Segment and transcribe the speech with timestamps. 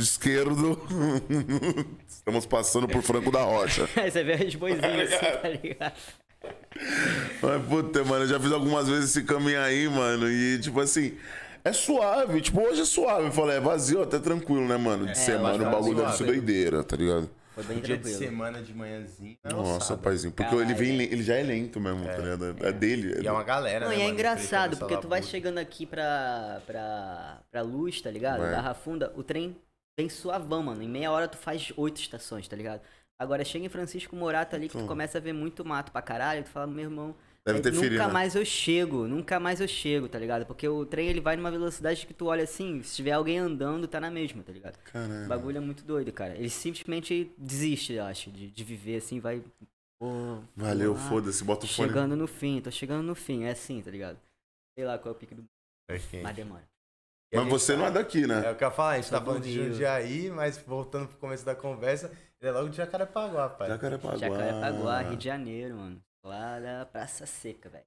[0.00, 0.80] de esquerdo.
[2.08, 3.88] Estamos passando por Franco da Rocha.
[3.96, 5.92] Aí você vê as boizinhas assim, tá ligado?
[7.42, 10.30] Mas, puta, mano, eu já fiz algumas vezes esse caminho aí, mano.
[10.30, 11.16] E, tipo assim,
[11.64, 12.40] é suave.
[12.40, 13.26] Tipo, hoje é suave.
[13.26, 15.04] Eu falei, é vazio, até tranquilo, né, mano?
[15.04, 17.30] De É, semana o acho bagulho deve ser doideira, tá ligado?
[17.54, 19.36] Foi bem Dia de semana de manhãzinho.
[19.44, 20.32] é Nossa, paizinho.
[20.32, 22.56] Porque ele vem, le- ele já é lento mesmo, tá ligado?
[22.64, 23.20] É, dele.
[23.22, 25.84] E é uma galera, Não, né, e é mano, engraçado, porque tu vai chegando aqui
[25.84, 28.38] pra, pra, pra luz, tá ligado?
[28.40, 29.56] Barra Funda, o trem
[29.98, 30.82] vem suavão, mano.
[30.82, 32.82] Em meia hora tu faz oito estações, tá ligado?
[33.18, 34.88] Agora chega em Francisco Morato ali que tu Então.
[34.88, 37.14] começa a ver muito mato pra caralho, tu fala, meu irmão.
[37.44, 38.12] Deve aí ter nunca ferido, né?
[38.12, 40.44] mais eu chego, nunca mais eu chego, tá ligado?
[40.46, 43.86] Porque o trem ele vai numa velocidade que tu olha assim, se tiver alguém andando,
[43.88, 44.76] tá na mesma, tá ligado?
[44.76, 45.28] O Caralho.
[45.28, 46.34] bagulho é muito doido, cara.
[46.36, 49.42] Ele simplesmente desiste, eu acho, de, de viver assim, vai.
[49.98, 51.88] Pô, Valeu, foda-se, bota o fone.
[51.88, 54.18] Chegando no fim, tô chegando no fim, é assim, tá ligado?
[54.78, 55.44] Sei lá qual é o pique do.
[55.90, 56.22] Ok.
[56.22, 56.69] Mas demora.
[57.32, 58.50] E Mas você não é daqui, É né?
[58.50, 59.52] o que eu ia falar, a gente tá do falando de.
[59.52, 62.08] Jundiaí, mas voltando pro começo da conversa,
[62.40, 63.68] ele é logo de Jacarepaguá, pai.
[63.68, 64.16] Jacarepaguá.
[64.16, 66.02] Jacarepaguá, Rio de Janeiro, mano.
[66.24, 67.84] Lá da Praça Seca, velho.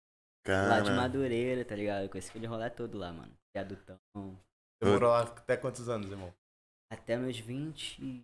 [0.48, 2.10] Lá de Madureira, tá ligado?
[2.10, 3.32] Com esse aquele rolê todo lá, mano.
[3.56, 3.98] Viadutão.
[4.16, 6.34] Você morou lá até quantos anos, irmão?
[6.92, 8.24] Até meus 24.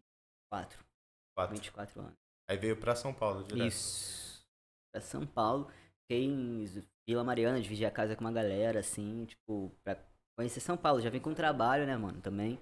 [0.51, 1.55] Quatro.
[1.55, 2.13] 24 anos.
[2.49, 3.67] Aí veio pra São Paulo, direto.
[3.67, 4.43] Isso.
[4.91, 5.69] Pra São Paulo.
[6.03, 6.65] Fiquei em
[7.07, 9.95] Vila Mariana, dividi a casa com uma galera, assim, tipo, pra
[10.39, 11.01] conhecer São Paulo.
[11.01, 12.57] Já vim com trabalho, né, mano, também.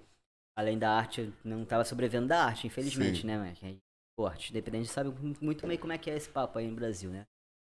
[0.56, 3.28] Além da arte, eu não tava sobrevivendo da arte, infelizmente, Sim.
[3.28, 3.80] né, mano?
[4.16, 7.08] Pô, arte independente sabe muito bem como é que é esse papo aí no Brasil,
[7.08, 7.24] né?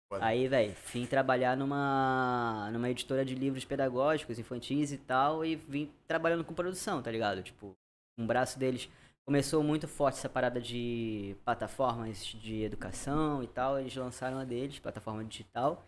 [0.07, 0.23] Pode.
[0.23, 5.91] Aí, velho, vim trabalhar numa, numa editora de livros pedagógicos, infantis e tal, e vim
[6.07, 7.41] trabalhando com produção, tá ligado?
[7.41, 7.75] Tipo,
[8.15, 8.87] um braço deles
[9.25, 14.77] começou muito forte essa parada de plataformas de educação e tal, eles lançaram a deles,
[14.77, 15.83] plataforma digital,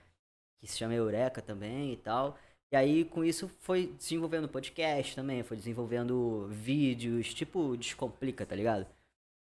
[0.59, 2.35] que se chama Eureka também e tal.
[2.71, 8.81] E aí, com isso, foi desenvolvendo podcast também, foi desenvolvendo vídeos, tipo, descomplica, tá ligado?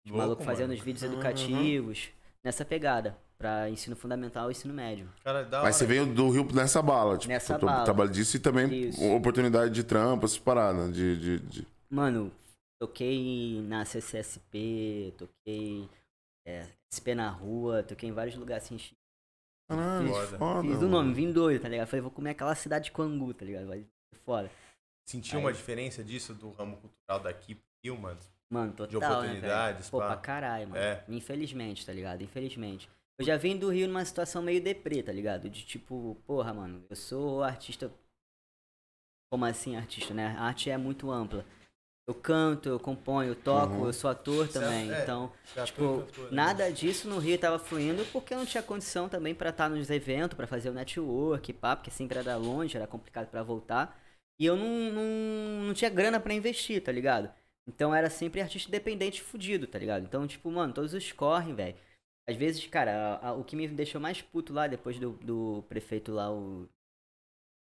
[0.04, 0.80] Os Louco, malucos fazendo mano.
[0.80, 1.14] os vídeos Uhum.
[1.14, 2.10] educativos,
[2.44, 5.08] nessa pegada, pra ensino fundamental e ensino médio.
[5.24, 7.84] Cara, da Mas você veio do Rio nessa bala, tipo, Nessa bala.
[7.84, 9.04] trabalho disso e também Isso.
[9.14, 10.92] oportunidade de trampo, essas paradas.
[10.92, 12.32] De, de, de- Mano,
[12.80, 15.88] toquei na CCSP, toquei
[16.48, 18.80] é, SP na rua, toquei em vários lugares assim.
[19.76, 20.38] Caralho, Foda.
[20.38, 20.62] foda.
[20.62, 20.90] Fiz o mano.
[20.90, 21.88] nome, vim doido, tá ligado?
[21.88, 23.68] Falei, vou comer aquela cidade de Quangu, tá ligado?
[23.68, 24.52] Vai ser foda.
[25.08, 28.20] Sentiu uma diferença disso do ramo cultural daqui pro Rio, mano?
[28.52, 29.18] Mano, total, De né, velho?
[29.20, 30.08] oportunidades, Pô, pá.
[30.08, 30.82] pra caralho, mano.
[30.82, 31.04] É.
[31.08, 32.22] Infelizmente, tá ligado?
[32.22, 32.90] Infelizmente.
[33.18, 35.50] Eu já vim do Rio numa situação meio deprê, tá ligado?
[35.50, 37.92] De tipo, porra, mano, eu sou artista.
[39.32, 40.36] Como assim, artista, né?
[40.38, 41.46] A arte é muito ampla.
[42.12, 43.86] Eu canto, eu componho, eu toco, Uhum.
[43.88, 44.92] eu sou ator também.
[44.92, 45.32] é, Então,
[45.66, 46.28] tipo, né?
[46.32, 49.90] nada disso no Rio tava fluindo porque eu não tinha condição também pra estar nos
[49.90, 53.98] eventos, pra fazer o network, pá, porque sempre era longe, era complicado pra voltar.
[54.40, 57.32] E eu não, não, não tinha grana pra investir, tá ligado?
[57.68, 60.04] Então era sempre artista independente fudido, tá ligado?
[60.04, 61.76] Então, tipo, mano, todos os correm, velho.
[62.30, 65.64] Às vezes, cara, a- a- o que me deixou mais puto lá, depois do, do
[65.70, 66.68] prefeito lá, o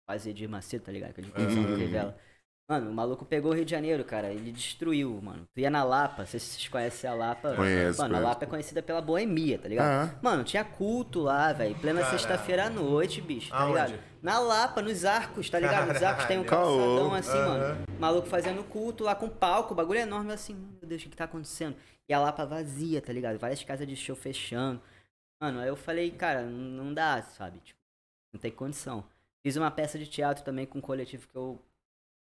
[0.08, 1.10] Fazer de Macedo, tá ligado?
[1.10, 1.74] Aquele Uhum.
[1.74, 2.14] uhum.
[2.70, 4.32] Mano, o maluco pegou o Rio de Janeiro, cara.
[4.32, 5.44] Ele destruiu, mano.
[5.52, 7.56] Tu ia na Lapa, se vocês conhecem a Lapa.
[7.56, 8.28] Conheço, Mano, a conheço.
[8.28, 10.08] Lapa é conhecida pela boemia, tá ligado?
[10.08, 11.74] Ah, Mano, tinha culto lá, velho.
[11.74, 13.72] Plena sexta-feira à noite, bicho, tá Aonde?
[13.72, 14.00] ligado?
[14.22, 15.88] Na Lapa, nos arcos, tá ligado?
[15.92, 17.84] Nos arcos tem um calçadão assim, mano.
[17.98, 21.10] Maluco fazendo culto lá com palco, o bagulho é enorme assim, meu Deus, o que
[21.10, 21.74] que tá acontecendo?
[22.08, 23.36] E a Lapa vazia, tá ligado?
[23.36, 24.80] Várias casas de show fechando.
[25.42, 27.58] Mano, aí eu falei, cara, não não dá, sabe?
[27.64, 27.80] Tipo,
[28.32, 29.02] não tem condição.
[29.44, 31.58] Fiz uma peça de teatro também com um coletivo que eu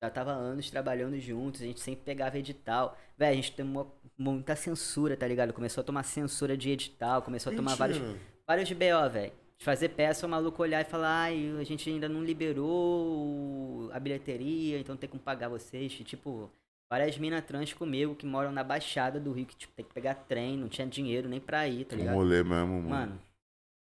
[0.04, 2.98] já tava anos trabalhando juntos, a gente sempre pegava edital.
[3.16, 5.54] Véi, a gente tem uma- muita censura, tá ligado?
[5.54, 8.20] Começou a tomar censura de edital, começou a tomar vários, mentira.
[8.48, 9.32] vários de BO, velho.
[9.60, 14.00] De fazer peça, o maluco olhar e falar, ai, a gente ainda não liberou a
[14.00, 15.96] bilheteria, então tem como pagar vocês.
[16.00, 16.50] E, tipo,
[16.92, 20.16] várias minas trans comigo que moram na Baixada do Rio, que tipo, tem que pegar
[20.16, 22.16] trem, não tinha dinheiro nem pra ir, tá Um ligado?
[22.16, 22.90] rolê mesmo, mano.
[22.90, 23.22] Mano,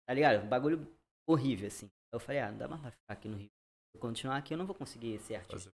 [0.07, 0.43] tá ligado?
[0.43, 0.87] Um bagulho
[1.29, 1.87] horrível, assim.
[2.11, 3.45] Eu falei, ah, não dá mais pra ficar aqui no Rio.
[3.45, 5.71] Se eu continuar aqui, eu não vou conseguir ser artista.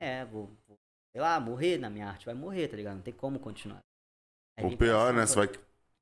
[0.00, 0.78] É, vou, vou,
[1.12, 2.26] sei lá, morrer na minha arte.
[2.26, 2.96] Vai morrer, tá ligado?
[2.96, 3.82] Não tem como continuar.
[4.56, 5.26] Aí O pior, né?
[5.26, 5.48] Você vai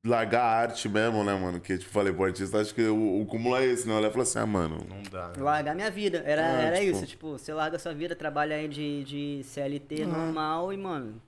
[0.04, 1.60] largar a arte mesmo, né, mano?
[1.60, 3.94] Que, tipo, falei pro artista, acho que o, o cúmulo é esse, né?
[3.96, 4.78] Ela falou assim, ah, mano.
[4.88, 5.28] Não dá.
[5.28, 5.44] né?
[5.44, 6.18] Largar minha vida.
[6.26, 9.44] Era, É, era tipo- isso, tipo, você larga a sua vida, trabalha aí de, de
[9.44, 10.06] CLT Uhum.
[10.06, 11.22] normal e, mano.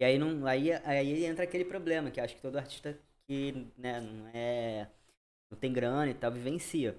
[0.00, 0.46] E aí não.
[0.46, 2.98] Aí, aí entra aquele problema, que acho que todo artista
[3.28, 4.88] que, né, não é.
[5.50, 6.98] não tem grana e tal, vivencia.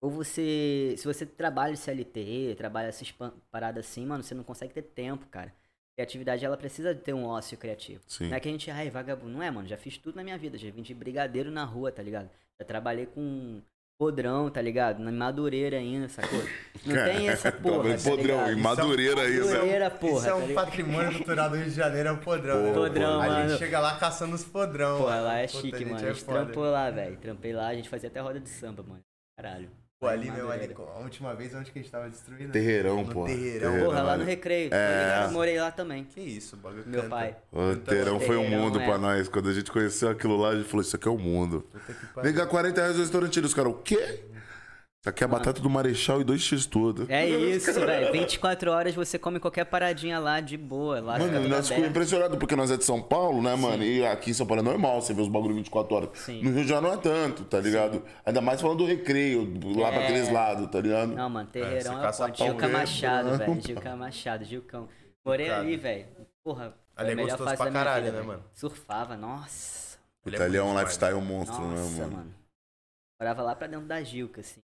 [0.00, 0.94] Ou você.
[0.96, 3.12] Se você trabalha CLT, trabalha essas
[3.50, 5.52] paradas assim, mano, você não consegue ter tempo, cara.
[5.96, 8.02] Criatividade, ela precisa ter um ócio criativo.
[8.06, 8.28] Sim.
[8.28, 9.32] Não é que a gente, ai, vagabundo.
[9.32, 9.68] Não é, mano.
[9.68, 10.56] Já fiz tudo na minha vida.
[10.56, 12.30] Já vim de brigadeiro na rua, tá ligado?
[12.58, 13.60] Já trabalhei com,
[13.98, 15.00] podrão, tá ligado?
[15.00, 16.40] Na Madureira ainda, sacou?
[16.86, 19.52] Não tem essa porra, em tá podrão, em Madureira aí, né?
[19.52, 20.64] Madureira, porra, Isso é tá um ligado?
[20.64, 22.62] patrimônio cultural do Rio de Janeiro, é um podrão.
[22.62, 22.72] né?
[22.72, 23.48] Podrão, A mano.
[23.50, 24.96] gente chega lá caçando os podrão.
[25.00, 25.24] Pô, mano.
[25.24, 26.06] lá é Puta, chique, mano.
[26.06, 27.16] é A gente trampou lá, velho.
[27.18, 29.02] Trampei lá, a gente fazia até roda de samba, mano.
[29.36, 29.70] Caralho.
[30.00, 32.50] Pô, ali, meu, ali, a última vez onde que a gente tava destruindo?
[32.50, 33.26] Terreirão, pô.
[33.26, 33.72] Terreirão.
[33.72, 33.84] Terreirão.
[33.84, 34.24] Porra, lá no.
[34.24, 34.70] Recreio.
[34.72, 35.26] É.
[35.26, 36.04] eu morei lá também.
[36.04, 37.14] Que isso, o bagulho Meu canta.
[37.14, 37.36] pai.
[37.52, 38.86] O Terão foi um Terreirão, mundo é.
[38.86, 39.28] pra nós.
[39.28, 41.66] Quando a gente conheceu aquilo lá, a gente falou: Isso aqui é o mundo.
[42.14, 42.32] Pariu.
[42.32, 43.40] Vem cá, 40 reais no restaurante.
[43.40, 44.24] Os caras, o quê?
[45.02, 47.06] Isso aqui é batata do Marechal e dois X tudo.
[47.10, 48.12] É isso, velho.
[48.12, 51.00] 24 horas você come qualquer paradinha lá de boa.
[51.00, 53.82] Lá Mano, nós ficamos impressionados porque nós é de São Paulo, né, mano?
[53.82, 56.10] E aqui em São Paulo é normal, você vê os bagulho 24 horas.
[56.18, 56.42] Sim.
[56.42, 58.04] No Rio já não é tanto, tá ligado?
[58.26, 59.44] Ainda mais falando do recreio,
[59.74, 60.04] lá pra É.
[60.04, 61.14] aqueles lados, tá ligado?
[61.14, 62.44] Não, mano, você Terreirão é, caça ponte.
[62.44, 63.36] Gilca Machado, né?
[63.38, 63.60] velho.
[63.62, 64.88] Gilca Machado, Gilcão.
[65.24, 65.60] Morei Cara.
[65.62, 66.06] ali, velho.
[66.44, 68.44] Porra, Ali é a melhor gostoso fase pra caralho, vida, né, mano?
[68.52, 69.96] Surfava, nossa.
[70.22, 72.16] Puta, ali é um lifestyle monstro, Nossa, né, mano?
[72.18, 72.34] mano.
[73.18, 74.60] Morava lá pra dentro da Gilca, assim.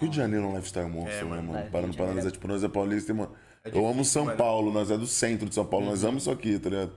[0.00, 1.58] Rio de Janeiro é um lifestyle monstro, É, né, mano.
[1.62, 3.34] Rio Parando de pra analisar, é- tipo, nós é paulista, e, mano.
[3.64, 4.36] É eu amo difícil, São mano.
[4.38, 6.92] Paulo, nós é do centro de São Paulo, nós amamos isso aqui, tá ligado?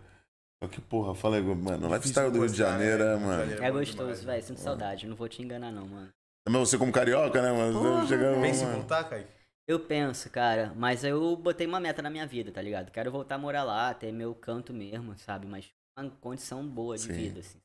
[0.63, 3.05] Só que, porra, fala aí, mano, o lifestyle do Rio de gostar, Janeiro né?
[3.05, 3.39] é, Rio de mano.
[3.41, 3.63] Janeiro.
[3.63, 4.43] É bom gostoso, demais, velho.
[4.43, 5.07] Sinto saudade.
[5.07, 6.09] Não vou te enganar, não, mano.
[6.49, 7.79] Mas você como carioca, né, mano?
[7.79, 8.77] Porra, Chega, Pensa em mano.
[8.79, 9.29] voltar, Kaique?
[9.67, 12.91] Eu penso, cara, mas eu botei uma meta na minha vida, tá ligado?
[12.91, 15.45] Quero voltar a morar lá, ter meu canto mesmo, sabe?
[15.47, 17.13] Mas uma condição boa de Sim.
[17.13, 17.60] vida, assim.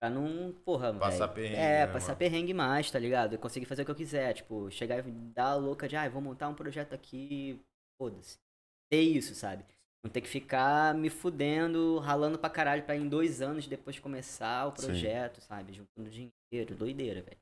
[0.00, 1.34] Pra não, porra, Passar velho.
[1.34, 2.18] perrengue, É, né, passar mano?
[2.18, 3.32] perrengue mais, tá ligado?
[3.32, 6.08] Eu conseguir fazer o que eu quiser, tipo, chegar e dar a louca de, ah,
[6.08, 7.60] vou montar um projeto aqui,
[8.00, 8.38] foda-se.
[8.90, 9.64] Ter isso, sabe?
[10.04, 14.66] Não ter que ficar me fudendo, ralando pra caralho pra em dois anos depois começar
[14.68, 14.86] o Sim.
[14.86, 15.72] projeto, sabe?
[15.72, 17.36] Juntando dinheiro, doideira, velho.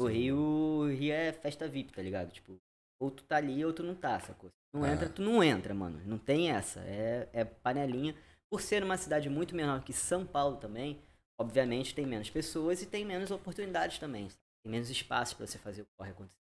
[0.00, 2.32] O Rio, o Rio é festa VIP, tá ligado?
[2.32, 2.58] Tipo,
[3.00, 4.50] ou tu tá ali ou tu não tá, sacou?
[4.50, 4.92] Se não É.
[4.92, 6.00] entra, tu não entra, mano.
[6.04, 6.80] Não tem essa.
[6.80, 8.16] É, é panelinha.
[8.50, 10.98] Por ser uma cidade muito menor que São Paulo também,
[11.38, 14.28] obviamente tem menos pessoas e tem menos oportunidades também.
[14.28, 14.40] sabe?
[14.62, 16.38] Tem menos espaço pra você fazer o corre acontecer.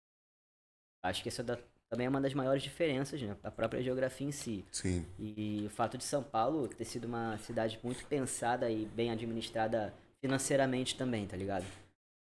[1.04, 1.58] Acho que isso é da-
[1.90, 3.36] também é uma das maiores diferenças, né?
[3.44, 4.64] A própria geografia em si.
[4.72, 5.06] Sim.
[5.20, 9.94] E o fato de São Paulo ter sido uma cidade muito pensada e bem administrada
[10.22, 11.66] financeiramente também, tá ligado?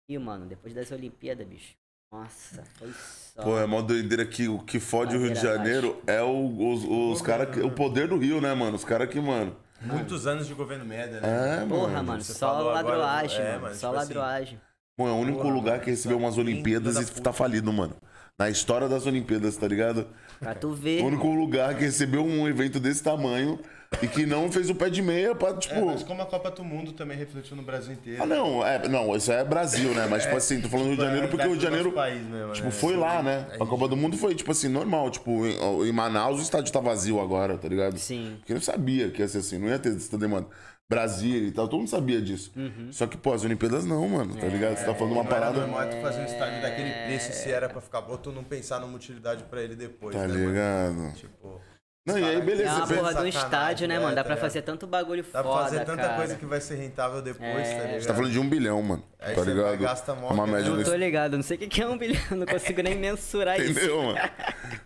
[0.09, 1.75] E, mano, depois das Olimpíadas, bicho.
[2.11, 3.43] Nossa, foi só.
[3.43, 6.83] Pô, é mó doideira que o que fode o Rio de Janeiro é o, os,
[6.83, 8.75] os cara, que- o poder do Rio, né, mano?
[8.75, 9.55] Os caras que, mano.
[9.83, 11.63] Muitos anos de governo merda, né?
[11.63, 12.23] É, Porra, mano.
[12.23, 13.75] só falou agora, ladroagem, é, mano.
[13.75, 14.61] Só tipo assim, ladroagem.
[14.95, 17.71] Pô, é o único Porra, lugar que recebeu umas filho Olimpíadas da e tá falido,
[17.73, 17.95] mano.
[18.37, 20.07] Na história das Olimpíadas, tá ligado?
[20.39, 21.03] Pra tu O ver.
[21.03, 23.59] único lugar que recebeu um evento desse tamanho
[24.01, 25.75] e que não fez o pé de meia pra, tipo.
[25.75, 28.23] É, mas como a Copa do Mundo também refletiu no Brasil inteiro.
[28.23, 30.07] Ah, não, é, não, isso é Brasil, né?
[30.09, 31.91] Mas, tipo assim, tô falando do Rio de Janeiro porque o Rio de Janeiro.
[31.91, 32.71] País mesmo, Tipo, né?
[32.71, 33.47] foi lá, né?
[33.51, 35.09] É A Copa do Mundo foi, tipo assim, normal.
[35.11, 37.97] Tipo, em, em Manaus o estádio tá vazio agora, tá ligado?
[37.97, 38.35] Sim.
[38.39, 40.47] Porque eu sabia que ia ser assim, não ia ter essa demanda.
[40.89, 42.51] Brasília e tal, todo mundo sabia disso.
[42.55, 42.89] Uhum.
[42.91, 44.75] Só que, pô, as Olimpíadas não, mano, tá ligado?
[44.77, 45.59] Você tá falando uma Não parada.
[45.61, 48.79] normal tu fazer um estádio daquele preço se era pra ficar bom, tu não pensar
[48.81, 50.47] numa utilidade pra ele depois, Tá né, mano?
[50.49, 51.13] ligado?
[51.15, 51.61] Tipo,
[52.03, 54.15] Não, e aí, beleza, É uma porra de um estádio, né, é, mano?
[54.15, 56.15] Dá tá pra fazer tanto bagulho dá pra foda, fazer tanta cara.
[56.15, 57.75] coisa que vai ser rentável depois, É.
[57.77, 58.01] tá ligado?
[58.01, 59.03] Você tá falando de um bilhão, mano.
[59.19, 59.77] Aí tá você ligado?
[59.77, 60.51] gasta mó É uma grana.
[60.57, 62.81] média Não desse tô ligado, não sei o que que é um bilhão, não consigo
[62.81, 63.69] nem mensurar isso.
[63.71, 64.19] Entendeu, mano?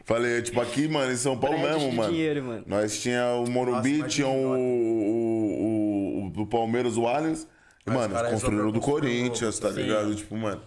[0.03, 2.11] Falei, tipo, aqui, mano, em São Paulo Prédios mesmo, de mano.
[2.11, 2.63] dinheiro, mano.
[2.67, 7.43] Nós tinha o Morumbi, Nossa, tinha o, imagina, o, o, o do Palmeiras, o Allianz.
[7.87, 9.81] E, Mas os mano, caras construíram o do resolveram construir Corinthians, tá sim.
[9.83, 10.13] ligado?
[10.15, 10.61] Tipo, mano,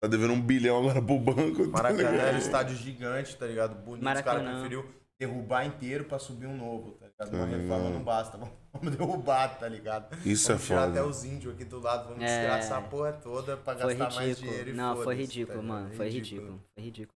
[0.00, 1.64] tá devendo um bilhão agora pro banco.
[1.64, 2.26] tá Maracanã ligado?
[2.28, 3.74] era um estádio gigante, tá ligado?
[3.74, 4.52] Bonito, os caras Maracanã.
[4.60, 4.86] preferiu
[5.18, 7.34] derrubar inteiro pra subir um novo, tá ligado?
[7.34, 8.36] Uma Tá reforma não basta,
[8.72, 10.14] vamos- derrubar, tá ligado?
[10.26, 10.92] Isso vamos é tirar foda.
[11.00, 12.26] até os índios aqui do lado, vamos É.
[12.40, 14.68] desgraçar a porra toda pra Foi gastar mais dinheiro ridículo.
[14.70, 15.94] e Não, foi ridículo, tá mano.
[15.94, 16.62] Foi ridículo.
[16.74, 17.14] Foi ridículo.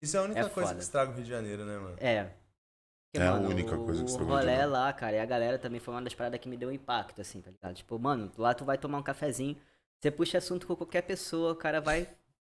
[0.00, 0.74] Isso é a única É coisa foda.
[0.78, 1.96] que estraga o Rio de Janeiro, né, mano?
[1.98, 2.24] É.
[3.10, 4.72] Porque, É a mano, única coisa que o estragou de rolê novo.
[4.72, 7.40] lá, cara, e a galera também foi uma das paradas que me deu impacto, assim,
[7.40, 7.74] tá ligado?
[7.74, 9.56] Tipo, mano, lá tu vai tomar um cafezinho,
[9.98, 12.06] você puxa assunto com qualquer pessoa, o cara vai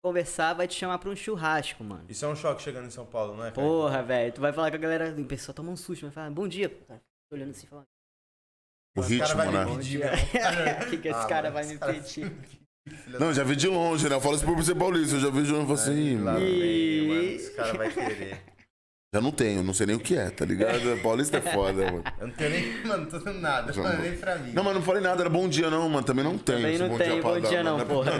[0.09, 2.05] conversar, vai te chamar pra um churrasco, mano.
[2.09, 3.67] Isso é um choque chegando em São Paulo, não é, cara?
[3.67, 6.31] Porra, velho, tu vai falar com a galera, o pessoal toma um susto, vai falar,
[6.31, 6.69] bom dia.
[6.87, 7.85] Cara, tô olhando assim, falando,
[8.97, 9.65] O Os cara vai ritmo, né?
[9.65, 10.87] meu.
[10.87, 12.31] O que que esse Ah, cara vai me cara- pedir?
[13.19, 14.15] Não, já vi de longe, né?
[14.15, 16.17] Eu falo isso por ser paulista, eu já vi de longe e falo assim, "Ih,
[16.17, 18.41] Lá mano, vem, mano, esse cara vai querer.
[19.11, 20.79] Já não tenho, não sei nem o que é, tá ligado?
[21.01, 22.03] Paulista é foda, mano.
[22.21, 24.51] Eu não tenho nem, mano, não tô dando nada, não, nem pra mim.
[24.53, 26.03] Não, mas não falei nada, era bom dia não, mano.
[26.05, 26.57] Também não tem.
[26.57, 27.89] Também não tem pra bom dar, dia não, mano.
[27.89, 28.11] porra.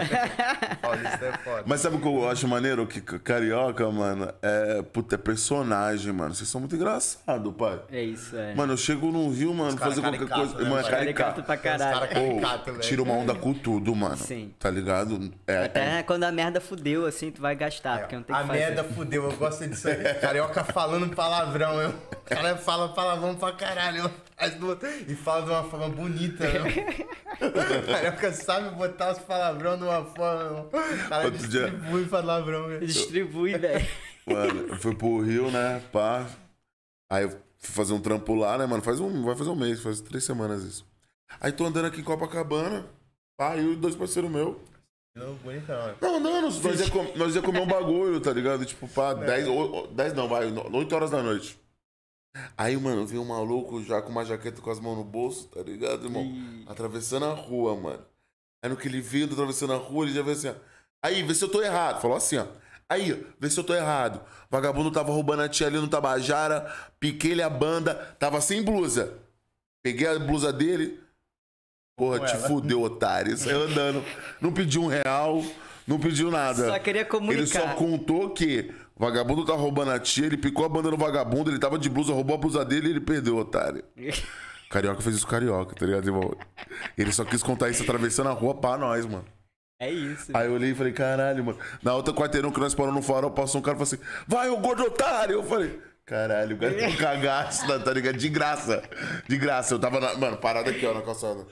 [0.82, 1.62] Paulista é foda.
[1.64, 2.84] Mas sabe o que eu acho maneiro?
[2.88, 4.82] Que carioca, mano, é.
[4.82, 6.34] Puta, é personagem, mano.
[6.34, 7.80] Vocês são muito engraçados, pai.
[7.92, 8.52] É isso, é.
[8.56, 10.58] Mano, eu chego no Rio, mano, cara fazer qualquer coisa.
[10.58, 10.90] né, Mano, é?
[10.90, 11.42] Caricato caricato.
[11.44, 12.08] pra Os caralho.
[12.08, 12.78] cara Ou caricato, velho.
[12.80, 14.16] tira uma onda com tudo, mano.
[14.16, 14.52] Sim.
[14.58, 15.30] Tá ligado?
[15.46, 18.40] É, é- Até quando a merda fudeu, assim, tu vai gastar, porque não tem a
[18.40, 18.58] que fazer.
[18.58, 20.14] merda fudeu, eu gosto disso aí.
[20.14, 21.90] Carioca falando palavrão, eu.
[21.90, 24.10] O cara fala palavrão pra caralho.
[24.36, 26.60] Faz do- E fala de uma forma bonita, né?
[27.40, 30.60] O Carioca sabe botar os palavrão de uma forma.
[30.62, 32.86] O cara Outro dia- distribui palavrão, velho.
[32.86, 33.86] Distribui, velho.
[34.26, 35.82] Mano, eu fui pro Rio, né?
[35.92, 36.26] Pá.
[37.10, 38.82] Aí eu fui fazer um trampo lá, né, mano?
[38.82, 40.86] Faz um, vai fazer um mês, faz três semanas isso.
[41.40, 42.86] Aí tô andando aqui em Copacabana.
[43.36, 44.56] Pá, e dois parceiros meus.
[45.42, 45.96] Bonitão, né?
[46.00, 48.64] Não, não, nós nós ia, com- nós ia comer um bagulho, tá ligado?
[48.64, 49.52] Tipo, pá, 10, o-
[49.82, 51.58] o- 10 não, vai, 8 horas da noite.
[52.56, 55.60] Aí, mano, veio um maluco já com uma jaqueta com as mãos no bolso, tá
[55.62, 56.22] ligado, irmão?
[56.68, 58.04] Atravessando a rua, mano.
[58.62, 60.54] Aí no que ele vindo atravessando a rua, ele já veio assim, ó.
[61.04, 62.00] Aí, vê se eu tô errado.
[62.00, 62.46] Falou assim, ó.
[62.88, 64.22] Aí, ó, vê se eu tô errado.
[64.48, 69.18] Vagabundo tava roubando a tia ali no Tabajara, piquei-lhe a banda, tava sem blusa.
[69.82, 71.00] Peguei a blusa dele.
[72.00, 72.48] Porra, Com te ela.
[72.48, 73.36] fudeu, otário.
[73.36, 74.02] Saiu andando.
[74.40, 75.44] Não pediu um real,
[75.86, 76.66] não pediu nada.
[76.66, 77.10] Só queria Ele
[77.46, 77.74] só comunicar.
[77.76, 81.58] contou que o vagabundo tá roubando a tia, ele picou a banda no vagabundo, ele
[81.58, 83.84] tava de blusa, roubou a blusa dele e ele perdeu, otário.
[84.70, 86.32] Carioca fez isso carioca, tá ligado, irmão?
[86.96, 89.24] Ele só quis contar isso atravessando a rua pra nós, mano.
[89.80, 90.30] É isso.
[90.32, 91.58] Aí eu olhei e falei, caralho, mano.
[91.82, 94.48] Na outra quarteirão que nós paramos no farol, passou um cara e falou assim: vai,
[94.48, 95.32] ô gordo otário!
[95.36, 98.16] Eu falei, caralho, o cara tem um cagaço, tá ligado?
[98.16, 98.82] De graça.
[99.28, 99.74] De graça.
[99.74, 101.44] Eu tava, na- mano, parado aqui, ó, na calçada.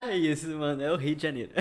[0.00, 0.82] É isso, mano.
[0.82, 1.52] É o Rio de Janeiro.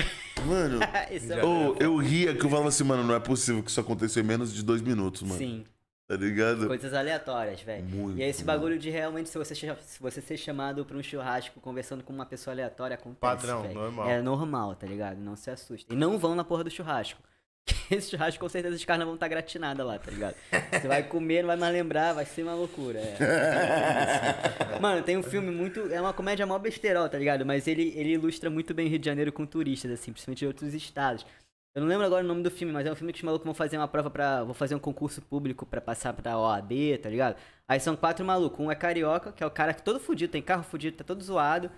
[0.45, 3.79] Mano, é ô, eu ria que eu falava assim, mano, não é possível que isso
[3.79, 5.37] aconteceu em menos de dois minutos, mano.
[5.37, 5.65] Sim.
[6.07, 6.67] Tá ligado?
[6.67, 7.83] Coisas aleatórias, velho.
[7.83, 8.59] Muito, E é esse mano.
[8.59, 12.27] bagulho de realmente, se você, se você ser chamado pra um churrasco conversando com uma
[12.27, 13.19] pessoa aleatória, acontece.
[13.21, 13.73] Padrão, velho.
[13.73, 14.09] normal.
[14.09, 15.17] É normal, tá ligado?
[15.17, 15.91] Não se assusta.
[15.91, 17.19] E não vão na porra do churrasco.
[17.89, 20.35] Esse churrasco, com certeza, os caras vão estar gratinados lá, tá ligado?
[20.71, 22.99] Você vai comer, não vai mais lembrar, vai ser uma loucura.
[22.99, 24.79] É.
[24.79, 25.91] Mano, tem um filme muito.
[25.91, 27.45] É uma comédia mó besterol, tá ligado?
[27.45, 30.47] Mas ele, ele ilustra muito bem o Rio de Janeiro com turistas, assim, principalmente de
[30.47, 31.25] outros estados.
[31.73, 33.45] Eu não lembro agora o nome do filme, mas é um filme que os malucos
[33.45, 34.43] vão fazer uma prova pra.
[34.43, 37.35] vão fazer um concurso público pra passar pra OAB, tá ligado?
[37.67, 38.59] Aí são quatro malucos.
[38.59, 41.23] Um é carioca, que é o cara que todo fudido, tem carro fudido, tá todo
[41.23, 41.69] zoado.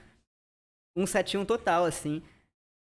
[0.96, 2.22] Um 71 total, assim.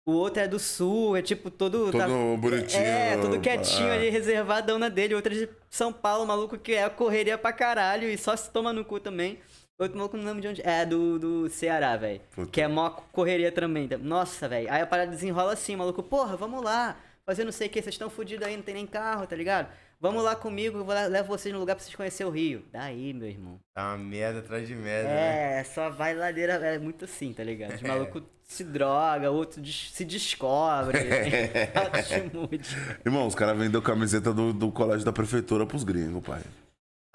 [0.05, 1.91] O outro é do sul, é tipo todo.
[1.91, 2.07] Todo tá-
[2.37, 2.83] bonitinho.
[2.83, 3.93] É, tudo quietinho ah.
[3.93, 5.15] ali, reservadão na dele.
[5.15, 8.73] Outro é de São Paulo, maluco que é correria pra caralho e só se toma
[8.73, 9.39] no cu também.
[9.79, 10.61] Outro maluco não lembro de onde.
[10.67, 12.21] É, do, do Ceará, velho.
[12.51, 13.89] Que é mó correria também.
[14.01, 14.71] Nossa, velho.
[14.71, 16.03] Aí a parada desenrola assim, maluco.
[16.03, 16.97] Porra, vamos lá.
[17.25, 19.69] Fazer não sei o que, vocês estão fudidos aí, não tem nem carro, tá ligado?
[19.97, 22.65] Vamos lá comigo, eu vou lá, levo vocês no lugar pra vocês conhecerem o Rio.
[22.69, 23.57] Daí, meu irmão.
[23.73, 25.61] Tá uma merda atrás de merda, né?
[25.61, 27.75] É, só vai ladeira, é muito assim, tá ligado?
[27.75, 30.97] Os malucos se droga, outro des- se descobre.
[31.75, 32.77] Autoestimute.
[33.05, 36.41] Irmão, os caras vendeu camiseta do, do colégio da prefeitura pros gringos, pai.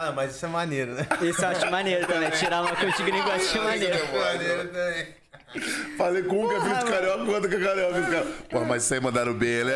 [0.01, 1.07] Ah, mas isso é maneiro, né?
[1.23, 2.31] Isso eu acho maneiro também.
[2.31, 3.97] Tirar uma coisa de gringo eu acho maneiro.
[3.97, 5.19] é maneiro também.
[5.97, 7.99] Falei com um que é filho de carioca, outro que é carioca.
[8.01, 9.75] Os caras, Pô, mas isso aí mandaram bem, né?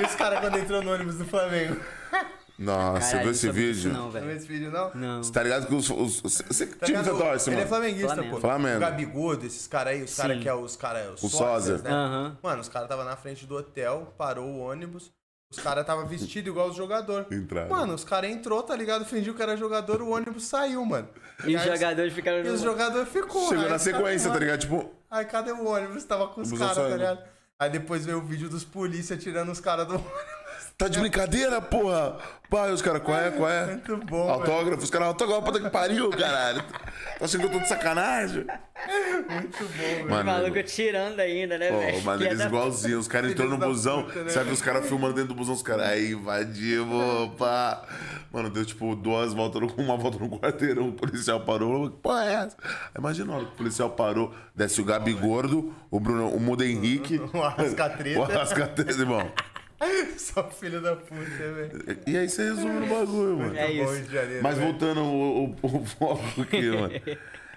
[0.00, 1.76] E os caras quando entrou no ônibus do Flamengo?
[2.58, 3.92] Nossa, você Caralho, viu esse vídeo?
[3.92, 4.30] Não, velho.
[4.30, 4.90] esse vídeo, não?
[4.94, 5.22] Não.
[5.22, 5.90] Você tá ligado que os.
[5.90, 7.68] os, os você que Tá time você torce, Ele é mano?
[7.68, 8.34] flamenguista, Flamengo.
[8.34, 8.40] pô.
[8.40, 8.76] Flamengo.
[8.76, 11.22] O Gabigordo, esses caras aí, os caras que é os caras.
[11.22, 11.78] O sósia.
[11.78, 11.90] né?
[11.90, 12.38] Aham.
[12.42, 15.10] Mano, os caras tava na frente do hotel, parou o ônibus.
[15.50, 17.30] Os caras tava vestido igual os jogadores.
[17.30, 17.68] Entraram.
[17.68, 19.04] Mano, os caras entrou, tá ligado?
[19.04, 21.08] Fingiu que era jogador, o ônibus saiu, mano.
[21.44, 23.48] E os aí- jogadores ficaram E os jogadores ficou.
[23.50, 24.60] Chegou na os sequência, tá mano, ligado?
[24.60, 26.04] Tipo, Aí cadê o ônibus?
[26.04, 27.22] Tava com os caras, tá ligado?
[27.58, 30.12] Aí depois veio o vídeo dos polícia tirando os caras do ônibus.
[30.84, 32.16] Tá de brincadeira, porra?
[32.50, 33.66] Pai, os caras, qual é, qual é?
[33.66, 34.30] Muito bom, velho.
[34.34, 36.62] Autógrafo, os caras, autógrafo, puta que pariu, caralho.
[36.62, 38.44] Tá achando que eu tô de sacanagem?
[39.30, 40.06] Muito bom, velho.
[40.06, 42.02] O Mano, maluco tirando ainda, né, velho?
[42.02, 42.98] mano, Que é eles da- igualzinho.
[42.98, 44.02] Os caras entrou no busão.
[44.04, 44.28] puta, né?
[44.30, 45.86] Sabe os caras filmando dentro do busão, os caras.
[45.86, 47.82] Aí, invadimos, pá.
[48.30, 50.88] Mano, deu tipo duas voltas, no- uma volta no quarteirão.
[50.88, 51.88] O policial parou.
[51.90, 52.56] Que porra é essa?
[52.98, 54.34] Imagina o policial parou.
[54.54, 57.18] Desce o Gabi Gordo, o Bruno, o Muda Henrique.
[57.32, 58.20] O Arrascatreta.
[58.20, 59.30] O Arrascatreta, irmão.
[60.18, 61.98] Só filho da puta, velho.
[62.06, 63.56] E aí você resume no bagulho, mano.
[63.56, 63.92] É bom, isso.
[63.94, 66.92] Rio de Janeiro, Mas voltando o, o, o foco aqui, mano.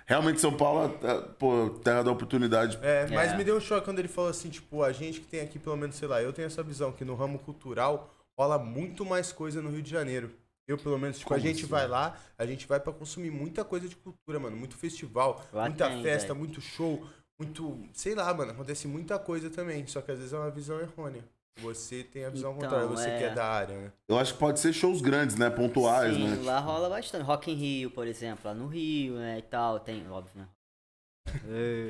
[0.07, 2.77] Realmente São Paulo, é, pô, terra da oportunidade.
[2.81, 3.37] É, mas É.
[3.37, 5.75] me deu um choque quando ele falou assim, tipo, a gente que tem aqui, pelo
[5.75, 9.61] menos, sei lá, eu tenho essa visão que no ramo cultural rola muito mais coisa
[9.61, 10.31] no Rio de Janeiro.
[10.67, 11.67] Eu, pelo menos, tipo, a Como gente assim?
[11.71, 14.55] vai lá, a gente vai pra consumir muita coisa de cultura, mano.
[14.57, 16.39] Muito festival, Lá muita tem, festa, velho.
[16.39, 17.03] muito show,
[17.39, 17.87] muito.
[17.93, 19.85] Sei lá, mano, acontece muita coisa também.
[19.87, 21.23] Só que às vezes é uma visão errônea.
[21.61, 23.17] Você tem a visão Então, contrária, você é.
[23.17, 23.91] que é da área, né?
[24.09, 25.49] Eu acho que pode ser shows grandes, né?
[25.49, 26.43] Pontuais, Sim, né?
[26.43, 27.23] lá rola bastante.
[27.23, 30.47] Rock in Rio, por exemplo, lá no Rio, né, e tal, tem, óbvio, né?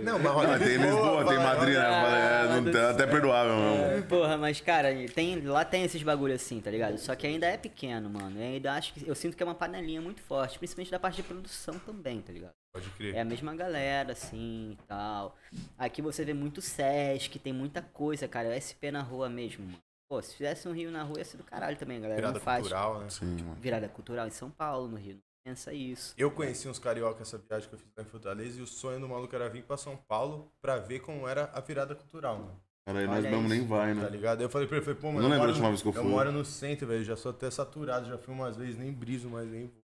[0.04, 1.86] Não, mas Não, tem Lisboa, tem Madrid, né?
[1.86, 4.04] Ah, é, não tem, até perdoável, É, meu.
[4.04, 6.98] Porra, mas cara, tem, lá tem esses bagulho assim, tá ligado?
[6.98, 8.40] Só que ainda é pequeno, mano.
[8.40, 9.08] Eu ainda acho que.
[9.08, 12.32] Eu sinto que é uma panelinha muito forte, principalmente da parte de produção também, tá
[12.34, 12.54] ligado?
[12.74, 13.16] Pode crer.
[13.16, 15.36] É a mesma galera, assim e tal.
[15.78, 18.54] Aqui você vê muito Sesc, tem muita coisa, cara.
[18.54, 19.78] É SP na rua mesmo, mano.
[20.08, 22.18] Pô, se fizesse um Rio na rua ia ser do caralho também, galera.
[22.18, 22.62] Virada não faz.
[22.62, 23.10] cultural, né?
[23.10, 23.56] Sim, mano.
[23.60, 25.20] Virada cultural em São Paulo, no Rio.
[25.46, 26.14] Pensa isso.
[26.18, 29.00] Eu conheci uns carioca essa viagem que eu fiz lá em Fortaleza e o sonho
[29.00, 32.60] do maluco era vir pra São Paulo pra ver como era a virada cultural, mano.
[32.88, 34.10] Cara, aí nós mesmo nem vai, Tá né?
[34.10, 34.40] ligado?
[34.40, 35.22] Aí eu falei pra ele, falei, pô, mano.
[35.22, 36.12] não lembro a última vez que eu Eu fui.
[36.12, 37.04] moro no centro, velho.
[37.04, 39.84] Já sou até saturado, já fui umas vezes, nem briso mais, nem vou.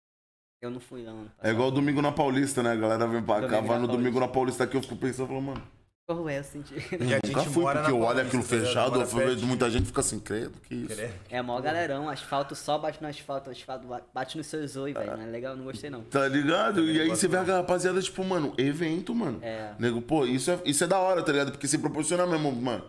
[0.60, 1.30] Eu não fui não.
[1.40, 2.72] É igual domingo na Paulista, né?
[2.72, 5.42] A galera vem pra cá, vai no domingo na Paulista aqui, eu fico pensando, falo,
[5.42, 5.62] mano,
[6.08, 6.80] Qual é o sentido?
[7.04, 8.64] E a eu nunca gente fui, mora porque eu olho aquilo ligado?
[8.64, 10.98] fechado, eu vejo muita gente fica assim, credo, que isso.
[11.28, 15.18] É mó galerão, asfalto só bate no asfalto, asfalto ba- bate no seu zoe, velho.
[15.18, 16.00] Não é legal, não gostei não.
[16.04, 16.82] Tá ligado?
[16.82, 19.38] E aí você vê a rapaziada, tipo, mano, evento, mano.
[19.42, 19.74] É.
[19.78, 21.50] Nego, pô, isso é, isso é da hora, tá ligado?
[21.52, 22.84] Porque se proporciona mesmo, mano.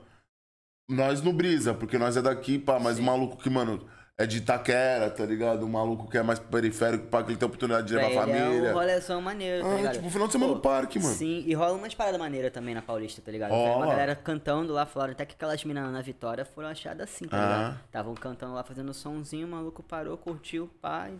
[0.89, 3.85] Nós não brisa, porque nós é daqui, pá, mas o maluco que, mano,
[4.21, 5.63] é de Itaquera, tá ligado?
[5.63, 8.09] O maluco que é mais periférico, pá, que ele tem a oportunidade de levar a
[8.09, 8.67] ele família.
[8.67, 9.93] É um rolezão maneiro, tá Ah, ligado?
[9.93, 11.15] tipo, final de semana Pô, no parque, mano.
[11.15, 13.51] Sim, e rola umas paradas maneiras também na Paulista, tá ligado?
[13.53, 13.77] Ó.
[13.77, 17.37] Uma galera cantando lá, falaram até que aquelas minas na Vitória foram achadas assim, tá
[17.37, 17.41] Ah.
[17.69, 17.79] ligado?
[17.85, 21.17] Estavam cantando lá, fazendo somzinho, o maluco parou, curtiu, pá, e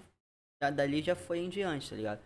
[0.61, 2.19] já dali já foi em diante, tá ligado?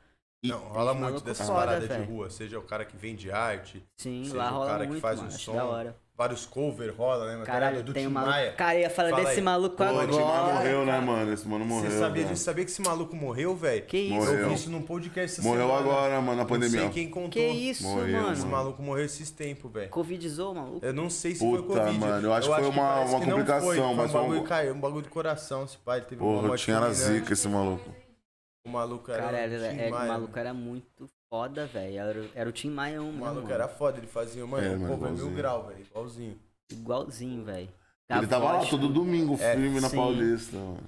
[0.44, 2.30] Não, rola muito dessas foda, paradas de rua.
[2.30, 5.20] Seja o cara que vende arte, Sim, Seja lá o rola cara que muito, faz
[5.20, 5.56] mano, um som.
[5.56, 5.96] da hora.
[6.15, 7.43] Vários cover rola, né?
[7.43, 8.32] Caralho, do tem Tim maluco.
[8.32, 8.51] Maia.
[8.53, 9.41] Cara, eu ia falar Fala desse aí.
[9.43, 10.05] maluco Pô, agora.
[10.08, 11.01] o Tim Maia morreu, né, cara.
[11.01, 11.34] mano?
[11.34, 11.89] Esse mano morreu.
[11.91, 12.36] Você sabia?
[12.36, 13.86] Sabia que esse maluco morreu, velho?
[13.86, 14.13] Que isso?
[14.13, 14.34] Morreu.
[14.39, 15.79] Eu vi isso num podcast essa Morreu semana.
[15.89, 16.82] agora, mano, na pandemia.
[16.82, 17.29] Não sei quem contou.
[17.32, 18.34] Que isso, Morreu, mano?
[18.34, 19.89] Esse maluco morreu esses tempos, velho.
[19.89, 20.86] Covidizou, maluco?
[20.86, 21.98] Eu não sei se Puta, foi Covid.
[22.00, 23.77] mano, eu acho que foi uma- uma complicação, foi.
[23.77, 26.01] Foi mas um um- bagulho caiu, um bagulho do coração, esse pai.
[26.01, 27.20] Teve uma Porra, tinha era fulminante.
[27.20, 27.89] zica esse maluco.
[28.65, 31.98] O maluco era Cara, o era, era- o maluco era muito foda, velho.
[31.98, 33.54] Era, era o Tim Maia 1 O mesmo, maluco mano.
[33.56, 35.36] era foda, ele fazia, mano, É, o mano, povo é mil igualzinho.
[35.38, 36.40] grau, velho, igualzinho.
[36.72, 37.70] Igualzinho, velho.
[38.10, 39.96] Ele tava lá todo domingo, É, filme na sim.
[39.98, 40.88] Paulista, mano.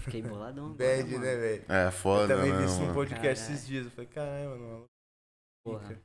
[0.00, 0.72] Fiquei boladão.
[0.72, 1.24] Bad, mano.
[1.24, 1.64] né, velho?
[1.68, 2.94] É, Eu foda, também né, vi isso no mano?
[2.94, 3.54] podcast Caralho.
[3.54, 3.84] esses dias.
[3.84, 4.68] Eu falei, caralho, mano.
[4.68, 4.88] maluco
[5.64, 6.02] Porra.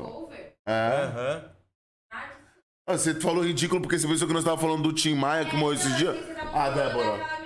[0.00, 0.54] Cover?
[0.66, 1.02] É.
[1.04, 1.52] Aham.
[2.88, 5.54] Ah, você falou ridículo porque você pensou que nós tava falando do Tim Maia que
[5.56, 6.16] morreu esses dias?
[6.52, 7.41] Ah, Débora.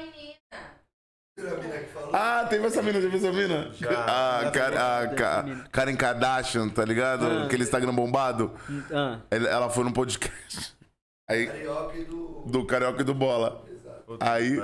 [2.13, 3.71] Ah, teve essa mina, teve essa mina?
[3.75, 3.91] Já.
[4.09, 5.65] Ah, Já a Ka- mina.
[5.71, 7.27] Karen Kardashian, tá ligado?
[7.27, 7.45] Ah.
[7.45, 8.53] Aquele Instagram bombado.
[8.93, 10.75] Ah, Ela ela foi num podcast.
[11.29, 12.43] Aí, Carioca e do.
[12.47, 13.65] do Carioca e do Bola.
[14.07, 14.57] Puta Aí-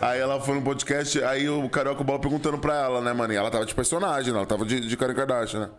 [0.00, 3.12] Aí ela foi no podcast, aí o Carioca e o Bola perguntando pra ela, né,
[3.14, 3.32] mano?
[3.32, 4.38] E ela tava de personagem, né?
[4.38, 5.70] Ela tava de, de Karen Kardashian, né?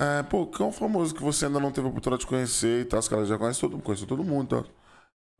[0.00, 2.80] É, pô, que é um famoso que você ainda não teve a oportunidade de conhecer
[2.80, 2.98] e tal.
[2.98, 4.81] Os caras já conhecem todo mundo, conheceu todo mundo e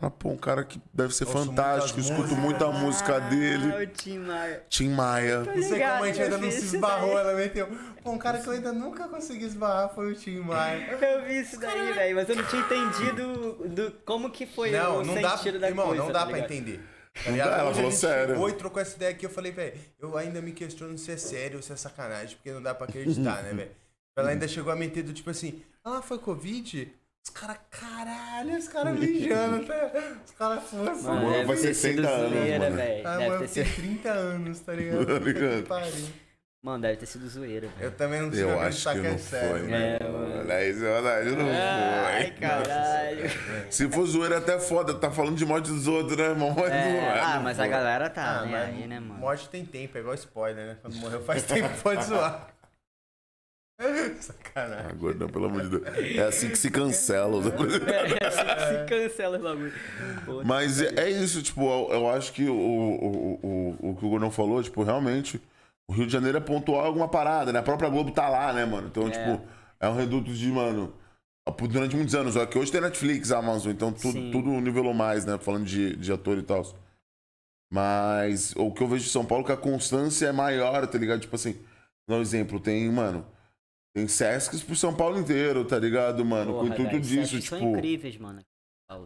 [0.03, 2.39] Ela, pô, um cara que deve ser Ouço fantástico, escuto músicas.
[2.43, 3.85] muita música Ah, dele.
[3.85, 4.63] o Tim Maia.
[4.69, 5.39] Tim Maia.
[5.45, 7.19] Não sei ligado, como a gente ainda não se esbarrou, daí.
[7.25, 7.69] ela meteu.
[8.03, 10.99] Pô, um cara que eu ainda nunca consegui esbarrar foi o Tim Maia.
[11.01, 14.99] Eu vi isso daí, velho, mas eu não tinha entendido do, como que foi Não,
[14.99, 16.81] o não dá, sentido da irmão, coisa, não dá tá pra entender.
[17.15, 17.51] Tá Não ligado?
[17.51, 18.49] dá, ela falou a sério.
[18.49, 21.59] e trocou essa ideia aqui, eu falei, velho, eu ainda me questiono se é sério
[21.59, 23.71] ou se é sacanagem, porque não dá pra acreditar, né, velho?
[24.17, 26.91] Ela ainda chegou a meter do tipo assim, ah, foi Covid?
[27.25, 29.91] Os caras, caralho, os caras mijando, tá?
[30.25, 32.77] Os caras foram Mano, vai ter ser sido 60 anos, zoeira, mano.
[32.77, 33.07] velho.
[33.09, 33.77] Ah, Deve mano, ter eu tenho sido...
[33.83, 35.07] 30 anos, tá ligado?
[35.07, 35.67] Tá ligado?
[35.69, 36.07] pariu.
[36.65, 37.81] Mano, deve ter sido zoeira, velho.
[37.81, 39.51] Eu também não consigo Eu acho que que é não sério.
[39.51, 39.97] foi, né?
[40.01, 40.53] É, mano.
[40.53, 42.31] Aí, isso é verdade, não Ai, foi.
[42.41, 43.31] caralho.
[43.71, 44.95] Se for zoeira, é até foda.
[44.95, 46.51] Tá falando de morte dos outros, né, irmão?
[46.57, 47.67] Mas não É, é, ah, não mas foi.
[47.67, 49.15] a galera tá, Ah, né, aí, né, mano?
[49.21, 50.77] Morte tem tempo, é igual spoiler, né?
[50.83, 52.49] Quando morreu faz tempo, pode zoar.
[54.21, 54.87] Sacanagem.
[54.91, 55.83] Ah, gordão, pelo amor de Deus.
[56.17, 57.37] É assim que se cancela.
[57.37, 59.73] os- É, assim se cancela o bagulho.
[60.25, 64.05] Pô, Mas é, é isso, tipo, eu, eu acho que o, o, o, o que
[64.05, 65.41] o Gordão falou, tipo, realmente,
[65.89, 67.59] o Rio de Janeiro é pontual alguma parada, né?
[67.59, 68.89] A própria Globo tá lá, né, mano?
[68.89, 69.11] Então, É.
[69.11, 69.45] tipo,
[69.81, 70.95] é um reduto de, mano,
[71.69, 72.37] durante muitos anos.
[72.37, 74.31] Ó, que hoje tem Netflix, Amazon, então tudo, Sim.
[74.31, 75.37] tudo nivelou mais, né?
[75.39, 76.63] Falando de, de ator e tal.
[77.73, 80.99] Mas o que eu vejo de São Paulo é que a constância é maior, tá
[80.99, 81.21] ligado?
[81.21, 81.59] Tipo assim,
[82.09, 83.27] dá um exemplo, tem, mano,
[83.95, 86.53] tem Sescs pro São Paulo inteiro, tá ligado, mano?
[86.53, 87.59] Com o porra, intuito velho, disso, Sesc tipo.
[87.59, 88.41] São incríveis, mano.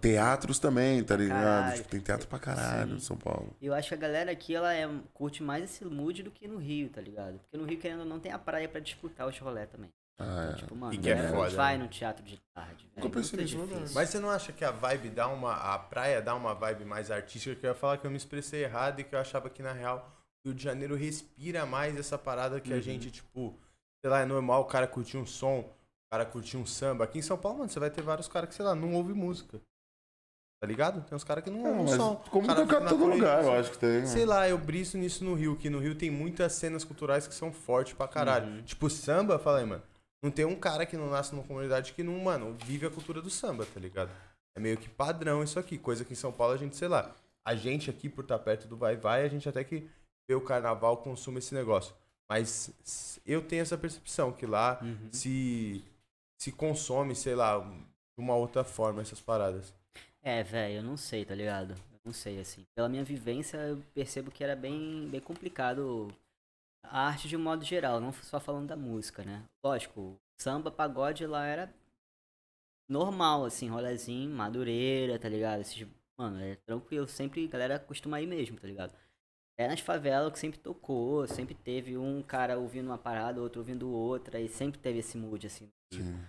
[0.00, 1.42] Teatros também, tá ligado?
[1.42, 1.76] Caralho.
[1.76, 2.96] Tipo, tem teatro pra caralho Sim.
[2.96, 3.56] em São Paulo.
[3.62, 6.56] Eu acho que a galera aqui, ela é, curte mais esse mood do que no
[6.58, 7.38] Rio, tá ligado?
[7.38, 9.90] Porque no Rio, querendo ou não, tem a praia pra disputar os rolê também.
[10.18, 10.56] Ah, é.
[10.56, 11.84] Tipo, mano, E a que é galera foda, vai né?
[11.84, 13.06] no teatro de tarde, velho.
[13.06, 13.94] Nunca pensei nisso.
[13.94, 15.52] Mas você não acha que a vibe dá uma.
[15.54, 17.54] A praia dá uma vibe mais artística?
[17.54, 19.72] Que eu ia falar que eu me expressei errado e que eu achava que, na
[19.72, 20.10] real,
[20.44, 22.82] o Rio de Janeiro respira mais essa parada que a Uhum.
[22.82, 23.56] gente, tipo,
[24.02, 27.04] sei lá, é normal o cara curtir um som, o cara curtir um samba.
[27.04, 29.14] Aqui em São Paulo, mano, você vai ter vários caras que, sei lá, não ouvem
[29.14, 29.60] música.
[30.60, 31.02] Tá ligado?
[31.06, 32.16] Tem uns caras que não Não, ouvem mas som.
[32.30, 34.00] como cara tocar em todo lugar, eu acho que tem.
[34.00, 34.06] né?
[34.06, 37.34] Sei lá, eu briso nisso no Rio, que no Rio tem muitas cenas culturais que
[37.34, 38.46] são fortes pra caralho.
[38.46, 38.62] Uhum.
[38.62, 39.82] Tipo, samba, fala aí, mano.
[40.22, 43.20] Não tem um cara que não nasce numa comunidade que não, mano, vive a cultura
[43.20, 44.10] do samba, tá ligado?
[44.56, 45.76] É meio que padrão isso aqui.
[45.76, 47.14] Coisa que em São Paulo a gente, sei lá,
[47.46, 49.86] a gente aqui por estar perto do Vai Vai, a gente até que
[50.28, 51.94] vê o carnaval, consome esse negócio.
[52.28, 55.08] Mas eu tenho essa percepção que lá Uhum.
[55.12, 55.84] se,
[56.38, 59.72] se consome, sei lá, de uma outra forma essas paradas.
[60.22, 61.72] É, velho, eu não sei, tá ligado?
[61.72, 62.64] Eu Não sei, assim.
[62.74, 66.08] Pela minha vivência, eu percebo que era bem, bem complicado
[66.84, 69.44] a arte de um modo geral, não só falando da música, né?
[69.64, 71.72] Lógico, samba, pagode lá era
[72.88, 75.60] normal, assim, rolezinho, madureira, tá ligado?
[75.60, 75.86] Esses,
[76.18, 78.92] mano, é tranquilo, sempre a galera costuma ir mesmo, tá ligado?
[79.58, 83.90] É nas favelas que sempre tocou, sempre teve um cara ouvindo uma parada, outro ouvindo
[83.90, 85.70] outra, e sempre teve esse mood, assim.
[85.92, 86.20] Sim.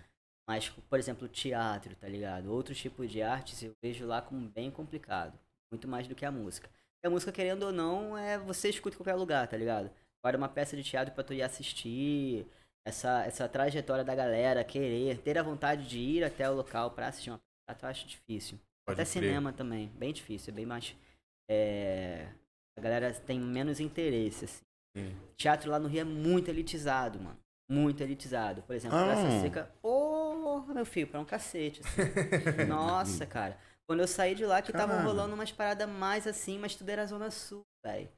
[0.48, 2.50] Mas, por exemplo, teatro, tá ligado?
[2.50, 5.38] Outros tipos de artes eu vejo lá como bem complicado.
[5.70, 6.70] Muito mais do que a música.
[7.04, 9.90] E a música, querendo ou não, é você escuta em qualquer lugar, tá ligado?
[10.22, 12.46] Agora uma peça de teatro pra tu ir assistir,
[12.84, 17.08] essa, essa trajetória da galera, querer, ter a vontade de ir até o local pra
[17.08, 18.58] assistir uma peça eu acho difícil.
[18.86, 19.22] Pode até crer.
[19.22, 20.96] cinema também, bem difícil, é bem mais.
[21.50, 22.28] é,
[22.78, 24.62] A galera tem menos interesse, assim.
[24.96, 25.16] Sim.
[25.36, 27.36] Teatro lá no Rio é muito elitizado, mano.
[27.70, 28.62] Muito elitizado.
[28.62, 29.04] Por exemplo, Ah.
[29.04, 29.70] Praça Seca.
[29.82, 31.80] Ô, meu filho, pra um cacete.
[31.84, 32.64] assim.
[32.66, 33.56] Nossa, cara.
[33.86, 35.06] Quando eu saí de lá, que tava Caralho.
[35.08, 38.08] rolando umas paradas mais assim, mas tudo era Zona Sul, velho.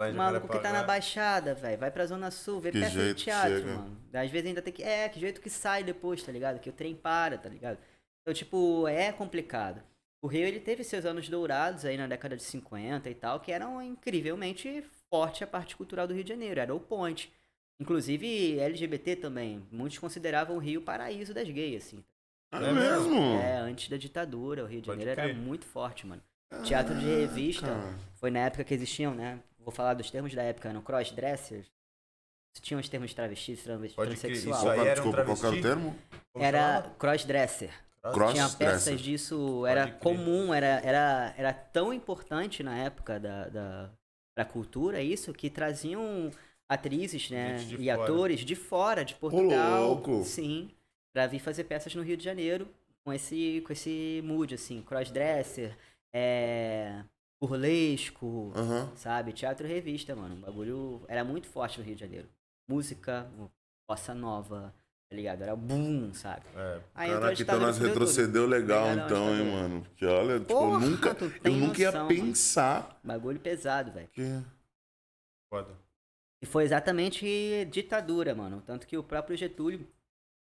[0.00, 0.82] O maluco que tá na.
[0.82, 1.78] Baixada, velho.
[1.78, 3.74] Vai pra Zona Sul, vê Que peça de teatro, chega.
[3.74, 3.96] mano.
[4.14, 4.82] Às vezes ainda tem que.
[4.82, 6.58] É, que jeito que sai depois, tá ligado?
[6.58, 7.76] Que o trem para, tá ligado?
[8.22, 9.82] Então, tipo, é complicado.
[10.22, 13.50] O Rio, ele teve seus anos dourados aí na década de 50 e tal, que
[13.52, 16.60] eram incrivelmente forte a parte cultural do Rio de Janeiro.
[16.60, 17.32] Era o point.
[17.80, 19.66] Inclusive, LGBT também.
[19.72, 22.04] Muitos consideravam o Rio o paraíso das gays, assim.
[22.52, 23.18] É É mesmo?
[23.40, 26.22] É, antes da ditadura, o Rio de Pode Janeiro era muito forte, mano.
[26.64, 27.68] Teatro de revista.
[28.16, 29.40] Foi na época que existiam, né?
[29.58, 31.70] Vou falar dos termos da época, no crossdressers.
[32.60, 34.54] Tinham os termos travestis, travesti, Pode crer, transexual.
[34.56, 35.96] isso Qual, aí que- era um desculpa, qual era o termo?
[36.32, 37.72] Como Era crossdresser.
[38.02, 43.90] Cross- Tinha peças disso, era comum, era, era, era tão importante na época da, da
[44.34, 46.30] pra cultura isso, que traziam
[46.68, 48.02] atrizes, né, e fora.
[48.02, 50.24] atores de fora, de Portugal, louco.
[50.24, 50.70] sim,
[51.12, 52.68] pra vir fazer peças no Rio de Janeiro
[53.04, 55.76] com esse, com esse mood, assim, crossdresser,
[56.14, 57.04] é,
[57.42, 58.92] burlesco, Aham.
[58.96, 59.32] sabe?
[59.32, 60.36] Teatro e revista, mano.
[60.36, 62.28] O bagulho era muito forte no Rio de Janeiro.
[62.68, 63.28] Música,
[63.88, 64.72] bossa nova,
[65.10, 65.42] tá ligado?
[65.42, 66.46] Era boom, sabe?
[66.54, 68.00] É, Aí Caraca, então nós e fudeu tudo.
[68.00, 69.82] retrocedeu legal Legal, então, hein, mano.
[69.82, 72.08] Porque olha, tipo, eu Porra, nunca, tu eu nunca ia noção, mano.
[72.20, 74.08] pensar Bagulho pesado, velho.
[74.08, 74.22] que...
[75.52, 75.76] foda.
[76.42, 78.62] E foi exatamente ditadura, mano.
[78.64, 79.86] Tanto que o próprio Getúlio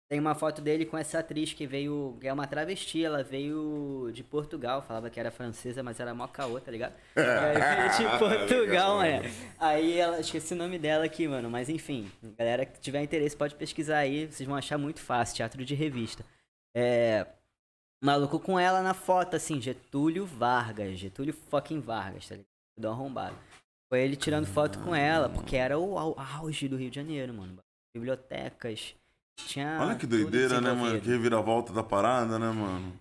[0.09, 4.11] tem uma foto dele com essa atriz que veio, que é uma travesti, ela veio
[4.12, 6.95] de Portugal, falava que era francesa, mas era mó caô, tá ligado?
[7.16, 9.23] E aí veio de Portugal, Legal.
[9.23, 9.35] mano.
[9.59, 13.55] Aí ela, esqueci o nome dela aqui, mano, mas enfim, galera que tiver interesse pode
[13.57, 16.25] pesquisar aí, vocês vão achar muito fácil, teatro de revista.
[16.75, 17.27] É,
[18.01, 22.49] maluco com ela na foto, assim, Getúlio Vargas, Getúlio fucking Vargas, tá ligado?
[22.79, 23.37] Do arrombado.
[23.88, 27.33] Foi ele tirando foto com ela, porque era o au- auge do Rio de Janeiro,
[27.33, 27.59] mano.
[27.97, 28.95] Bibliotecas.
[29.37, 29.79] Tinha.
[29.81, 31.01] Olha que doideira, né, mano?
[31.01, 32.92] Que reviravolta da parada, né, mano?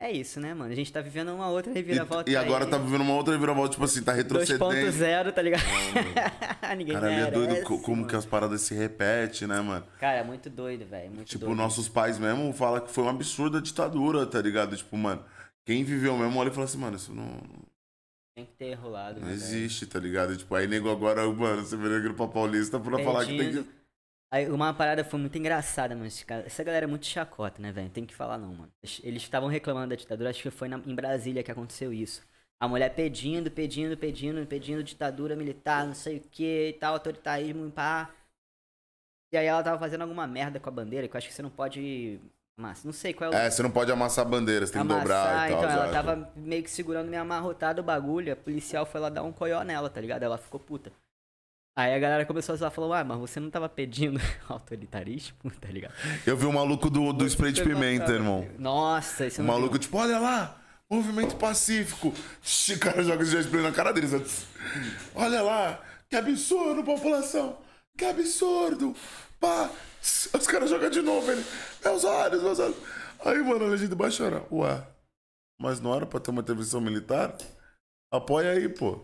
[0.00, 0.70] É isso, né, mano?
[0.70, 2.30] A gente tá vivendo uma outra E, reviravolta.
[2.30, 2.70] e agora aí.
[2.70, 4.64] tá vivendo uma outra reviravolta, tipo assim, tá retrocedendo.
[4.66, 5.62] 2.0, tá ligado?
[6.76, 8.08] Ninguém Cara, é doido como mano.
[8.08, 9.86] que as paradas se repetem, né, mano?
[9.98, 11.10] Cara, é muito doido, velho.
[11.10, 11.56] Muito Tipo, doido.
[11.56, 14.76] nossos pais mesmo falam que foi um absurdo a ditadura, tá ligado?
[14.76, 15.24] Tipo, mano,
[15.64, 17.40] quem viveu mesmo olha e fala assim, mano, isso não,
[18.36, 19.20] Tem que ter rolado.
[19.20, 19.42] não né, velho?
[19.42, 20.36] existe, tá ligado?
[20.36, 23.64] Tipo, aí nego agora, mano, você vira aquilo pra Paulista pra falar que tem Perdido.
[23.64, 23.83] que.
[24.34, 26.08] Aí, uma parada foi muito engraçada, mano.
[26.08, 27.88] Essa galera é muito chacota, né, velho?
[27.88, 28.72] Tem que falar não, mano.
[28.82, 32.20] Eles- estavam reclamando da ditadura, acho que foi na- em Brasília que aconteceu isso.
[32.58, 37.70] A mulher pedindo, pedindo, pedindo, pedindo ditadura militar, não sei o que e tal, autoritarismo,
[37.70, 38.10] pá.
[39.32, 41.42] E aí ela tava fazendo alguma merda com a bandeira, que eu acho que você
[41.42, 42.18] não pode.
[42.56, 45.48] Mas não sei qual é o É, você não pode amassar bandeiras, tem que dobrar
[45.48, 45.58] e tal.
[45.58, 49.22] então ela tava meio que segurando meio amarrotado o bagulho, a policial foi lá dar
[49.22, 50.24] um coió nela, tá ligado?
[50.24, 50.92] Ela ficou puta.
[51.76, 55.68] Aí a galera começou a zoar, falou, ah, mas você não tava pedindo autoritarismo, tá
[55.68, 55.92] ligado?
[56.24, 58.48] Eu vi o maluco do, do spray de pimenta, irmão.
[58.58, 60.56] Nossa, esse O maluco, tipo, olha lá,
[60.88, 62.08] movimento pacífico.
[62.08, 64.14] O cara joga esse spray na cara deles.
[64.14, 64.46] assim.
[65.16, 67.58] Olha lá, que absurdo, população.
[67.98, 68.94] Que absurdo.
[69.40, 69.68] Pá.
[70.00, 71.44] Os caras jogam de novo, ele.
[71.84, 72.76] Meus olhos, meus olhos.
[73.24, 74.46] Aí, mano, a legenda baixando.
[74.52, 74.86] Ué,
[75.60, 77.36] mas não era pra ter uma intervenção militar?
[78.12, 79.00] Apoia aí, pô.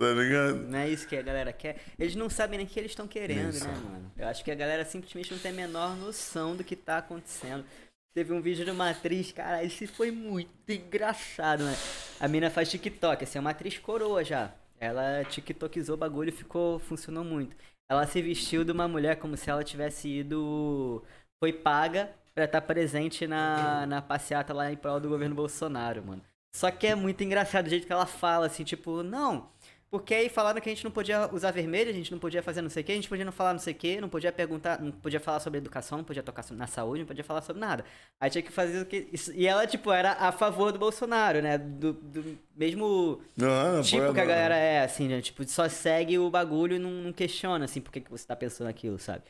[0.00, 0.54] Tá ligado?
[0.66, 1.76] Não é isso que a galera quer.
[1.98, 3.68] Eles não sabem nem o que eles estão querendo, Isso.
[3.68, 4.12] né, mano?
[4.16, 7.66] Eu acho que a galera simplesmente não tem a menor noção do que tá acontecendo.
[8.14, 11.76] Teve um vídeo de uma atriz, cara, esse foi muito engraçado, né?
[12.18, 14.50] A mina faz TikTok, assim, é uma atriz coroa já.
[14.80, 17.54] Ela tiktokizou o bagulho e ficou, funcionou muito.
[17.86, 21.04] Ela se vestiu de uma mulher como se ela tivesse ido.
[21.38, 26.22] Foi paga pra estar presente na, na passeata lá em prol do governo Bolsonaro, mano.
[26.54, 29.48] Só que é muito engraçado o jeito que ela fala, assim, tipo, não,
[29.90, 32.62] Porque aí falaram que a gente não podia usar vermelho, a gente não podia fazer
[32.62, 34.30] não sei o que, a gente podia não falar não sei o que, não podia
[34.32, 37.60] perguntar, não podia falar sobre educação, não podia tocar na saúde, não podia falar sobre
[37.60, 37.84] nada.
[38.20, 39.08] Aí tinha que fazer o que.
[39.12, 41.58] isso- E ela, tipo, era a favor do Bolsonaro, né?
[41.58, 45.20] Do, do mesmo Não, não, tipo foi- que a galera é, assim, né?
[45.22, 48.68] Tipo, só segue o bagulho e não, não questiona, assim, por que, você tá pensando
[48.68, 49.24] aquilo, sabe?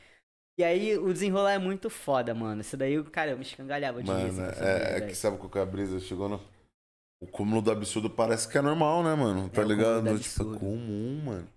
[0.57, 2.61] E aí o desenrolar é muito foda, mano.
[2.61, 5.37] Isso daí, cara, eu me escangalhava de Mano, assim, com essa é, é que sabe
[5.37, 5.99] qual que é a brisa?
[5.99, 6.39] Chegou no.
[7.21, 9.47] O cúmulo do absurdo parece que é normal, né, mano?
[9.49, 10.01] Tá É ligado?
[10.03, 11.47] do Tipo, comum, mano.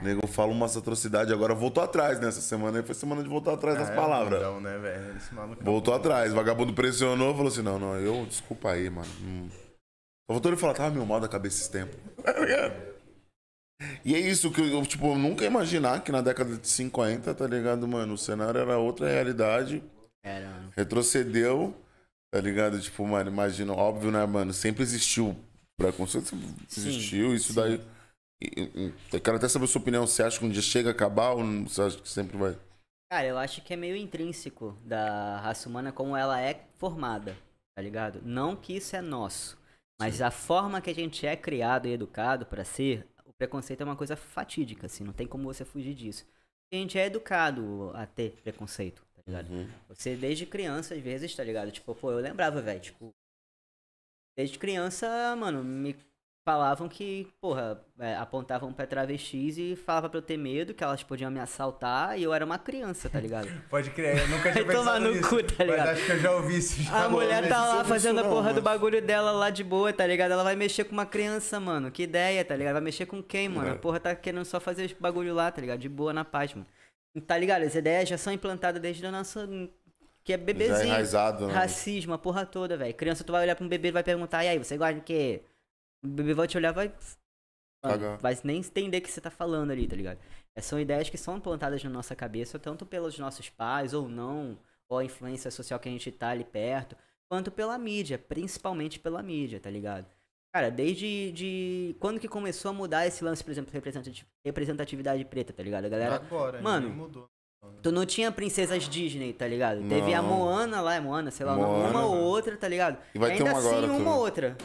[0.00, 2.84] O nego fala umas atrocidades, agora voltou atrás nessa semana aí.
[2.84, 4.42] Foi semana de voltar atrás das é palavras.
[4.60, 5.16] né, velho?
[5.16, 6.32] Esse maluco Voltou atrás.
[6.32, 9.08] Vagabundo pressionou falou assim: não, não, eu, desculpa aí, mano.
[9.22, 9.48] Hum.
[9.50, 11.96] Só voltou ele falar, tava meio mal da cabeça esse tempo.
[12.22, 12.96] Tá ligado?
[14.04, 17.46] E é isso que eu, tipo, nunca ia imaginar que na década de 50, tá
[17.46, 18.14] ligado, mano?
[18.14, 19.82] O cenário era outra realidade.
[20.24, 21.74] Era, retrocedeu,
[22.30, 22.80] tá ligado?
[22.80, 24.52] Tipo, mano, imagina, óbvio, né, mano?
[24.52, 25.36] Sempre existiu
[25.76, 27.54] preconceito, sempre Sim, existiu, isso sim.
[27.54, 27.80] daí.
[29.12, 30.06] Eu quero até saber a sua opinião.
[30.06, 32.56] Você acha que um dia chega a acabar ou você acha que sempre vai?
[33.10, 37.36] Cara, eu acho que é meio intrínseco da raça humana como ela é formada,
[37.74, 38.20] tá ligado?
[38.22, 39.56] Não que isso é nosso,
[39.98, 43.84] mas a forma que a gente é criado e educado pra ser, o preconceito é
[43.84, 46.26] uma coisa fatídica, assim, não tem como você fugir disso.
[46.72, 49.50] A gente é educado a ter preconceito, ligado?
[49.50, 49.68] Uhum.
[49.88, 51.70] Você desde criança, às vezes, tá ligado?
[51.70, 53.14] Tipo, pô, eu lembrava, velho, tipo.
[54.36, 55.96] Desde criança, mano, me
[56.46, 61.02] falavam que, porra, é, apontavam pra travestis e falavam pra eu ter medo, que elas
[61.02, 63.48] podiam me assaltar, e eu era uma criança, tá ligado?
[63.68, 65.28] Pode crer, eu nunca tinha Vai tomar pensado no nisso.
[65.30, 65.86] cu, tá ligado?
[65.86, 67.04] Mas acho que eu já ouvi isso já.
[67.04, 70.06] A mulher tá lá fazendo a porra do mas- bagulho dela lá de boa, tá
[70.06, 70.30] ligado?
[70.32, 71.90] Ela vai mexer com uma criança, mano.
[71.90, 72.74] Que ideia, tá ligado?
[72.74, 73.70] Vai mexer com quem, mano?
[73.70, 73.72] É.
[73.72, 75.80] A porra tá querendo só fazer os bagulho lá, tá ligado?
[75.80, 76.66] De boa na paz, mano.
[77.20, 77.62] Tá ligado?
[77.62, 79.46] As ideias já são implantadas desde a nossa.
[80.24, 80.86] Que é Já é bebezinho.
[80.88, 81.54] enraizado, né?
[81.54, 82.92] Racismo, a porra toda, velho.
[82.94, 85.00] Criança, tu vai olhar pra um bebê e vai perguntar, e aí, você gosta de
[85.02, 85.42] quê?
[86.04, 86.92] O bebê vai te olhar, vai.
[87.84, 90.18] Mano, vai nem entender o que você tá falando ali, tá ligado?
[90.54, 94.58] É, São ideias que são implantadas na nossa cabeça, tanto pelos nossos pais ou não,
[94.88, 96.96] ou a influência social que a gente tá ali perto,
[97.28, 100.06] quanto pela mídia, principalmente pela mídia, tá ligado?
[100.56, 105.52] Cara, desde de quando que começou a mudar esse lance, por exemplo, representati- representatividade preta,
[105.52, 105.84] tá ligado?
[105.84, 107.28] A galera Agora, Mano, mudou.
[107.82, 109.86] Tu não tinha princesas Disney, tá ligado?
[109.86, 110.28] Teve a Não.
[110.30, 111.90] Moana lá, é Moana, sei lá, Moana.
[111.90, 112.96] uma ou outra, tá ligado?
[113.14, 114.12] E vai ter ainda uma agora assim, uma também.
[114.14, 114.56] ou outra.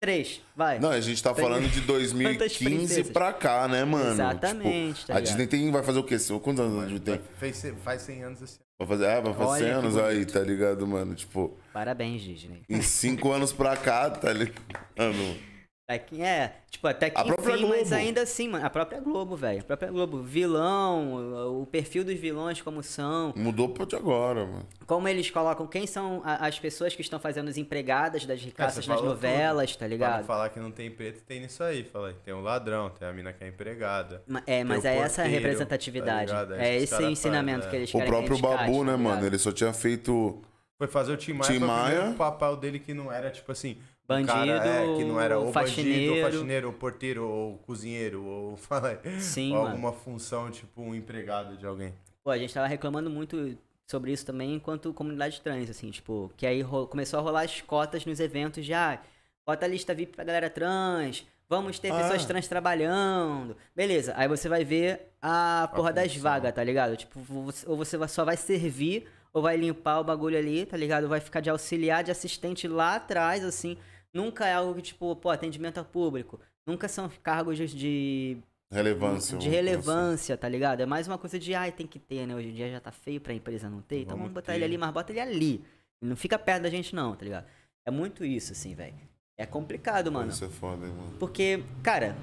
[0.00, 0.78] Três, vai.
[0.78, 3.10] Não, a gente tá Tem- falando de 2015 princesas?
[3.12, 4.12] pra cá, né, mano?
[4.12, 5.20] Exatamente, Tipo, tá a?
[5.22, 6.16] Disney tem, vai fazer o quê?
[6.42, 7.20] Quantos anos a Disney tem?
[7.38, 8.60] Fez, faz 100 anos ano.
[8.78, 11.14] Vai fazer, é, vai fazer Olha 100 que anos aí, tá ligado, mano?
[11.14, 12.62] Tipo, Parabéns, Disney.
[12.68, 14.60] em 5 anos pra cá, tá ligado?
[15.88, 19.60] É, tipo, até que A própria enfim, mas ainda assim, mano, a própria Globo, velho.
[19.60, 20.20] A própria Globo.
[20.20, 24.66] Vilão, o o perfil dos vilões como são, Mudou pra de agora, mano.
[24.84, 29.00] como eles colocam, quem são as pessoas que estão fazendo as empregadas das ricaças nas
[29.00, 30.24] novelas, tá Pra não ligado?
[30.24, 31.84] falar que não tem preto, tem nisso aí.
[31.84, 34.22] Falei, tem o ladrão, tem a mina que é empregada.
[34.44, 36.32] É, mas o é essa a porteiro, representatividade.
[36.32, 36.46] tá?
[36.56, 37.78] É é esse ensinamento faz, que é.
[37.78, 38.98] eles O querem próprio criticar, Babu, tá né, ligado?
[39.02, 39.26] mano?
[39.26, 40.42] Ele só tinha feito.
[40.78, 42.14] Foi fazer o Tim Maia, Tim foi o Maia.
[42.18, 43.78] papel dele que não era, tipo assim...
[44.08, 46.14] Bandido, cara, é, que não era ou bandido, faxineiro.
[46.16, 48.58] ou faxineiro, ou porteiro, ou cozinheiro, ou,
[49.18, 51.92] Sim, ou alguma função, tipo um empregado de alguém.
[52.22, 56.46] Pô, a gente tava reclamando muito sobre isso também enquanto comunidade trans, assim, tipo, que
[56.46, 59.00] aí começou a rolar as cotas nos eventos de, ah,
[59.44, 61.96] bota a lista VIP pra galera trans, vamos ter Ah.
[61.96, 63.56] pessoas trans trabalhando.
[63.74, 66.22] Beleza, aí você vai ver a porra das função.
[66.22, 66.96] vagas, tá ligado?
[66.96, 67.20] Tipo,
[67.66, 71.08] ou você só vai servir, ou vai limpar o bagulho ali, tá ligado?
[71.08, 73.76] Vai ficar de auxiliar, de assistente lá atrás, assim.
[74.12, 76.40] Nunca é algo que, tipo, pô, atendimento ao público.
[76.66, 78.38] Nunca são cargos de-
[78.72, 79.38] Relevância.
[79.38, 80.80] de vamos relevância, tá ligado?
[80.80, 82.34] É mais uma coisa de, ai, tem que ter, né?
[82.34, 84.58] Hoje em dia já tá feio pra empresa não ter, então Vamos botar ter.
[84.58, 85.64] ele ali, mas bota ele ali.
[86.02, 87.46] Ele não fica perto da gente não, tá ligado?
[87.84, 88.94] É muito isso, assim, velho.
[89.38, 90.14] É complicado, assim.
[90.14, 90.30] mano.
[90.32, 91.12] Isso é foda, hein, mano.
[91.18, 92.16] Porque, cara,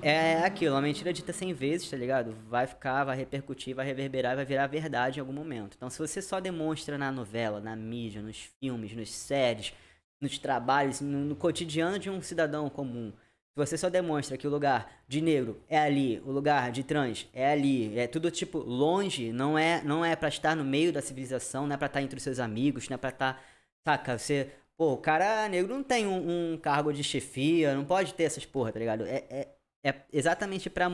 [0.00, 2.34] é aquilo, uma mentira dita 100 vezes, tá ligado?
[2.48, 5.74] Vai ficar, vai repercutir, vai reverberar, vai virar verdade em algum momento.
[5.76, 9.74] Então, se você só demonstra na novela, na mídia, nos filmes, nos séries,
[10.20, 13.12] nos trabalhos, no, no cotidiano de um cidadão comum,
[13.52, 17.28] se você só demonstra que o lugar de negro é ali, o lugar de trans
[17.32, 21.02] é ali, é tudo tipo longe, não é, não é para estar no meio da
[21.02, 23.42] civilização, não é pra estar entre os seus amigos, não é pra estar,
[23.84, 28.14] saca, você, pô, o cara negro não tem um, um cargo de chefia, não pode
[28.14, 29.04] ter essas porra, tá ligado?
[29.04, 29.48] É, é,
[29.82, 30.88] é exatamente pra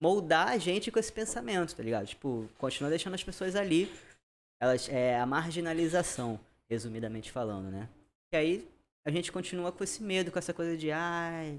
[0.00, 2.06] moldar a gente com esse pensamento, tá ligado?
[2.06, 3.92] Tipo, continua deixando as pessoas ali,
[4.60, 6.38] elas, é a marginalização,
[6.70, 7.88] resumidamente falando, né?
[8.32, 8.68] E aí
[9.06, 11.58] a gente continua com esse medo, com essa coisa de, ai,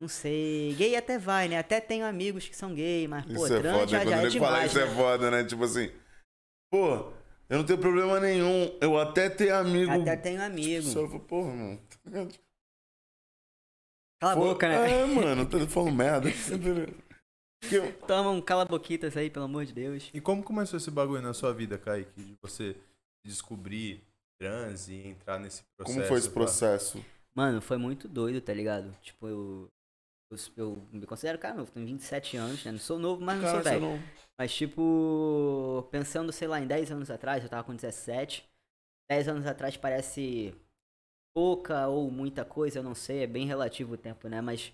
[0.00, 0.74] não sei.
[0.74, 1.58] Gay até vai, né?
[1.58, 4.16] Até tenho amigos que são gay, mas, pô, Isso é trans foda, já, quando já
[4.16, 4.70] é ele fala demais.
[4.70, 4.86] isso né?
[4.86, 5.44] é foda, né?
[5.44, 5.92] Tipo assim,
[6.70, 7.12] pô,
[7.48, 9.90] eu não tenho problema nenhum, eu até tenho amigo.
[9.90, 10.82] Até tenho amigo.
[10.82, 11.80] Só eu falo, porra, mano.
[14.20, 15.02] Cala a boca, né?
[15.02, 16.28] É, mano, tô falando merda.
[17.70, 20.10] Eu- Toma um cala-boquitas aí, pelo amor de Deus.
[20.14, 22.22] E como começou esse bagulho na sua vida, Kaique?
[22.22, 22.76] De você
[23.24, 24.04] descobrir
[24.38, 25.96] trans e entrar nesse processo?
[25.98, 27.04] Como foi esse processo?
[27.34, 28.92] Mano, foi muito doido, tá ligado?
[29.02, 29.68] Tipo, eu.
[30.30, 32.72] Eu, eu me considero cara novo, tenho 27 anos, né?
[32.72, 33.80] Não sou novo, mas não Cara, sou você velho.
[33.80, 34.02] não...
[34.38, 38.44] Mas, tipo, pensando, sei lá, em 10 anos atrás, eu tava com 17.
[39.08, 40.52] 10 anos atrás parece
[41.34, 44.40] pouca ou muita coisa, eu não sei, é bem relativo o tempo, né?
[44.40, 44.72] Mas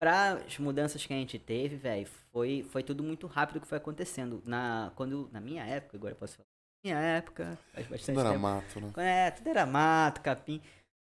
[0.00, 3.78] para as mudanças que a gente teve, velho, foi, foi tudo muito rápido que foi
[3.78, 4.42] acontecendo.
[4.46, 6.49] Na, quando, na minha época, agora eu posso falar.
[6.82, 8.42] Minha época, faz bastante Tudo era tempo.
[8.42, 8.92] mato, né?
[9.26, 10.60] É, tudo era mato, capim.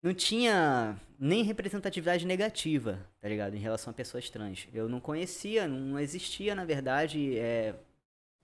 [0.02, 3.54] Não tinha nem representatividade negativa, tá ligado?
[3.54, 4.66] Em relação a pessoas trans.
[4.72, 7.74] Eu não conhecia, não existia, na verdade, é,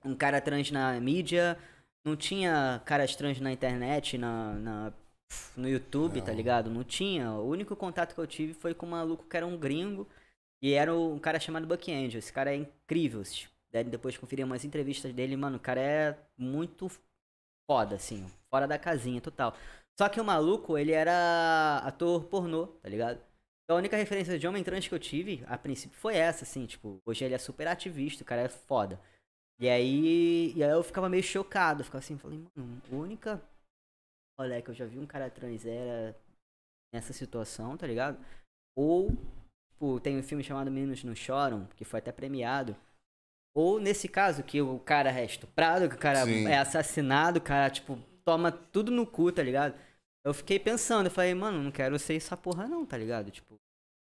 [0.04, 1.58] um cara trans na mídia,
[2.04, 4.92] não tinha caras trans na internet, na, na-
[5.56, 6.36] no YouTube, tá Não.
[6.36, 6.70] ligado?
[6.70, 7.32] Não tinha.
[7.32, 10.06] O único contato que eu tive foi com um maluco que era um gringo
[10.60, 12.18] e era um cara chamado Buck Angel.
[12.18, 13.24] Esse cara é incrível.
[13.24, 15.56] Vocês devem depois conferir umas entrevistas dele, mano.
[15.56, 16.88] O cara é muito
[17.70, 19.54] foda, assim, fora da casinha, total.
[19.98, 23.20] Só que o maluco, ele era ator pornô, tá ligado?
[23.64, 26.66] Então a única referência de homem trans que eu tive, a princípio, foi essa, assim,
[26.66, 29.00] tipo, hoje ele é super ativista, o cara é foda.
[29.58, 33.42] E aí, e aí eu ficava meio chocado, ficava assim, falei, mano, a única
[34.38, 36.14] olha que eu já vi um cara trans era
[36.94, 38.22] nessa situação, tá ligado?
[38.76, 39.10] Ou,
[39.72, 42.76] tipo, tem um filme chamado Meninos Não Choram, que foi até premiado.
[43.56, 46.46] Ou nesse caso, que o cara é estuprado, que o cara Sim.
[46.46, 49.74] é assassinado, o cara, tipo, toma tudo no cu, tá ligado?
[50.22, 53.30] Eu fiquei pensando, eu falei, mano, não quero ser essa porra não, tá ligado?
[53.30, 53.58] Tipo,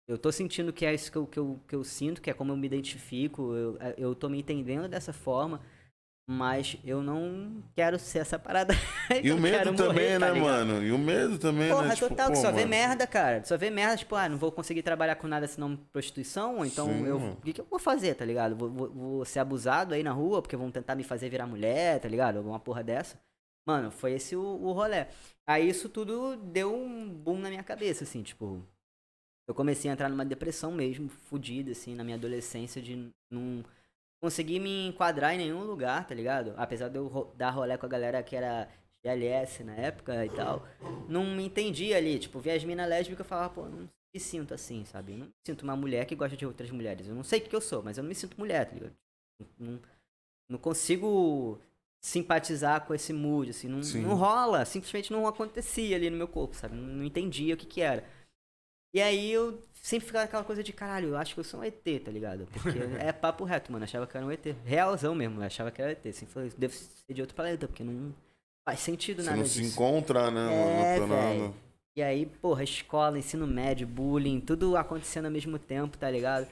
[0.08, 2.34] eu tô sentindo que é isso que eu, que eu, que eu sinto, que é
[2.34, 5.60] como eu me identifico, eu, eu tô me entendendo dessa forma,
[6.26, 8.72] mas eu não quero ser essa parada.
[9.22, 10.82] E o medo quero também, morrer, tá né, mano?
[10.82, 11.94] E o medo também, Porra, né?
[11.94, 12.70] Tipo, total, que pô, só vê mano.
[12.70, 13.44] merda, cara.
[13.44, 17.06] Só vê merda, tipo, ah, não vou conseguir trabalhar com nada senão prostituição, então Sim,
[17.06, 17.16] eu.
[17.18, 18.56] O que, que eu vou fazer, tá ligado?
[18.56, 22.00] Vou, vou- vou ser abusado aí na rua porque vão tentar me fazer virar mulher,
[22.00, 22.38] tá ligado?
[22.38, 23.20] Alguma porra dessa.
[23.66, 25.06] Mano, foi esse o, o rolê.
[25.46, 28.62] Aí isso tudo deu um boom na minha cabeça, assim, tipo.
[29.46, 33.62] Eu comecei a entrar numa depressão mesmo, fodida, assim, na minha adolescência, de não
[34.24, 36.54] conseguir me enquadrar em nenhum lugar, tá ligado?
[36.56, 38.66] Apesar de eu dar rolê com a galera que era
[39.02, 40.66] GLS na época e tal,
[41.06, 42.18] não me entendia ali.
[42.18, 45.12] Tipo, via as minas lésbicas e falava, pô, não me sinto assim, sabe?
[45.12, 47.06] Eu não me sinto uma mulher que gosta de outras mulheres.
[47.06, 48.96] Eu não sei o que eu sou, mas eu não me sinto mulher, tá ligado?
[49.58, 49.78] Não,
[50.48, 51.60] não consigo
[52.00, 56.56] simpatizar com esse mood, assim, não, não rola, simplesmente não acontecia ali no meu corpo,
[56.56, 56.74] sabe?
[56.74, 58.02] Não, não entendia o que que era.
[58.94, 61.64] E aí eu sempre ficava aquela coisa de caralho, eu acho que eu sou um
[61.64, 62.46] ET, tá ligado?
[62.46, 63.82] Porque é papo reto, mano.
[63.82, 64.46] eu Achava que era um ET.
[64.64, 66.06] Realzão mesmo, eu achava que era ET.
[66.06, 68.14] Assim, falei, devo ser de outro planeta, porque não
[68.66, 69.74] faz sentido Você nada não se disso.
[69.74, 71.54] encontra, né, É, mano?
[71.96, 76.48] E aí, porra, escola, ensino médio, bullying, tudo acontecendo ao mesmo tempo, tá ligado?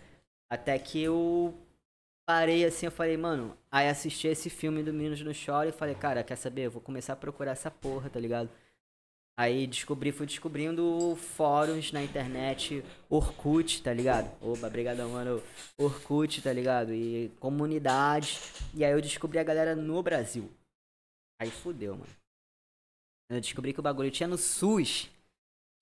[0.50, 1.54] Até que eu
[2.26, 5.94] parei assim, eu falei, mano, aí assisti esse filme do Meninos no Choro e falei,
[5.94, 6.66] cara, quer saber?
[6.66, 8.48] Eu vou começar a procurar essa porra, tá ligado?
[9.38, 14.30] Aí descobri, fui descobrindo fóruns na internet, Orkut, tá ligado?
[14.42, 15.42] Oba, brigadão, mano.
[15.78, 16.92] Orkut, tá ligado?
[16.92, 18.38] E comunidade.
[18.74, 20.50] E aí eu descobri a galera no Brasil.
[21.40, 22.10] Aí fudeu, mano.
[23.30, 25.10] Eu descobri que o bagulho tinha no SUS.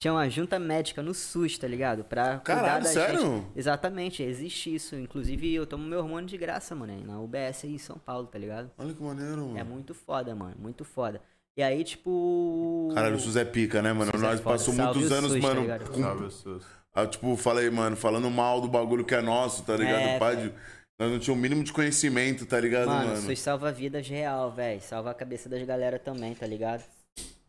[0.01, 2.05] Tinha uma junta médica no SUS, tá ligado?
[2.05, 3.21] Pra cuidar Caralho, da sério?
[3.21, 3.59] gente.
[3.59, 4.95] Exatamente, existe isso.
[4.95, 8.39] Inclusive, eu tomo meu hormônio de graça, mano, na UBS aí em São Paulo, tá
[8.39, 8.71] ligado?
[8.79, 9.59] Olha que maneiro, mano.
[9.59, 11.21] É muito foda, mano, muito foda.
[11.57, 12.91] E aí, tipo.
[12.95, 14.13] Caralho, o SUS é pica, né, mano?
[14.15, 15.61] É Nós passou Salve muitos anos, SUS, tá mano.
[15.63, 15.91] ligado?
[15.91, 16.65] com- Salve.
[16.93, 20.01] Ah, tipo, falei, mano, falando mal do bagulho que é nosso, tá ligado?
[20.01, 20.53] É, Pai de-
[20.99, 23.23] Nós não tínhamos o mínimo de conhecimento, tá ligado, Mano, mano?
[23.23, 24.81] SUS salva vidas real, velho.
[24.81, 26.85] Salva a cabeça das galera também, tá ligado?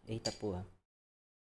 [0.07, 0.65] Eita porra.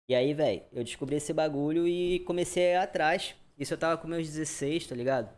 [0.09, 3.35] E aí, velho, eu descobri esse bagulho e comecei a ir atrás.
[3.57, 5.29] Isso eu tava com meus 16, tá ligado?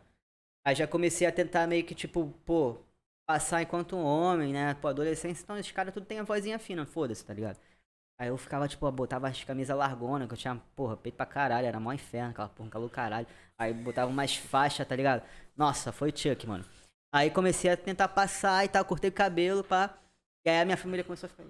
[0.66, 2.76] Aí já comecei a tentar meio que, tipo, pô,
[3.26, 4.74] passar enquanto um homem, né?
[4.74, 7.58] Pô, adolescência, então esses caras tudo tem a vozinha fina, foda-se, tá ligado?
[8.18, 11.66] Aí eu ficava, tipo, botava as camisas largona, que eu tinha, porra, peito pra caralho,
[11.66, 13.26] era mó inferno, aquela porra, calor caralho.
[13.58, 15.22] Aí botava umas faixas, tá ligado?
[15.56, 16.64] Nossa, foi Chuck, mano.
[17.12, 19.98] Aí comecei a tentar passar e tal, cortei o cabelo, pá.
[20.44, 21.44] E aí a minha família começou a ficar.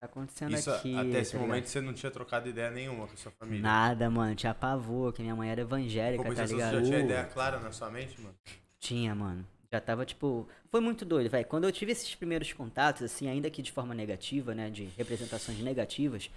[0.00, 0.96] Tá acontecendo Isso, aqui.
[0.96, 3.62] até esse tá momento você não tinha trocado ideia nenhuma com a sua família.
[3.62, 4.34] Nada, mano.
[4.34, 6.74] Tinha pavor, que minha mãe era evangélica, tá Compensação, você ligado?
[6.74, 8.34] já tinha Uh, ideia clara na sua mente, mano?
[8.80, 9.46] Tinha, mano.
[9.72, 10.46] Já tava, tipo.
[10.68, 11.46] Foi muito doido, velho.
[11.46, 14.68] Quando eu tive esses primeiros contatos, assim, ainda que de forma negativa, né?
[14.68, 16.30] De representações negativas.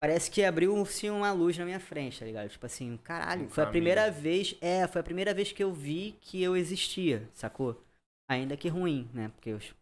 [0.00, 2.48] Parece que abriu-se uma luz na minha frente, tá ligado?
[2.48, 3.70] Tipo assim, caralho, Com foi a família.
[3.72, 4.56] primeira vez.
[4.60, 7.82] É, foi a primeira vez que eu vi que eu existia, sacou?
[8.30, 9.32] Ainda que ruim, né?
[9.34, 9.74] Porque os-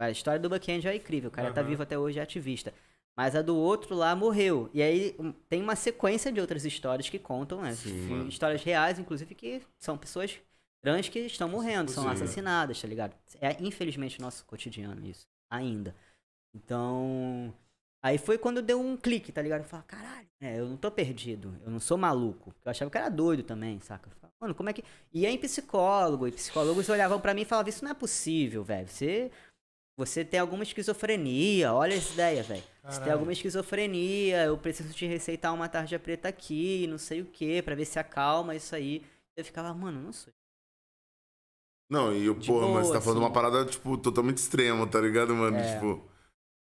[0.00, 1.70] a história do Buck Angel é incrível, o cara tá Aham.
[1.70, 2.74] vivo até hoje, é ativista.
[3.16, 4.68] Mas a do outro lá morreu.
[4.72, 7.72] E aí um, tem uma sequência de outras histórias que contam, né?
[7.74, 10.38] Sim, histórias reais, inclusive, que são pessoas
[10.82, 13.14] trans que estão morrendo, são assassinadas, tá ligado?
[13.40, 15.94] É infelizmente nosso cotidiano isso, ainda.
[16.54, 17.54] Então.
[18.00, 19.62] Aí foi quando deu um clique, tá ligado?
[19.62, 20.58] Eu falei, caralho, né?
[20.58, 22.54] Eu não tô perdido, eu não sou maluco.
[22.64, 24.08] Eu achava que era doido também, saca?
[24.40, 24.84] Mano, como é que.
[25.12, 28.62] E aí em psicólogo, e psicólogos olhavam pra mim e falavam, isso não é possível,
[28.62, 28.88] velho.
[28.88, 29.30] Você.
[29.96, 32.62] Você tem alguma esquizofrenia, olha essa ideia, velho.
[32.84, 37.26] Você tem alguma esquizofrenia, eu preciso te receitar uma tarja preta aqui, não sei o
[37.26, 39.04] que, pra ver se acalma isso aí.
[39.36, 40.32] Eu ficava, mano, não sou.
[41.90, 43.26] Não, e eu, porra, mas você boa, tá falando assim.
[43.26, 45.56] uma parada, tipo, totalmente extrema, tá ligado, mano?
[45.56, 45.74] É.
[45.74, 45.96] Tipo,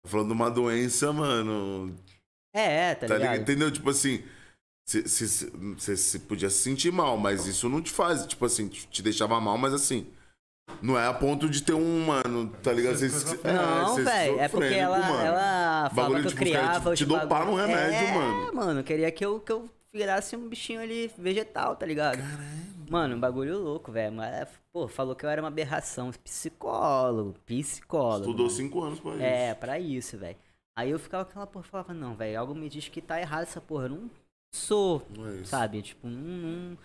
[0.05, 1.95] tá falando de uma doença, mano.
[2.55, 3.21] É, é, tá, Tá ligado?
[3.33, 3.41] ligado?
[3.43, 3.71] Entendeu?
[3.71, 4.25] Tipo assim,
[4.87, 9.03] você se podia se sentir mal, mas isso não te faz, tipo assim, te te
[9.03, 10.07] deixava mal, mas assim.
[10.81, 12.97] Não é a ponto de ter um, mano, tá ligado?
[12.97, 13.07] Cê-
[13.45, 15.21] é, Não, cê velho, é porque ela, mano.
[15.25, 18.55] ela falava Bagulho, que eu tipo, criava te- os te dopar no remédio, é, mano.
[18.55, 22.19] mano, queria que eu, que eu virasse um bichinho ali vegetal, tá ligado?
[22.91, 24.13] Mano, um bagulho louco, velho.
[24.15, 26.11] Mas, pô, falou que eu era uma aberração.
[26.25, 28.21] Psicólogo, psicólogo.
[28.25, 28.57] Estudou mano.
[28.57, 29.23] cinco anos pra isso.
[29.23, 30.37] É, pra isso, velho.
[30.79, 33.61] Aí eu ficava aquela porra, falava, não, velho, algo me diz que tá errado essa
[33.61, 33.85] porra.
[33.85, 34.11] Eu não
[34.55, 35.83] sou, Não é sabe?
[35.83, 36.19] Tipo, não.
[36.21, 36.79] não-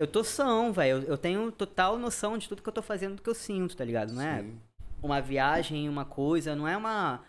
[0.00, 0.98] Eu tô são, velho.
[0.98, 3.76] Eu, eu tenho total noção de tudo que eu tô fazendo, do que eu sinto,
[3.76, 4.12] tá ligado?
[4.12, 4.60] Não é Sim.
[5.02, 7.24] uma viagem, uma coisa, não é uma.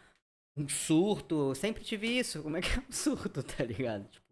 [0.58, 1.50] Um surto.
[1.52, 2.42] Eu sempre tive isso.
[2.42, 4.06] Como é que é um surto, tá ligado?
[4.10, 4.25] Tipo,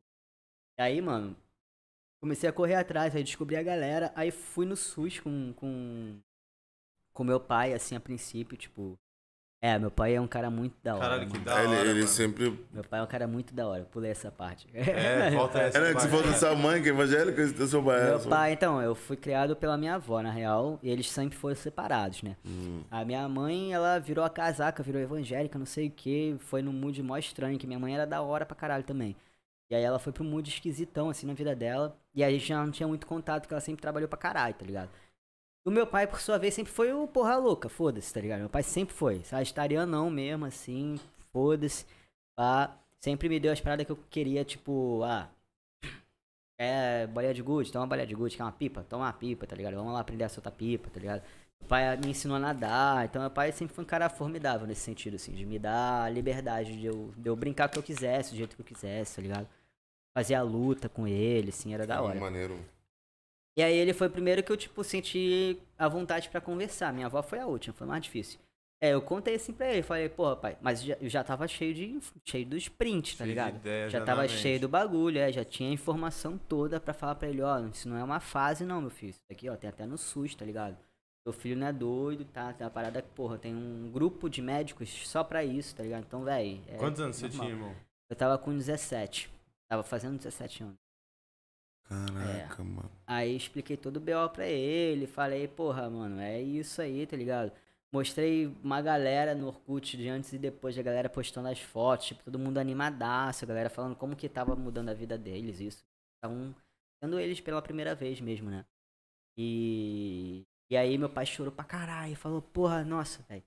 [0.84, 1.36] aí, mano,
[2.22, 5.54] comecei a correr atrás, aí descobri a galera, aí fui no SUS com.
[5.54, 6.20] com.
[7.14, 8.98] com meu pai, assim, a princípio, tipo.
[9.62, 11.04] É, meu pai é um cara muito da hora.
[11.04, 11.46] Caralho, que mano.
[11.46, 12.08] da hora, ele, ele mano.
[12.08, 12.60] sempre.
[12.74, 13.86] Meu pai é um cara muito da hora.
[13.86, 14.68] Pulei essa parte.
[14.74, 17.82] É, volta essa Era que falou da sua mãe, que é evangélica, e do seu
[17.82, 18.04] pai.
[18.04, 21.56] Meu pai, então, eu fui criado pela minha avó, na real, e eles sempre foram
[21.56, 22.36] separados, né?
[22.46, 22.84] Hum.
[22.92, 26.74] A minha mãe, ela virou a casaca, virou evangélica, não sei o que, foi num
[26.74, 29.16] mood mó estranho, que minha mãe era da hora pra caralho também.
[29.70, 32.64] E aí ela foi pro mood esquisitão, assim, na vida dela, e a gente já
[32.64, 34.90] não tinha muito contato, porque ela sempre trabalhou pra caralho, tá ligado?
[35.66, 38.42] O meu pai, por sua vez, sempre foi o porra louca, foda-se, tá ligado?
[38.42, 41.00] Meu pai sempre foi, sagitarianão mesmo, assim,
[41.32, 41.86] foda-se,
[42.36, 42.78] pá.
[43.02, 45.30] Sempre me deu as paradas que eu queria, tipo, ah,
[46.58, 48.84] é bolinha de gude, toma uma bolinha de gude, quer uma pipa?
[48.84, 49.76] Toma uma pipa, tá ligado?
[49.76, 51.24] Vamos lá aprender a soltar pipa, tá ligado?
[51.64, 54.82] Meu pai me ensinou a nadar, então meu pai sempre foi um cara formidável nesse
[54.82, 57.84] sentido, assim, de me dar a liberdade de eu, de eu brincar o que eu
[57.84, 59.48] quisesse, do jeito que eu quisesse, tá ligado?
[60.14, 62.20] Fazer a luta com ele, assim, era da hora.
[62.20, 62.60] Maneiro.
[63.58, 66.92] E aí ele foi o primeiro que eu, tipo, senti a vontade pra conversar.
[66.92, 68.40] Minha avó foi a última, foi mais difícil.
[68.82, 71.74] É, eu contei assim pra ele, falei, pô, pai, mas já- eu já tava cheio
[71.74, 73.56] de cheio dos prints, tá Cheio ligado?
[73.56, 74.34] ideia já tava mente.
[74.34, 77.88] cheio do bagulho, é, já tinha a informação toda pra falar pra ele, ó, isso
[77.88, 79.12] não é uma fase não, meu filho.
[79.12, 80.76] Isso aqui, ó, tem até no SUS, tá ligado?
[81.24, 82.52] Seu filho não é doido, tá?
[82.52, 86.04] Tem uma parada que, porra, tem um grupo de médicos só pra isso, tá ligado?
[86.06, 86.62] Então, véi.
[86.68, 87.46] é Quantos anos você normal.
[87.46, 87.76] tinha, irmão?
[88.10, 89.30] Eu tava com 17.
[89.70, 90.76] Tava fazendo 17 anos.
[91.86, 92.66] Caraca, É.
[92.66, 92.92] mano.
[93.08, 97.52] Aí expliquei todo o BO pra ele, falei, porra, mano, é isso aí, tá ligado?
[97.92, 102.24] Mostrei uma galera no Orkut de antes e depois, a galera postando as fotos, tipo,
[102.24, 105.84] todo mundo animadaço, a galera falando como que tava mudando a vida deles, isso.
[106.16, 106.56] Estavam
[107.02, 108.66] sendo eles pela primeira vez mesmo, né?
[109.38, 113.44] E, e aí meu pai chorou pra caralho, falou, porra, nossa, velho,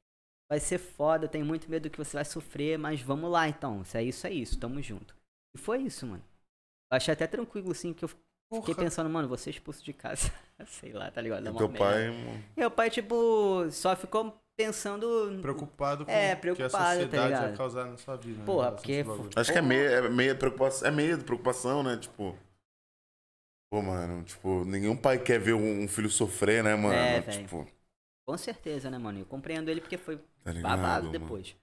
[0.51, 3.85] vai ser foda, eu tenho muito medo que você vai sofrer, mas vamos lá então,
[3.85, 5.17] se é isso, é isso, tamo junto.
[5.55, 6.25] E foi isso, mano.
[6.93, 8.85] Eu achei até tranquilo, assim, que eu Fiquei Porra.
[8.85, 10.33] pensando, mano, vou ser expulso de casa.
[10.69, 11.41] Sei lá, tá ligado?
[11.49, 11.79] E teu merda.
[11.79, 12.45] pai, mano.
[12.57, 15.37] Meu pai, tipo, só ficou pensando.
[15.43, 17.43] Preocupado com É, o que a preocupado, tá sociedade ligado?
[17.49, 18.39] vai causar na sua vida.
[18.39, 19.05] né, Porra, a porque-.
[19.35, 20.87] Acho que é meio, é meio preocupação.
[20.87, 21.97] É medo, preocupação, né?
[21.97, 22.39] Tipo.
[23.71, 26.95] Pô, mano, tipo, nenhum pai quer ver um filho sofrer, né, mano?
[26.95, 27.67] É, tipo,
[28.27, 29.21] Com certeza, né, mano?
[29.21, 30.71] Eu compreendo ele porque foi tá ligado?
[30.71, 31.19] babado mano?
[31.19, 31.57] depois.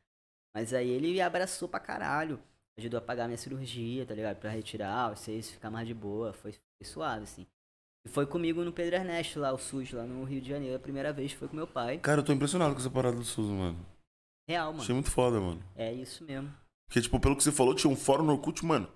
[0.53, 2.39] Mas aí ele abraçou pra caralho.
[2.77, 4.37] Ajudou a pagar minha cirurgia, tá ligado?
[4.37, 6.33] Pra retirar, vocês ficar mais de boa.
[6.33, 7.45] Foi, foi suave, assim.
[8.05, 10.75] E foi comigo no Pedro Ernesto, lá, o SUS, lá no Rio de Janeiro.
[10.75, 11.99] A primeira vez foi com meu pai.
[11.99, 13.85] Cara, eu tô impressionado com essa parada do SUS, mano.
[14.49, 14.83] Real, mano.
[14.83, 15.63] Achei muito foda, mano.
[15.75, 16.53] É isso mesmo.
[16.87, 18.87] Porque, tipo, pelo que você falou, tinha um fórum no Orkut, mano.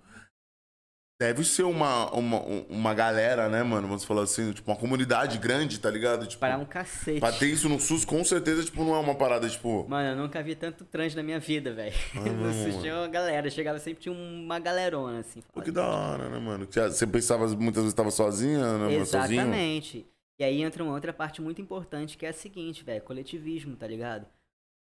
[1.19, 2.39] Deve ser uma, uma,
[2.69, 3.87] uma galera, né, mano?
[3.87, 6.27] Vamos falar assim, tipo, uma comunidade grande, tá ligado?
[6.27, 7.19] Tipo, Para um cacete.
[7.19, 9.83] pra ter isso no SUS, com certeza, tipo, não é uma parada, tipo.
[9.89, 11.95] Mano, eu nunca vi tanto trans na minha vida, velho.
[12.15, 12.81] Ah, No SUS mano.
[12.81, 15.41] tinha uma galera, chegava sempre tinha uma galerona, assim.
[15.51, 16.67] Pô, que da hora, né, mano?
[16.69, 19.03] Você pensava, muitas vezes, tava sozinha, né?
[19.03, 19.41] Sozinho?
[19.41, 20.05] Exatamente.
[20.39, 23.87] E aí entra uma outra parte muito importante que é a seguinte, velho, coletivismo, tá
[23.87, 24.27] ligado?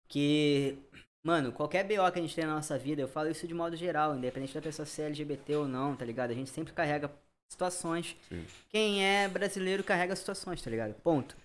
[0.08, 0.78] Que,
[1.24, 3.76] mano, qualquer BO que a gente tem na nossa vida, eu falo isso de modo
[3.76, 6.32] geral, independente da pessoa ser LGBT ou não, tá ligado?
[6.32, 7.11] A gente sempre carrega
[7.47, 8.15] situações.
[8.30, 8.45] Sim.
[8.69, 10.93] Quem é brasileiro carrega situações, tá ligado?
[10.95, 11.36] Ponto.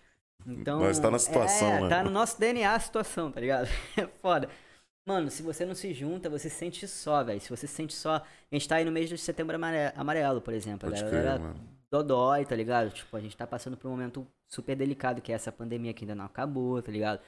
[0.46, 1.88] Então, Nós tá na situação, é, né?
[1.88, 3.68] Tá no nosso DNA a situação, tá ligado?
[3.96, 4.48] É foda.
[5.04, 7.40] Mano, se você não se junta, você se sente só, velho.
[7.40, 8.16] Se você se sente só.
[8.16, 8.24] A
[8.54, 10.88] gente tá aí no mês de setembro amare- amarelo, por exemplo.
[10.88, 11.60] Pode a crer, galera mano.
[11.90, 12.90] dodói, tá ligado?
[12.90, 16.04] Tipo, a gente tá passando por um momento super delicado, que é essa pandemia que
[16.04, 17.20] ainda não acabou, tá ligado?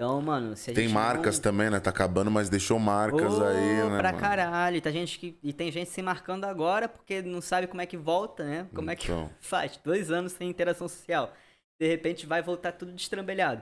[0.00, 1.42] Então, mano, se a Tem gente marcas não...
[1.42, 1.80] também, né?
[1.80, 3.98] Tá acabando, mas deixou marcas Ô, aí, né?
[3.98, 4.18] pra mano?
[4.22, 4.76] caralho.
[4.76, 5.36] E Tem gente que...
[5.42, 8.68] E tem gente se marcando agora porque não sabe como é que volta, né?
[8.72, 9.28] Como é que Então.
[9.42, 9.76] faz?
[9.82, 11.32] Dois anos sem interação social.
[11.80, 13.60] De repente vai voltar tudo destrambelhado.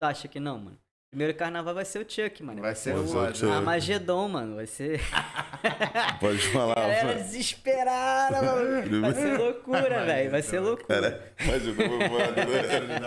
[0.00, 0.78] Tu acha que não, mano?
[1.10, 2.60] Primeiro carnaval vai ser o Chuck, mano.
[2.60, 3.34] Vai ser Vai ser o.
[3.34, 3.52] Chuck.
[3.52, 4.56] Armagedon, mano.
[4.56, 5.00] Vai ser.
[6.20, 7.20] Pode falar, Galera mano.
[7.22, 9.00] desesperada, mano.
[9.00, 10.30] Vai ser loucura, velho.
[10.30, 11.00] Vai ser loucura.
[11.00, 11.20] Cara,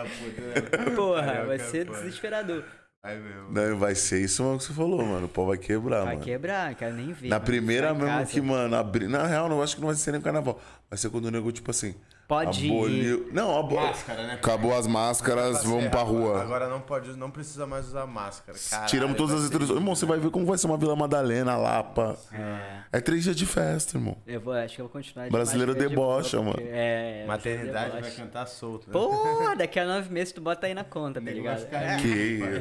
[0.10, 0.96] puta, né?
[0.96, 2.00] Porra, vai é ser foda.
[2.02, 2.64] desesperador.
[3.02, 3.52] Vai mesmo.
[3.52, 5.26] Não, vai ser isso mesmo que você falou, mano.
[5.26, 6.26] O pau vai quebrar, Vai mano.
[6.26, 7.30] quebrar, quero nem ver.
[7.30, 7.46] Na mano.
[7.46, 8.32] primeira mesmo casa.
[8.32, 9.08] que, mano, abri...
[9.08, 10.60] Na real, não acho que não vai ser nem carnaval.
[10.90, 11.96] Vai ser quando o nego, tipo assim.
[12.30, 12.72] Pode ir.
[12.72, 13.30] aboliu...
[13.34, 13.82] Não, aboliu.
[13.88, 14.34] Máscara, né?
[14.36, 16.40] Acabou as máscaras, Tá vamos pra rua.
[16.44, 18.56] Agora não pode, não precisa mais usar máscara.
[18.70, 19.80] Caralho, Tiramos todas as ser introduções.
[19.80, 22.16] Irmão, você vai ver como vai ser uma Vila Madalena, Lapa.
[22.32, 22.98] É.
[23.00, 24.16] É três dias de festa, irmão.
[24.28, 26.70] Eu vou, acho que eu vou continuar de Brasileiro de debocha, boa, mano.
[26.72, 27.26] É.
[27.26, 28.86] Maternidade vai cantar solto.
[28.88, 28.94] né?
[28.94, 31.66] Pô, daqui a nove meses tu bota aí na conta, tá ligado?
[31.74, 32.08] É, Que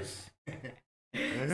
[0.02, 0.30] isso.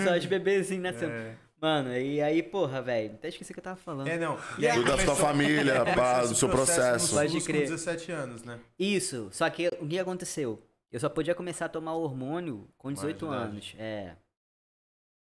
[0.05, 1.13] Só os bebezinhos nascendo.
[1.13, 1.35] É.
[1.65, 4.07] Mano, e aí, porra, velho, até esqueci o que eu tava falando.
[4.07, 4.39] É, não.
[4.59, 7.15] E aí da sua família, começou pá, do seu processo.
[7.15, 7.63] no Pode crer.
[7.63, 8.61] com 17 anos, né?
[8.79, 10.63] Isso, só que o que aconteceu?
[10.93, 13.43] Eu só podia começar a tomar hormônio com 18 idade.
[13.43, 13.75] anos.
[13.79, 14.15] É.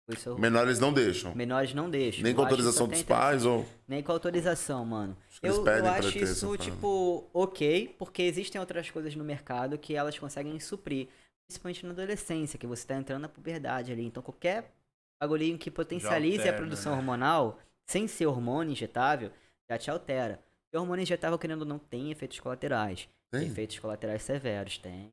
[0.06, 1.34] Foi Isso, Menores não deixam.
[1.34, 2.22] menores não deixam.
[2.22, 3.66] Nem com Eu autorização dos pais ou.
[3.88, 5.18] Nem com autorização, mano.
[5.42, 10.60] Eu, eu acho isso, tipo, ok, porque existem outras coisas no mercado que elas conseguem
[10.60, 11.08] suprir.
[11.48, 14.06] Principalmente na adolescência, que você tá entrando na puberdade ali.
[14.06, 14.77] Então, qualquer
[15.22, 16.98] bagulhinho que potencialize a alterna, produção né?
[16.98, 17.60] hormonal,
[17.90, 19.32] sem ser hormônio injetável,
[19.70, 20.42] já te altera.
[20.74, 23.10] E hormônio injetável, querendo ou não, tem efeitos colaterais.
[23.32, 23.48] Tem?
[23.48, 25.12] Efeitos colaterais severos, tem.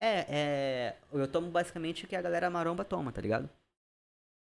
[0.00, 0.96] É, é.
[1.12, 3.48] Eu tomo basicamente o que a galera maromba toma, tá ligado?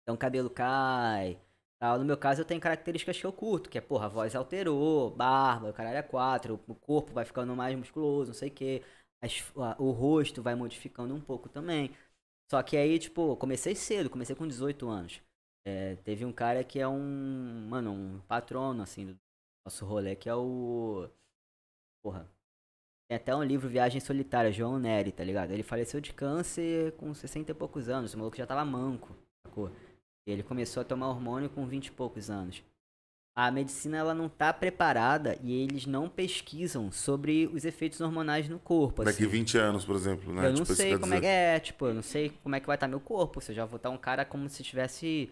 [0.03, 1.39] Então o cabelo cai.
[1.79, 1.99] Tal.
[1.99, 5.11] No meu caso, eu tenho características que eu curto, que é, porra, a voz alterou,
[5.11, 8.81] barba, o caralho é quatro, o corpo vai ficando mais musculoso, não sei o quê.
[9.21, 9.43] As-
[9.77, 11.91] o rosto vai modificando um pouco também.
[12.49, 15.21] Só que aí, tipo, comecei cedo, comecei com 18 anos.
[15.65, 19.17] É, teve um cara que é um, mano, um patrono, assim, do
[19.65, 21.09] nosso rolê, que é o.
[22.03, 22.29] Porra.
[23.09, 25.51] Tem até um livro, Viagem Solitária, João Neri, tá ligado?
[25.51, 29.15] Ele faleceu de câncer com 60 e poucos anos, o maluco já tava manco,
[29.45, 29.71] sacou?
[30.25, 32.63] Ele começou a tomar hormônio com 20 e poucos anos.
[33.35, 38.59] A medicina ela não tá preparada e eles não pesquisam sobre os efeitos hormonais no
[38.59, 39.03] corpo.
[39.03, 39.31] Daqui assim.
[39.31, 40.47] 20 anos, por exemplo, né?
[40.47, 41.33] Eu não Tipo, sei como é que dizer.
[41.33, 43.41] é, tipo, eu não sei como é que vai estar meu corpo.
[43.41, 45.31] Se eu já vou estar um cara como se tivesse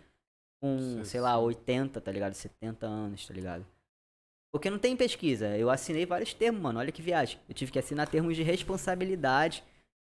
[0.60, 1.43] com, Sim, sei lá, sim.
[1.43, 2.34] 80, tá ligado?
[2.34, 3.66] 70 anos, tá ligado?
[4.52, 5.56] Porque não tem pesquisa.
[5.56, 6.80] Eu assinei vários termos, mano.
[6.80, 7.39] Olha que viagem.
[7.47, 9.64] Eu tive que assinar termos de responsabilidade,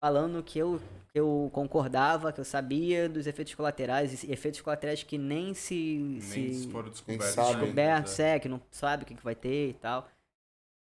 [0.07, 0.81] falando que eu,
[1.13, 5.99] que eu concordava, que eu sabia dos efeitos colaterais, e efeitos colaterais que nem se.
[5.99, 7.35] Nem se foram descobertos.
[7.35, 8.37] descobertos, né?
[8.37, 10.09] é, que não sabe o que, que vai ter e tal.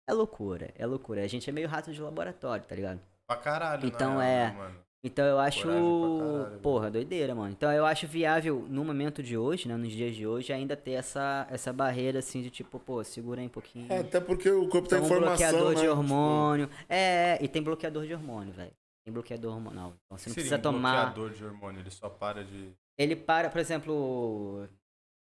[0.08, 1.22] É loucura, é loucura.
[1.22, 2.98] A gente é meio rato de laboratório, tá ligado?
[3.26, 4.46] Pra caralho, Então, é.
[4.48, 4.74] né, mano?
[5.02, 5.66] Então eu acho.
[5.66, 7.52] Caralho, Porra, doideira, mano.
[7.52, 9.76] Então eu acho viável no momento de hoje, né?
[9.76, 13.46] Nos dias de hoje, ainda ter essa, essa barreira assim de tipo, pô, segura aí
[13.46, 13.86] um pouquinho.
[13.90, 15.80] É, até porque o corpo tá Tem em um formação, bloqueador né?
[15.80, 16.70] de hormônio.
[16.88, 18.72] É, e tem bloqueador de hormônio, velho.
[19.04, 19.94] Tem bloqueador hormonal.
[20.04, 21.12] Então você não Seria precisa um tomar.
[21.12, 22.72] bloqueador de hormônio, ele só para de...
[22.98, 24.68] Ele para, por exemplo,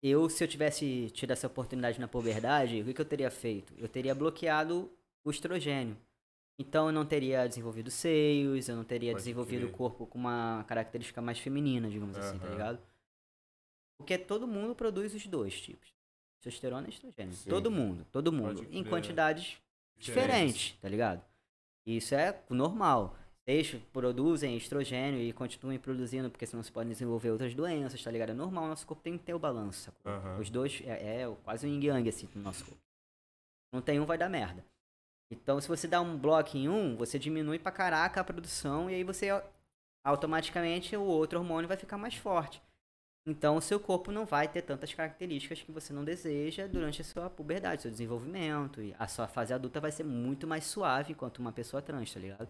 [0.02, 3.74] eu, se eu tivesse tido essa oportunidade na puberdade, o que, que eu teria feito?
[3.76, 4.90] Eu teria bloqueado
[5.24, 5.96] o estrogênio.
[6.58, 10.64] Então eu não teria desenvolvido seios, eu não teria Pode desenvolvido o corpo com uma
[10.68, 12.78] característica mais feminina, digamos assim, tá ligado?
[13.98, 15.92] Porque todo mundo produz os dois tipos.
[16.40, 17.32] Testosterona e estrogênio.
[17.34, 17.48] Sim.
[17.48, 18.64] Todo mundo, todo mundo.
[18.70, 19.56] Em quantidades
[19.96, 21.24] diferentes, tá ligado?
[21.86, 23.16] E Isso é normal.
[23.46, 28.30] Vocês produzem estrogênio e continuem produzindo, porque senão se podem desenvolver outras doenças, tá ligado?
[28.30, 29.92] É normal, nosso corpo tem que ter o balanço?
[30.04, 30.38] Aham.
[30.38, 32.80] Os dois é, é quase um yin yang, assim, no nosso corpo.
[33.70, 34.64] Não tem um, vai dar merda.
[35.30, 38.94] Então, se você dá um bloco em um, você diminui pra caraca a produção e
[38.94, 39.28] aí você
[40.02, 42.62] automaticamente o outro hormônio vai ficar mais forte.
[43.26, 47.04] Então, o seu corpo não vai ter tantas características que você não deseja durante a
[47.04, 48.82] sua puberdade, seu desenvolvimento.
[48.82, 52.20] E a sua fase adulta vai ser muito mais suave enquanto uma pessoa trans, tá
[52.20, 52.48] ligado?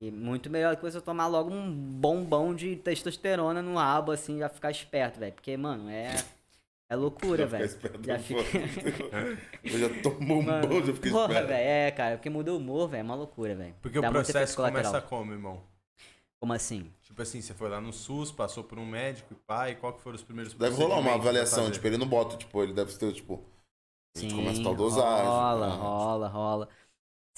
[0.00, 4.48] E muito melhor que você tomar logo um bombom de testosterona no rabo, assim, já
[4.48, 5.32] ficar esperto, velho.
[5.34, 6.24] Porque, mano, é.
[6.88, 7.64] É loucura, Já fica velho.
[7.64, 8.52] esperto, Já fica.
[9.70, 11.42] Eu já tomou um Mano, bom, já fiquei porra, esperto.
[11.42, 13.74] velho, é, cara, porque muda o humor, velho, é uma loucura, velho.
[13.82, 15.66] Porque Dá o processo começa como, irmão?
[16.40, 16.92] Como assim?
[17.02, 20.02] Tipo assim, você foi lá no SUS, passou por um médico e pai, qual que
[20.02, 23.12] foram os primeiros Deve rolar uma avaliação, tipo, ele não bota, tipo, ele deve ter,
[23.12, 23.44] tipo.
[24.16, 25.46] A gente Sim, começa a tal dosagem.
[25.52, 25.76] rola, tá?
[25.76, 26.68] rola, rola.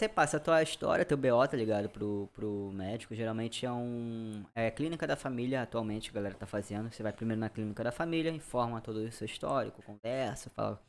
[0.00, 1.90] Você passa a tua história, teu BO, tá ligado?
[1.90, 3.14] Pro, pro médico.
[3.14, 4.42] Geralmente é um.
[4.54, 6.90] É clínica da família atualmente a galera tá fazendo.
[6.90, 10.82] Você vai primeiro na clínica da família, informa todo o seu histórico, conversa, fala.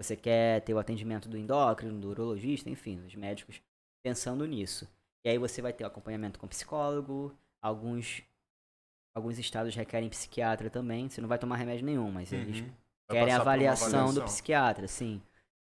[0.00, 3.60] Você quer ter o atendimento do endócrino, do urologista, enfim, os médicos
[4.02, 4.88] pensando nisso.
[5.22, 8.22] E aí você vai ter o acompanhamento com psicólogo, alguns.
[9.14, 11.10] Alguns estados requerem psiquiatra também.
[11.10, 12.72] Você não vai tomar remédio nenhum, mas eles Uhum.
[13.06, 14.24] Vai querem a passar por uma avaliação, do avaliação.
[14.24, 15.20] psiquiatra, sim.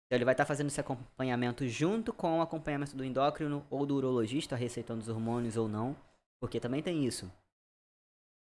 [0.08, 3.94] Então ele vai estar fazendo esse acompanhamento junto com o acompanhamento do endócrino ou do
[3.94, 5.94] urologista, receitando os hormônios ou não.
[6.40, 7.30] Porque também tem isso.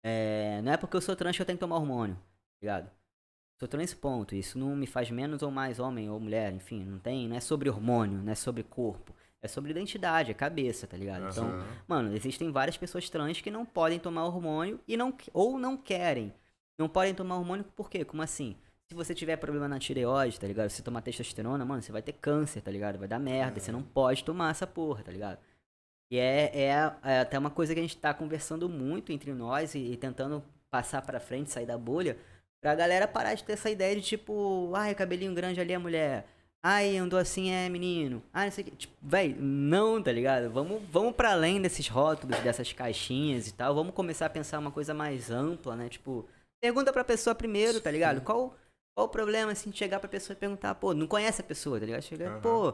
[0.01, 2.89] É, não é porque eu sou trans que eu tenho que tomar hormônio, tá ligado?
[3.59, 4.35] Sou trans ponto.
[4.35, 7.41] Isso não me faz menos ou mais homem ou mulher, enfim, não tem, não é
[7.41, 9.13] sobre hormônio, não é sobre corpo.
[9.41, 11.29] É sobre identidade, é cabeça, tá ligado?
[11.29, 11.67] Então, Aham.
[11.87, 16.33] Mano, existem várias pessoas trans que não podem tomar hormônio e não ou não querem.
[16.77, 18.05] Não podem tomar hormônio por quê?
[18.05, 18.57] Como assim?
[18.91, 20.67] Se você tiver problema na tireoide, tá ligado?
[20.71, 22.97] Se você tomar testosterona, mano, você vai ter câncer, tá ligado?
[22.97, 23.59] Vai dar merda.
[23.59, 25.37] Você não pode tomar essa porra, tá ligado?
[26.11, 29.75] E é, é, é até uma coisa que a gente tá conversando muito entre nós
[29.75, 32.17] e, e tentando passar pra frente, sair da bolha,
[32.59, 36.25] pra galera parar de ter essa ideia de tipo, ai, cabelinho grande ali é mulher.
[36.63, 38.23] Ai, andou assim é menino.
[38.33, 38.75] Ah, não sei o que.
[38.75, 40.49] Tipo, véi, não, tá ligado?
[40.49, 43.75] Vamos, vamos para além desses rótulos, dessas caixinhas e tal.
[43.75, 45.89] Vamos começar a pensar uma coisa mais ampla, né?
[45.89, 46.27] Tipo,
[46.59, 48.21] pergunta pra pessoa primeiro, tá ligado?
[48.21, 48.57] Qual,
[48.99, 51.79] qual o problema, assim, de chegar pra pessoa e perguntar, pô, não conhece a pessoa,
[51.79, 52.01] tá ligado?
[52.01, 52.41] Chega, Aham.
[52.41, 52.71] pô,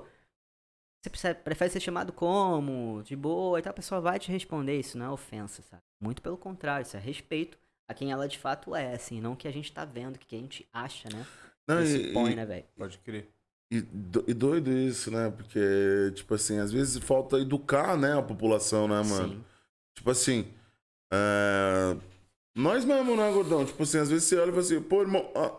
[0.99, 3.03] você precisa- prefere ser chamado como?
[3.03, 3.69] De boa e tal.
[3.69, 4.79] A pessoa vai te responder.
[4.79, 5.83] Isso não é ofensa, sabe?
[6.01, 9.21] Muito pelo contrário, isso é respeito a quem ela de fato é, assim.
[9.21, 11.23] Não o que a gente tá vendo, o que a gente acha, né?
[11.67, 12.65] Não, e- supõe, e- né, velho?
[12.75, 13.29] Pode crer.
[13.71, 15.29] E, do- e doido isso, né?
[15.29, 19.33] Porque, tipo assim, às vezes falta educar, né, a população, né, mano?
[19.35, 19.45] Sim.
[19.93, 20.51] Tipo assim,
[21.13, 21.95] é,
[22.55, 23.63] nós mesmo, né, gordão?
[23.63, 25.51] Tipo assim, às vezes você olha e fala assim, pô, irmão, ah,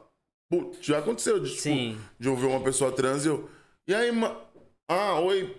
[0.48, 3.48] pô, já aconteceu de, tipo, de ouvir uma pessoa trans e eu,
[3.88, 4.36] e aí, ma...
[4.88, 5.56] ah, oi,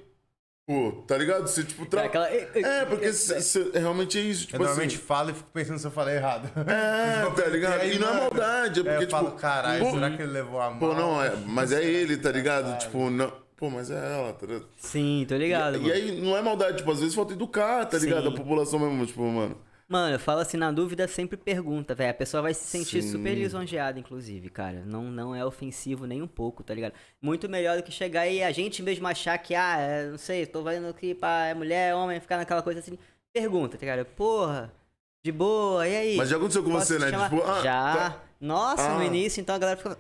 [0.67, 1.47] pô, tá ligado?
[1.47, 2.03] Você, tipo, tra...
[2.05, 5.05] Aquela- É, porque cê- cê- realmente é isso, Eu tipo normalmente assim...
[5.05, 6.49] falo e fico pensando se eu falei errado.
[6.69, 7.81] É, tá ligado?
[7.81, 9.39] aí, E não é maldade, é É, porque, eu falo, tipo...
[9.39, 10.79] caralho, pô, será que ele levou a mão?
[10.79, 12.77] Pô, não, é, mas é ele, tá ligado?
[12.79, 13.31] Tipo, não...
[13.57, 14.67] Pô, mas é ela, tá ligado?
[14.77, 15.89] Sim, tô ligado, E, mano.
[15.89, 18.21] e aí não é maldade, tipo, às vezes falta educar, tá ligado?
[18.27, 18.27] Sim.
[18.27, 19.57] A população mesmo, tipo, mano.
[19.89, 22.11] Mano, eu falo assim, na dúvida, sempre pergunta, velho.
[22.11, 23.11] A pessoa vai se sentir Sim.
[23.13, 24.83] super lisonjeada, inclusive, cara.
[24.85, 26.93] Não, não é ofensivo nem um pouco, tá ligado?
[27.21, 30.45] Muito melhor do que chegar e a gente mesmo achar que, ah, é, não sei,
[30.45, 32.97] tô vendo que pá, é mulher, homem, ficar naquela coisa assim.
[33.33, 34.05] Pergunta, tá ligado?
[34.07, 34.73] Porra,
[35.25, 36.17] de boa, e aí?
[36.17, 37.09] Mas já aconteceu com você, né?
[37.09, 37.29] chamar?
[37.29, 37.93] Tipo, ah, já.
[37.95, 39.05] tá- Nossa, no Ah.
[39.05, 39.97] início, então a galera ficava.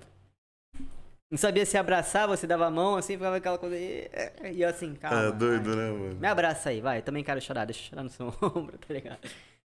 [1.31, 3.75] Não sabia se abraçar, você dava a mão, assim, ficava aquela coisa.
[3.75, 4.09] E
[4.53, 5.27] e eu assim, calma.
[5.27, 5.75] É doido, vai.
[5.77, 6.15] né, mano?
[6.15, 6.97] Me abraça aí, vai.
[6.99, 9.19] Eu também quero chorar, deixa eu chorar no seu ombro, tá ligado?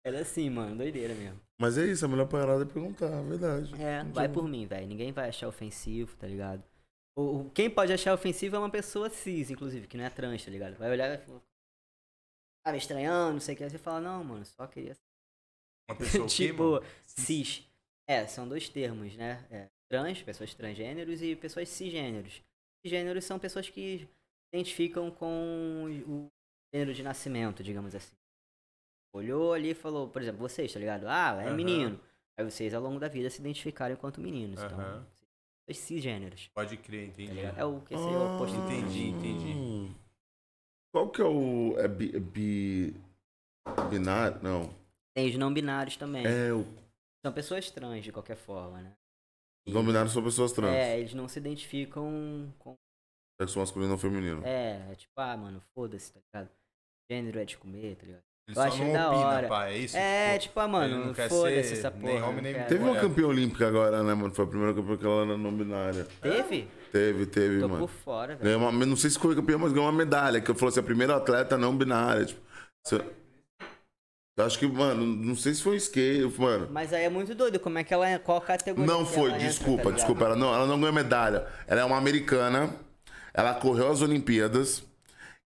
[0.04, 1.40] Era assim, mano, doideira mesmo.
[1.60, 3.82] Mas é isso, a melhor parada é perguntar, é verdade.
[3.82, 4.88] É, Não vai por mim, velho.
[4.88, 6.64] Ninguém vai achar ofensivo, tá ligado?
[7.16, 10.50] O, quem pode achar ofensivo é uma pessoa cis, inclusive, que não é trans, tá
[10.50, 10.76] ligado?
[10.78, 11.42] Vai olhar e vai falar.
[12.66, 13.64] Ah, me estranhando, não sei o que.
[13.64, 14.98] Aí você fala, não, mano, só queria.
[15.90, 16.86] Uma pessoa tipo, mano?
[17.06, 17.68] cis.
[18.08, 19.46] É, são dois termos, né?
[19.52, 22.42] É, trans, pessoas transgêneros e pessoas cisgêneros.
[22.84, 24.10] Cisgêneros são pessoas que se
[24.54, 26.28] identificam com o
[26.74, 28.16] gênero de nascimento, digamos assim.
[29.14, 31.06] Olhou ali e falou, por exemplo, vocês, tá ligado?
[31.08, 31.56] Ah, é Aham.
[31.56, 32.00] menino.
[32.38, 34.62] Aí vocês, ao longo da vida, se identificaram enquanto meninos.
[34.64, 35.06] Então, Aham.
[35.68, 37.34] pessoas cisgêneros, Pode crer, tá entendi.
[37.34, 37.58] ligado?
[37.60, 39.96] É o que seria o oposto entendi, entendi.
[40.94, 41.78] Qual que é o.
[41.78, 42.18] É bi.
[42.20, 42.96] Bi
[43.90, 44.42] binário?
[44.42, 44.74] Não.
[45.14, 46.26] Tem os não binários também.
[46.26, 46.66] É, o.
[47.26, 48.94] São pessoas trans, de qualquer forma, né?
[49.68, 50.74] Os não binários são pessoas trans.
[50.74, 52.76] É, eles não se identificam com
[53.40, 54.42] Sexo masculino ou feminino.
[54.46, 56.52] É, é tipo, ah, mano, foda-se, tá ligado?
[57.10, 58.24] Gênero é de comer, tá ligado?
[58.52, 59.48] Ele Eu só achei não da opina, hora.
[59.48, 59.98] pá, é isso?
[59.98, 62.14] é, Tipo, ah, ele mano, não quer foda-se ser essa porra.
[62.14, 62.68] nem homem, nem quero.
[62.68, 64.34] Teve uma campeã olímpica agora, né, mano?
[64.34, 66.08] Foi a primeira campeã que ela era não binária.
[66.22, 66.68] Teve?
[66.92, 67.88] Teve, teve, Tô mano.
[67.88, 68.58] por fora, velho.
[68.58, 70.42] Uma, não sei se foi campeã, mas ganhou uma medalha.
[70.42, 72.26] Que eu falei assim, a primeira atleta não binária.
[72.26, 72.42] Tipo,
[74.38, 76.68] eu acho que, mano, não sei se foi skate, mano.
[76.72, 79.36] Mas aí é muito doido, como é que ela é, qual categoria Não foi, ela
[79.36, 79.96] entra, desculpa, tá ligado?
[79.96, 80.26] desculpa.
[80.26, 81.46] Ela não, ela não ganhou medalha.
[81.68, 82.70] Ela é uma americana.
[83.34, 84.84] Ela correu as Olimpíadas.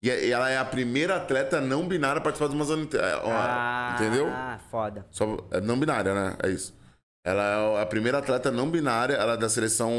[0.05, 3.21] E e ela é a primeira atleta não binária a participar de umas Olimpíadas.
[3.25, 4.27] Ah, Entendeu?
[4.29, 5.07] Ah, foda.
[5.11, 6.37] Só, é não binária, né?
[6.43, 6.75] É isso.
[7.27, 9.15] Ela é a primeira atleta não binária.
[9.15, 9.91] Ela é da seleção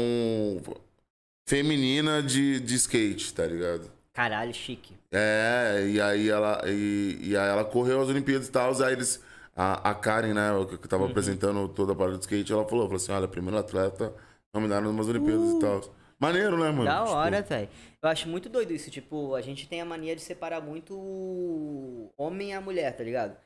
[1.48, 3.90] feminina de, de skate, tá ligado?
[4.12, 4.94] Caralho, chique.
[5.12, 9.22] É, e aí ela, e, e aí ela correu as Olimpíadas e tal, aí eles.
[9.58, 11.10] A, a Karen, né, que, tava Uhum.
[11.10, 14.12] apresentando toda a parada de skate, ela falou, falou assim, olha, primeira atleta
[14.52, 15.80] nominada nas Olimpíadas e tal.
[16.18, 16.84] Maneiro, né, mano?
[16.84, 17.68] Da Tipo, hora, velho.
[18.02, 18.90] Eu acho muito doido isso.
[18.90, 23.04] Tipo, a gente tem a mania de separar muito o homem e a mulher, tá
[23.04, 23.36] ligado?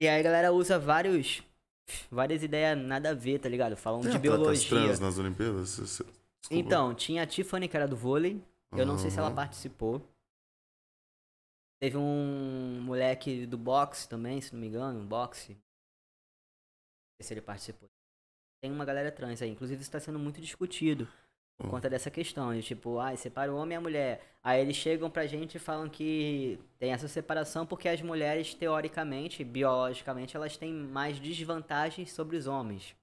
[0.00, 1.42] E aí a galera usa vários.
[2.10, 3.74] Várias ideias nada a ver, tá ligado?
[3.76, 4.68] Falam tem de biologia.
[4.68, 6.02] trans nas Olimpíadas?
[6.50, 8.42] Então, tinha a Tiffany, que era do vôlei.
[8.72, 10.02] Eu não sei se ela participou.
[11.80, 15.52] Teve um moleque do boxe também, se não me engano, um boxe.
[15.52, 15.60] Não
[17.20, 17.88] sei se ele participou.
[18.60, 19.50] Tem uma galera trans aí.
[19.50, 21.08] Inclusive, isso tá sendo muito discutido.
[21.58, 21.70] Por Hum.
[21.70, 24.20] conta dessa questão, de tipo, ai, separa o homem e a mulher.
[24.44, 29.42] Aí eles chegam pra gente e falam que tem essa separação porque as mulheres, teoricamente,
[29.42, 32.94] biologicamente, elas têm mais desvantagens sobre os homens.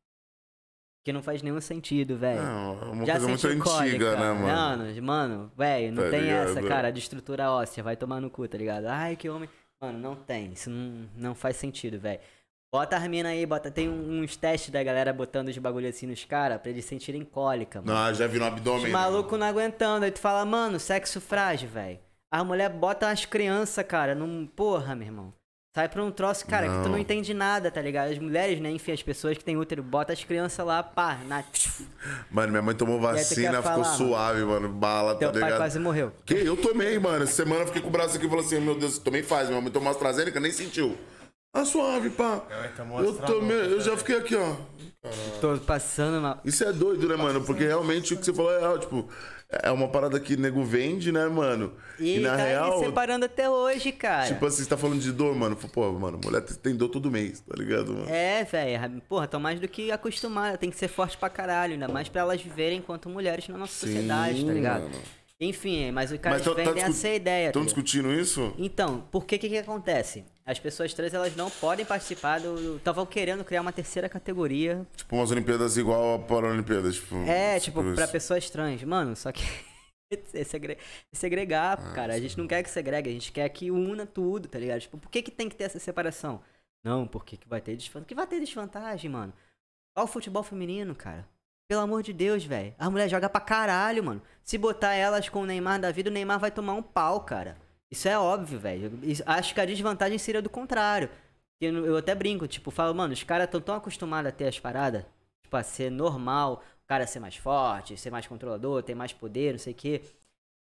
[1.03, 2.41] Que não faz nenhum sentido, velho.
[2.41, 4.16] Não, é uma Já coisa muito sentiu antiga, cólica?
[4.16, 4.47] né, mano?
[4.47, 6.49] Mano, mano, velho, não Tá tem ligado?
[6.49, 7.84] essa, cara, de estrutura óssea.
[7.84, 8.86] Vai tomar no cu, tá ligado?
[8.86, 9.47] Ai, que homem.
[9.80, 10.53] Mano, não tem.
[10.53, 12.22] Isso não, não faz sentido, velho.
[12.72, 13.72] Bota as minas aí, bota.
[13.72, 17.82] Tem uns testes da galera botando os bagulho assim nos caras pra eles sentirem cólica,
[17.82, 17.93] mano.
[17.97, 18.86] Não, já vi no abdômen.
[18.88, 20.03] Os malucos não aguentando.
[20.05, 21.99] Aí tu fala, mano, sexo frágil, velho.
[22.32, 24.45] A mulher bota as crianças, cara, num.
[24.45, 25.34] Porra, meu irmão.
[25.74, 26.91] Sai pra um troço, cara, que tu Não.
[26.91, 28.09] não entende nada, tá ligado?
[28.09, 31.43] As mulheres, né, enfim, as pessoas que têm útero, bota as crianças lá, pá, na.
[32.32, 33.97] Mano, minha mãe tomou vacina, ficou falar, mano?
[33.97, 34.70] suave, mano.
[34.70, 35.59] Bala, Teu tá pai ligado?
[35.59, 36.13] quase morreu.
[36.26, 36.34] Que?
[36.34, 37.24] Eu tomei, mano.
[37.26, 39.49] Essa semana eu fiquei com o braço aqui e falei assim: Meu Deus, tomei faz.
[39.49, 40.97] Minha mãe tomou AstraZeneca, nem sentiu.
[41.58, 42.41] Ah, suave, pá.
[42.76, 43.97] tomou Eu tomei, eu já né?
[43.97, 44.56] fiquei aqui, ó.
[45.39, 46.41] Tô passando uma.
[46.43, 47.41] Isso é doido, né, mano?
[47.45, 49.08] Porque realmente o que você falou é real, tipo,
[49.49, 51.72] é uma parada que nego vende, né, mano?
[51.99, 54.28] E, na tá real, separando até hoje, cara.
[54.28, 55.56] tipo assim, você tá falando de dor, mano.
[55.56, 58.10] Pô, mano, mulher tem dor todo mês, tá ligado, mano?
[58.10, 59.01] É, velho.
[59.08, 60.58] Porra, tão mais do que acostumada.
[60.58, 61.74] Tem que ser forte pra caralho.
[61.74, 64.84] Ainda mais pra elas viverem enquanto mulheres na nossa sociedade, tá ligado?
[64.84, 64.95] mano.
[65.39, 67.45] Enfim, mas os caras tá- tá vendem discu- essa ideia.
[67.45, 67.76] tá Estão ligado?
[67.76, 68.53] discutindo isso?
[68.58, 70.26] Então, por que que que acontece?
[70.45, 72.75] As pessoas trans, elas não podem participar do...
[72.77, 74.85] Estavam querendo criar uma terceira categoria.
[74.95, 77.15] Tipo, umas Olimpíadas igual a Paralimpíadas, tipo.
[77.27, 77.95] É, tipo, isso.
[77.95, 78.83] pra pessoas trans.
[78.83, 79.41] Mano, só que...
[80.35, 80.77] é segre-
[81.11, 82.13] é segregar, Ah, cara.
[82.13, 84.81] A gente não quer que segregue, a gente quer que una tudo, tá ligado?
[84.81, 86.39] Tipo, por que que tem que ter essa separação?
[86.83, 88.05] Não, porque que vai ter desvantagem.
[88.07, 89.33] Que vai ter desvantagem, mano.
[89.97, 91.27] Olha o futebol feminino, cara.
[91.67, 92.75] Pelo amor de Deus, velho.
[92.77, 94.21] A mulher joga pra caralho, mano.
[94.43, 97.57] Se botar elas com o Neymar da vida, o Neymar vai tomar um pau, cara.
[97.91, 98.91] Isso é óbvio, velho.
[99.25, 101.09] Acho que a desvantagem seria do contrário.
[101.61, 104.59] Eu, eu até brinco, tipo, falo, mano, os caras tão tão acostumados a ter as
[104.59, 105.05] paradas,
[105.43, 109.53] tipo, a ser normal, o cara ser mais forte, ser mais controlador, ter mais poder,
[109.53, 110.01] não sei o quê.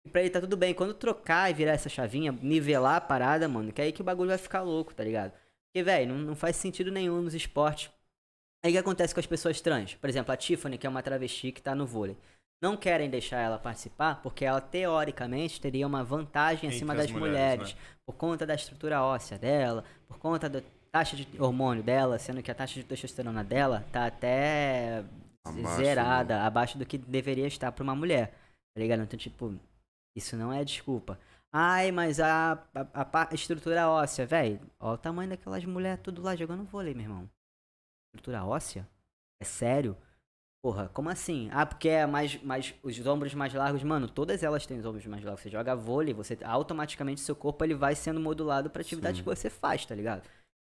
[0.05, 0.73] E pra ele tá tudo bem.
[0.73, 4.03] Quando trocar e virar essa chavinha, nivelar a parada, mano, que é aí que o
[4.03, 5.33] bagulho vai ficar louco, tá ligado?
[5.67, 7.89] Porque, velho, não, não faz sentido nenhum nos esportes.
[8.63, 9.95] Aí o que acontece com as pessoas trans?
[9.95, 12.17] Por exemplo, a Tiffany, que é uma travesti que tá no vôlei.
[12.63, 17.11] Não querem deixar ela participar porque ela, teoricamente, teria uma vantagem Entre acima as das
[17.11, 17.75] mulheres, mulheres.
[17.75, 17.81] né?
[18.05, 22.49] Por conta da estrutura óssea dela, por conta da taxa de hormônio dela, sendo que
[22.49, 25.03] a taxa de testosterona dela tá até
[25.45, 28.27] Abaixo, zerada, abaixo do que deveria estar pra uma mulher.
[28.73, 29.03] Tá ligado?
[29.03, 29.53] Então, tipo,
[30.15, 31.19] isso não é desculpa.
[31.51, 34.61] Ai, mas a, a, a estrutura óssea, velho.
[34.79, 37.29] Olha o tamanho daquelas mulheres tudo lá jogando vôlei, meu irmão.
[38.07, 38.87] Estrutura óssea?
[39.41, 39.97] É sério?
[40.63, 41.49] Porra, como assim?
[41.51, 45.05] Ah, porque é mais, mais os ombros mais largos, mano, todas elas têm os ombros
[45.05, 45.41] mais largos.
[45.43, 49.23] Você joga vôlei, você automaticamente seu corpo ele vai sendo modulado pra atividade Sim.
[49.23, 50.23] que você faz, tá ligado?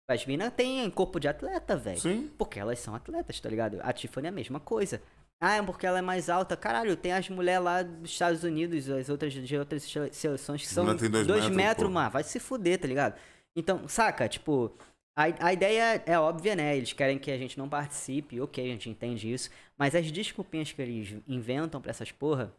[0.09, 1.99] As minas têm corpo de atleta, velho.
[1.99, 2.29] Sim.
[2.37, 3.79] Porque elas são atletas, tá ligado?
[3.81, 5.01] A Tiffany é a mesma coisa.
[5.41, 6.57] Ah, é porque ela é mais alta.
[6.57, 10.67] Caralho, tem as mulheres lá dos Estados Unidos, as outras de outras se- seleções que
[10.67, 12.11] são dois dois metros, metros, mano.
[12.11, 13.15] Vai se fuder, tá ligado?
[13.57, 14.75] Então, saca, tipo,
[15.15, 16.75] a, a ideia é óbvia, né?
[16.75, 19.49] Eles querem que a gente não participe, ok, a gente entende isso.
[19.77, 22.53] Mas as desculpinhas que eles inventam pra essas porra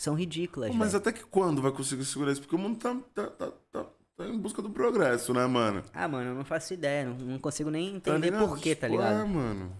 [0.00, 2.40] são ridículas, Pô, mas até que quando vai conseguir segurar isso?
[2.40, 5.84] Porque o mundo tá, tá, tá, tá, tá em busca do progresso, né, mano?
[5.92, 7.04] Ah, mano, eu não faço ideia.
[7.04, 8.48] Não, não consigo nem Tá entender ligado?
[8.48, 9.20] por quê, tá Tipo, ligado?
[9.20, 9.76] É, mano.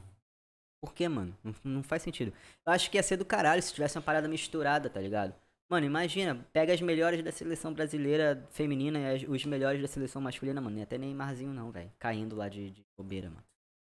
[0.80, 1.36] Por quê, mano?
[1.42, 2.32] Não, não faz sentido.
[2.66, 5.34] Eu acho que ia ser do caralho se tivesse uma parada misturada, tá ligado?
[5.72, 10.20] Mano, imagina, pega as melhores da seleção brasileira feminina e as- os melhores da seleção
[10.20, 10.74] masculina, mano.
[10.74, 11.90] Não ia ter Neymarzinho não, velho.
[11.98, 13.42] Caindo lá de, de bobeira, mano.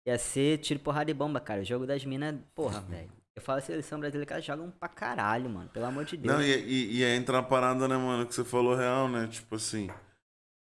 [0.08, 1.62] Ia ser tiro, porrada e bomba, cara.
[1.62, 3.12] O jogo das minas, porra, velho.
[3.36, 5.70] Eu falo seleção brasileira que elas jogam pra caralho, mano.
[5.70, 6.34] Pelo amor de Deus.
[6.34, 9.28] Não, e, e, e aí entra a parada, né, mano, que você falou real, né?
[9.28, 9.88] Tipo assim.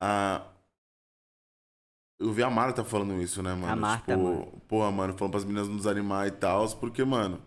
[0.01, 0.47] A...
[2.21, 3.73] Eu vi a Marta falando isso, né, mano?
[3.73, 4.63] A Marta, tipo, mano.
[4.69, 7.43] Porra, mano, falando pras meninas não desanimar e tal, porque, mano.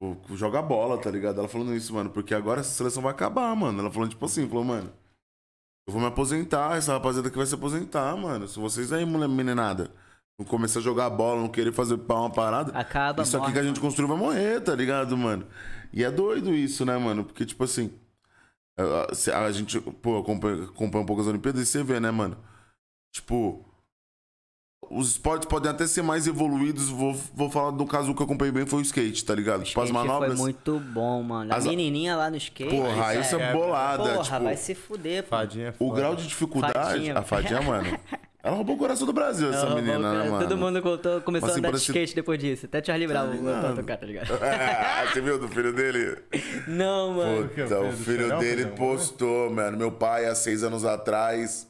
[0.00, 1.38] Pô, Joga bola, tá ligado?
[1.38, 3.78] Ela falando isso, mano, porque agora essa seleção vai acabar, mano.
[3.78, 4.90] Ela falando, tipo assim, falou, mano.
[5.86, 8.48] Eu vou me aposentar, essa rapaziada que vai se aposentar, mano.
[8.48, 9.92] Se vocês aí, mulher meninada,
[10.38, 12.72] não começar a jogar bola, não querer fazer uma parada.
[12.78, 15.46] Acaba, Isso aqui morre, que a gente construiu vai morrer, tá ligado, mano?
[15.92, 17.24] E é doido isso, né, mano?
[17.24, 17.92] Porque, tipo assim.
[18.78, 22.38] A, a gente, pô, acompanha, acompanha um pouco as Olimpíadas e você vê, né, mano?
[23.12, 23.66] Tipo.
[24.90, 26.88] Os esportes podem até ser mais evoluídos.
[26.88, 29.60] Vou, vou falar do caso que eu acompanhei bem foi o skate, tá ligado?
[29.60, 30.32] O Tipo, as manobras.
[30.32, 31.52] foi muito bom, mano.
[31.52, 32.74] A As- menininha lá no skate.
[32.74, 34.02] Porra, isso é é- bolada.
[34.02, 35.28] Porra, tipo, vai se fuder, pô.
[35.30, 36.74] Fadinha é o grau de dificuldade.
[36.74, 37.18] Fadinha.
[37.18, 37.98] A fadinha, mano.
[38.42, 40.48] Ela roubou o coração do Brasil, essa Ela roubou, menina, né, mano?
[40.48, 42.66] Todo mundo contou, começou Mas a andar de skate depois disso.
[42.66, 44.28] Até Charlie Brown voltou a tocar, tá ligado?
[45.12, 46.16] Você viu do filho dele?
[46.66, 47.48] Não, mano.
[47.50, 48.76] que é o Puta, filho o filho dele coisa?
[48.76, 49.76] postou, mano.
[49.76, 51.68] Meu pai, há seis anos atrás,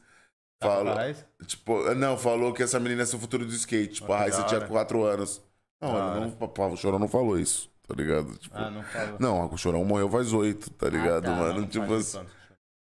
[0.60, 0.84] falou.
[0.94, 3.94] Rapaz, Tipo, não, falou que essa menina ia ser o futuro do skate.
[3.94, 4.68] Tipo, Ah, a que Raíssa tinha hora.
[4.68, 5.42] quatro anos.
[5.80, 6.20] Não, hora.
[6.20, 8.36] não, papai, o Chorão não falou isso, tá ligado?
[8.36, 9.16] Tipo, Ah, não falou.
[9.18, 11.30] não, o Chorão morreu faz oito, tá ligado, tá.
[11.34, 11.60] mano?
[11.62, 12.26] Não tipo, faz assim,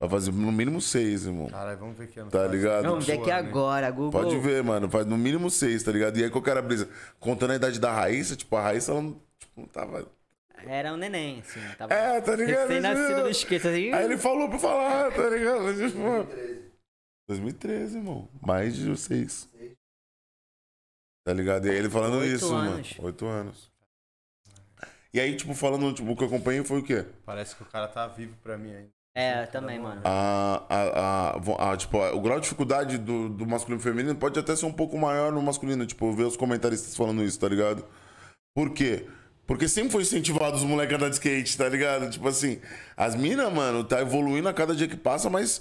[0.01, 1.47] vai fazer no mínimo seis, irmão.
[1.49, 2.51] Caralho, vamos ver que ano Tá faz.
[2.51, 2.83] ligado?
[2.83, 3.49] Vamos ver aqui Boa, né?
[3.49, 4.11] agora, Google.
[4.23, 4.91] Pode ver, mano.
[4.91, 6.19] Faz no mínimo seis, tá ligado?
[6.19, 6.89] E aí qual que era a brisa?
[7.21, 10.05] Contando a idade da Raíssa, tipo, a Raíssa, ela não, tipo, não tava.
[10.67, 11.61] Era um neném, assim.
[11.79, 12.69] Tava É, tá ligado?
[12.69, 13.93] Recém-nascido do skate, assim.
[13.93, 15.73] Aí ele falou pra falar, tá ligado?
[15.77, 16.27] Tipo,
[17.29, 18.29] 2013, irmão.
[18.41, 19.49] Mais de seis.
[21.25, 21.67] Tá ligado?
[21.67, 22.93] E aí ele falando Oito isso, anos.
[22.93, 23.07] mano.
[23.07, 23.71] Oito anos.
[25.15, 27.05] E aí, tipo, falando, tipo, o que eu acompanhei foi o quê?
[27.25, 28.91] Parece que o cara tá vivo pra mim ainda.
[29.15, 30.01] É, também, mano.
[30.05, 34.39] A, a, a, a, tipo, o grau de dificuldade do, do masculino e feminino pode
[34.41, 37.85] até ser um pouco maior no masculino, tipo, ver os comentaristas falando isso, tá ligado?
[38.55, 39.07] Por quê?
[39.47, 42.09] Porque sempre foi incentivado os moleques a andar de skate, tá ligado?
[42.11, 42.59] Tipo assim,
[42.97, 45.61] as minas, mano, tá evoluindo a cada dia que passa, mas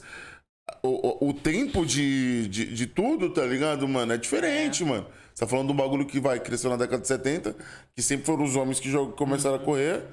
[0.84, 4.14] o, o, tempo de, de, de tudo, tá ligado, mano?
[4.14, 5.06] É diferente, mano.
[5.34, 7.56] Você tá falando de um bagulho que vai, cresceu na década de 70,
[7.96, 10.04] que sempre foram os homens que jog- começaram a correr,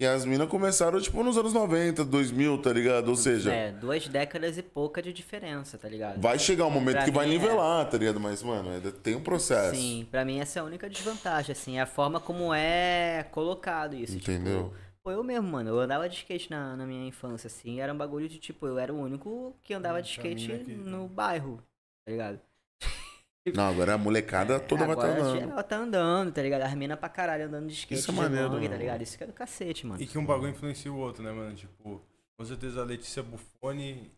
[0.00, 3.08] e as minas começaram, tipo, nos anos 90, 2000, tá ligado?
[3.08, 6.20] Ou seja, É, duas décadas e pouca de diferença, tá ligado?
[6.20, 7.28] vai chegar um momento Pra que vai é.
[7.30, 8.20] nivelar, tá ligado?
[8.20, 9.74] Mas, mano, ainda tem um processo.
[9.74, 13.96] Sim, pra mim essa é a única desvantagem, assim, é a forma como é colocado
[13.96, 14.16] isso.
[14.16, 14.64] Entendeu?
[14.64, 17.94] Tipo, pô, eu mesmo, mano, eu andava de skate na, na minha infância, assim, era
[17.94, 20.74] um bagulho de, tipo, eu era o único que andava de Essa mina skate aqui.
[20.74, 21.62] no bairro,
[22.04, 22.40] tá ligado?
[23.54, 25.40] Não, agora a molecada toda vai Agora estar andando.
[25.40, 26.60] geral tá andando, tá ligado?
[26.62, 28.76] As minas pra caralho andando de skate Isso é de maneiro, long, tá mano.
[28.76, 29.02] ligado?
[29.02, 30.02] Isso que é do cacete, mano.
[30.02, 31.54] E que um bagulho influencia o outro, né, mano?
[31.54, 32.02] Tipo,
[32.36, 34.12] com certeza a Letícia Buffoni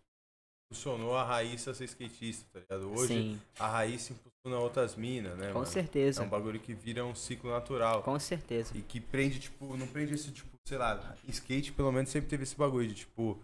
[0.72, 2.92] impulsionou a Raíssa a ser skatista, tá ligado?
[2.92, 5.66] Hoje Sim, a Raíssa impulsiona outras minas, né, com mano?
[5.66, 6.22] certeza.
[6.22, 8.02] É um bagulho que vira um ciclo natural.
[8.02, 8.76] Com certeza.
[8.76, 12.42] E que prende, tipo, não prende esse, tipo, sei lá, skate pelo menos sempre teve
[12.44, 13.38] esse bagulho de, tipo,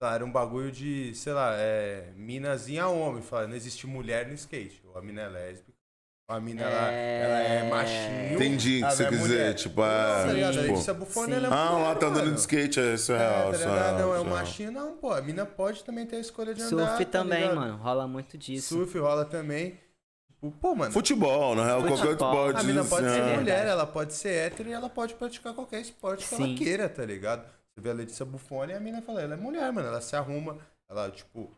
[0.00, 4.34] lá, era um bagulho de, sei lá, é, minazinha homem, fala, não existe mulher no
[4.34, 4.82] skate.
[4.86, 5.72] Ou a mina é lésbica,
[6.28, 8.34] ou a mina, ela, ela é machinho.
[8.34, 9.54] Entendi o que você é mulher.
[9.54, 10.50] Tipo, ah, Tá ligado?
[10.50, 11.32] A tipo, Letícia Buffoni, Sim.
[11.38, 13.56] ela é ah, mulher, lá tá andando de skate, é, isso é É, real, tá
[13.56, 13.98] isso é real.
[13.98, 15.12] Não, é um é machinho, não, pô.
[15.12, 16.98] A mina pode também ter a escolha de Surf andar.
[16.98, 17.56] tá também, ligado?
[17.56, 17.76] mano.
[17.76, 18.74] Rola muito disso.
[18.74, 19.78] Surf rola também.
[20.52, 20.92] Pô, mano.
[20.92, 22.60] Futebol, na real, qualquer esporte.
[22.60, 25.80] A mina pode assim, ser mulher, ela pode ser hétero e ela pode praticar qualquer
[25.80, 27.44] esporte que ela queira, tá ligado?
[27.74, 29.88] Você vê a Letícia Buffoni e a mina fala, ela é mulher, mano.
[29.88, 31.50] Ela se arruma, ela, tipo.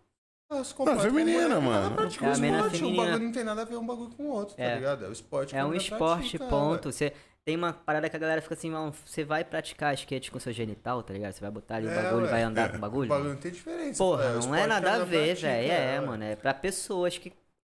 [0.50, 1.86] Ela se comporta como feminina, mulher, mano.
[1.86, 2.66] Ela pratica É um esporte.
[2.66, 3.04] O feminina.
[3.04, 4.74] bagulho não tem nada a ver um bagulho com o outro, tá É.
[4.76, 5.04] ligado?
[5.04, 6.92] É o esporte É um esporte, pratica, ponto.
[6.92, 7.12] Você
[7.44, 10.52] tem uma parada que a galera fica assim, mano, você vai praticar skate com seu
[10.52, 11.32] genital, tá ligado?
[11.32, 12.30] Você vai botar ali o É, bagulho e ué.
[12.30, 13.08] vai andar com o O bagulho?
[13.08, 13.98] bagulho não tem diferença.
[13.98, 15.70] Porra, é o não é nada a ver, velho.
[15.72, 16.22] É, mano.
[16.24, 17.32] É pra pessoas que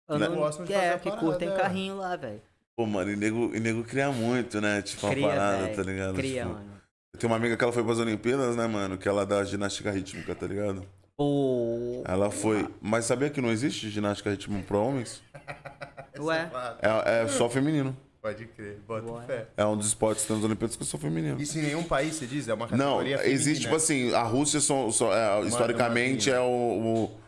[0.08, 1.56] andam, Gostam de é, que parada, curtem é.
[1.56, 2.42] carrinho lá, velho.
[2.76, 4.82] Pô, mano, e nego, e nego cria muito, né?
[4.82, 5.76] Tipo, Cria, uma parada, velho.
[5.76, 6.16] tá ligado?
[6.16, 6.78] Cria, Tipo, mano.
[7.14, 8.98] Eu tenho uma amiga que ela foi pras Olimpíadas, né, mano?
[8.98, 10.84] Que ela é da ginástica rítmica, tá ligado?
[11.18, 12.04] Pô.
[12.06, 12.68] Ela foi.
[12.80, 15.24] Mas sabia que não existe ginástica rítmica pra homens?
[16.20, 16.50] Ué.
[16.82, 17.96] É, é só feminino.
[18.22, 19.26] Pode crer, bota Ué.
[19.26, 19.48] fé.
[19.58, 21.40] É um dos esportes que tem nas Olimpíadas que é só feminino.
[21.42, 22.48] Isso em nenhum país, você diz?
[22.48, 24.14] É uma Não, categoria existe, tipo feminina.
[24.14, 27.20] assim, a Rússia são, são- é, historicamente é o, o-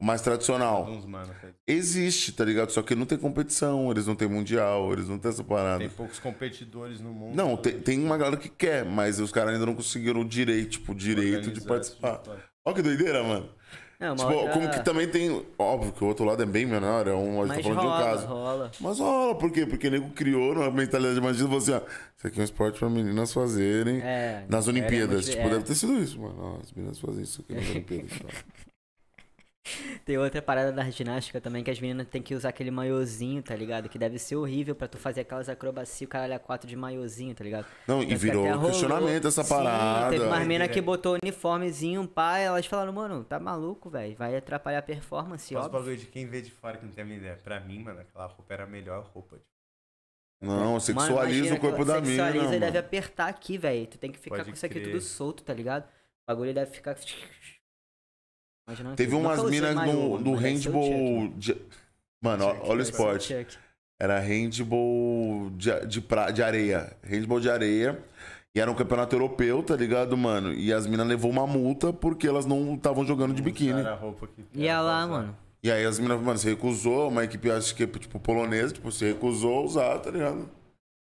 [0.00, 0.78] o mais tradicional.
[0.78, 1.28] Alguns, mano.
[1.66, 2.70] Existe, tá ligado?
[2.70, 5.80] Só que não tem competição, eles não têm mundial, eles não têm essa parada.
[5.80, 7.34] Tem poucos competidores no mundo.
[7.36, 10.70] Não, tem, tem uma galera que quer, mas os caras ainda não conseguiram o direito,
[10.70, 12.22] tipo, o direito de participar.
[12.64, 13.50] Olha que doideira, mano.
[14.00, 15.44] Não, uma Tipo, outra- como que também tem.
[15.58, 17.42] Óbvio que o outro lado é bem menor, é um.
[17.42, 18.26] A gente Mas tá falando rola, de um caso.
[18.28, 18.70] rola.
[18.80, 19.66] Mas rola, por quê?
[19.66, 21.80] Porque o nego criou uma mentalidade falou assim, ó,
[22.16, 24.44] isso aqui é um esporte pra meninas fazerem É.
[24.48, 25.26] nas Olimpíadas.
[25.26, 25.50] muito- tipo, é.
[25.50, 26.36] deve ter sido isso, mano.
[26.38, 28.10] Ó, as meninas fazem isso aqui nas Olimpíadas.
[30.04, 33.54] Tem outra parada da ginástica também que as meninas têm que usar aquele maiozinho, tá
[33.54, 33.88] ligado?
[33.88, 37.34] Que deve ser horrível pra tu fazer aquelas acrobacias, o caralho a quatro de maiozinho,
[37.34, 37.66] tá ligado?
[37.86, 40.10] Não, e virou rolou- questionamento essa Sim, parada.
[40.10, 40.68] Teve umas Doideira.
[40.68, 44.14] que botou uniformezinho, pá, elas falaram, mano, tá maluco, velho.
[44.16, 45.70] Vai atrapalhar a performance, óbvio.
[45.72, 47.36] bagulho de quem vê de fora que não tem a minha ideia.
[47.42, 49.36] Pra mim, mano, aquela roupa era a melhor roupa.
[49.36, 49.48] tipo.
[50.40, 52.78] Não, Mano, sexualiza imagina o corpo da mina, Sexualiza e deve mano.
[52.78, 53.86] apertar aqui, velho.
[53.88, 54.92] Tu tem que ficar Pode com isso aqui crer.
[54.92, 55.82] tudo solto, tá ligado?
[55.82, 55.88] O
[56.28, 56.94] bagulho deve ficar.
[58.68, 59.74] Imagina Teve umas minas
[60.22, 61.28] do handball...
[61.36, 61.56] de-
[62.22, 63.46] Mano, Chuck, olha o esporte.
[63.98, 66.92] Era handball de, de, pra, de areia.
[67.02, 67.98] Handball de areia.
[68.54, 70.52] E era um campeonato europeu, tá ligado, mano?
[70.52, 73.80] E as minas levou uma multa porque elas não estavam jogando de biquíni.
[73.80, 73.96] Era
[74.82, 75.36] lá, mano.
[75.62, 79.06] E aí as minas, mano, se recusou, uma equipe, acho que tipo polonesa, tipo, se
[79.06, 80.48] recusou a usar, tá ligado?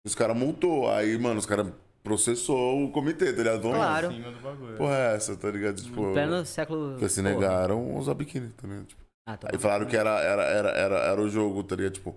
[0.04, 0.90] Os caras multou.
[0.90, 1.68] Aí, mano, os caras
[2.04, 3.62] processou o comitê, tá ligado?
[3.62, 4.12] Vamos, Claro.
[4.12, 4.76] Em cima do bagulho.
[4.76, 5.82] Porra, é essa, tá ligado?
[5.82, 6.90] Tipo, pleno século.
[6.92, 8.86] porque se negaram a usar biquíni, tá ligado?
[8.86, 11.94] Tipo, Ah, tô Aí falaram que era, era, era, era, era o jogo, tá ligado?
[11.94, 12.14] Tipo,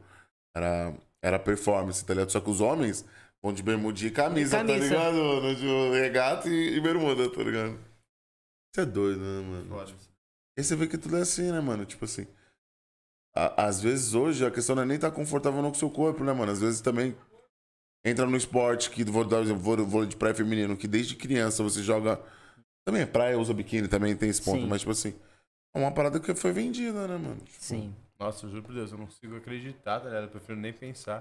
[0.56, 2.30] era, era performance, tá ligado?
[2.32, 3.06] Só que os homens
[3.42, 4.80] vão de bermudinha e camisa, Camisa.
[4.96, 5.16] tá ligado?
[5.42, 7.80] No, de regata e, e bermuda, tá ligado?
[8.74, 9.86] Isso é doido, né, mano?
[9.86, 10.00] Tipo,
[10.60, 11.86] e você vê que tudo é assim, né, mano?
[11.86, 12.28] Tipo assim.
[13.36, 15.90] a- às vezes hoje a questão não é nem estar confortável não com o seu
[15.90, 16.52] corpo, né, mano?
[16.52, 17.16] Às vezes também
[18.10, 21.82] entra no esporte, que vou dar exemplo, vôlei, de praia feminino, que desde criança você
[21.84, 22.20] joga.
[22.86, 24.68] Também é praia, usa biquíni, também tem esse ponto, Sim.
[24.68, 25.14] mas tipo assim.
[25.76, 27.36] É uma parada que foi vendida, né, mano?
[27.41, 27.93] Tipo, Sim.
[28.20, 30.24] Nossa, eu juro por Deus, eu não consigo acreditar, tá ligado?
[30.24, 31.18] Eu prefiro nem pensar.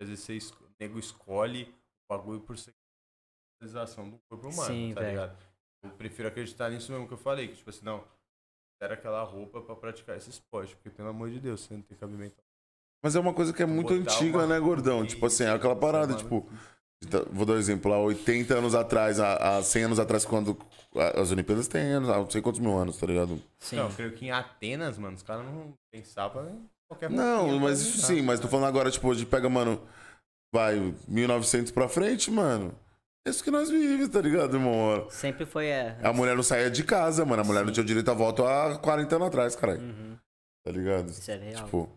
[0.00, 1.72] Às vezes você es- o nego escolhe
[2.08, 2.56] o bagulho por
[3.62, 5.12] sexualização do corpo humano, Sim, tá velho.
[5.12, 5.38] ligado?
[5.84, 8.02] Eu prefiro acreditar nisso mesmo que eu falei, que tipo assim, não,
[8.82, 11.96] era aquela roupa pra praticar esse esporte, porque pelo amor de Deus, você não tem
[11.96, 12.42] cabimento.
[13.02, 15.06] Mas é uma coisa que é muito Botar antiga, uma- né, gordão?
[15.06, 16.46] Tipo assim, é aquela parada, tipo.
[17.10, 20.56] tá- Vou dar um exemplo, há 80 anos atrás, há, há 100 anos atrás, quando
[20.94, 23.40] a- as Olimpíadas têm anos, há não sei quantos mil anos, tá ligado?
[23.58, 23.76] Sim.
[23.76, 27.80] Não, eu creio que em Atenas, mano, os caras não pensavam em qualquer Não, mas
[27.82, 29.80] pra isso sim, mas tô falando agora, tipo, de pega, mano,
[30.54, 32.74] vai, 1900 pra frente, mano.
[33.26, 35.06] É isso que nós vivemos, tá ligado, irmão?
[35.10, 35.66] Sempre foi.
[35.66, 37.42] É, A mulher não saía de casa, mano.
[37.42, 39.80] A mulher não tinha o direito a voto há 40 anos atrás, caralho.
[39.80, 40.16] Uhum.
[40.64, 41.08] Tá ligado?
[41.10, 41.64] Isso é real.
[41.64, 41.88] Tipo.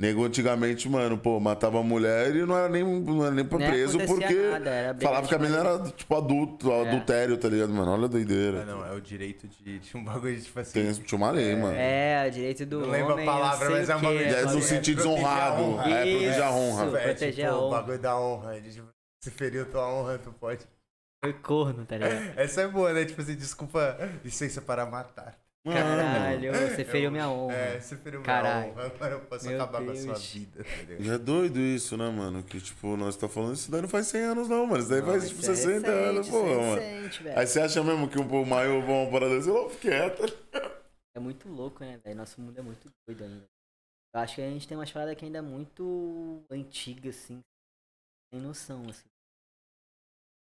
[0.00, 3.58] Nego antigamente, mano, pô, matava a mulher e não era nem, não era nem pra
[3.58, 6.88] Nem preso acontecia porque nada, era briga falava que a menina era, tipo, adulto, É.
[6.88, 7.92] adultério, tá ligado, mano?
[7.92, 8.64] Olha a Ah, doideira.
[8.64, 10.72] não, é o direito de, de um bagulho de, tipo assim.
[10.72, 11.74] Tem, tinha uma lei, mano.
[11.76, 13.26] É, o direito do Não lembro a homem.
[13.26, 15.62] palavra, não sei mas o é uma quê, mulher- É no sentido proteger a desonrado.
[15.62, 15.90] honra.
[15.90, 16.56] É, proteger a Isso.
[16.58, 16.86] honra.
[16.90, 17.76] Velho, proteger tipo, a o honra.
[17.78, 18.60] bagulho da honra.
[18.62, 18.88] tipo,
[19.22, 20.66] Se feriu tua honra, tu pode.
[21.22, 22.14] Foi corno, tá ligado?
[22.40, 23.04] Essa é boa, né?
[23.04, 25.38] Tipo assim, desculpa, licença para matar.
[25.62, 27.54] Caralho, você feriu minha honra.
[27.54, 28.72] É, você feriu Caralho.
[28.72, 30.32] minha honra, agora eu posso Meu acabar com a sua Deus.
[30.32, 31.02] vida, tá ligado?
[31.04, 32.42] E é doido isso, né, mano?
[32.42, 34.80] Que, tipo, nós tá falando isso daí não faz 100 anos, não, mano.
[34.80, 36.74] Isso daí faz, tipo, Isso é 60 recente, anos, é pô, mano.
[36.80, 37.28] recente.
[37.28, 40.24] Aí você acha mesmo que um maior bom uma parada assim, não, quieta.
[41.14, 42.16] É muito louco, né, velho?
[42.16, 43.44] Nosso mundo é muito doido ainda.
[44.14, 47.40] Eu acho que a gente tem umas paradas que ainda é muito antigas, assim.
[48.32, 49.08] Sem noção, assim.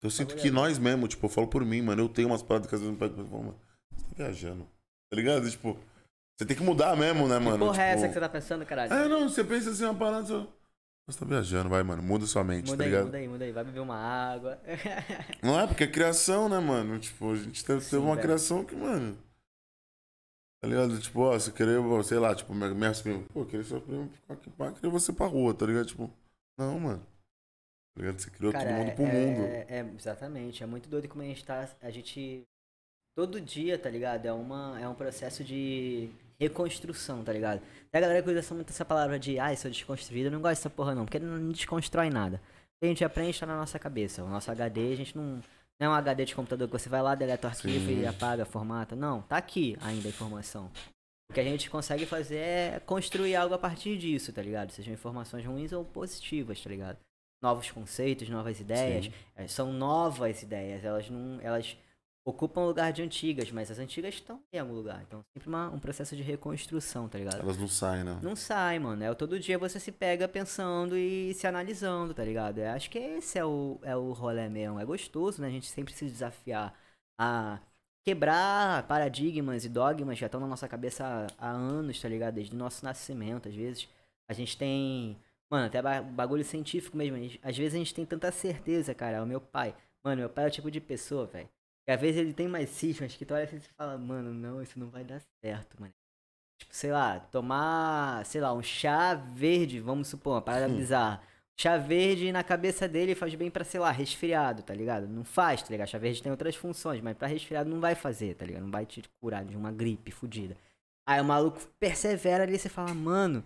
[0.01, 2.67] Eu sinto que nós mesmo, tipo, eu falo por mim, mano, eu tenho umas paradas
[2.69, 3.59] que às vezes me pegam e falo, mano,
[3.91, 4.67] você tá viajando.
[5.13, 5.47] Tá ligado?
[5.47, 5.77] Tipo,
[6.35, 7.59] você tem que mudar mesmo, né, Que mano?
[7.67, 8.91] porra é Tipo, essa que você tá pensando, caralho?
[8.91, 10.47] É, não, você pensa assim, uma parada, você...
[11.07, 13.05] você tá viajando, vai, mano, muda sua mente, muda tá aí, ligado?
[13.05, 13.51] muda aí, muda aí.
[13.51, 14.59] Vai beber uma água.
[15.43, 16.97] Não é, porque é criação, né, mano?
[16.97, 18.21] Tipo, a gente teve, Sim, uma velho.
[18.27, 19.15] criação que, mano.
[20.61, 20.99] Tá ligado?
[20.99, 24.33] Tipo, ó, você querer, sei lá, tipo, minha- minhas primas, pô, querer seu primo ficar
[24.33, 25.85] aqui, pá, queria você pra rua, tá ligado?
[25.85, 26.09] Tipo,
[26.57, 27.05] não, mano.
[27.95, 28.19] Tá ligado?
[28.19, 29.41] Você criou Cara, todo mundo é, pro mundo.
[29.45, 30.63] é- é- exatamente.
[30.63, 31.69] É muito doido como a gente tá.
[31.81, 32.43] A gente.
[33.15, 34.25] Todo dia, tá ligado?
[34.25, 36.09] É, uma, é um processo de
[36.39, 37.61] reconstrução, tá ligado?
[37.91, 40.27] Tem a galera que usa muito essa palavra de, ai, sou desconstruído.
[40.27, 42.37] Eu não gosto dessa porra, não, porque não desconstrói nada.
[42.37, 44.23] O que a gente aprende tá na nossa cabeça.
[44.23, 45.41] O nosso HD, a gente não.
[45.79, 48.01] Não é um HD de computador que você vai lá, deleta o arquivo Sim.
[48.01, 48.95] e apaga, formata.
[48.95, 50.71] Não, tá aqui ainda a informação.
[51.29, 54.71] O que a gente consegue fazer é construir algo a partir disso, tá ligado?
[54.71, 56.97] Sejam informações ruins ou positivas, tá ligado?
[57.41, 59.05] Novos conceitos, novas ideias.
[59.05, 59.13] Sim.
[59.35, 61.39] É, são novas ideias, elas não.
[61.41, 61.75] Elas
[62.25, 65.01] ocupam o lugar de antigas, mas as antigas estão em algum lugar.
[65.05, 67.41] Então sempre uma- um processo de reconstrução, tá ligado?
[67.41, 68.19] Elas não saem, não.
[68.21, 69.03] Não sai, mano.
[69.03, 72.59] É todo dia você se pega pensando e se analisando, tá ligado?
[72.59, 74.79] Eu acho que esse é o, é o rolê mesmo.
[74.79, 75.47] É gostoso, né?
[75.47, 76.73] A gente sempre se desafiar
[77.19, 77.59] a
[78.05, 82.35] quebrar paradigmas e dogmas que já estão na nossa cabeça há, há anos, tá ligado?
[82.35, 83.47] Desde o nosso nascimento.
[83.49, 83.87] Às vezes
[84.29, 85.17] a gente tem.
[85.51, 87.17] Mano, até ba- bagulho científico mesmo.
[87.43, 89.21] Às vezes a gente tem tanta certeza, cara.
[89.23, 89.75] O meu pai.
[90.03, 91.47] Mano, meu pai é o tipo de pessoa, velho.
[91.85, 94.61] Que às vezes ele tem mais cismas que tu olha assim e fala, mano, não,
[94.61, 95.93] isso não vai dar certo, mano.
[96.57, 100.77] Tipo, sei lá, tomar, sei lá, um chá verde, vamos supor, uma parada Hum.
[100.77, 101.21] bizarra.
[101.59, 105.07] Chá verde na cabeça dele faz bem pra, sei lá, resfriado, tá ligado?
[105.07, 105.87] Não faz, tá ligado?
[105.89, 108.63] Chá verde tem outras funções, mas pra resfriado não vai fazer, tá ligado?
[108.63, 110.55] Não vai te curar de uma gripe fudida.
[111.05, 113.43] Aí o maluco persevera ali e você fala, mano,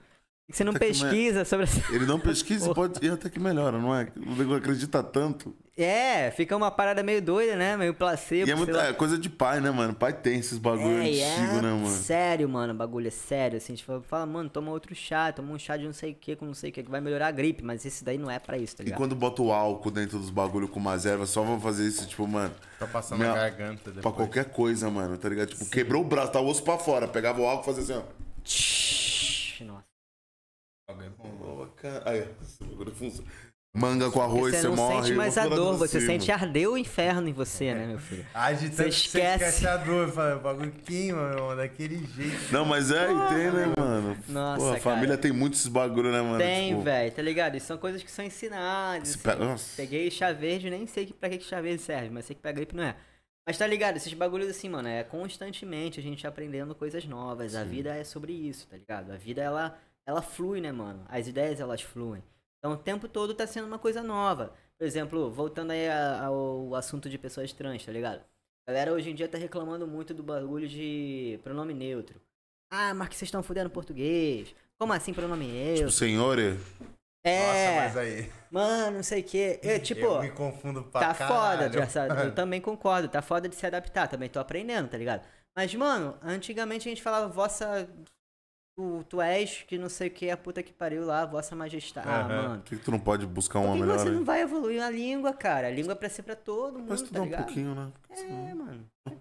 [0.50, 1.94] você não Até é- pesquisa sobre essa.
[1.94, 4.08] Ele não pesquisa e pode e até que melhora, não é?
[4.16, 5.54] O nego acredita tanto.
[5.80, 7.78] É, fica uma parada meio doida, né?
[7.78, 8.48] Meio placebo.
[8.50, 8.88] E é, muito, sei lá.
[8.88, 9.94] é coisa de pai, né, mano?
[9.94, 11.88] Pai tem esses bagulho É, e antigo, é né, mano?
[11.90, 15.60] Sério, mano, o bagulho é sério, assim, tipo, fala, mano, toma outro chá, toma um
[15.60, 17.32] chá de não sei o que, com não sei o que, que vai melhorar a
[17.32, 18.98] gripe, mas esse daí não é pra isso, tá E ligado?
[18.98, 22.26] quando bota o álcool dentro dos bagulho com umas ervas, só vão fazer isso, tipo,
[22.28, 24.02] mano, Pra passar Minha- na garganta depois.
[24.02, 25.50] pra qualquer coisa, mano, tá ligado?
[25.50, 28.04] Tipo, quebrou o braço, tá o osso pra fora, pegava o álcool e fazia assim,
[28.04, 29.66] ó.
[29.66, 29.87] Nossa.
[32.06, 32.28] É.
[33.76, 35.04] Manga com arroz, você você, não morre.
[35.04, 36.14] sente mais a dor, você cima.
[36.14, 38.26] sente arder o inferno em você, né, meu filho?
[38.34, 39.44] Agitando, Você você esquece.
[39.44, 42.52] esquece a dor, fala, o bagulho queima, meu irmão, daquele jeito.
[42.52, 44.18] Não, mas é, e tem, né, mano?
[44.30, 44.82] Nossa, Pô, a cara.
[44.82, 46.38] família tem muitos esses bagulho, né, mano?
[46.40, 47.56] Tem, Tipo, velho, tá ligado?
[47.56, 49.10] E são coisas que são ensinadas.
[49.10, 49.20] assim.
[49.20, 49.56] pega-.
[49.76, 52.76] Peguei chá verde, nem sei pra que chá verde serve, mas sei que pra gripe
[52.76, 52.96] não é.
[53.46, 57.54] Mas tá ligado, esses bagulhos assim, mano, é constantemente a gente aprendendo coisas novas.
[57.54, 57.70] A Sim.
[57.70, 59.12] vida é sobre isso, tá ligado?
[59.12, 59.78] A vida, ela,
[60.08, 61.06] ela flui, né, mano?
[61.10, 62.24] As ideias, elas fluem.
[62.60, 64.54] Então o tempo todo tá sendo uma coisa nova.
[64.78, 68.22] Por exemplo, voltando aí ao assunto de pessoas trans, tá ligado?
[68.68, 72.20] A galera hoje em dia tá reclamando muito do bagulho de pronome neutro.
[72.72, 74.54] Ah, mas que vocês estão fudendo português.
[74.80, 75.92] Como assim pronome Tipo, neutro?
[75.92, 76.58] senhor, é-
[77.26, 77.40] É,
[77.82, 78.32] Nossa, mas aí.
[78.50, 79.60] mano, não sei o quê.
[79.62, 81.58] Eu, tipo, eu me confundo pra tá caralho.
[81.60, 84.98] foda, de essa- eu também concordo, tá foda de se adaptar, também tô aprendendo, tá
[84.98, 85.26] ligado?
[85.56, 87.90] Mas, mano, antigamente a gente falava vossa.
[88.78, 92.08] Tu, tu és que não sei o que, a puta que pariu lá, vossa majestade.
[92.08, 92.56] Ah, mano.
[92.62, 93.98] Por que, que tu não pode buscar uma que melhor?
[93.98, 94.14] você aí?
[94.14, 95.66] não vai evoluir a língua, cara?
[95.68, 97.46] A língua é pra ser pra todo mundo, Vai tá estudar um ligado?
[97.46, 97.92] pouquinho, né?
[98.12, 98.88] É, mano.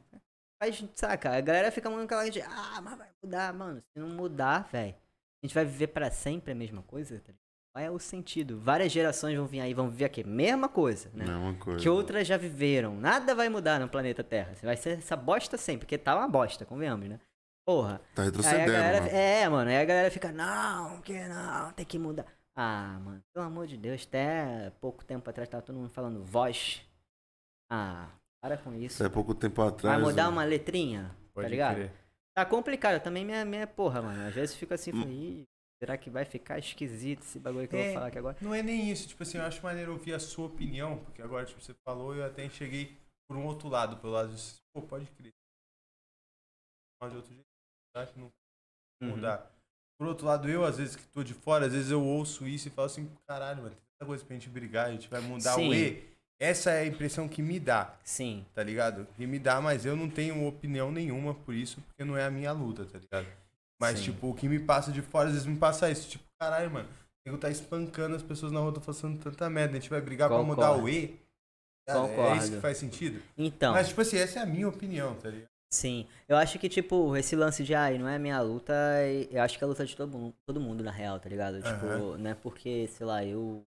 [0.60, 3.82] Mas, saca, a galera fica muito aquela de, ah, mas vai mudar, mano.
[3.92, 4.94] Se não mudar, velho,
[5.42, 7.36] a gente vai viver pra sempre a mesma coisa, tá ligado?
[7.74, 8.58] Qual é o sentido?
[8.58, 11.26] Várias gerações vão vir aí, vão viver aqui, mesma coisa, né?
[11.26, 11.78] Mesma coisa.
[11.78, 12.94] que outras já viveram.
[12.98, 14.54] Nada vai mudar no planeta Terra.
[14.62, 17.20] Vai ser essa bosta sempre, porque tá uma bosta, convenhamos, né?
[17.66, 17.98] Porra.
[18.14, 19.10] Tá Aí a retrocedendo, galera, mano.
[19.16, 22.24] é, mano, aí a galera fica, não, que não, tem que mudar.
[22.54, 26.80] Ah, mano, pelo amor de Deus, até pouco tempo atrás tava todo mundo falando voz.
[27.70, 28.08] Ah,
[28.40, 29.02] para com isso.
[29.02, 29.96] Até pouco tempo atrás.
[30.00, 30.28] Vai mudar né?
[30.28, 31.74] uma letrinha, Pode tá ligado?
[31.74, 31.92] crer.
[32.34, 34.26] Tá complicado, também minha, minha porra, mano.
[34.28, 35.42] Às vezes fica assim, Ih,
[35.82, 37.84] será que vai ficar esquisito esse bagulho que eu É.
[37.86, 38.36] vou falar aqui agora?
[38.40, 41.44] Não é nem isso, tipo assim, eu acho maneiro ouvir a sua opinião, porque agora,
[41.46, 42.96] tipo, você falou e eu até enxerguei
[43.28, 45.32] por um outro lado, pelo lado de, pô, pode crer.
[47.02, 47.45] Mas de outro jeito,
[48.02, 48.30] acho que não
[49.02, 49.10] Uhum.
[49.10, 49.50] mudar.
[49.98, 52.68] Por outro lado, eu, às vezes, que tô de fora, às vezes eu ouço isso
[52.68, 55.54] e falo assim, caralho, mano, tem tanta coisa pra gente brigar, a gente vai mudar
[55.54, 55.68] Sim.
[55.68, 56.02] o E.
[56.38, 59.06] Essa é a impressão que me dá, Sim, tá ligado?
[59.16, 62.30] Que me dá, mas eu não tenho opinião nenhuma por isso, porque não é a
[62.30, 63.26] minha luta, tá ligado?
[63.80, 64.04] Mas, Sim.
[64.12, 66.08] tipo, o que me passa de fora, às vezes me passa isso.
[66.10, 66.88] Tipo, caralho, mano,
[67.24, 69.76] nego tá espancando as pessoas na rua, tô fazendo tanta merda.
[69.76, 70.84] A gente vai brigar pra mudar Concordo.
[70.84, 71.18] o E.
[71.86, 72.36] Cara, É Concordo.
[72.42, 73.22] isso que faz sentido?
[73.38, 73.72] então.
[73.72, 75.48] Mas, tipo assim, essa é a minha opinião, tá ligado?
[75.70, 78.72] Sim, eu acho que, tipo, esse lance de, ai, não é minha luta,
[79.30, 81.60] eu acho que é a luta de todo mundo, todo mundo na real, tá ligado?
[81.60, 83.64] Tipo, não é porque, sei lá, eu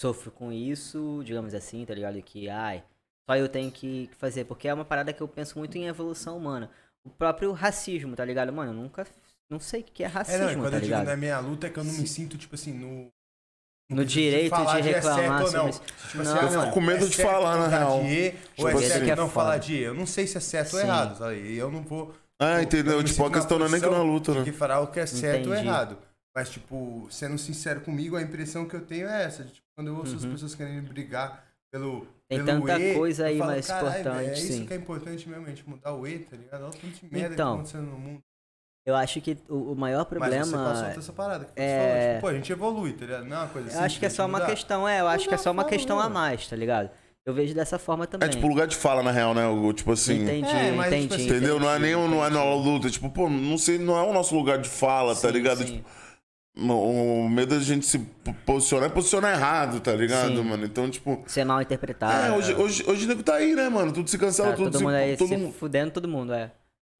[0.00, 2.20] sofro com isso, digamos assim, tá ligado?
[2.22, 2.82] Que, ai,
[3.28, 6.36] só eu tenho que fazer, porque é uma parada que eu penso muito em evolução
[6.36, 6.70] humana.
[7.04, 8.52] O próprio racismo, tá ligado?
[8.52, 9.06] Mano, eu nunca,
[9.50, 11.38] não sei o que é É, racismo, não, e quando tá eu digo na minha
[11.40, 13.12] luta é que eu não me sinto, tipo assim, no.
[13.90, 15.50] No direito falar de é reclamar certo ou não.
[15.50, 15.82] sobre isso.
[16.10, 17.68] Tipo Não, assim, ah, Eu fico mano, com medo é de certo falar, não na
[17.68, 18.00] real.
[18.00, 19.58] de E, ou é Tipo certo assim, não é falar foda.
[19.58, 19.78] de E.
[19.82, 20.86] Eu não sei se é certo ou Sim.
[20.86, 21.34] errado, sabe?
[21.40, 22.14] E eu não vou.
[22.38, 23.02] Ah, eu entendeu?
[23.04, 24.44] Tipo, a na questão não é nem que na posição luta, de né?
[24.44, 25.66] que falar o que é certo ou Entendi.
[25.68, 25.98] errado.
[26.34, 29.42] Mas, tipo, sendo sincero comigo, a impressão que eu tenho é essa.
[29.44, 30.30] de, tipo, quando eu ouço as Uhum.
[30.32, 32.06] pessoas querendo brigar pelo.
[32.28, 34.76] Tem pelo tanta E, coisa aí falo, mais "Caralho, importante, É isso sim." que é
[34.76, 36.60] importante mesmo, a gente mudar o E, tá ligado?
[36.62, 38.22] Olha o tanto de merda que tá Então, acontecendo no mundo.
[38.86, 40.36] Eu acho que o, o maior problema...
[40.38, 42.08] Mas você passou por essa parada que você é- falou.
[42.14, 43.24] Tipo, pô, a gente evolui, tá ligado?
[43.26, 43.84] Não é uma coisa Eu assim.
[43.84, 46.04] acho que é só uma questão, é, eu acho que é só uma questão a
[46.04, 46.14] mesmo.
[46.14, 46.90] mais, tá ligado?
[47.26, 48.26] Eu vejo dessa forma também.
[48.26, 49.46] É tipo lugar de fala, na real, né?
[49.46, 50.22] O- Tipo assim.
[50.22, 51.02] Entendi, É, mas, entendi.
[51.02, 51.60] tipo assim, Entendeu?
[51.60, 52.88] Não é nem não é na luta.
[52.88, 55.58] Tipo, pô, não sei, não é o nosso lugar de fala, tá Sim, ligado?
[55.58, 55.64] sim.
[55.76, 55.88] Tipo,
[56.72, 60.42] o medo da gente se po- posicionar é posicionar errado, tá ligado, Sim.
[60.42, 60.64] mano?
[60.64, 61.22] Então, tipo.
[61.26, 62.32] Ser mal interpretado.
[62.32, 63.92] É, hoje, hoje, hoje o nego tá aí, né, mano?
[63.92, 64.84] Tudo se cancela, Tá, tudo todo se.
[64.84, 66.50] mundo aí todo se mundo- fudendo todo mundo, é.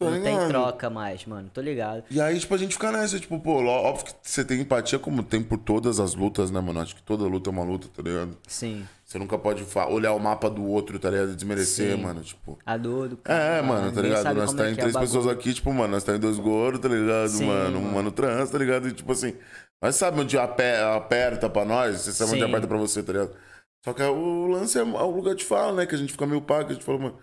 [0.03, 1.51] Não tem troca mais, mano.
[1.53, 2.05] Tô ligado.
[2.11, 5.23] E aí, tipo, a gente fica nessa, tipo, pô, óbvio que você tem empatia como
[5.23, 6.81] tem por todas as lutas, né, mano?
[6.81, 8.35] Acho que toda luta é uma luta, tá ligado?
[8.49, 8.87] Sim.
[9.05, 11.35] Você nunca pode olhar o mapa do outro, tá ligado?
[11.35, 12.03] Desmerecer, Sim.
[12.03, 12.23] mano.
[12.23, 12.59] Tipo.
[12.65, 14.23] A dor do É, mano, tá ligado?
[14.23, 16.17] sabe Nós como tá é em é três o pessoas aqui, tipo, mano, nós tá
[16.17, 17.79] em dois gordos, tá ligado, Sim, mano?
[17.79, 18.11] Um mano.
[18.11, 18.89] trans, tá ligado?
[18.89, 19.35] E tipo assim,
[19.83, 20.63] nós sabemos onde ape-
[20.97, 22.47] aperta pra nós, você sabe onde Sim.
[22.49, 23.37] aperta pra você, tá ligado?
[23.85, 25.87] Só que o lance é o lugar de fala, né?
[25.87, 27.19] Que a gente fica meio que a gente fala, mano,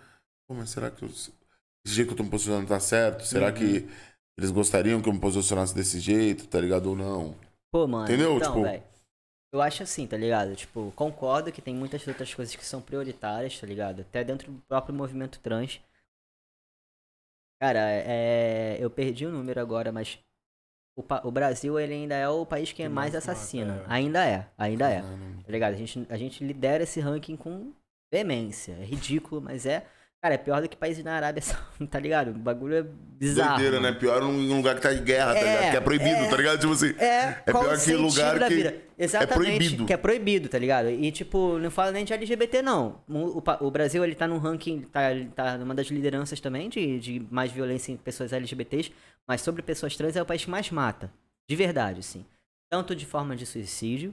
[0.46, 1.08] pô, mas será que eu-
[1.88, 3.24] esse jeito que eu tô me posicionando tá certo?
[3.24, 3.54] Será Uhum.
[3.54, 3.88] que
[4.38, 6.86] eles gostariam que eu me posicionasse desse jeito, tá ligado?
[6.90, 7.34] Ou não?
[7.72, 8.04] Pô, mano.
[8.04, 8.36] Entendeu?
[8.36, 8.82] Então, Tipo- velho.
[9.52, 10.54] Eu acho assim, tá ligado?
[10.54, 14.02] Tipo, concordo que tem muitas outras coisas que são prioritárias, tá ligado?
[14.02, 15.80] Até dentro do próprio movimento trans.
[17.60, 20.18] Cara, é, eu perdi o número agora, mas
[20.96, 23.18] o, pa- o Brasil ele ainda é o país que, Que mais é.
[23.88, 25.00] Ainda é, ainda é.
[25.00, 25.72] Tá ligado?
[25.72, 27.72] A gente, a gente lidera esse ranking com
[28.12, 28.72] veemência.
[28.74, 29.86] É ridículo, mas é.
[30.20, 32.30] Cara, é pior do que países na Arábia Saudita, tá ligado?
[32.30, 33.54] O bagulho é bizarro.
[33.54, 33.92] Doideira, né?
[33.92, 35.70] Pior em um lugar que tá em guerra, tá É, ligado?
[35.70, 36.28] Que é proibido, é.
[36.28, 36.60] tá ligado?
[36.60, 36.94] Tipo assim.
[36.98, 38.76] É, qual pior o que lugar da que vida?
[38.98, 39.86] Exatamente, proibido.
[39.86, 40.90] que é proibido, tá ligado?
[40.90, 43.00] E tipo, não fala nem de LGBT não.
[43.08, 46.68] O, o o Brasil, ele tá num ranking, tá, ele tá numa das lideranças também
[46.68, 48.92] de, de mais violência em pessoas LGBTs,
[49.26, 51.12] mas sobre pessoas trans é o país que mais mata.
[51.48, 52.24] De verdade, sim.
[52.68, 54.12] Tanto de forma de suicídio,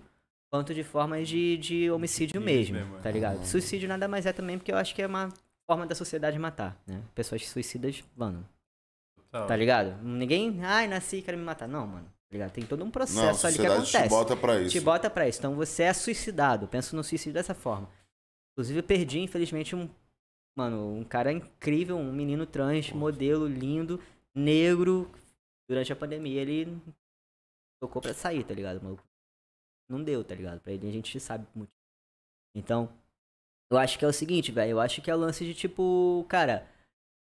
[0.51, 2.99] quanto de forma de, de homicídio mesmo, mesmo, é.
[2.99, 3.43] tá ligado?
[3.43, 5.29] Suicídio nada mais é também porque eu acho que é uma
[5.67, 7.03] forma da sociedade matar, né?
[7.13, 8.47] Pessoas suicidas, mano,
[9.47, 10.01] Tá ligado?
[10.01, 11.67] Ninguém, ai, nasci e quero me matar.
[11.67, 12.05] Não, mano.
[12.05, 12.51] Tá ligado?
[12.53, 14.09] Tem todo um Não, processo ali que sociedade te acontece.
[14.15, 14.71] bota pra isso.
[14.71, 15.39] Te bota pra isso.
[15.39, 16.67] Então você é suicidado.
[16.69, 17.89] Penso no suicídio dessa forma.
[18.53, 19.89] Inclusive, eu perdi, infelizmente, um
[20.57, 24.01] mano, um cara incrível, um menino trans, modelo, lindo,
[24.33, 25.11] negro.
[25.67, 26.81] Durante a pandemia ele
[27.81, 28.81] tocou pra sair, tá ligado?
[28.81, 29.03] Maluco?
[29.89, 30.61] Não deu, tá ligado?
[30.61, 31.73] Pra ele a gente sabe muito.
[32.55, 32.89] Então,
[33.71, 34.71] eu acho que é o seguinte, velho.
[34.71, 36.67] Eu acho que é o lance de tipo, cara.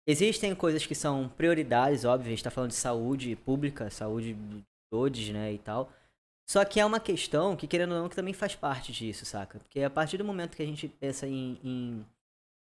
[0.09, 2.29] Existem coisas que são prioridades, óbvio.
[2.29, 5.53] A gente tá falando de saúde pública, saúde de todos, né?
[5.53, 5.93] E tal.
[6.49, 9.59] Só que é uma questão que, querendo ou não, que também faz parte disso, saca?
[9.59, 11.59] Porque a partir do momento que a gente pensa em.
[11.65, 12.07] em...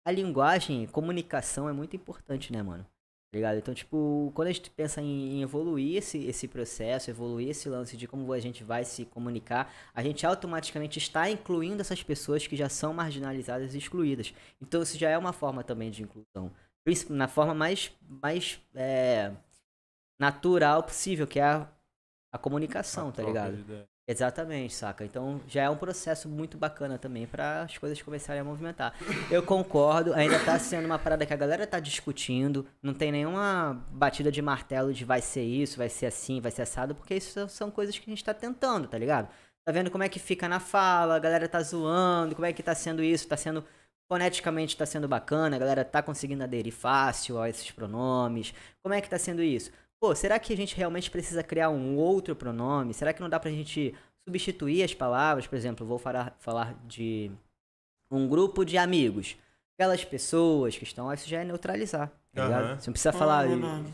[0.05, 2.87] A linguagem, comunicação é muito importante, né, mano?
[3.31, 3.59] Tá ligado?
[3.59, 8.07] Então, tipo, quando a gente pensa em evoluir esse, esse processo, evoluir esse lance de
[8.07, 12.71] como a gente vai se comunicar, a gente automaticamente está incluindo essas pessoas que já
[12.71, 14.33] são marginalizadas e excluídas.
[14.63, 16.51] Então, isso já é uma forma também de inclusão.
[17.11, 19.31] Na forma mais, mais é,
[20.19, 21.69] natural possível, que é a,
[22.33, 23.87] a comunicação, A tá ligado?
[24.11, 25.05] Exatamente, saca?
[25.05, 28.95] Então já é um processo muito bacana também para as coisas começarem a movimentar.
[29.31, 33.87] Eu concordo, ainda tá sendo uma parada que a galera tá discutindo, não tem nenhuma
[33.91, 37.47] batida de martelo de vai ser isso, vai ser assim, vai ser assado, porque isso
[37.51, 39.29] são coisas que a gente tá tentando, tá ligado?
[39.63, 42.63] Tá vendo como é que fica na fala, a galera tá zoando, como é que
[42.63, 43.63] tá sendo isso, tá sendo
[44.11, 48.55] foneticamente tá sendo bacana, a galera tá conseguindo aderir fácil a esses pronomes.
[48.83, 49.71] Como é que tá sendo isso?
[50.01, 52.95] Pô, será que a gente realmente precisa criar um outro pronome?
[52.95, 53.95] Será que não dá pra gente
[54.27, 55.47] substituir as palavras?
[55.47, 57.31] Por exemplo, eu vou falar, falar de
[58.11, 59.37] um grupo de amigos.
[59.79, 62.65] Aquelas pessoas que estão lá, isso já é neutralizar, tá ligado?
[62.65, 62.81] Aham.
[62.81, 63.85] Você não precisa falar, não, não.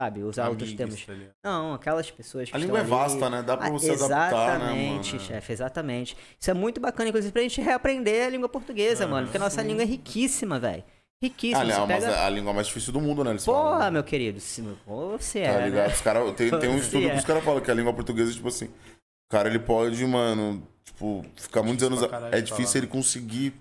[0.00, 1.28] sabe, usar outros Amigos, termos.
[1.28, 1.34] tá?
[1.44, 3.42] Não, aquelas pessoas que A estão língua é ali- vasta, né?
[3.42, 5.24] Dá pra Ah, você adaptar, né, Exatamente, mano?
[5.26, 6.16] chefe, exatamente.
[6.38, 9.26] Isso é muito bacana, inclusive, pra gente reaprender a língua portuguesa, Aham, mano.
[9.26, 10.84] Porque a nossa língua é riquíssima, velho.
[11.22, 11.60] Riquíssima.
[11.62, 12.16] Ah, Você não, mas pega...
[12.16, 13.30] é a língua mais difícil do mundo, né?
[13.30, 13.92] Eles Porra, falam.
[13.92, 14.38] meu querido.
[14.40, 15.86] se- Você Tá é, ligado?
[15.88, 15.94] né?
[15.94, 17.10] Os cara, tem, tem um estudo é.
[17.10, 20.62] que os caras falam que a língua portuguesa, tipo assim, o cara ele pode, mano,
[20.84, 22.02] tipo, ficar muitos anos.
[22.32, 22.78] É difícil falar.
[22.78, 23.54] ele conseguir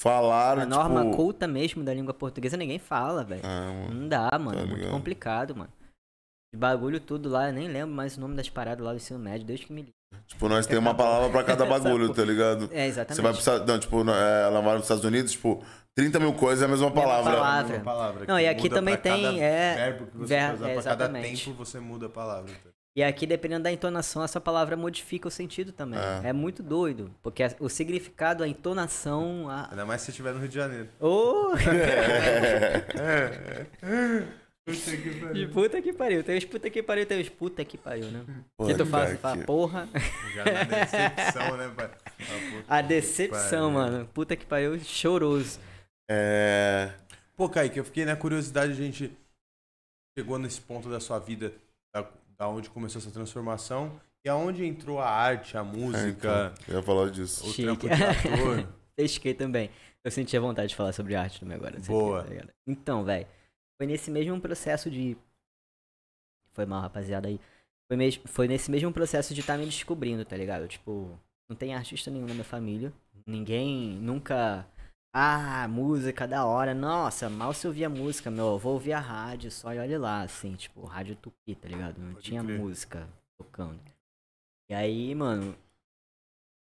[0.00, 0.58] falar.
[0.60, 3.42] A norma tipo, culta mesmo da língua portuguesa ninguém fala, velho.
[3.44, 3.94] Ah, mano.
[4.00, 4.52] Não dá, mano.
[4.56, 4.92] Tá é muito ligado.
[4.92, 5.72] complicado, mano.
[6.54, 9.18] De bagulho tudo lá, eu nem lembro mais o nome das paradas lá do ensino
[9.18, 9.88] médio, desde que me li.
[10.26, 12.70] Tipo, nós temos uma palavra pra cada bagulho, tá ligado?
[12.72, 13.16] É, exatamente.
[13.16, 13.58] Você vai precisar.
[13.66, 15.62] Não, tipo, é, ela vai nos Estados Unidos, tipo,
[15.98, 17.32] 30 mil coisas é a mesma palavra.
[17.32, 17.74] palavra.
[17.76, 20.82] Uma palavra Não, e aqui também tem, é, verbo que você ver- usar é, pra
[20.84, 21.44] cada exatamente.
[21.44, 22.52] tempo você muda a palavra.
[22.52, 22.70] tá?
[22.96, 25.98] E aqui, dependendo da entonação, essa palavra modifica o sentido também.
[26.24, 26.28] É.
[26.28, 27.10] É, muito doido.
[27.22, 29.48] Porque a- o significado, a entonação.
[29.50, 29.68] A...
[29.70, 30.88] Ainda mais se você estiver no Rio de Janeiro.
[31.00, 31.50] Ô!
[34.64, 35.48] Puta que De pariu.
[35.50, 36.22] puta que pariu.
[36.22, 38.20] Tem os puta que pariu, tem os puta que pariu, né?
[38.66, 39.88] que tu fala, você fala, que- porra.
[40.34, 41.90] Já na decepção, né, pai?
[42.68, 43.90] A decepção, pariu.
[43.90, 44.08] mano.
[44.12, 45.58] Puta que pariu, choroso.
[46.10, 46.92] É.
[47.36, 49.16] Pô, Kaique, eu fiquei na curiosidade, a gente
[50.18, 51.52] chegou nesse ponto da sua vida,
[51.94, 56.64] da, da onde começou essa transformação, e aonde entrou a arte, a é, música, então,
[56.66, 57.46] eu ia falar disso.
[57.46, 57.62] o Chique.
[57.62, 58.68] trampo de ator.
[58.96, 59.70] Pesquei também.
[60.02, 61.78] Eu senti a vontade de falar sobre arte também agora.
[61.78, 62.24] aqui, Boa.
[62.24, 63.26] tá então, velho.
[63.76, 65.16] Foi nesse mesmo processo de.
[66.52, 67.38] Foi mal, rapaziada aí.
[67.86, 68.20] Foi, mes...
[68.24, 70.66] foi nesse mesmo processo de estar me descobrindo, tá ligado?
[70.66, 71.18] Tipo,
[71.48, 72.92] não tem artista nenhum na minha família.
[73.24, 74.66] Ninguém nunca.
[75.12, 76.74] Ah, música da hora.
[76.74, 78.46] Nossa, mal se ouvia música, meu.
[78.52, 81.98] Eu vou ouvir a rádio só e olha lá, assim, tipo, rádio tupi, tá ligado?
[81.98, 82.58] Não Pode tinha crer.
[82.58, 83.08] música
[83.38, 83.80] tocando.
[84.70, 85.56] E aí, mano,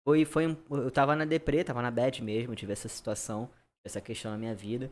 [0.05, 3.49] foi, foi um, eu tava na deprê, tava na bad mesmo, tive essa situação,
[3.85, 4.91] essa questão na minha vida.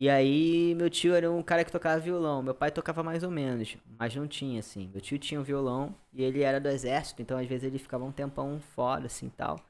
[0.00, 2.42] E aí, meu tio era um cara que tocava violão.
[2.42, 4.88] Meu pai tocava mais ou menos, mas não tinha, assim.
[4.88, 8.04] Meu tio tinha um violão e ele era do exército, então às vezes ele ficava
[8.04, 9.60] um tempão fora, assim tal.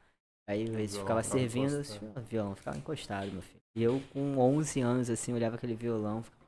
[0.47, 3.63] Aí violão ficava servindo, assim, o violão ficava encostado, meu filho.
[3.77, 6.23] E eu, com 11 anos, assim, olhava aquele violão.
[6.23, 6.45] ficava,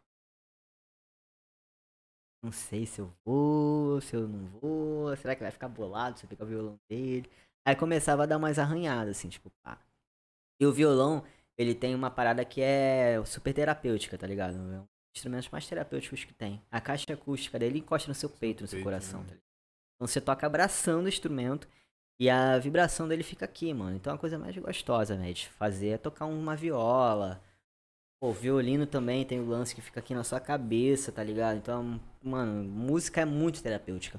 [2.44, 5.16] Não sei se eu vou, se eu não vou.
[5.16, 7.30] Será que vai ficar bolado se eu pegar o violão dele?
[7.66, 9.80] Aí começava a dar umas arranhadas, assim, tipo, pá.
[10.60, 11.24] E o violão,
[11.58, 14.56] ele tem uma parada que é super terapêutica, tá ligado?
[14.56, 16.62] É um dos instrumentos mais terapêuticos que tem.
[16.70, 19.26] A caixa acústica dele encosta no seu peito, no seu peito, coração, né?
[19.26, 19.46] tá ligado?
[19.96, 21.66] Então você toca abraçando o instrumento
[22.18, 23.96] e a vibração dele fica aqui, mano.
[23.96, 27.40] Então é a coisa mais gostosa, né, de fazer é tocar uma viola.
[28.20, 31.58] Pô, violino também tem o lance que fica aqui na sua cabeça, tá ligado?
[31.58, 34.18] Então, mano, música é muito terapêutica.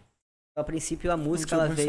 [0.52, 1.88] Então, a princípio, a música, ela veio...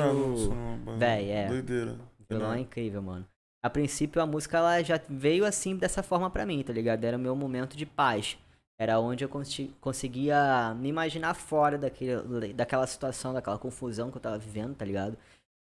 [0.98, 1.48] Véi, é.
[1.48, 1.97] Doideira.
[2.28, 3.26] Violão é incrível, mano.
[3.62, 7.05] A princípio, a música ela já veio assim dessa forma pra mim, tá ligado?
[7.05, 8.39] Era o meu momento de paz.
[8.80, 14.20] Era onde eu consi- conseguia me imaginar fora daquele, daquela situação, daquela confusão que eu
[14.20, 15.18] tava vivendo, tá ligado?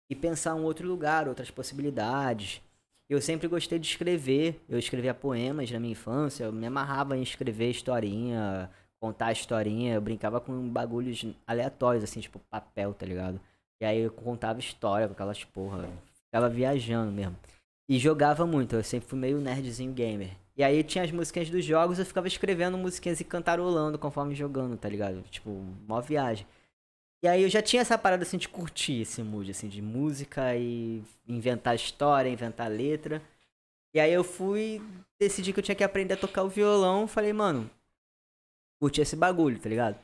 [0.08, 2.62] E pensar um outro lugar, outras possibilidades.
[3.08, 4.60] Eu sempre gostei de escrever.
[4.68, 6.44] Eu escrevia poemas na minha infância.
[6.44, 8.70] Eu me amarrava em escrever historinha,
[9.00, 9.94] contar historinha.
[9.94, 13.40] Eu brincava com bagulhos aleatórios, assim, tipo papel, tá ligado?
[13.80, 15.88] E aí eu contava história com aquelas porra.
[16.24, 17.36] Ficava viajando mesmo.
[17.88, 20.30] E jogava muito, eu sempre fui meio nerdzinho gamer.
[20.56, 24.76] E aí tinha as musiquinhas dos jogos, eu ficava escrevendo musiquinhas e cantarolando conforme jogando,
[24.76, 25.22] tá ligado?
[25.30, 25.50] Tipo,
[25.86, 26.46] mó viagem.
[27.26, 30.54] E aí eu já tinha essa parada assim de curtir esse mood, assim, de música
[30.54, 33.20] e inventar história, inventar letra.
[33.92, 34.80] E aí eu fui,
[35.18, 37.68] decidi que eu tinha que aprender a tocar o violão, falei, mano,
[38.78, 39.98] curti esse bagulho, tá ligado?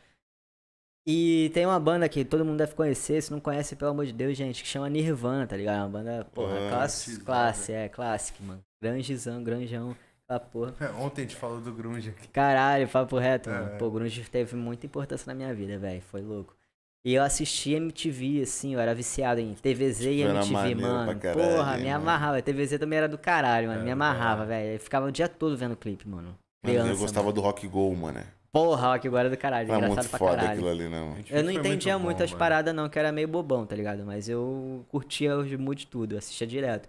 [1.07, 4.13] E tem uma banda que todo mundo deve conhecer, se não conhece, pelo amor de
[4.13, 5.77] Deus, gente, que chama Nirvana, tá ligado?
[5.77, 8.65] É uma banda, porra, Ah, classe, classe, é, clássica, mano.
[8.83, 10.75] Grangezão, granjão, aquela porra.
[10.99, 12.27] Ontem a gente falou do grunge aqui.
[12.27, 13.75] Caralho, papo reto, mano.
[13.75, 13.79] É.
[13.79, 16.61] Pô, o grunge teve muita importância na minha vida, velho, foi louco.
[17.05, 21.05] E eu assistia MTV, assim, eu era viciado em TVZ e Era MTV, mano.
[21.11, 21.97] pra caralho, Porra, me mano.
[21.97, 22.39] amarrava.
[22.39, 23.81] A TVZ também era do caralho, mano.
[23.81, 24.75] É, me amarrava, velho.
[24.75, 26.29] Eu ficava o dia todo vendo clipe, mano.
[26.29, 27.35] Mano, Criança, eu gostava mano.
[27.35, 28.21] do Rock Go, mano.
[28.53, 29.67] Porra, Rock agora é do caralho.
[29.69, 30.53] Era engraçado muito pra foda caralho.
[30.53, 31.17] aquilo ali, né, mano?
[31.29, 34.05] Eu não entendia muito muito, bom, as paradas, não, que era meio bobão, tá ligado?
[34.05, 36.89] Mas eu curtia os mood tudo, eu assistia direto.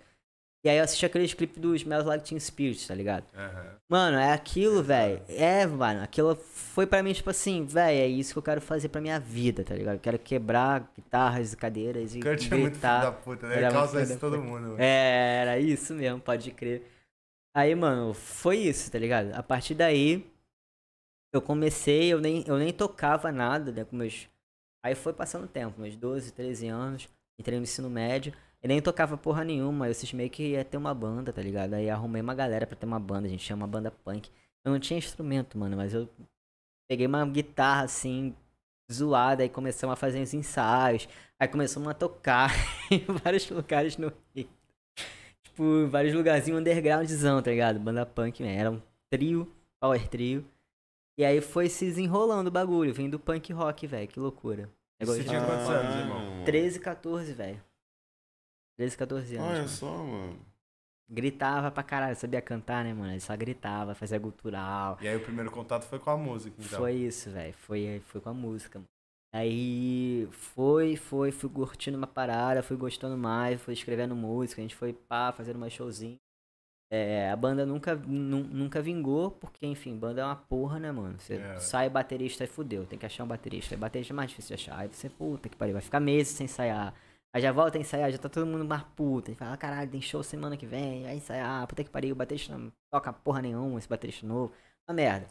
[0.65, 3.26] E aí eu assistia aqueles clipes dos Smells Like Teen Spirit, tá ligado?
[3.35, 3.76] Aham.
[3.90, 5.22] Mano, é aquilo, velho.
[5.27, 8.88] É, mano, aquilo foi pra mim, tipo assim, velho, é isso que eu quero fazer
[8.88, 9.95] pra minha vida, tá ligado?
[9.95, 13.02] Eu quero quebrar guitarras e cadeiras e Kurt é muito filho gritar.
[13.02, 13.57] da puta, né?
[13.57, 14.76] Era Ele causa isso todo mundo.
[14.80, 16.90] É, era isso mesmo, pode crer.
[17.53, 19.34] Aí, mano, foi isso, tá ligado?
[19.34, 20.26] A partir daí,
[21.34, 24.30] eu comecei, eu nem, eu nem tocava nada, né, com meus...
[24.84, 27.10] Aí foi passando o tempo, meus 12, 13 anos,
[27.40, 28.34] entrei no ensino médio,
[28.64, 31.73] eu nem tocava porra nenhuma, eu cismei que ia ter uma banda, tá ligado?
[31.73, 34.31] Aí arrumei uma galera pra ter uma banda, a gente tinha uma banda punk.
[34.65, 36.10] Eu não tinha instrumento, mano, mas eu
[36.90, 38.34] peguei uma guitarra, assim,
[38.91, 41.07] zoada, aí começamos a fazer uns ensaios,
[41.40, 42.52] aí começamos a tocar
[42.90, 44.48] em vários lugares no Rio
[45.53, 47.80] tipo, vários lugarzinhos undergroundzão, tá ligado?
[47.80, 48.56] Banda punk, né?
[48.56, 50.44] Era um trio, power trio.
[51.18, 54.69] E aí foi se desenrolando o bagulho, vem do punk rock, velho, que loucura.
[54.99, 56.19] Você tinha quantos anos, irmão?
[56.19, 56.45] mano.
[56.45, 57.61] 13, 14, velho.
[58.77, 59.47] 13, 14 anos.
[59.49, 59.69] Olha mano.
[59.69, 60.39] só, mano.
[61.09, 63.11] Gritava pra caralho, sabia cantar, né, mano?
[63.11, 64.97] Ele só gritava, fazia gutural.
[65.01, 66.79] E aí o primeiro contato foi com a música, então.
[66.79, 67.53] Foi isso, velho.
[67.53, 68.87] Foi, foi com a música, mano.
[69.35, 74.75] Aí foi, foi, fui curtindo uma parada, fui gostando mais, fui escrevendo música, a gente
[74.75, 76.17] foi pá, fazendo uma showzinho.
[76.91, 81.19] É, a banda nunca, nu- nunca vingou, porque, enfim, banda é uma porra, né, mano?
[81.19, 81.57] Você É.
[81.59, 83.73] sai baterista e fudeu, tem que achar um baterista.
[83.73, 84.77] Aí baterista é mais difícil de achar.
[84.79, 86.93] Aí você, puta que pariu, vai ficar meses sem ensaiar.
[87.35, 89.31] Aí já volta a ensaiar, já tá todo mundo mais puta.
[89.31, 92.15] E fala, ah, caralho, tem show semana que vem, vai ensaiar, puta que pariu, o
[92.18, 94.53] baterista não toca porra nenhuma, esse baterista novo.
[94.88, 95.27] Uma merda.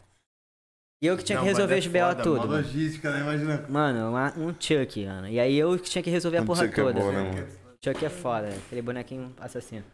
[1.01, 2.35] E eu que tinha Não, que resolver mas os é BO tudo.
[2.41, 2.53] mó mano.
[2.57, 3.19] logística, né?
[3.21, 3.67] Imagina.
[3.69, 5.27] Mano, uma- um Chuck, mano.
[5.29, 6.99] E aí eu que tinha que resolver a Um porra Chuck é toda.
[6.99, 7.47] bom, né, velho.
[7.63, 7.77] mano?
[7.83, 9.85] Chuck é foda, aquele bonequinho assassino.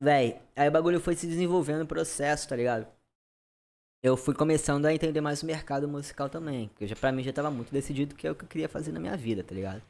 [0.00, 2.86] Véi, aí o bagulho foi se desenvolvendo o processo, tá ligado?
[4.02, 6.68] Eu fui começando a entender mais o mercado musical também.
[6.68, 8.92] Porque já, pra mim já tava muito decidido que é o que eu queria fazer
[8.92, 9.82] na minha vida, tá ligado?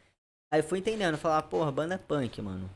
[0.52, 2.70] Aí fui entendendo, falar, porra, banda punk, mano.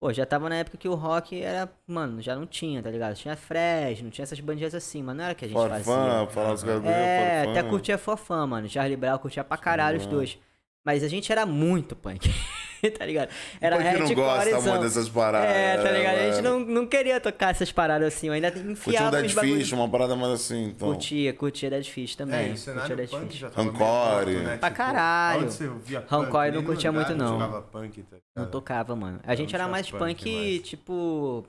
[0.00, 3.14] Pô, já tava na época que o rock era, mano, já não tinha, tá ligado?
[3.14, 5.84] Tinha Fresno, tinha essas bandinhas assim, mas não era o que a gente fazia.
[5.84, 7.50] Forfã, falar os do É, Forfã.
[7.50, 8.68] até curtia Fofã, mano.
[8.68, 10.38] Charlie Brown curtia pra caralho os Sim, dois.
[10.84, 12.28] Mas a gente era muito punk,
[12.98, 13.30] tá ligado?
[13.60, 15.50] Era Punk não gosta muito dessas paradas.
[15.56, 16.16] É, tá ligado?
[16.16, 16.58] A gente mano.
[16.60, 18.28] não, não queria tocar essas paradas assim.
[18.28, 19.30] Eu ainda enfiava o Dead.
[19.30, 20.88] Fish, uma parada mais assim, então.
[20.88, 22.38] Curtia, curtia Dead Fish também.
[22.38, 23.36] É, o curtia cenário Dead punk Fish.
[23.38, 24.36] já tava Rancore.
[24.36, 24.56] né?
[24.58, 25.42] Pra caralho.
[25.42, 26.24] Onde você ouvia punk?
[26.24, 27.28] Rancore não curtia muito, não.
[27.28, 29.20] jogava punk, tá Não tocava, mano.
[29.24, 30.62] A gente não era mais punk punk, mais.
[30.62, 31.44] tipo.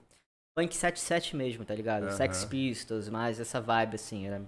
[0.55, 2.03] Punk 77 mesmo, tá ligado?
[2.05, 2.11] Aham.
[2.13, 4.25] Sex Pistols, mais essa vibe assim.
[4.25, 4.41] Era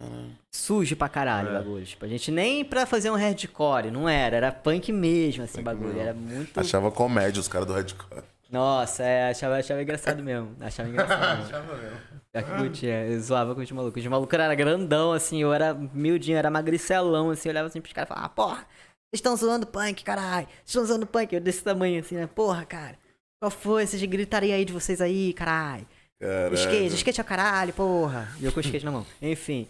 [0.00, 0.30] Caralho.
[0.54, 1.58] sujo pra caralho o É.
[1.58, 1.84] bagulho.
[1.84, 4.36] Tipo, a gente nem pra fazer um hardcore, não era.
[4.36, 5.88] Era punk mesmo, assim, Punk bagulho.
[5.88, 6.00] mesmo.
[6.00, 6.58] Era muito.
[6.58, 8.22] Achava comédia os caras do Redcore.
[8.50, 10.56] Nossa, é, achava, achava engraçado mesmo.
[10.60, 11.42] Achava engraçado.
[11.46, 11.96] Achava mesmo.
[12.34, 14.02] Já que curtia, eu zoava com os malucos.
[14.02, 17.92] Os malucos eram grandão, assim, eu era miudinho, era magricelão, assim, eu olhava assim pros
[17.92, 20.46] caras e falava, ah, porra, vocês estão zoando punk, caralho.
[20.48, 22.28] Vocês estão zoando punk, eu desse tamanho, assim, né?
[22.32, 22.96] Porra, cara.
[23.40, 23.86] Qual foi?
[23.86, 25.86] Vocês gritaria aí de vocês aí, caralho.
[26.20, 26.54] Caralho.
[26.54, 28.28] Skate, skate é o caralho, porra.
[28.40, 29.06] E eu com o skate na mão.
[29.22, 29.66] Enfim.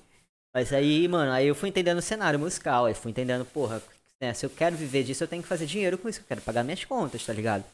[0.54, 2.86] Mas aí, mano, aí eu fui entendendo o cenário musical.
[2.86, 3.82] Aí fui entendendo, porra,
[4.20, 6.20] né, se eu quero viver disso, eu tenho que fazer dinheiro com isso.
[6.20, 7.64] Eu quero pagar minhas contas, tá ligado?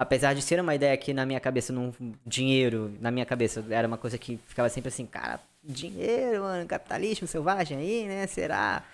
[0.00, 1.92] Apesar de ser uma ideia que na minha cabeça, não,
[2.24, 7.26] dinheiro, na minha cabeça, era uma coisa que ficava sempre assim, cara, dinheiro, mano, capitalismo
[7.26, 8.26] selvagem aí, né?
[8.28, 8.84] Será?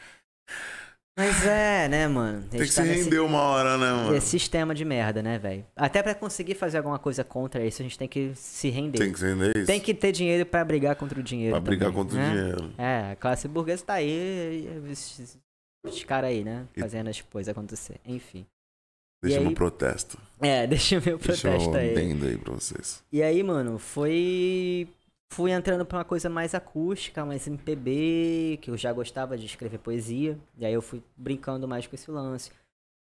[1.16, 2.42] Mas é, né, mano?
[2.50, 4.16] Tem que tá se nesse- render uma hora, né, mano?
[4.16, 5.64] esse sistema de merda, né, velho?
[5.76, 8.98] Até pra conseguir fazer alguma coisa contra isso, a gente tem que se render.
[8.98, 9.66] Tem que se render isso.
[9.66, 11.52] Tem que ter dinheiro pra brigar contra o dinheiro.
[11.52, 12.28] Pra brigar também, contra né?
[12.28, 12.74] o dinheiro.
[12.76, 15.38] É, a classe burguesa tá aí, esses,
[15.86, 16.66] esses caras aí, né?
[16.80, 18.00] Fazendo as coisas acontecer.
[18.04, 18.44] Enfim.
[19.22, 20.18] Deixa aí- no protesto.
[20.40, 21.96] É, deixa meu Deixa protesto eu aí.
[21.96, 23.04] aí pra vocês.
[23.12, 24.88] E aí, mano, foi.
[25.32, 29.78] Fui entrando pra uma coisa mais acústica, mais MPB, que eu já gostava de escrever
[29.78, 30.38] poesia.
[30.56, 32.52] E aí eu fui brincando mais com esse lance.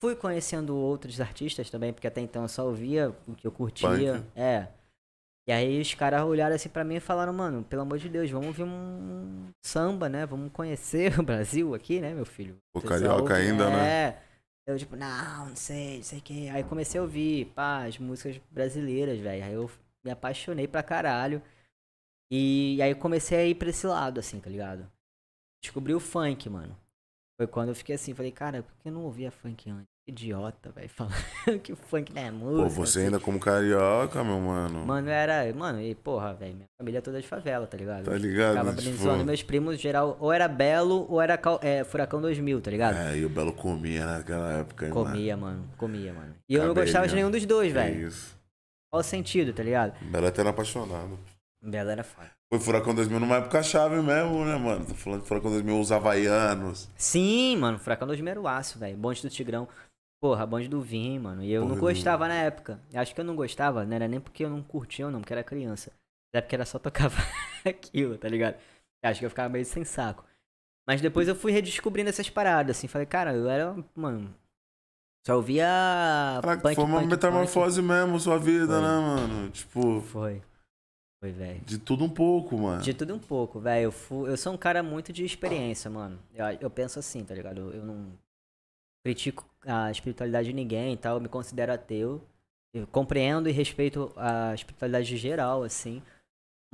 [0.00, 3.88] Fui conhecendo outros artistas também, porque até então eu só ouvia o que eu curtia.
[3.88, 4.24] Punk.
[4.34, 4.68] É.
[5.46, 8.30] E aí os caras olharam assim pra mim e falaram, mano, pelo amor de Deus,
[8.30, 10.24] vamos ouvir um samba, né?
[10.24, 12.56] Vamos conhecer o Brasil aqui, né, meu filho?
[12.74, 13.88] O Vocês carioca ouvem- ainda, né?
[13.88, 14.18] É.
[14.66, 16.48] Eu, tipo, não, não sei, não sei o que.
[16.48, 19.44] Aí comecei a ouvir, pá, as músicas brasileiras, velho.
[19.44, 19.68] Aí eu
[20.04, 21.42] me apaixonei pra caralho.
[22.34, 24.90] E aí eu comecei a ir pra esse lado, assim, tá ligado?
[25.62, 26.74] Descobri o funk, mano.
[27.38, 29.92] Foi quando eu fiquei assim, falei, cara, por que eu não ouvia funk antes?
[30.08, 32.62] Idiota, velho, falando que o funk não é música.
[32.62, 33.06] Pô, você assim.
[33.06, 34.86] ainda como carioca, meu mano.
[34.86, 35.52] Mano, era.
[35.54, 38.06] Mano, e porra, velho, minha família é toda de favela, tá ligado?
[38.06, 38.56] Tá ligado?
[38.56, 42.96] Ficava Tipo, meus primos, geral, ou era Belo ou era é, Furacão 2000, tá ligado?
[42.96, 45.06] É, e o Belo comia naquela época, hein, mano.
[45.06, 46.34] comia, mano, comia, mano.
[46.48, 48.08] E eu não gostava de nenhum dos dois, velho.
[48.08, 48.40] isso.
[48.90, 49.92] Qual o sentido, tá ligado?
[50.06, 51.18] Belo até era apaixonado.
[51.62, 52.30] Belo era foda.
[52.52, 54.84] Foi Furacão 2000 numa época chave mesmo, né, mano?
[54.84, 56.88] Tô falando de Furacão 2000, os havaianos.
[56.96, 58.96] Sim, mano, Furacão 2000 era o aço, velho.
[58.96, 59.68] Bonde do Tigrão.
[60.20, 61.42] Porra, bonde do Vim, mano.
[61.42, 62.80] E eu Porra, não do- gostava na época.
[62.94, 65.32] Acho que eu não gostava, não era nem porque eu não curtia ou não, porque
[65.32, 65.90] era criança.
[66.34, 67.16] É porque era só tocava
[67.64, 68.56] aquilo, tá ligado?
[69.04, 70.24] Acho que eu ficava meio sem saco.
[70.86, 72.88] Mas depois eu fui redescobrindo essas paradas, assim.
[72.88, 74.34] Falei, cara, eu era, mano.
[75.26, 75.64] Só ouvia.
[76.42, 78.80] Caraca, punk, foi uma punk, metamorfose mesmo, sua vida, Foi.
[78.80, 79.50] né, mano?
[79.50, 80.06] Tipo, punk.
[80.08, 80.42] Foi.
[81.22, 81.60] Foi, velho.
[81.64, 82.82] de tudo um pouco, mano.
[82.82, 83.84] De tudo um pouco, velho.
[83.84, 86.18] Eu, fu- eu sou um cara muito de experiência, mano.
[86.34, 87.58] Eu, eu penso assim, tá ligado?
[87.60, 88.06] Eu, eu não
[89.04, 91.16] critico a espiritualidade de ninguém e tal.
[91.16, 92.20] Eu me considero ateu.
[92.74, 96.02] Eu compreendo e respeito a espiritualidade de geral, assim.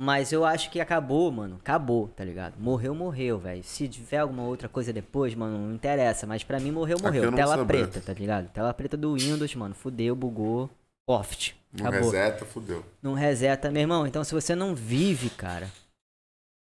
[0.01, 1.57] Mas eu acho que acabou, mano.
[1.57, 2.55] Acabou, tá ligado?
[2.57, 3.63] Morreu, morreu, velho.
[3.63, 6.25] Se tiver alguma outra coisa depois, mano, não interessa.
[6.25, 7.31] Mas pra mim morreu, eu morreu.
[7.35, 7.85] Tela saber.
[7.85, 8.49] preta, tá ligado?
[8.49, 9.75] Tela preta do Windows, mano.
[9.75, 10.69] Fudeu, bugou.
[11.05, 11.58] Oft.
[11.71, 12.83] Não Acabou reseta, fudeu.
[13.01, 14.07] não reseta, meu irmão.
[14.07, 15.69] Então, se você não vive, cara,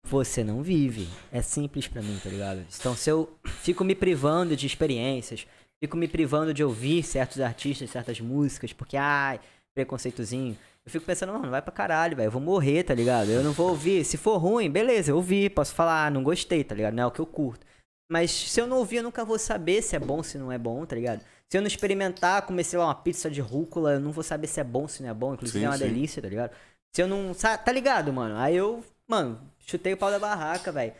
[0.06, 1.08] você não vive.
[1.32, 2.64] É simples pra mim, tá ligado?
[2.78, 5.46] Então, se eu fico me privando de experiências,
[5.82, 9.40] fico me privando de ouvir certos artistas, certas músicas, porque, ai,
[9.74, 10.56] preconceitozinho.
[10.84, 12.26] Eu fico pensando, mano, vai pra caralho, velho.
[12.26, 13.30] Eu vou morrer, tá ligado?
[13.30, 14.04] Eu não vou ouvir.
[14.04, 15.48] Se for ruim, beleza, eu ouvi.
[15.48, 16.92] Posso falar, ah, não gostei, tá ligado?
[16.94, 17.66] Não é o que eu curto.
[18.10, 20.58] Mas se eu não ouvir, eu nunca vou saber se é bom, se não é
[20.58, 21.22] bom, tá ligado?
[21.48, 24.46] Se eu não experimentar, comer, sei lá, uma pizza de rúcula, eu não vou saber
[24.46, 25.34] se é bom, se não é bom.
[25.34, 25.84] Inclusive Sim, é uma sim.
[25.84, 26.50] delícia, tá ligado?
[26.94, 27.32] Se eu não.
[27.34, 28.36] Tá ligado, mano?
[28.38, 30.92] Aí eu, mano, chutei o pau da barraca, velho.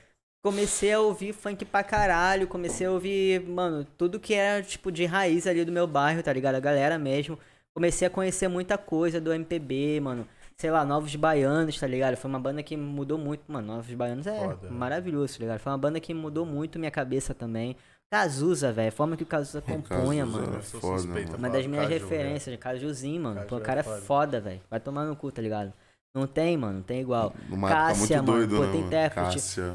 [0.42, 2.46] Comecei a ouvir funk pra caralho.
[2.48, 6.32] Comecei a ouvir, mano, tudo que era, tipo, de raiz ali do meu bairro, tá
[6.32, 6.56] ligado?
[6.56, 7.38] A galera mesmo.
[7.74, 10.28] Comecei a conhecer muita coisa do MPB, mano.
[10.56, 12.16] Sei lá, Novos Baianos, tá ligado?
[12.16, 13.42] Foi uma banda que mudou muito.
[13.48, 14.76] Mano, Novos Baianos é Foda, né?
[14.76, 15.58] maravilhoso, tá ligado?
[15.58, 17.76] Foi uma banda que mudou muito minha cabeça também.
[18.10, 18.88] Cazuza, velho.
[18.88, 20.54] A forma que o Cazuza compunha, Cazuza mano.
[20.54, 21.38] é Eu sou foda, suspeito mano.
[21.38, 23.36] Uma das minhas Caju, referências, Cajuzinho, mano.
[23.36, 24.00] Caju Pô, o é cara é foda.
[24.02, 24.60] foda, velho.
[24.70, 25.72] Vai tomar no cu, tá ligado?
[26.14, 26.74] Não tem, mano.
[26.74, 27.34] Não tem igual.
[27.48, 28.46] Numa época Cássia, muito mano.
[28.46, 28.86] doido, Pô, né, tem mano?
[28.86, 29.34] intérprete.
[29.34, 29.74] Cássia.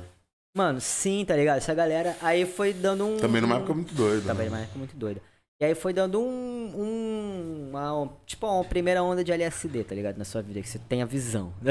[0.55, 1.57] Mano, sim, tá ligado?
[1.57, 2.15] Essa galera.
[2.21, 3.17] Aí foi dando um.
[3.17, 4.25] Também numa época muito doida.
[4.25, 4.51] Também né?
[4.51, 5.21] numa época muito doida.
[5.61, 6.71] E aí foi dando um.
[6.75, 10.17] um uma, tipo, uma primeira onda de LSD, tá ligado?
[10.17, 11.53] Na sua vida, que você tem a visão.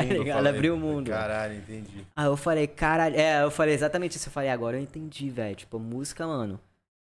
[0.00, 0.46] Abriu o Tá mundo.
[0.46, 1.10] Abriu o mundo.
[1.10, 2.06] Caralho, entendi.
[2.16, 3.16] Aí eu falei, caralho.
[3.16, 4.28] É, eu falei exatamente isso.
[4.28, 5.56] Eu falei, agora eu entendi, velho.
[5.56, 6.60] Tipo, música, mano,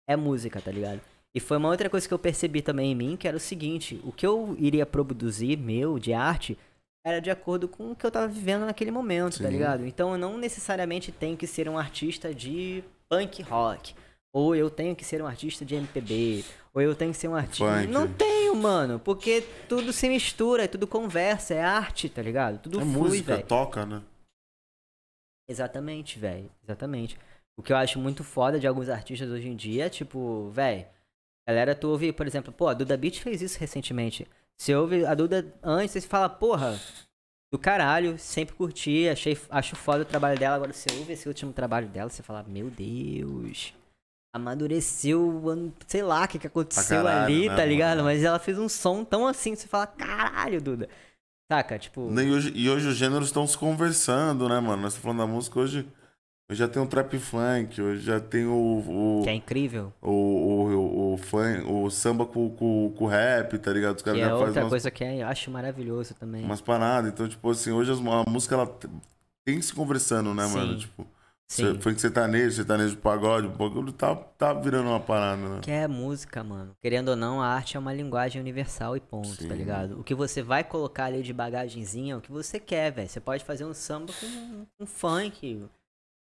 [0.09, 1.01] é música, tá ligado?
[1.35, 4.01] E foi uma outra coisa que eu percebi também em mim, que era o seguinte:
[4.05, 6.57] o que eu iria produzir, meu, de arte,
[7.05, 9.51] era de acordo com o que eu tava vivendo naquele momento, tá Sim.
[9.51, 9.87] ligado?
[9.87, 13.95] Então eu não necessariamente tenho que ser um artista de punk rock.
[14.33, 16.45] Ou eu tenho que ser um artista de MPB.
[16.73, 17.65] Ou eu tenho que ser um artista.
[17.81, 17.87] Funk.
[17.89, 19.01] Não tenho, mano.
[19.01, 22.59] Porque tudo se mistura, tudo conversa, é arte, tá ligado?
[22.59, 23.47] Tudo É flui, música, velho.
[23.47, 24.03] toca, né?
[25.49, 26.51] Exatamente, velho.
[26.63, 27.19] Exatamente.
[27.59, 30.87] O que eu acho muito foda de alguns artistas hoje em dia é, tipo, velho.
[31.49, 34.27] Galera, tu ouve, por exemplo, pô, a Duda Beat fez isso recentemente.
[34.57, 36.79] Você ouve a Duda antes, você fala, porra,
[37.53, 40.55] do caralho, sempre curti, achei, acho foda o trabalho dela.
[40.55, 43.75] Agora você ouve esse último trabalho dela, você fala, meu Deus.
[44.33, 47.99] Amadureceu, sei lá o que, que aconteceu caralho, ali, né, tá ligado?
[47.99, 48.05] mano?
[48.09, 50.89] Mas ela fez um som tão assim, você fala, caralho, Duda.
[51.51, 51.79] Saca?
[51.79, 52.09] Tipo.
[52.21, 54.83] E hoje, e hoje os gêneros estão se conversando, né, mano?
[54.83, 55.87] Nós estamos falando da música hoje.
[56.49, 58.53] Hoje já tem o trap funk, hoje já tem o.
[59.21, 59.93] o Que é incrível.
[60.01, 63.97] o, o, o, o, funk, o samba com, com, com rap, tá ligado?
[63.97, 66.45] Os caras Que é já fazem outra umas, coisa que eu acho maravilhoso também.
[66.45, 67.13] umas paradas.
[67.13, 68.79] Então, tipo assim, hoje a música ela
[69.45, 70.73] tem se conversando, né, mano?
[70.75, 70.79] Sim.
[70.79, 71.07] Tipo,
[71.53, 71.75] Sim.
[71.75, 75.59] cê- funk sertanejo, sertanejo de pagode, o bagulho tá, tá virando uma parada, né?
[75.61, 76.77] Que é música, mano.
[76.81, 79.49] Querendo ou não, a arte é uma linguagem universal e ponto, Sim.
[79.49, 79.99] tá ligado?
[79.99, 83.09] O que você vai colocar ali de bagagenzinha é o que você quer, velho.
[83.09, 85.65] Você pode fazer um samba com um funk,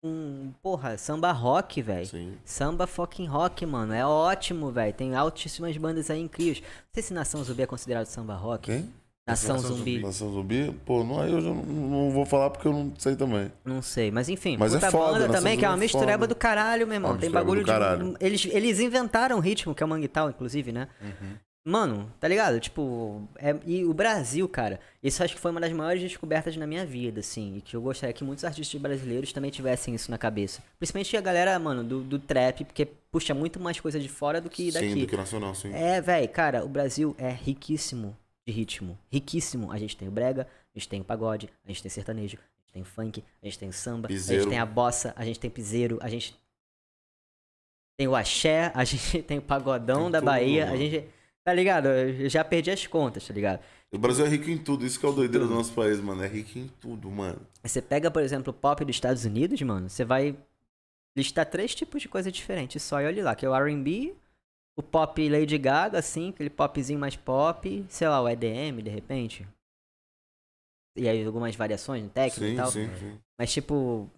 [0.04, 2.06] um, porra, samba rock, velho.
[2.06, 2.38] Sim.
[2.46, 3.94] Samba fucking rock, mano.
[3.94, 4.94] É ótimo, velho.
[4.94, 6.62] Tem altíssimas bandas aí incríveis.
[6.62, 8.66] Não sei se Nação Zumbi é considerado samba rock.
[8.72, 8.94] Quem?
[9.28, 10.00] Nação, Nação Zumbi.
[10.00, 10.72] Nação Zumbi?
[10.86, 13.52] Pô, não, aí eu já não, não vou falar porque eu não sei também.
[13.66, 16.20] Não sei, mas enfim, Mas é foda, banda Nação também, que é uma é mistureba
[16.20, 16.28] foda.
[16.28, 17.12] do caralho, meu irmão.
[17.12, 17.72] Uma Tem bagulho do de.
[17.72, 18.16] caralho.
[18.22, 20.88] Eles, eles inventaram ritmo, que é o manguital, inclusive, né?
[21.02, 21.36] Uhum.
[21.66, 22.62] Mano, tá ligado?
[22.62, 26.66] Tipo, é, e o Brasil, cara, isso acho que foi uma das maiores descobertas na
[26.66, 27.58] minha vida, assim.
[27.58, 30.64] E que eu gostaria que muitos artistas brasileiros também tivessem isso na cabeça.
[30.80, 34.50] Principalmente a galera, mano, do, do trap, porque puxa muito mais coisa de fora do
[34.50, 34.94] que daqui.
[34.94, 35.74] Sim, do que nacional, sim.
[35.74, 38.16] É, velho, cara, o Brasil é riquíssimo
[38.48, 38.98] de ritmo.
[39.12, 39.72] Riquíssimo.
[39.72, 42.62] A gente tem o brega, a gente tem o pagode, a gente tem sertanejo, a
[42.62, 44.44] gente tem funk, a gente tem samba, a Piseiro.
[44.44, 46.34] gente tem a bossa, a gente tem piseiro, a gente
[47.98, 51.06] tem o axé, a gente tem o pagodão Tem da tudo, Bahia, a gente...
[51.44, 51.88] Tá ligado?
[51.88, 53.62] Eu já perdi as contas, tá ligado?
[53.90, 56.22] O Brasil é rico em tudo, isso que é o doideiro do nosso país, mano.
[56.22, 57.40] É rico em tudo, mano.
[57.64, 60.36] Você pega, por exemplo, o pop dos Estados Unidos, mano, você vai
[61.16, 64.14] listar três tipos de coisa diferentes só e olha lá, que é o R&B,
[64.78, 69.48] o pop Lady Gaga, assim, aquele popzinho mais pop, sei lá, o EDM, de repente.
[70.96, 72.72] E aí algumas variações no técnico e Sim, tal.
[72.72, 73.20] sim, sim.
[73.40, 74.10] Mas tipo,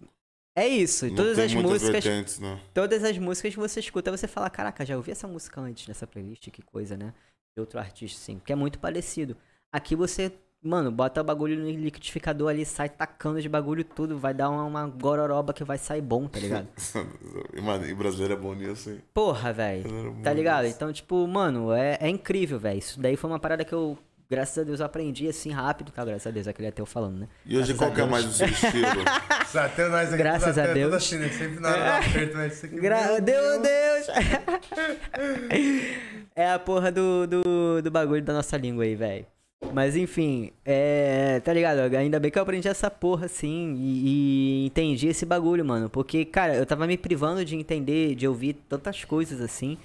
[0.56, 1.06] é isso.
[1.06, 2.60] E todas as músicas, né?
[2.74, 6.06] todas as músicas que você escuta, você fala, caraca, já ouvi essa música antes nessa
[6.06, 7.14] playlist, que coisa, né?
[7.56, 9.36] De outro artista, sim, porque é muito parecido.
[9.72, 10.32] Aqui você,
[10.62, 14.64] mano, bota o bagulho no liquidificador ali, sai tacando de bagulho tudo, vai dar uma,
[14.64, 16.68] uma gororoba que vai sair bom, tá ligado?
[17.62, 19.00] Mano, e brasileiro é bom nisso, hein?
[19.14, 20.16] Porra, velho.
[20.20, 20.64] É Tá ligado?
[20.64, 20.76] nisso.
[20.76, 22.78] Então, tipo, mano, é, é incrível, velho.
[22.78, 23.96] Isso daí foi uma parada que eu,
[24.28, 26.04] graças a Deus, aprendi assim rápido, tá?
[26.04, 27.28] Graças a Deus, aquele até eu falando, né?
[27.44, 29.02] E hoje Graças qual que é mais o seu estilo?
[29.52, 31.12] Até nós aqui, Graças a Deus.
[31.12, 31.28] né?
[31.28, 32.80] Sempre na hora aperto, mas isso aqui.
[32.80, 34.06] Gra meu Deus, Deus!
[36.36, 39.26] é a porra do, do, do bagulho da nossa língua aí, velho.
[39.72, 41.40] Mas enfim, é.
[41.40, 41.78] Tá ligado?
[41.94, 45.88] Ainda bem que eu aprendi essa porra assim e, e entendi esse bagulho, mano.
[45.88, 49.78] Porque, cara, eu tava me privando de entender, de ouvir tantas coisas assim.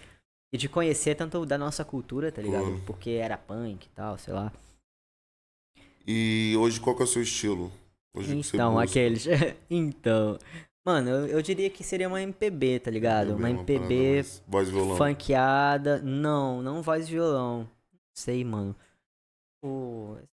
[0.54, 2.80] E de conhecer tanto da nossa cultura, tá ligado?
[2.86, 2.94] Pô.
[2.94, 4.54] Porque era punk e tal, sei lá.
[6.08, 7.72] E hoje qual que é o seu estilo?
[8.16, 9.26] Hoje Então, aqueles.
[9.70, 10.40] então.
[10.86, 13.30] Mano, eu, eu diria que seria uma MPB, tá ligado?
[13.30, 14.96] Uma parada MPB Voz violão.
[14.96, 16.00] funkeada.
[16.02, 17.68] Não, não voz violão.
[18.14, 18.76] Sei, mano.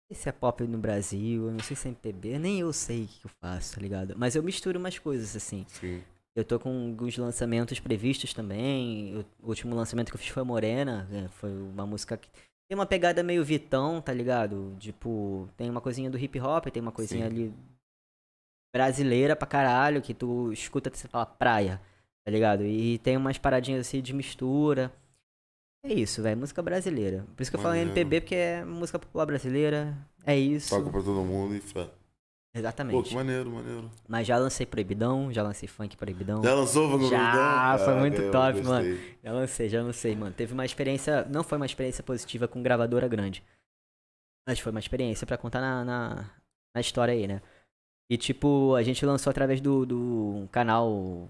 [0.07, 3.03] Sei se é pop no Brasil, eu não sei se é MPB, nem eu sei
[3.03, 4.15] o que eu faço, tá ligado?
[4.17, 5.65] Mas eu misturo umas coisas assim.
[5.67, 6.01] Sim.
[6.35, 9.23] Eu tô com alguns lançamentos previstos também.
[9.41, 11.29] O último lançamento que eu fiz foi Morena, né?
[11.33, 12.27] foi uma música que
[12.67, 14.75] tem uma pegada meio Vitão, tá ligado?
[14.79, 17.31] Tipo, tem uma coisinha do hip hop, tem uma coisinha Sim.
[17.31, 17.53] ali
[18.73, 21.79] brasileira pra caralho, que tu escuta você fala praia,
[22.25, 22.65] tá ligado?
[22.65, 24.91] E tem umas paradinhas assim de mistura.
[25.85, 27.25] É isso, velho, música brasileira.
[27.35, 27.91] Por isso que eu falo Maneiro.
[27.91, 29.97] MPB, porque é música popular brasileira.
[30.25, 30.69] É isso.
[30.69, 31.83] Toca pra todo mundo e fé.
[31.83, 31.89] Pô,
[32.53, 33.15] que Exatamente.
[33.15, 33.91] maneiro, maneiro.
[34.07, 36.41] Mas já lancei Proibidão, já lancei Funk Proibidão.
[36.43, 38.71] Já lançou o Já, foi muito eu top, gostei.
[38.71, 38.99] mano.
[39.23, 40.33] Já lancei, já lancei, mano.
[40.33, 41.25] Teve uma experiência.
[41.25, 43.43] Não foi uma experiência positiva com gravadora grande.
[44.47, 46.31] Mas foi uma experiência pra contar na, na,
[46.75, 47.41] na história aí, né?
[48.09, 51.29] E tipo, a gente lançou através do, do canal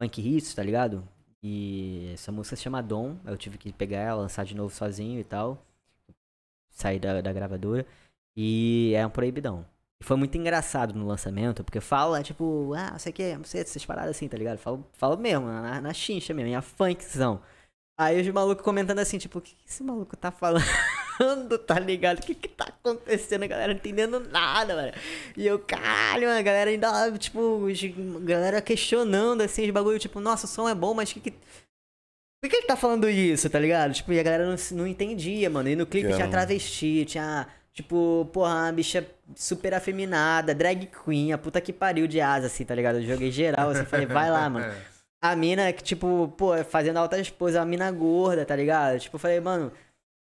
[0.00, 1.08] Funk Hits, tá ligado?
[1.46, 3.18] E essa música se chama Dom.
[3.26, 5.62] Eu tive que pegar ela, lançar de novo sozinho e tal.
[6.70, 7.86] Sair da, da gravadora.
[8.34, 9.66] E é um proibidão.
[10.00, 13.44] E foi muito engraçado no lançamento, porque fala, tipo, ah, não sei o que, não
[13.44, 14.56] sei, essas paradas assim, tá ligado?
[14.56, 17.42] Falo, falo mesmo, na, na chincha mesmo, em a funkzão.
[17.98, 20.64] Aí os malucos comentando assim, tipo, o que, que esse maluco tá falando,
[21.66, 22.18] tá ligado?
[22.18, 23.44] O que que tá acontecendo?
[23.44, 24.92] A galera não entendendo nada, mano.
[25.36, 27.66] E eu, caralho, mano, a galera ainda, tipo,
[28.22, 31.30] galera questionando, assim, os bagulho, tipo, nossa, o som é bom, mas que que...
[31.30, 33.94] Por que ele tá falando isso, tá ligado?
[33.94, 35.68] Tipo, e a galera não, não entendia, mano.
[35.68, 40.86] E no clipe Que tinha um- travesti, tinha, tipo, porra, uma bicha super afeminada, drag
[41.04, 42.96] queen, a puta que pariu de asa, assim, tá ligado?
[42.98, 44.66] Eu joguei geral, assim, falei, vai lá, mano.
[45.22, 49.00] A mina que, tipo, pô, fazendo altas poses, a mina gorda, tá ligado?
[49.00, 49.72] Tipo, eu falei, mano,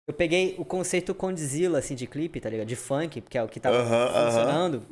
[0.08, 2.68] eu peguei o conceito Condzilla, assim, de clipe, tá ligado?
[2.68, 4.26] De funk, que é o que tava Aham, aham.
[4.26, 4.86] funcionando.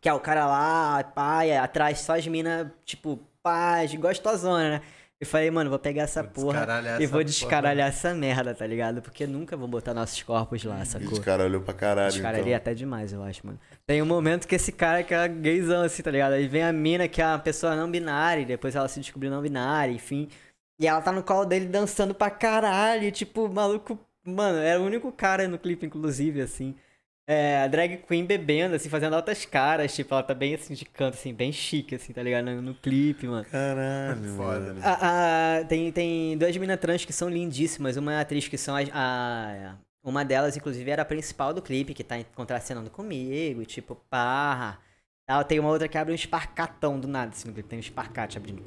[0.00, 4.82] Que é o cara lá, pai, atrás só as minas, tipo, paz, gostosona, né?
[5.20, 6.66] Eu falei, mano, vou pegar essa Vou porra
[6.98, 7.24] e vou porra.
[7.24, 9.00] descaralhar essa merda, tá ligado?
[9.00, 11.12] Porque nunca vou botar nossos corpos lá, sacou?
[11.12, 12.56] Esse cara olhou pra caralho, Descaralhei então.
[12.56, 13.60] até demais, eu acho, mano.
[13.86, 16.32] Tem um momento que esse cara que é gaysão, assim, tá ligado?
[16.32, 19.30] Aí vem a mina que é uma pessoa não binária, e depois ela se descobriu
[19.30, 20.28] não binária, enfim.
[20.80, 23.96] E ela tá no colo dele dançando pra caralho, tipo, maluco.
[24.24, 26.74] Mano, era o único cara no clipe, inclusive, assim.
[27.26, 30.84] É, a drag queen bebendo, assim, fazendo altas caras, tipo, ela tá bem assim de
[30.84, 32.44] canto, assim, bem chique, assim, tá ligado?
[32.46, 33.44] No, no clipe, mano.
[33.44, 34.74] Caralho, Foda.
[34.74, 34.80] mano.
[34.82, 37.96] A- a- tem, tem duas minas trans que são lindíssimas.
[37.96, 41.62] Uma é a atriz que são a, a- Uma delas, inclusive, era a principal do
[41.62, 44.80] clipe, que tá contracenando comigo, tipo, parra.
[45.26, 45.44] Tal.
[45.44, 47.68] Tem uma outra que abre um esparcatão do nada, assim, no clipe.
[47.68, 48.62] Tem um esparcate abrindo.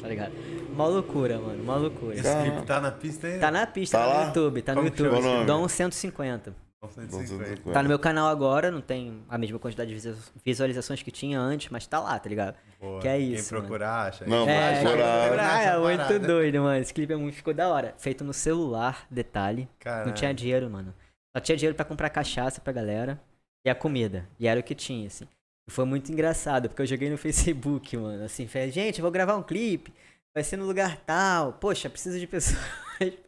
[0.00, 0.32] Tá ligado?
[0.70, 1.62] Uma loucura, mano.
[1.62, 2.14] Uma loucura.
[2.14, 3.40] Esse clipe tá na pista ainda?
[3.40, 4.20] Tá na pista, Tá tá, lá?
[4.20, 4.62] no YouTube.
[4.62, 5.46] Tá no Como que YouTube.
[5.46, 6.54] Dom 150.
[6.82, 7.72] 950.
[7.72, 11.40] Tá no meu canal agora, não tem a mesma quantidade de visualiza- visualizações que tinha
[11.40, 12.56] antes, mas tá lá, tá ligado?
[12.78, 13.00] Boa.
[13.00, 14.26] Que é isso, Quem procurar, acha.
[14.26, 16.82] Não, É, vai procurar, é Essa muito doido, mano.
[16.82, 17.94] Esse clipe é muito, ficou da hora.
[17.96, 19.66] Feito no celular, detalhe.
[19.80, 20.08] Caralho.
[20.08, 20.94] Não tinha dinheiro, mano.
[21.34, 23.18] Só tinha dinheiro pra comprar cachaça pra galera
[23.66, 24.28] e a comida.
[24.38, 25.26] E era o que tinha, assim.
[25.70, 28.24] Foi muito engraçado, porque eu joguei no Facebook, mano.
[28.24, 29.92] Assim, falei, gente, vou gravar um clipe.
[30.34, 31.54] Vai ser no lugar tal.
[31.54, 32.60] Poxa, preciso de pessoas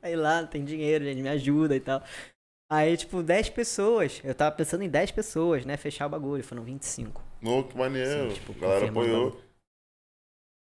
[0.00, 2.02] pra ir lá, não tem dinheiro, gente, me ajuda e tal.
[2.70, 4.20] Aí, tipo, 10 pessoas.
[4.24, 5.76] Eu tava pensando em 10 pessoas, né?
[5.76, 6.42] Fechar o bagulho.
[6.42, 7.22] Foram 25.
[7.44, 8.30] Ô, que maneiro.
[8.30, 9.40] Sim, tipo, a galera apoiou.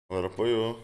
[0.09, 0.83] A galera apoiou.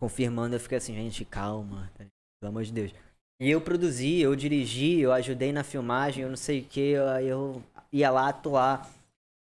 [0.00, 2.04] confirmando, eu fiquei assim, gente, calma, tá?
[2.40, 2.92] pelo amor de Deus.
[3.40, 7.26] E eu produzi, eu dirigi, eu ajudei na filmagem, eu não sei o que, aí
[7.26, 7.62] eu
[7.92, 8.88] ia lá atuar,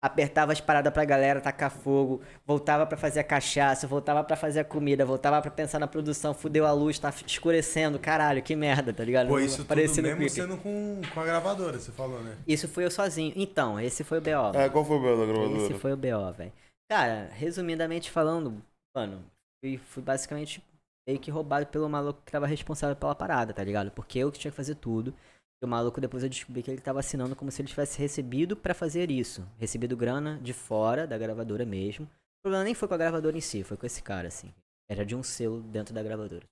[0.05, 4.59] apertava as paradas pra galera tacar fogo, voltava pra fazer a cachaça, voltava pra fazer
[4.61, 8.93] a comida, voltava pra pensar na produção, fudeu a luz, tá escurecendo, caralho, que merda,
[8.93, 9.27] tá ligado?
[9.27, 10.31] Pô, Não isso tudo aparecia no mesmo clipe.
[10.35, 12.37] sendo com, com a gravadora, você falou, né?
[12.47, 13.33] Isso fui eu sozinho.
[13.35, 14.51] Então, esse foi o B.O.
[14.55, 15.63] Ah, qual foi o belo da gravadora?
[15.63, 16.53] Esse foi o BO, velho.
[16.89, 18.61] Cara, resumidamente falando,
[18.95, 19.23] mano,
[19.63, 20.63] fui, fui basicamente
[21.07, 23.91] meio que roubado pelo maluco que tava responsável pela parada, tá ligado?
[23.91, 25.13] Porque eu que tinha que fazer tudo.
[25.61, 28.55] E o maluco depois eu descobri que ele tava assinando como se ele tivesse recebido
[28.57, 29.47] pra fazer isso.
[29.57, 32.05] Recebido grana de fora da gravadora mesmo.
[32.05, 34.53] O problema nem foi com a gravadora em si, foi com esse cara, assim.
[34.89, 36.43] Era de um selo dentro da gravadora.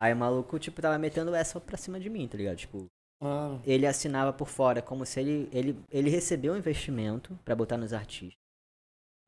[0.00, 2.56] Aí o maluco, tipo, tava metendo essa pra cima de mim, tá ligado?
[2.56, 2.86] Tipo,
[3.22, 7.76] Ah, ele assinava por fora como se ele ele, ele recebeu um investimento pra botar
[7.78, 8.36] nos artistas.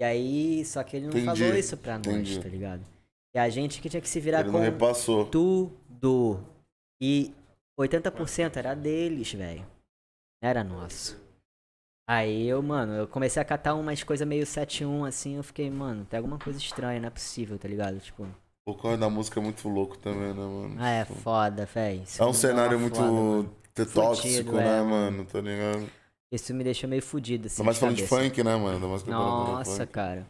[0.01, 2.41] E aí, só que ele não Entendi, falou isso pra nós, entendi.
[2.43, 2.85] tá ligado?
[3.35, 5.27] E a gente que tinha que se virar ele com não repassou.
[5.27, 6.41] tudo.
[7.03, 7.33] E
[7.81, 9.66] 80% era deles, velho.
[10.43, 11.20] Era nosso.
[12.09, 16.05] Aí eu, mano, eu comecei a catar umas coisas meio 7-1, assim, eu fiquei, mano,
[16.05, 18.01] tem alguma coisa estranha, não é possível, tá ligado?
[18.01, 18.27] Tipo,
[18.66, 20.77] O corre da música é muito louco também, né, mano?
[20.78, 22.02] ah, é foda, velho.
[22.19, 22.98] É um cenário muito
[23.94, 25.24] tóxico, Fudido, né, é, mano?
[25.24, 25.89] Tá ligado?
[26.32, 27.62] Isso me deixou meio fudido, assim.
[27.62, 28.74] Ainda mais falando de funk, né, mano?
[28.74, 30.27] Ainda mais Nossa, cara.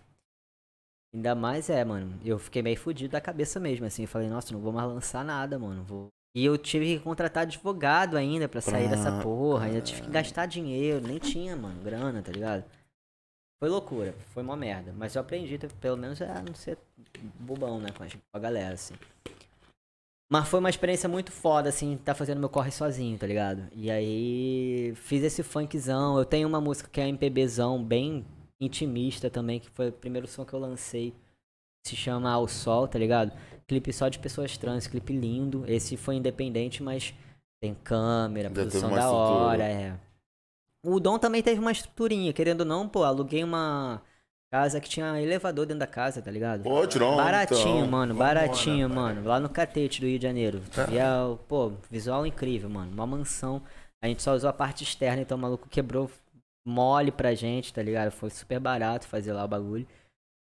[1.15, 2.19] Ainda mais é, mano.
[2.25, 4.03] Eu fiquei meio fudido da cabeça mesmo, assim.
[4.03, 5.83] Eu falei, nossa, não vou mais lançar nada, mano.
[5.85, 6.09] Vou...
[6.35, 9.67] E eu tive que contratar advogado ainda pra sair Pra- dessa porra.
[9.67, 11.07] Ainda tive que gastar dinheiro.
[11.07, 12.65] Nem tinha, mano, grana, tá ligado?
[13.61, 14.15] Foi loucura.
[14.33, 14.93] Foi uma merda.
[14.97, 16.79] Mas eu aprendi, tá, pelo menos, a não ser
[17.41, 18.95] bobão, né, com a, com a galera, assim.
[20.33, 23.67] Mas foi uma experiência muito foda, assim, tá fazendo meu corre sozinho, tá ligado?
[23.73, 26.17] E aí fiz esse funkzão.
[26.17, 28.25] Eu tenho uma música que é MPBzão, bem
[28.61, 31.13] intimista também, que foi o primeiro som que eu lancei.
[31.85, 33.33] Se chama Ao Sol, tá ligado?
[33.71, 35.65] Clipe só de pessoas trans, clipe lindo.
[35.69, 37.15] Esse foi independente, mas
[37.63, 39.15] tem câmera, Já produção da estrutura.
[39.15, 39.95] hora, é.
[40.85, 44.03] O Dom também teve uma estruturinha, querendo ou não, pô, aluguei uma
[44.53, 46.65] casa que tinha elevador dentro da casa, tá ligado?
[46.65, 47.87] Pô, tirou Baratinho, então.
[47.87, 49.23] mano, baratinho, mano.
[49.23, 50.61] Lá no Catete do Rio de Janeiro.
[50.91, 51.07] E é,
[51.47, 52.91] pô, visual incrível, mano.
[52.91, 53.63] Uma mansão.
[54.03, 56.11] A gente só usou a parte externa, então o maluco quebrou
[56.67, 58.11] mole pra gente, tá ligado?
[58.11, 59.87] Foi super barato fazer lá o bagulho.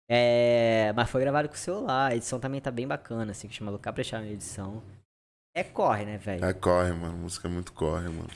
[0.09, 2.11] É, mas foi gravado com o celular.
[2.11, 4.83] A edição também tá bem bacana, assim, que chama Lucar Prechar na edição.
[5.55, 6.43] É corre, né, velho?
[6.43, 7.17] É, corre, mano.
[7.17, 8.29] Música é muito corre, mano.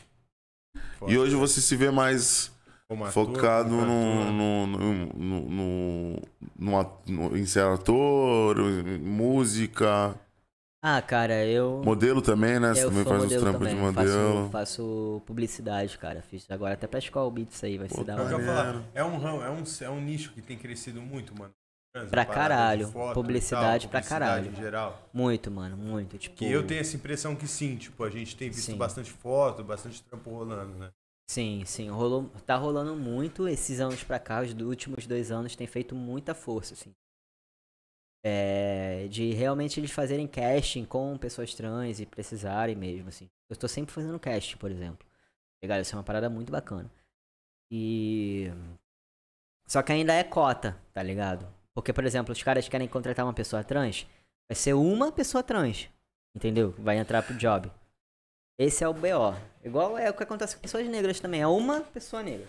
[0.97, 1.11] Foda.
[1.11, 2.51] E hoje você se vê mais
[2.89, 6.21] ator, focado no, no, no, no, no,
[6.55, 10.15] no no- em ser ator, em música,
[10.81, 11.81] Ah, cara, eu.
[11.83, 12.73] modelo também, né?
[12.73, 14.43] Você eu também sou faz uns trampos de modelo.
[14.43, 16.21] Faço, faço publicidade, cara.
[16.21, 18.39] Fiz agora até pra escola Beats aí, vai Pô, ser da É hora.
[18.45, 18.83] falar.
[18.93, 21.51] É um ramo, é um, é um nicho que tem crescido muito, mano.
[21.93, 22.87] Trans, Pra caralho.
[22.89, 24.51] foto e Publicidade pra caralho.
[24.51, 25.09] em geral.
[25.11, 26.17] Muito, mano, muito.
[26.17, 28.77] Tipo, Que eu tenho essa impressão que sim, tipo, a gente tem visto Sim.
[28.77, 30.91] bastante foto, bastante trampo rolando, né?
[31.29, 35.67] Sim, sim, rolou, tá rolando muito esses anos pra cá, os últimos dois anos tem
[35.67, 36.93] feito muita força, assim.
[38.29, 43.29] É, de realmente eles fazerem casting com pessoas trans e precisarem mesmo, assim.
[43.49, 45.07] Eu tô sempre fazendo casting, por exemplo.
[45.63, 46.91] Legal, isso é uma parada muito bacana.
[47.71, 48.51] E.
[49.65, 51.47] Só que ainda é cota, tá ligado?
[51.73, 54.05] Porque, por exemplo, os caras querem contratar uma pessoa trans,
[54.49, 55.89] vai ser uma pessoa trans,
[56.35, 56.75] entendeu?
[56.77, 57.71] Vai entrar pro job.
[58.59, 59.37] Esse é o BO.
[59.63, 61.41] Igual é o que acontece com pessoas negras também.
[61.41, 62.47] É uma pessoa negra.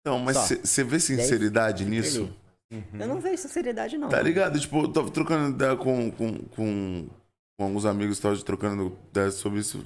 [0.00, 2.43] Então, mas você vê sinceridade Fica nisso?
[2.92, 3.02] Ali.
[3.02, 4.08] Eu não vejo sinceridade, não.
[4.08, 4.58] Tá ligado?
[4.58, 7.08] Tipo, eu tava trocando ideia com, com, com,
[7.56, 9.84] com alguns amigos, tava trocando ideia sobre isso.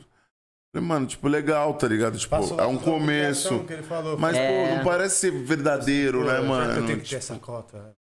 [0.74, 2.18] Falei, mano, tipo, legal, tá ligado?
[2.18, 3.64] Tipo, Passou é um começo.
[3.64, 4.18] que ele falou.
[4.18, 4.68] Mas, É.
[4.70, 6.72] pô, não parece ser verdadeiro, né, mano?
[6.72, 7.96] Eu tenho que ter Tipo, essa cota.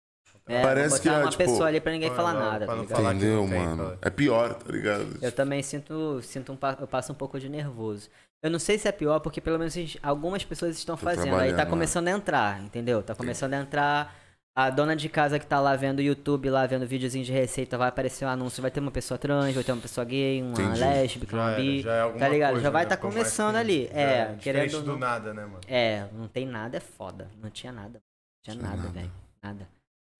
[0.48, 2.76] É, Parece vou que é, uma tipo, pessoa ali pra ninguém falar não- nada, pra
[2.84, 3.98] tá falar Entendeu, tem, mano?
[3.99, 5.18] É pior, tá ligado?
[5.20, 8.10] Eu também sinto, sinto um, eu passo um pouco de nervoso.
[8.44, 11.30] Eu não sei se é pior, porque pelo menos algumas pessoas estão Tô fazendo.
[11.34, 13.02] Aí tá trabalhando, começando a entrar, entendeu?
[13.02, 14.16] Tá começando a entrar
[14.57, 17.90] A dona de casa que tá lá vendo YouTube, lá vendo videozinho de receita, vai
[17.90, 20.80] aparecer um anúncio, vai ter uma pessoa trans, vai ter uma pessoa gay, uma Entendi.
[20.80, 21.82] lésbica, Já uma era, bi.
[21.82, 22.52] já é tá ligado?
[22.52, 22.86] coisa, já vai né?
[22.86, 23.88] estar Ficou mais começando ali.
[23.88, 25.60] É, diferente querendo do nada, né, mano?
[25.68, 27.30] É, não tem nada, é foda.
[27.41, 27.99] Não tinha nada.
[27.99, 28.94] Não tinha Tinha nada, nada.
[28.94, 29.11] velho.
[29.44, 29.68] Nada.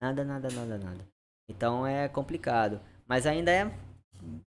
[0.02, 1.08] Nada, nada, nada, nada.
[1.48, 2.78] Então é complicado.
[3.08, 3.70] Mas ainda é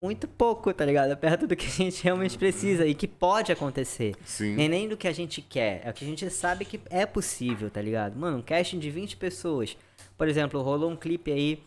[0.01, 1.15] muito pouco, tá ligado?
[1.17, 4.15] Perto do que a gente realmente precisa e que pode acontecer.
[4.25, 4.55] Sim.
[4.55, 5.81] Nem nem do que a gente quer.
[5.85, 8.17] É o que a gente sabe que é possível, tá ligado?
[8.17, 9.77] Mano, um casting de 20 pessoas.
[10.17, 11.63] Por exemplo, rolou um clipe aí.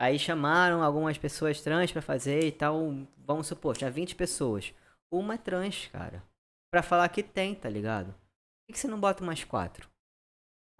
[0.00, 2.94] Aí chamaram algumas pessoas trans pra fazer e tal.
[3.24, 4.74] Vamos supor, tinha 20 pessoas.
[5.12, 6.22] Uma é trans, cara.
[6.72, 8.08] Pra falar que tem, tá ligado?
[8.08, 9.88] Por que, você não bota umas quatro?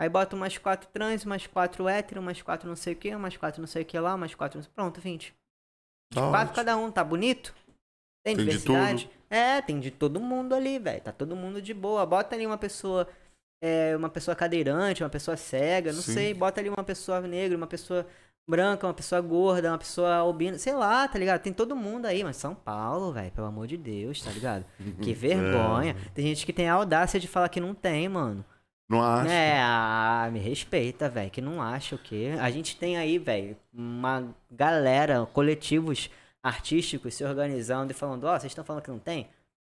[0.00, 3.36] Aí bota umas quatro trans, umas quatro hétero, umas quatro não sei o que, umas
[3.36, 4.60] quatro não sei o que lá, umas quatro.
[4.74, 5.34] Pronto, 20.
[6.14, 6.55] Tá Quatro ótimo.
[6.55, 7.55] cada um, tá bonito?
[8.24, 9.10] Tem, Tem de diversidade?
[9.30, 11.01] É, tem de todo mundo ali, velho.
[11.01, 12.05] Tá todo mundo de boa.
[12.06, 13.09] Bota ali uma pessoa.
[13.62, 16.12] é, uma pessoa cadeirante, uma pessoa cega, não Sim.
[16.14, 16.34] sei.
[16.34, 18.06] Bota ali uma pessoa negra, uma pessoa
[18.48, 20.59] branca, uma pessoa gorda, uma pessoa albina.
[20.59, 21.40] Sei lá, tá ligado?
[21.43, 24.64] Tem todo mundo aí, mas São Paulo, velho, pelo amor de Deus, tá ligado?
[25.01, 25.97] Que vergonha.
[26.14, 28.44] Tem gente que tem a audácia de falar que não tem, mano.
[28.88, 29.30] Não acho.
[29.30, 32.32] É, ah, me respeita, velho, que não acha o quê?
[32.40, 36.10] A gente tem aí, velho, uma galera, coletivos
[36.42, 39.30] artísticos se organizando e falando, ó, vocês estão falando que não tem?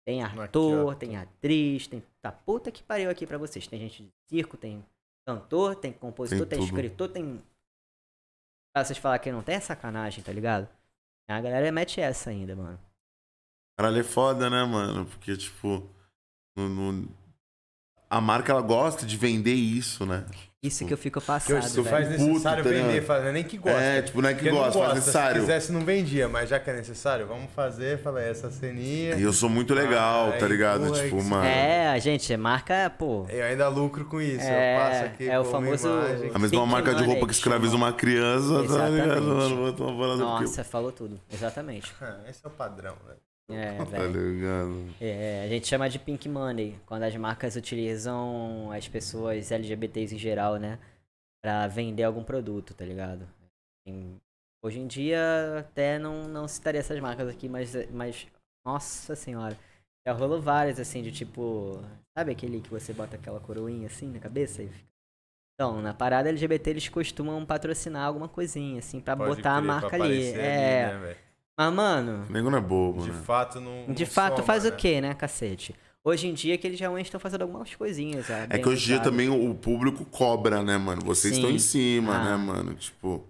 [0.07, 0.95] Tem Aqui, ator, ó.
[0.95, 2.03] tem atriz, tem.
[2.23, 3.67] Tá puta que pariu aqui pra vocês.
[3.67, 4.85] Tem gente de circo, tem
[5.27, 7.43] cantor, tem compositor, Tem tem, escritor, tem.
[8.73, 10.69] Pra vocês falar que não tem é sacanagem, tá ligado?
[11.29, 12.79] A galera mete essa ainda, mano.
[13.77, 15.07] Caralho, é foda, né, mano?
[15.07, 15.89] Porque, tipo.
[16.57, 17.26] no- no-
[18.09, 20.25] A marca, ela gosta de vender isso, né?
[20.63, 21.87] Isso que eu fico Que passado, se velho.
[21.89, 23.07] faz necessário Puto, tá vender, ligado?
[23.07, 23.79] faz, é nem que gosta.
[23.81, 25.41] É, tipo, não é que Porque gosta, faz Se necessário.
[25.43, 29.15] quisesse, não vendia, mas já que é necessário, vamos fazer, fala essa ceninha.
[29.15, 30.87] E eu sou muito legal, Ah, tá ligado?
[30.87, 31.45] aí Tipo, que se- mano.
[31.45, 33.27] É, a gente, marca, pô.
[33.29, 34.43] Eu ainda lucro com isso.
[34.45, 36.31] É, eu passo aqui é o famoso- imagem.
[36.35, 37.87] A mesma marca de roupa que que escraviza chamam.
[37.89, 38.95] uma criança, tá ligado?
[38.95, 39.21] Exatamente.
[39.21, 41.21] Mano, uma parada Nossa, falou tudo.
[41.33, 41.93] Exatamente.
[42.01, 43.19] Ah, Esse é o padrão, velho.
[43.49, 43.77] É.
[43.79, 44.33] Tá velho.
[44.35, 44.95] ligado?
[45.01, 50.19] É, a gente chama de pink money, quando as marcas utilizam as pessoas LGBTs em
[50.19, 50.79] geral, né?
[51.43, 53.29] Pra vender algum produto, tá ligado?
[54.65, 58.27] Hoje em dia até não, não citaria essas marcas aqui, mas, mas
[58.67, 59.57] nossa senhora.
[60.05, 61.81] Já rolou várias, assim, de tipo.
[62.17, 64.87] Sabe aquele que você bota aquela coroinha assim na cabeça e fica.
[65.55, 69.67] Então, na parada LGBT eles costumam patrocinar alguma coisinha, assim, pra Pode botar a crer,
[69.67, 70.05] marca ali.
[70.05, 70.87] aparecer É.
[70.93, 71.17] né, velho?
[71.59, 73.21] Mas, mano, O nego não é bobo, De né?
[73.25, 73.87] fato, não.
[73.93, 74.71] de não fato, soma, faz né?
[74.71, 75.75] o quê, né, cacete?
[76.05, 78.27] Hoje em dia que eles realmente estão fazendo algumas coisinhas.
[78.51, 81.03] É que hoje em dia também o público cobra, né, mano?
[81.05, 81.41] Vocês Sim.
[81.41, 82.25] estão em cima, Ah.
[82.25, 82.75] né, mano?
[82.75, 83.25] Tipo,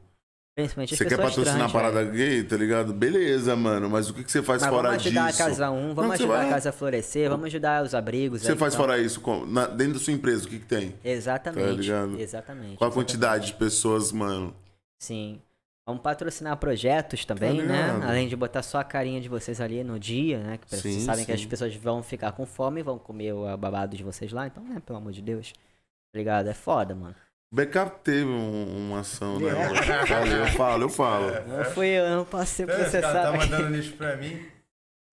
[0.55, 2.13] Principalmente as você quer patrocinar a parada velho.
[2.13, 2.93] gay, tá ligado?
[2.93, 3.89] Beleza, mano.
[3.91, 5.43] Mas o que, que você faz Mas fora vamos ajudar disso?
[5.43, 8.39] a Casa 1, vamos Não, ajudar vai- a Casa a florescer, vamos ajudar os abrigos.
[8.39, 8.85] O que você aí, faz então.
[8.87, 9.21] fora isso?
[9.21, 10.95] Com- na- dentro da sua empresa, o que, que tem?
[11.05, 11.65] Exatamente.
[11.67, 12.21] Tá ligado?
[12.21, 12.77] Exatamente.
[12.77, 12.95] Qual a exatamente.
[12.95, 14.55] quantidade de pessoas, mano?
[14.99, 15.41] Sim.
[15.87, 17.97] Vamos patrocinar projetos também, né?
[18.01, 18.09] Tá?
[18.09, 20.59] Além de botar só a carinha de vocês ali no dia, né?
[20.59, 21.47] Que Sim, vocês sabem que as sim.
[21.49, 24.49] pessoas vão ficar com fome, vão comer o babado de vocês lá.
[24.49, 24.83] Então, né?
[24.85, 25.53] Pelo amor de Deus.
[25.53, 26.49] Tá ligado?
[26.49, 27.15] É foda, mano.
[27.53, 29.47] O Backup teve um- uma ação, né?
[29.51, 30.43] É.
[30.43, 31.27] eu falo, eu falo.
[31.47, 33.57] Não fui eu, eu não posso ser Então, esse cara tá processado.
[33.57, 34.43] mandando lixo pra mim.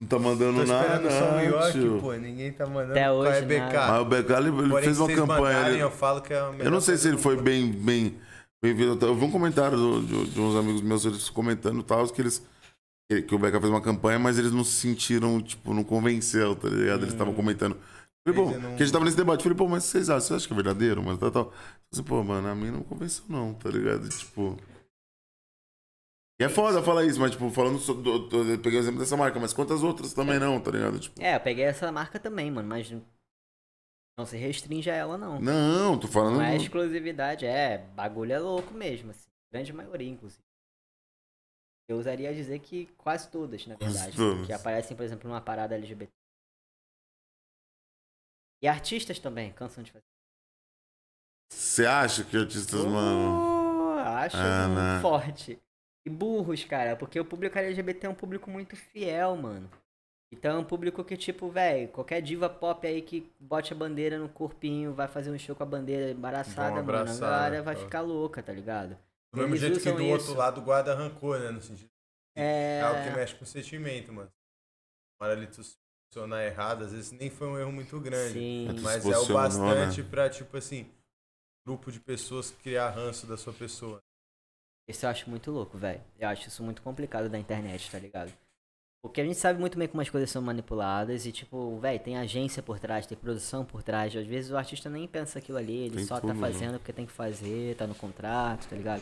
[0.01, 1.99] Não tá mandando Tô nada, esperando só o não, York, tio.
[2.01, 2.13] pô.
[2.13, 2.91] Ninguém tá mandando.
[2.93, 3.59] Até hoje, é BK?
[3.59, 3.91] nada.
[3.91, 5.39] Mas o Backup, ele, ele fez uma campanha.
[5.39, 8.17] mandarem, ele- eu falo que é Eu não sei se ele foi bem, bem.
[8.63, 12.45] Eu vi um comentário do- de, de uns amigos meus eles comentando tal, que eles.
[13.11, 16.69] Que, o Beca fez uma campanha, mas eles não se sentiram, tipo, não convenceu, tá
[16.69, 17.01] ligado?
[17.01, 17.77] Eles estavam comentando.
[18.25, 19.43] Falei, pô, Eles não- que a gente tava nesse debate.
[19.43, 21.03] Falei, pô, mas vocês acham, você acha que é verdadeiro?
[21.03, 21.53] Mas tal, tal.
[21.91, 24.07] Assim, pô, mano, a mim não convenceu, não, tá ligado?
[24.07, 24.57] Tipo.
[26.41, 27.77] E é foda falar isso, mas, tipo, falando.
[27.79, 30.71] so- do- do- eu peguei o exemplo dessa marca, mas quantas outras também não, tá
[30.71, 30.97] ligado?
[30.97, 32.91] Tipo, É, eu peguei essa marca também, mano, mas
[34.17, 35.39] não se restringe a ela, não.
[35.39, 36.35] não, tô falando.
[36.35, 39.29] Não é exclusividade, é, bagulho é louco mesmo, assim.
[39.51, 40.43] Grande maioria, inclusive.
[41.87, 44.15] Eu usaria dizer que quase todas, na verdade.
[44.15, 44.45] todas.
[44.45, 46.11] Que aparecem, por exemplo, numa parada LGBT.
[48.61, 50.05] E artistas também, cansam de fazer.
[51.51, 53.95] Você acha que artistas, mano.
[53.95, 55.01] Uh, acho Ah, né?
[55.01, 55.61] forte.
[56.05, 59.69] E burros, cara, porque o público LGBT é um público muito fiel, mano.
[60.33, 64.17] Então é um público que, tipo, velho, qualquer diva pop aí que bote a bandeira
[64.17, 66.99] no corpinho, vai fazer um show com a bandeira embaraçada, mano.
[66.99, 67.61] A galera né?
[67.61, 68.97] vai ficar louca, tá ligado?
[69.31, 70.11] Do mesmo jeito que do isso.
[70.11, 71.49] outro lado guarda rancor, né?
[71.49, 71.89] No sentido
[72.35, 72.79] É.
[72.79, 74.31] é algo que mexe com o sentimento, mano.
[75.19, 75.75] Na hora ali tu se
[76.11, 78.33] posicionar errado, às vezes nem foi um erro muito grande.
[78.33, 78.67] Sim.
[78.81, 80.91] Mas é o posicionou, bastante pra, tipo assim,
[81.65, 83.99] grupo de pessoas criar ranço da sua pessoa.
[84.87, 86.01] Isso eu acho muito louco, velho.
[86.19, 88.31] Eu acho isso muito complicado da internet, tá ligado?
[89.03, 92.17] Porque a gente sabe muito bem como as coisas são manipuladas e, tipo, velho, tem
[92.17, 94.15] agência por trás, tem produção por trás.
[94.15, 96.39] Às vezes o artista nem pensa aquilo ali, ele Tem só tudo, tá né?
[96.39, 99.01] fazendo porque tem que fazer, tá no contrato, tá ligado?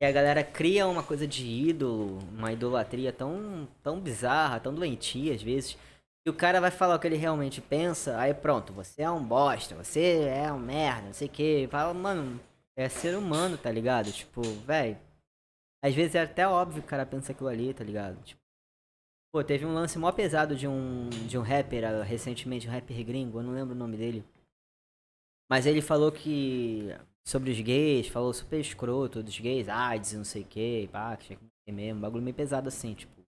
[0.00, 5.34] E a galera cria uma coisa de ídolo, uma idolatria tão, tão bizarra, tão doentia
[5.34, 5.76] às vezes.
[6.24, 9.22] E o cara vai falar o que ele realmente pensa, aí pronto, você é um
[9.22, 11.66] bosta, você é um merda, não sei o que.
[11.68, 12.38] Fala, mano,
[12.76, 14.12] é ser humano, tá ligado?
[14.12, 14.96] Tipo, velho.
[15.82, 18.22] Às vezes é até óbvio que o cara pensa aquilo ali, tá ligado?
[18.22, 18.39] Tipo,
[19.32, 23.04] pô, teve um lance mó pesado de um, de um rapper ah, recentemente, um rapper
[23.04, 24.24] gringo, eu não lembro o nome dele.
[25.48, 26.88] Mas ele falou que.
[27.26, 31.38] Sobre os gays, falou super escroto dos gays, AIDS, não sei o que, pá, que
[31.70, 33.20] mesmo, bagulho meio pesado assim, tipo.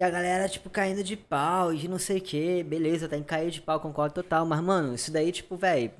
[0.00, 3.28] E a galera, tipo, caindo de pau e não sei o que, beleza, tem que
[3.28, 4.44] cair de pau, concordo total.
[4.46, 5.90] Mas, mano, isso daí, tipo, velho.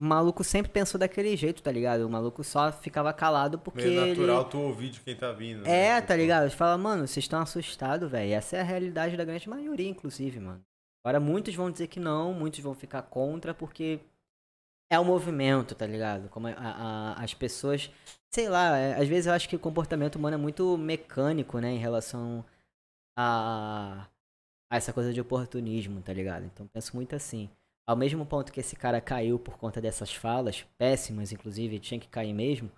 [0.00, 2.02] O maluco sempre pensou daquele jeito, tá ligado?
[2.06, 3.84] O maluco só ficava calado porque.
[3.84, 4.50] Meio natural ele...
[4.50, 5.66] tu ouvir de quem tá vindo.
[5.66, 6.00] É, né?
[6.00, 6.48] tá ligado?
[6.48, 8.32] Você fala, mano, vocês estão assustados, velho.
[8.32, 10.62] Essa é a realidade da grande maioria, inclusive, mano.
[11.04, 13.98] Agora, muitos vão dizer que não, muitos vão ficar contra, porque
[14.90, 16.28] é o movimento, tá ligado?
[16.28, 17.90] Como a- a- as pessoas.
[18.32, 21.70] Sei lá, é, às vezes eu acho que o comportamento humano é muito mecânico, né,
[21.72, 22.44] em relação
[23.16, 24.06] a,
[24.70, 26.44] a essa coisa de oportunismo, tá ligado?
[26.44, 27.50] Então penso muito assim.
[27.88, 32.06] Ao mesmo ponto que esse cara caiu por conta dessas falas, péssimas, inclusive, tinha que
[32.08, 32.70] cair mesmo,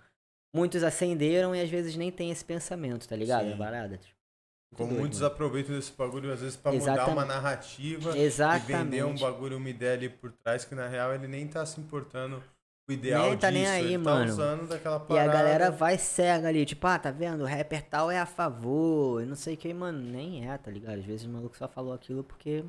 [0.55, 3.47] muitos acenderam e às vezes nem tem esse pensamento, tá ligado?
[3.47, 3.51] Sim.
[3.51, 3.89] É barada.
[3.99, 5.33] Muito Como doido, muitos mano.
[5.33, 7.11] aproveitam desse bagulho, às vezes, pra mudar Exatamente.
[7.17, 8.71] uma narrativa Exatamente.
[8.71, 11.65] e vender um bagulho, uma ideia ali por trás, que na real ele nem tá
[11.65, 12.41] se importando
[12.87, 14.31] o ideal Nem tá nem disso, aí, ele tá mano.
[14.31, 15.33] usando daquela E a parada.
[15.33, 17.41] galera vai cega ali, tipo, ah, tá vendo?
[17.43, 20.71] O rapper tal é a favor, e não sei o que, mano, nem é, tá
[20.71, 20.99] ligado?
[20.99, 22.63] Às vezes o maluco só falou aquilo porque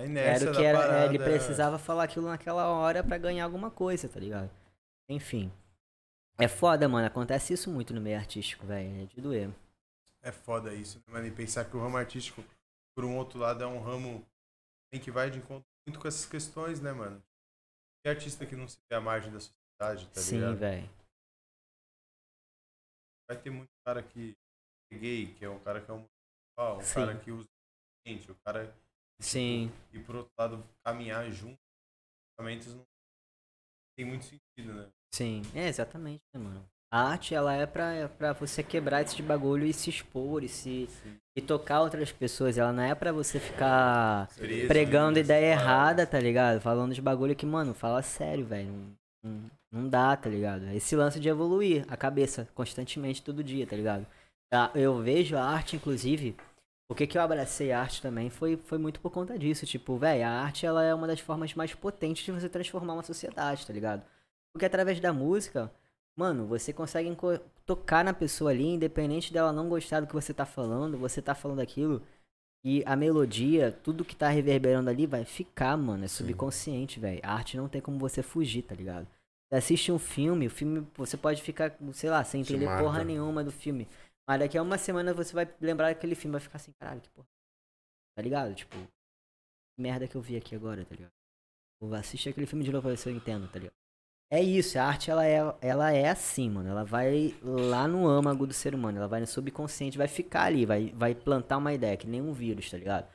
[0.00, 3.44] A era o que era, é, parada, ele precisava falar aquilo naquela hora pra ganhar
[3.44, 4.50] alguma coisa, tá ligado?
[5.08, 5.52] Enfim.
[6.38, 9.50] É foda, mano, acontece isso muito no meio artístico, velho, é de doer.
[10.22, 11.26] É foda isso, né, mano?
[11.26, 12.42] E pensar que o ramo artístico,
[12.94, 14.24] por um outro lado, é um ramo
[15.02, 17.22] que vai de encontro muito com essas questões, né, mano?
[18.02, 20.56] Que artista que não se vê à margem da sociedade, tá Sim, ligado?
[20.56, 20.90] velho.
[23.28, 24.34] Vai ter muito cara que
[24.90, 26.06] é gay, que é um cara que é um
[26.80, 26.94] Sim.
[26.94, 27.48] cara que usa
[28.06, 28.74] gente, o cara
[29.20, 29.70] Sim.
[29.92, 31.58] e por outro lado caminhar junto,
[32.36, 32.84] pensamentos não
[33.96, 34.88] tem muito sentido, né?
[35.14, 36.64] Sim, é exatamente, né, mano?
[36.92, 40.88] A arte, ela é pra, pra você quebrar esse bagulho e se expor e se
[41.36, 42.58] e tocar outras pessoas.
[42.58, 46.60] Ela não é pra você ficar Preso, pregando né, ideia errada, tá ligado?
[46.60, 48.72] Falando de bagulho que, mano, fala sério, velho.
[48.72, 50.66] Não, não, não dá, tá ligado?
[50.70, 54.04] Esse lance de evoluir a cabeça constantemente, todo dia, tá ligado?
[54.52, 56.36] Ah, Eu vejo a arte, inclusive,
[56.90, 59.64] o que que eu abracei a arte também foi, foi muito por conta disso.
[59.64, 63.04] Tipo, velho, a arte, ela é uma das formas mais potentes de você transformar uma
[63.04, 64.02] sociedade, tá ligado?
[64.52, 65.70] Porque através da música,
[66.16, 67.16] mano, você consegue
[67.64, 71.32] tocar na pessoa ali, independente dela não gostar do que você tá falando, você tá
[71.32, 72.02] falando aquilo.
[72.64, 76.04] E a melodia, tudo que tá reverberando ali vai ficar, mano.
[76.04, 77.20] É subconsciente, velho.
[77.22, 79.06] A arte não tem como você fugir, tá ligado?
[79.48, 83.04] Você assiste um filme, o filme você pode ficar, sei lá, sem Te entender porra
[83.04, 83.86] nenhuma do filme.
[84.28, 87.10] Mas daqui a uma semana você vai lembrar daquele filme, vai ficar assim, caralho, que
[87.10, 87.26] porra.
[88.16, 88.54] Tá ligado?
[88.54, 91.12] Tipo, que merda que eu vi aqui agora, tá ligado?
[91.80, 93.74] Vou assistir aquele filme de novo pra ver se eu entendo, tá ligado?
[94.32, 96.68] É isso, a arte ela é, ela é assim, mano.
[96.68, 100.64] Ela vai lá no âmago do ser humano, ela vai no subconsciente, vai ficar ali,
[100.64, 103.08] vai, vai plantar uma ideia, que nem um vírus, tá ligado?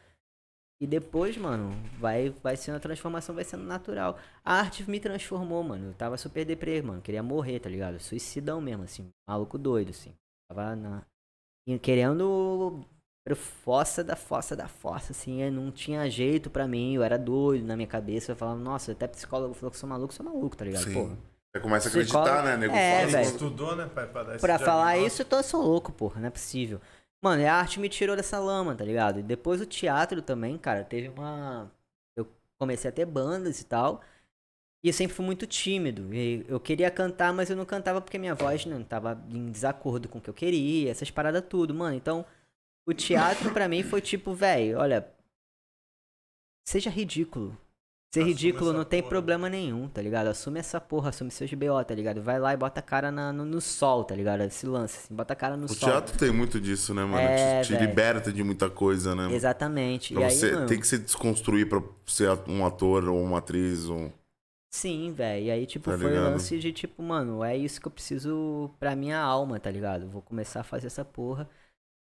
[0.82, 4.20] E depois, mano, vai, vai sendo a transformação, vai sendo natural.
[4.44, 5.88] A arte me transformou, mano.
[5.88, 7.02] Eu tava super deprê, mano.
[7.02, 7.98] Queria morrer, tá ligado?
[8.00, 9.10] Suicidão mesmo, assim.
[9.26, 10.14] Maluco doido, assim.
[10.48, 11.04] Tava na...
[11.82, 12.86] querendo
[13.28, 17.18] era fossa da fossa da fossa, assim, eu não tinha jeito pra mim, eu era
[17.18, 20.56] doido na minha cabeça, eu falava, nossa, até psicólogo falou que sou maluco, sou maluco,
[20.56, 20.84] tá ligado?
[20.84, 20.94] Sim.
[20.94, 21.18] Porra.
[21.52, 22.76] Você começa a Psicólogo- acreditar, né, nego?
[22.76, 23.26] É, Fala, Ele velho.
[23.26, 26.28] "Mano, estudou, né, pra, pra dar Pra falar isso, eu tô, sou louco, porra, não
[26.28, 26.80] é possível.
[27.24, 29.20] Mano, e a arte me tirou dessa lama, tá ligado?
[29.20, 31.72] E depois o teatro também, cara, teve uma.
[32.16, 32.28] Eu
[32.60, 34.02] comecei a ter bandas e tal.
[34.86, 36.14] E eu sempre fui muito tímido.
[36.14, 40.08] E eu queria cantar, mas eu não cantava porque minha voz não tava em desacordo
[40.08, 41.96] com o que eu queria, essas paradas tudo, mano.
[41.96, 42.24] Então,
[42.88, 45.12] o teatro pra mim foi tipo, velho, olha.
[46.68, 47.58] Seja ridículo.
[48.14, 49.10] Ser Assume ridículo não tem porra.
[49.10, 50.28] problema nenhum, tá ligado?
[50.28, 52.22] Assume essa porra, assume seus BO, tá ligado?
[52.22, 54.42] Vai lá e bota a cara na- no, no sol, tá ligado?
[54.42, 55.90] Esse lance, assim, bota a cara no O sol.
[55.90, 57.28] teatro tem muito disso, né, mano?
[57.28, 59.34] É, te te liberta de muita coisa, né?
[59.34, 60.14] Exatamente.
[60.14, 63.40] Pra e aí, você mano, tem que se desconstruir pra ser um ator ou uma
[63.40, 63.86] atriz.
[63.90, 64.14] Ou...
[64.76, 65.46] sim, velho.
[65.46, 66.22] E aí, tipo, Tá foi o ligado?
[66.22, 70.10] lance de, tipo, mano, é isso que eu preciso pra minha alma, tá ligado?
[70.10, 71.50] Vou começar a fazer essa porra.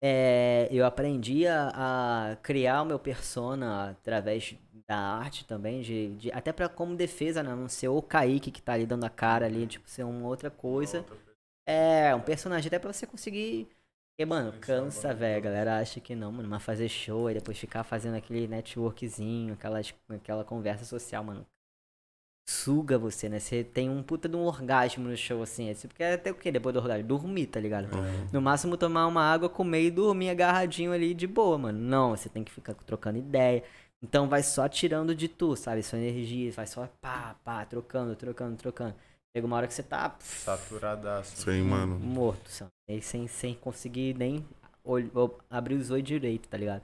[0.01, 4.55] É, eu aprendi a, a criar o meu persona através
[4.87, 7.55] da arte também, de, de- até pra como defesa, né?
[7.55, 10.51] Não ser o Kaique que tá ali dando a cara ali, tipo, ser uma outra
[10.51, 11.05] coisa.
[11.65, 13.67] É, um personagem até pra você conseguir
[14.11, 15.37] Porque, mano, cansa, velho.
[15.37, 16.49] A galera acha que não, mano.
[16.49, 21.45] Mas fazer show e depois ficar fazendo aquele networkzinho, aquelas, aquela conversa social, mano.
[22.51, 23.39] Suga você, né?
[23.39, 25.69] Você tem um puta de um orgasmo no show, assim.
[25.69, 27.07] É tipo, quer ter o quê depois do orgasmo?
[27.07, 27.87] Dormir, tá ligado?
[28.33, 31.79] No máximo tomar uma água, comer e dormir agarradinho ali de boa, mano.
[31.79, 33.63] Não, você tem que ficar trocando ideia.
[34.03, 35.81] Então vai só tirando de tu, sabe?
[35.83, 38.95] Sua energia, vai só pá, pá, trocando, trocando, trocando.
[39.35, 41.35] Chega uma hora que você tá pff, Saturadaço.
[41.35, 41.97] Isso aí, mano.
[41.99, 42.71] morto, sabe?
[42.89, 44.45] E sem, sem conseguir nem
[44.83, 46.83] olh- ou- abrir os olhos direito, tá ligado?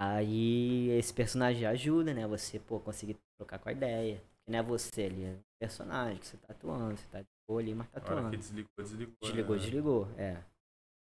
[0.00, 2.26] Aí esse personagem ajuda, né?
[2.26, 4.22] Você, pô, conseguir trocar com a ideia.
[4.44, 7.28] Que não é você ali, é um personagem que você tá atuando, você tá de
[7.48, 8.30] boa ali, mas tá atuando.
[8.30, 9.16] que desligou, desligou.
[9.22, 9.62] Desligou, né?
[9.62, 10.42] desligou, é.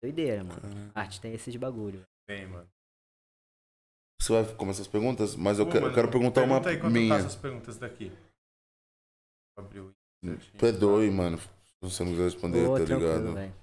[0.02, 0.92] Doideira, mano.
[0.94, 2.04] Arte tem esses bagulho.
[2.28, 2.68] Bem, mano.
[4.20, 5.34] Você vai começar as perguntas?
[5.36, 7.14] Mas eu, Pô, quero, eu mano, quero perguntar uma pergunta aí quando eu minha.
[7.14, 8.12] faço as perguntas daqui.
[9.56, 9.94] Abriu.
[10.58, 11.38] Tu é doido, mano.
[11.38, 11.46] Se
[11.80, 13.54] você não quiser responder, Pô, tá ligado?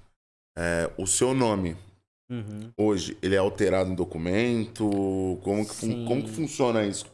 [0.58, 1.76] É, o seu nome,
[2.30, 2.72] Uhum.
[2.78, 4.84] hoje, ele é alterado em documento?
[5.44, 7.06] Como que, como que funciona isso?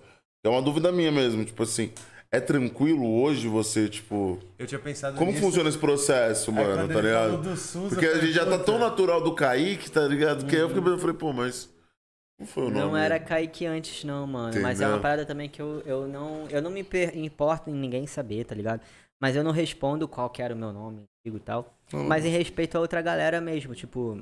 [0.44, 1.92] É uma dúvida minha mesmo, tipo assim,
[2.32, 4.38] é tranquilo hoje você, tipo...
[4.60, 5.44] Eu tinha pensado Como nisso.
[5.44, 7.38] funciona esse processo, Aí, mano, tá ligado?
[7.38, 10.46] do SUS, Porque a gente já tá tão natural do Kaique, tá ligado?
[10.46, 11.70] Que aí eu fiquei pensando, eu falei, pô, mas...
[12.40, 12.80] Não foi o nome.
[12.80, 14.54] Não era Kaique antes, não, mano.
[14.62, 14.90] Mas é Entendeu?
[14.90, 16.46] uma parada também que eu, eu não.
[16.52, 16.86] Eu não me
[17.16, 18.80] importo em ninguém saber, tá ligado?
[19.20, 21.74] Mas eu não respondo qual que era o meu nome antigo e tal.
[21.92, 24.22] Mas em respeito a outra galera mesmo, tipo.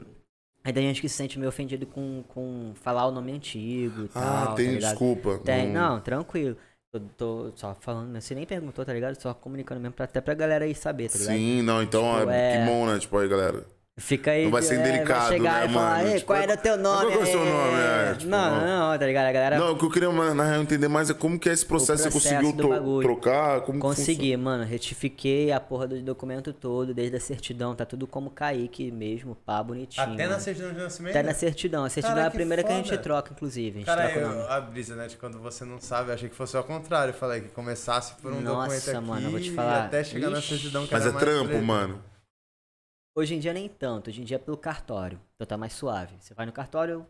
[0.64, 4.10] Aí tem gente que se sente meio ofendido com, com falar o nome antigo e
[4.16, 4.56] Ah, tal.
[4.56, 5.38] tem tá desculpa.
[5.44, 5.74] Tem, Hum.
[5.74, 6.56] não, tranquilo.
[6.96, 9.20] Tô, tô só falando, você nem perguntou, tá ligado?
[9.22, 11.36] Só comunicando mesmo, pra, até pra galera aí saber, tá ligado?
[11.36, 12.52] Sim, não, então, Tipo, é...
[12.52, 13.00] que é- bom, né?
[13.00, 13.66] Tipo, aí, galera.
[13.98, 14.44] Fica aí.
[14.44, 16.08] Não vai ser é, indelicado, chegar né, e falar, mano?
[16.10, 17.06] "Ei, Tipo, qual era o teu nome?
[17.06, 17.80] qual que é o seu É, nome?
[17.80, 18.92] É, tipo, não, não.
[18.92, 19.26] não, tá ligado?
[19.28, 21.54] A galera Não, o que eu queria, na real, entender mais é como que é
[21.54, 23.08] esse processo, você processo conseguiu do to- bagulho.
[23.08, 24.66] trocar, como que Consegui, mano.
[24.66, 27.74] Retifiquei a porra do documento todo, desde a certidão.
[27.74, 30.06] Tá tudo como Kaique mesmo, pá, bonitinho.
[30.06, 30.42] Até na mano.
[30.42, 31.12] certidão de nascimento?
[31.16, 31.86] Até na certidão.
[31.86, 32.88] A certidão Cara, é a que primeira que a foda.
[32.90, 33.70] gente troca, inclusive.
[33.70, 35.08] A gente Cara, troca eu, a brisa, né?
[35.08, 37.12] De quando você não sabe, eu achei que fosse ao contrário.
[37.12, 39.86] Eu falei que começasse por um Nossa, documento aqui mano, eu vou te e falar.
[39.86, 40.50] até chegar na Ixi.
[40.50, 41.64] certidão que Mas era é mais trampo, treta.
[41.64, 42.02] mano.
[43.18, 44.10] Hoje em dia nem tanto.
[44.10, 45.20] Hoje em dia é pelo cartório.
[45.36, 46.16] Então tá mais suave.
[46.20, 47.06] Você vai no cartório,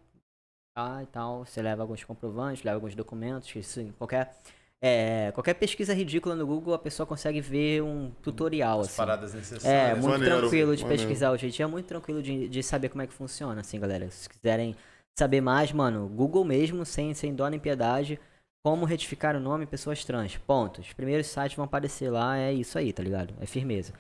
[0.76, 1.46] tá e tal.
[1.46, 3.78] Você leva alguns comprovantes, leva alguns documentos.
[3.78, 4.36] em qualquer,
[4.82, 8.98] é, qualquer pesquisa ridícula no Google, a pessoa consegue ver um tutorial, As assim.
[8.98, 9.66] paradas necessárias.
[9.66, 11.02] É, muito Maneiro, tranquilo de maneiro.
[11.04, 13.80] pesquisar hoje em dia, é muito tranquilo de, de saber como é que funciona, assim,
[13.80, 14.10] galera.
[14.12, 14.76] Se quiserem
[15.18, 18.20] saber mais, mano, Google mesmo, sem, sem dó nem piedade,
[18.64, 20.38] como retificar o nome pessoas trans.
[20.38, 20.82] Ponto.
[20.82, 23.34] Os primeiros sites vão aparecer lá, é isso aí, tá ligado?
[23.40, 23.94] É firmeza.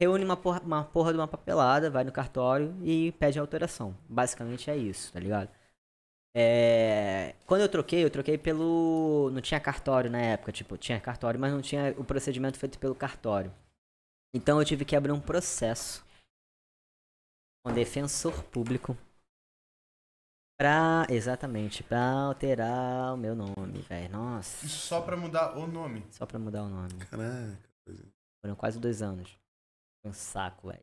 [0.00, 3.96] Reúne uma porra, uma porra de uma papelada, vai no cartório e pede a alteração.
[4.08, 5.50] Basicamente é isso, tá ligado?
[6.38, 9.30] É, Quando eu troquei, eu troquei pelo.
[9.32, 12.94] Não tinha cartório na época, tipo, tinha cartório, mas não tinha o procedimento feito pelo
[12.94, 13.50] cartório.
[14.34, 16.04] Então eu tive que abrir um processo
[17.64, 18.94] com defensor público
[20.60, 21.06] pra.
[21.08, 24.10] Exatamente, pra alterar o meu nome, velho.
[24.10, 24.66] Nossa.
[24.66, 26.04] Isso só pra mudar o nome.
[26.10, 26.98] Só pra mudar o nome.
[27.06, 27.58] Caraca.
[28.44, 29.38] Foram quase dois anos.
[30.06, 30.80] Um saco, velho.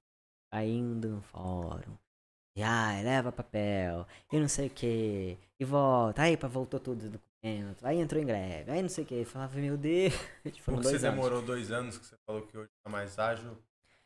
[0.52, 1.98] Caindo no fórum.
[2.56, 4.06] E ai, leva papel.
[4.32, 5.38] E não sei o que.
[5.60, 6.22] E volta.
[6.22, 7.86] Aí pra voltou tudo o documento.
[7.86, 8.70] Aí entrou em greve.
[8.72, 9.26] Aí não sei o que.
[9.26, 10.14] Falava, meu Deus.
[10.62, 11.16] Foram Porque você dois anos.
[11.16, 13.58] demorou dois anos, que você falou que hoje tá mais ágil.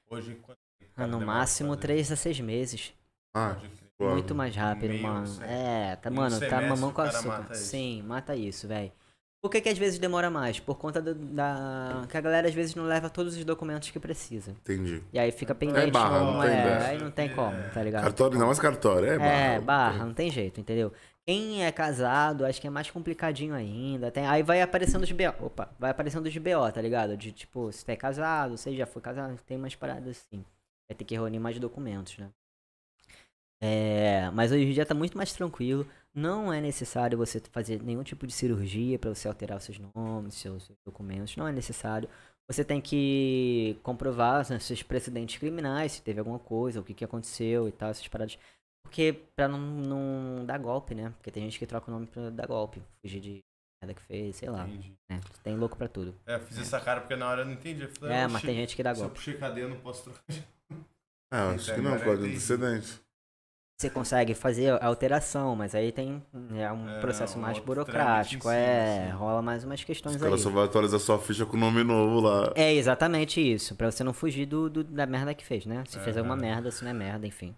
[0.10, 2.94] Hoje, quanto tempo, Ah, no máximo três a seis meses.
[3.34, 3.58] Ah.
[4.00, 5.28] Muito mais rápido, mano.
[5.28, 7.28] sem- É, tá, um mano, tá mamão com açúcar.
[7.40, 7.56] mata.
[7.56, 8.92] Sim, mata isso, velho.
[9.48, 10.60] Por que, que às vezes demora mais?
[10.60, 12.06] Por conta do- da.
[12.10, 14.52] Que a galera às vezes não leva todos os documentos que precisa.
[14.52, 15.02] Entendi.
[15.14, 15.90] E aí fica pendente.
[15.90, 18.04] barra, um, não tem é, aí não tem como, tá ligado?
[18.04, 19.08] Cartório, ainda mais cartório.
[19.10, 19.30] É barra.
[19.32, 20.92] É, barra, não tem jeito, entendeu?
[21.26, 24.12] Quem é casado, acho que é mais complicadinho ainda.
[24.12, 25.34] Tem, aí vai aparecendo os BO.
[25.46, 27.16] Opa, vai aparecendo os BO, tá ligado?
[27.16, 30.44] De tipo, se tu é casado, você já foi casado, tem umas paradas assim.
[30.90, 32.30] Vai ter que reunir mais documentos, né?
[33.62, 35.88] É, mas hoje em dia tá muito mais tranquilo.
[36.18, 40.34] Não é necessário você fazer nenhum tipo de cirurgia pra você alterar os seus nomes,
[40.34, 41.36] seus, seus documentos.
[41.36, 42.10] Não é necessário.
[42.50, 47.06] Você tem que comprovar né, seus precedentes criminais, se teve alguma coisa, o que, que
[47.06, 48.40] aconteceu e tal, essas paradas.
[48.84, 51.14] Porque pra não, não dar golpe, né?
[51.18, 53.44] Porque tem gente que troca o nome pra dar golpe, fugir de
[53.84, 54.66] merda que fez, sei lá.
[54.66, 55.20] Né?
[55.44, 56.16] Tem louco pra tudo.
[56.26, 57.84] É, eu fiz essa cara porque na hora eu não entendi.
[57.84, 59.18] Eu falei, É, "Oxi, mas tem gente que dá Se eu golpe.
[59.20, 60.24] puxei cadeia, eu não posso trocar.
[60.30, 60.34] É,
[61.32, 63.07] eu acho que não, por causa do antecedente.
[63.80, 66.24] Você consegue fazer a alteração, mas aí tem
[66.56, 68.42] é um É, processo mais burocrático.
[68.50, 69.16] cima, é, assim.
[69.16, 70.28] rola mais umas questões Os aí.
[70.30, 72.52] caras só vão atualizar sua ficha com o nome novo lá.
[72.56, 75.84] É exatamente isso, pra você não fugir do, do- da merda que fez, né?
[75.88, 76.26] Se fez Aham.
[76.26, 77.56] alguma merda, se não é merda, enfim.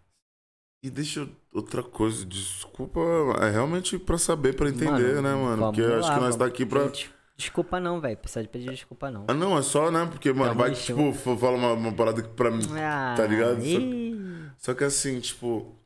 [0.83, 2.99] E deixa outra coisa, desculpa,
[3.41, 5.63] é realmente pra saber, pra entender, Mano, né, mano?
[5.67, 6.53] Porque eu acho lá, que nós tá vamos.
[6.53, 6.87] aqui pra.
[6.87, 8.17] Des- Desculpa não, velho.
[8.17, 9.23] Precisa de pedir desculpa não.
[9.29, 10.05] Ah, não, é só, né?
[10.11, 12.65] Porque, mano, Tamo vai, tipo, fala uma, uma parada que pra mim.
[12.77, 13.61] Ah, tá ligado?
[13.63, 14.51] Só-.
[14.57, 15.78] Só que assim, tipo.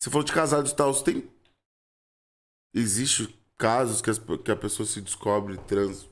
[0.00, 1.28] Você falou de casados e tal, você tem.
[2.74, 6.08] Existe casos que, as- que a pessoa se descobre trans.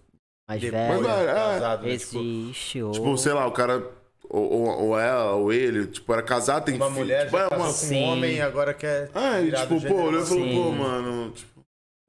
[0.49, 1.03] Mais Depois velho.
[1.03, 1.99] Mas, é, casado, né?
[1.99, 2.93] Tipo, Existe, ou...
[2.93, 3.93] Tipo, sei lá, o cara.
[4.29, 6.99] Ou, ou, ou ela, ou ele, tipo, era casado, tem uma filho.
[6.99, 7.73] mulher tipo, já é uma...
[7.73, 10.73] com um homem e agora quer Ah, e, tipo, pô, gênero olhou e falou, pô,
[10.73, 11.31] mano.
[11.31, 11.65] Tipo,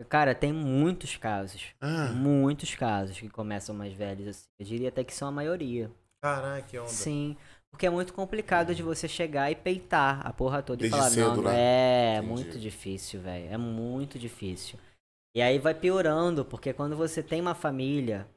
[0.09, 1.61] Cara, tem muitos casos.
[1.79, 4.45] ah, Muitos casos que começam mais velhos, assim.
[4.59, 5.91] Eu diria até que são a maioria.
[6.23, 6.87] Caralho, que onda.
[6.89, 7.37] Sim.
[7.71, 11.09] Porque é muito complicado de você chegar e peitar a porra toda e Desde falar,
[11.09, 11.61] cedo, não, né?
[12.15, 12.27] é Entendi.
[12.27, 13.47] muito difícil, velho.
[13.51, 14.79] É muito difícil.
[15.35, 18.27] E aí vai piorando, porque quando você tem uma família,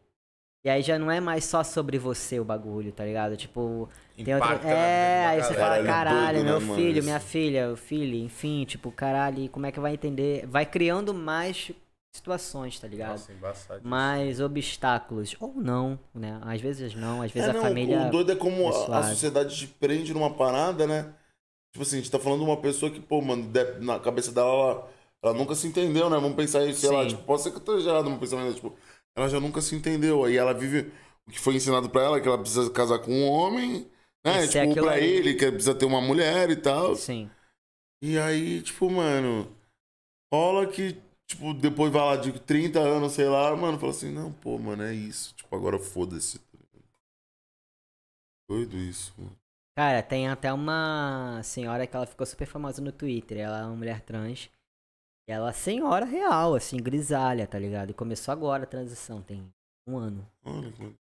[0.63, 3.37] e aí já não é mais só sobre você o bagulho, tá ligado?
[3.37, 3.89] Tipo,
[4.23, 4.51] tem outra...
[4.51, 7.05] Impacta É, aí você fala, Caralho, caralho, doido, né, meu mano, filho, isso.
[7.05, 10.47] minha filha, o filho, enfim, tipo, caralho, como é que vai entender?
[10.47, 11.73] Vai criando mais
[12.13, 13.13] situações, tá ligado?
[13.13, 13.89] Nossa, embaçado.
[13.89, 15.37] mais obstáculos.
[15.41, 16.41] Ou não, né?
[16.45, 18.09] Às vezes não, às vezes É, a não, família.
[18.09, 21.15] O doido é como é a- a, sociedade te prende numa parada, né?
[21.73, 23.51] Tipo assim, a gente tá falando de uma pessoa que, pô, mano,
[23.81, 24.91] na cabeça dela, ela,
[25.23, 26.17] ela nunca se entendeu, né?
[26.19, 27.09] Vamos pensar isso, sei lá, Sim.
[27.11, 28.77] tipo, pode ser que eu esteja errado no pensamento, mas, tipo,
[29.17, 30.25] ela já nunca se entendeu.
[30.25, 30.93] Aí ela vive
[31.29, 33.89] o que foi ensinado pra ela, que ela precisa casar com um homem,
[34.25, 34.45] né?
[34.45, 35.05] E ser Tipo, aquilo pra ali.
[35.07, 36.97] ele, que precisa ter uma mulher e tal.
[36.97, 37.31] Sim.
[38.03, 39.47] E aí, tipo, mano,
[40.33, 41.01] rola que,
[41.31, 44.83] tipo, depois vai lá de 30 anos, sei lá, mano, fala assim, não, pô, mano,
[44.83, 45.33] é isso.
[45.35, 46.41] Tipo, agora foda-se.
[48.49, 49.37] Doido isso, mano.
[49.79, 53.39] Cara, tem até uma senhora que ela ficou super famosa no Twitter.
[53.39, 54.51] Ela é uma mulher trans.
[55.29, 57.91] E ela é senhora real, assim, grisalha, tá ligado?
[57.91, 59.49] E começou agora a transição, tem
[59.87, 60.29] um ano.
[60.45, 60.95] Olha, mano.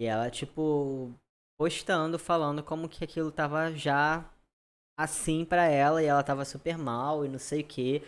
[0.00, 1.12] E ela, tipo,
[1.58, 4.28] postando, falando como que aquilo tava já
[4.98, 8.02] assim pra ela e ela tava super mal e não sei o que.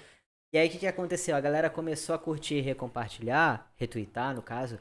[0.53, 1.37] E aí o que, que aconteceu?
[1.37, 4.79] A galera começou a curtir e recompartilhar, retweetar no caso,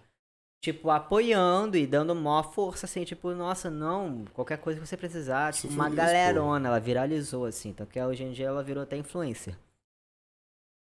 [0.62, 5.54] tipo, apoiando e dando maior força, assim, tipo, nossa, não, qualquer coisa que você precisar,
[5.54, 8.96] tipo, uma isso, galerona, ela viralizou, assim, então que hoje em dia ela virou até
[8.96, 9.58] influencer.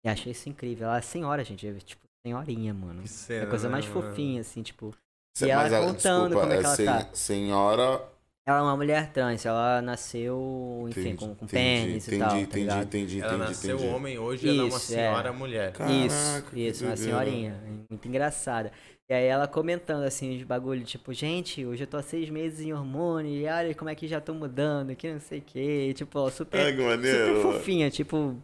[0.03, 0.88] E achei isso incrível.
[0.88, 3.02] Ela é senhora, gente, é, tipo, senhorinha, mano.
[3.03, 4.02] Que É cena, a coisa né, mais mano?
[4.02, 4.95] fofinha, assim, tipo.
[5.38, 7.10] Cê- E ela ela- contando desculpa, como é que ela sen- tá.
[7.14, 8.10] Senhora.
[8.45, 12.11] Ela é uma mulher trans, ela nasceu, enfim, Entendi, com, com entendi, pênis entendi, e
[12.11, 12.84] tal, tá entendi, ligado?
[12.84, 13.85] entendi, Ela entendi, nasceu entendi.
[13.85, 14.97] homem, hoje ela é uma Isso, é.
[15.03, 15.72] senhora mulher.
[15.72, 18.72] Caraca, isso, isso, uma senhorinha, muito engraçada.
[19.09, 22.61] E aí ela comentando assim, os bagulho, tipo, gente, hoje eu tô há seis meses
[22.61, 25.93] em hormônio, e olha como é que já tô mudando, que não sei o que,
[25.93, 27.35] tipo, ó, super, maneiro.
[27.35, 28.41] super fofinha, tipo,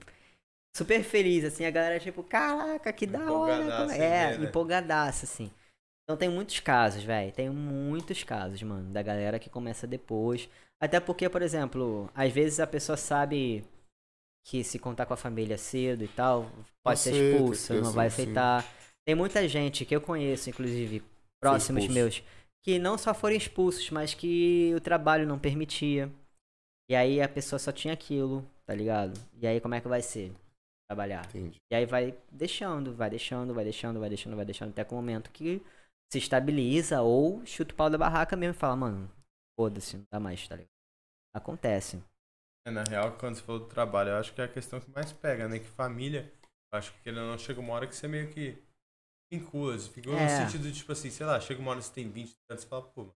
[0.76, 3.72] super feliz, assim, a galera, tipo, caraca, que da hora.
[3.78, 4.45] Como é?" É, né?
[4.49, 5.52] empolgadaça, assim.
[6.08, 7.34] Então tem muitos casos, velho.
[7.34, 10.50] Tem muitos casos, mano, da galera que começa depois.
[10.82, 13.66] Até porque, por exemplo, às vezes a pessoa sabe
[14.46, 16.50] que se contar com a família cedo e tal,
[16.82, 18.22] pode ser Aceita, expulsa, que não assim, vai sim.
[18.22, 18.66] aceitar.
[19.06, 21.04] Tem muita gente que eu conheço, inclusive,
[21.42, 22.24] próximos meus,
[22.64, 26.10] que não só foram expulsos, mas que o trabalho não permitia.
[26.90, 29.20] E aí a pessoa só tinha aquilo, tá ligado?
[29.42, 30.32] E aí como é que vai ser?
[30.90, 31.26] Trabalhar.
[31.26, 31.58] Entendi.
[31.70, 34.98] E aí vai deixando, vai deixando, vai deixando, vai deixando, vai deixando, até com o
[35.00, 35.62] momento que
[36.12, 39.12] se estabiliza ou chuta o pau da barraca mesmo e fala, mano,
[39.60, 40.72] foda-se, não dá mais, tá ligado?
[41.36, 42.02] Acontece.
[42.66, 44.90] É, na real, quando você falou do trabalho, eu acho que é a questão que
[44.92, 45.60] mais pega, né?
[45.60, 46.32] Que família,
[46.74, 48.62] eu acho que ou não, chega uma hora que você meio que
[49.32, 50.24] vincula, fica É.
[50.24, 52.64] no sentido de, tipo assim, sei lá, chega uma hora que você tem 20 anos
[52.64, 53.14] e você fala, pô,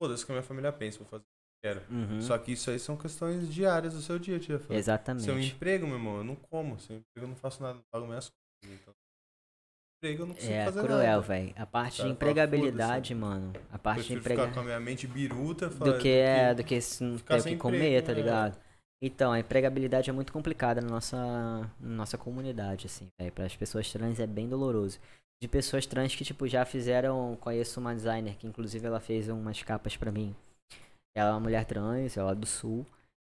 [0.00, 1.92] foda-se o que a minha família pensa, vou fazer o que eu quero.
[1.92, 2.20] Uhum.
[2.20, 4.58] Só que isso aí são questões diárias do seu dia, tia.
[4.60, 5.30] Seu Exatamente.
[5.54, 6.78] emprego, meu irmão, eu não como.
[6.80, 8.80] Seu emprego eu não faço nada, não pago minhas coisas.
[8.80, 8.94] Então,
[10.00, 11.20] emprego eu não consigo É fazer cruel, nada.
[11.20, 11.52] velho.
[11.56, 13.52] A parte Cara, de fala, empregabilidade, mano.
[13.70, 14.42] A parte de Prefiro emprega...
[14.42, 17.40] ficar com a minha mente biruta, falar, do que é, do que se não ter
[17.40, 18.14] o que comer, emprego, tá é.
[18.14, 18.58] ligado?
[19.02, 21.16] Então, a empregabilidade é muito complicada na nossa,
[21.78, 23.32] na nossa comunidade, assim, velho.
[23.32, 24.98] Para as pessoas trans é bem doloroso.
[25.42, 27.36] De pessoas trans que, tipo, já fizeram.
[27.40, 30.34] Conheço uma designer que, inclusive, ela fez umas capas pra mim.
[31.16, 32.86] Ela é uma mulher trans, ela é do sul.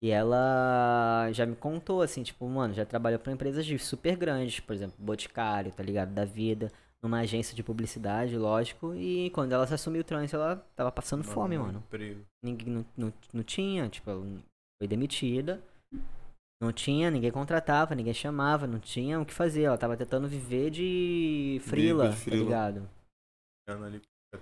[0.06, 4.60] E ela já me contou, assim, tipo, mano, já trabalhou pra empresas de super grandes,
[4.60, 6.14] por exemplo, Boticário, tá ligado?
[6.14, 6.72] Da vida,
[7.02, 8.94] numa agência de publicidade, lógico.
[8.94, 12.24] E quando ela se assumiu trans, ela tava passando fome, mano Emprego.
[12.44, 14.24] ninguém não, não, não tinha, tipo, ela
[14.80, 15.60] foi demitida.
[16.62, 19.64] Não tinha, ninguém contratava, ninguém chamava, não tinha o que fazer.
[19.64, 22.44] Ela tava tentando viver de frila, de tá frila.
[22.44, 22.90] ligado?
[23.68, 24.02] Ganhando ali,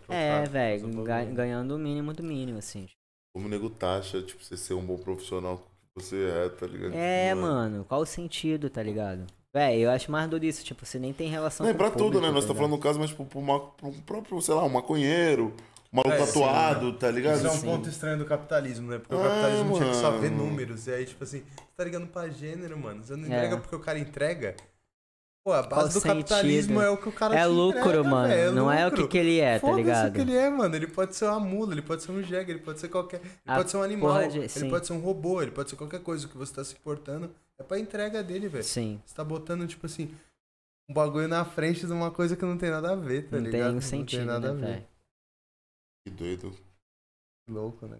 [0.09, 0.91] é velho,
[1.33, 2.85] ganhando o mínimo do mínimo, assim.
[3.33, 6.93] Como o nego taxa, tipo, você ser um bom profissional que você é, tá ligado?
[6.93, 9.25] É, Tipo, mano, qual o sentido, tá ligado?
[9.51, 11.87] Véi, eu acho mais doido isso, tipo, você nem tem relação Não, é com pra
[11.87, 12.31] o tudo, público, né?
[12.31, 12.55] Nós tá ligado?
[12.57, 15.53] falando no caso, mas tipo, pro, uma, pro próprio, sei lá, um maconheiro,
[15.91, 17.37] um maluco É, tatuado, tá ligado?
[17.37, 17.65] Isso é um Sim.
[17.67, 18.97] ponto estranho do capitalismo, né?
[18.99, 20.45] Porque o Ah, capitalismo tinha que só ver mano.
[20.45, 20.85] números.
[20.87, 23.03] E aí, tipo assim, você tá ligando pra gênero, mano.
[23.03, 23.27] Você não É.
[23.27, 24.55] entrega porque o cara entrega.
[25.45, 26.17] Pô, a Qual base do sentido?
[26.19, 28.33] capitalismo é o que o cara É lucro, entrega, mano.
[28.33, 29.03] é não é o lucro.
[29.03, 30.09] que, que ele é, tá Foda-se ligado?
[30.09, 30.73] o que ele é, mano.
[30.75, 33.19] Ele pode ser uma mula, ele pode ser um jegue, ele pode ser qualquer.
[33.21, 34.69] Ele A pode ser um animal, de- ele sim.
[34.69, 36.25] pode ser um robô, ele pode ser qualquer coisa.
[36.25, 37.29] O que você tá se importando
[37.59, 38.63] é pra entrega dele, velho.
[38.63, 39.01] Sim.
[39.05, 40.15] Você tá botando, tipo assim,
[40.89, 43.43] um bagulho na frente de uma coisa que não tem nada a ver, tá não
[43.43, 43.67] ligado?
[43.69, 44.73] tem um sentido, nada a né, ver.
[44.75, 44.87] velho?
[46.05, 46.57] Que doido.
[47.49, 47.99] Louco, né?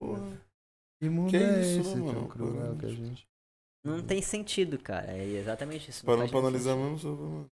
[0.00, 0.40] Porra.
[0.98, 3.28] Que mundo Que é isso, esse, tão cruel que a gente...
[3.84, 5.12] Não tem sentido, cara.
[5.12, 6.06] É exatamente isso.
[6.06, 6.90] não Parando pra analisar sentido.
[6.90, 7.50] mesmo mano.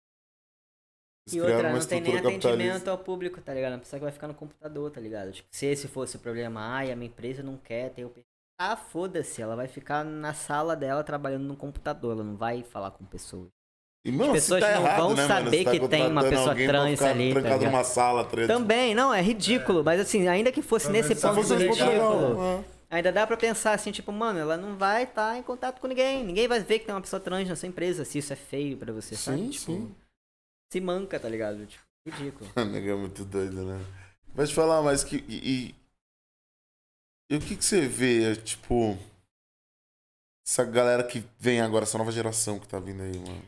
[1.32, 3.74] E outra, não tem nem atendimento ao público, tá ligado?
[3.74, 5.32] A pessoa que vai ficar no computador, tá ligado?
[5.32, 8.14] Tipo, se esse fosse o problema, ai, a minha empresa não quer ter o.
[8.60, 12.92] Ah, foda-se, ela vai ficar na sala dela trabalhando no computador, ela não vai falar
[12.92, 13.50] com pessoas.
[14.04, 16.56] E, mano, As pessoas tá não errado, vão né, saber tá que tem uma pessoa
[16.56, 18.28] trans ali, tá numa sala.
[18.48, 22.66] Também, não, é ridículo, mas assim, ainda que fosse nesse ponto fosse ridículo, legal?
[22.92, 26.24] Ainda dá pra pensar assim, tipo, mano, ela não vai estar em contato com ninguém,
[26.24, 28.78] ninguém vai ver que tem uma pessoa trans na sua empresa, se isso é feio
[28.78, 29.38] pra você, sabe?
[29.40, 29.96] Sim, Tipo, sim.
[30.72, 31.66] se manca, tá ligado?
[31.66, 32.52] Tipo, ridículo.
[32.72, 33.80] Nega é muito doido, né?
[34.34, 35.18] Vai te falar, mas que.
[35.28, 35.76] E, e-
[37.30, 38.98] e o que, que você vê, tipo.
[40.46, 43.42] Essa galera que vem agora, essa nova geração que tá vindo aí, mano.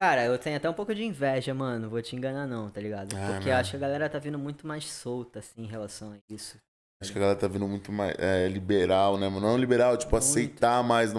[0.00, 1.90] Cara, eu tenho até um pouco de inveja, mano.
[1.90, 3.14] Vou te enganar não, tá ligado?
[3.16, 6.12] Ah, Porque eu acho que a galera tá vindo muito mais solta, assim, em relação
[6.12, 6.58] a isso.
[7.02, 9.46] Acho que a galera tá vindo muito mais é, liberal, né, mano?
[9.46, 10.22] Não liberal, tipo, Muito.
[10.22, 11.14] aceitar mais.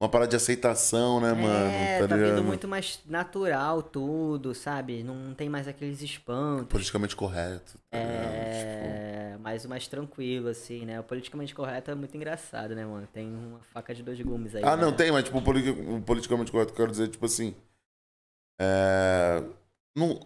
[0.00, 1.70] Uma parada de aceitação, né, mano?
[1.70, 5.02] é, Tá tá vindo muito mais natural tudo, sabe?
[5.02, 6.68] Não tem mais aqueles espantos.
[6.68, 7.76] Politicamente correto.
[7.90, 8.22] Tá ligado?
[8.22, 11.00] Tipo, É, mais o mais tranquilo, assim, né?
[11.00, 13.08] O politicamente correto é muito engraçado, né, mano?
[13.12, 14.62] Tem uma faca de dois gumes aí.
[14.64, 14.96] Ah, não, né?
[14.96, 17.56] tem, mas tipo, o poli- o politicamente correto, eu quero dizer, tipo assim.
[18.60, 19.42] É.
[19.96, 20.20] Não,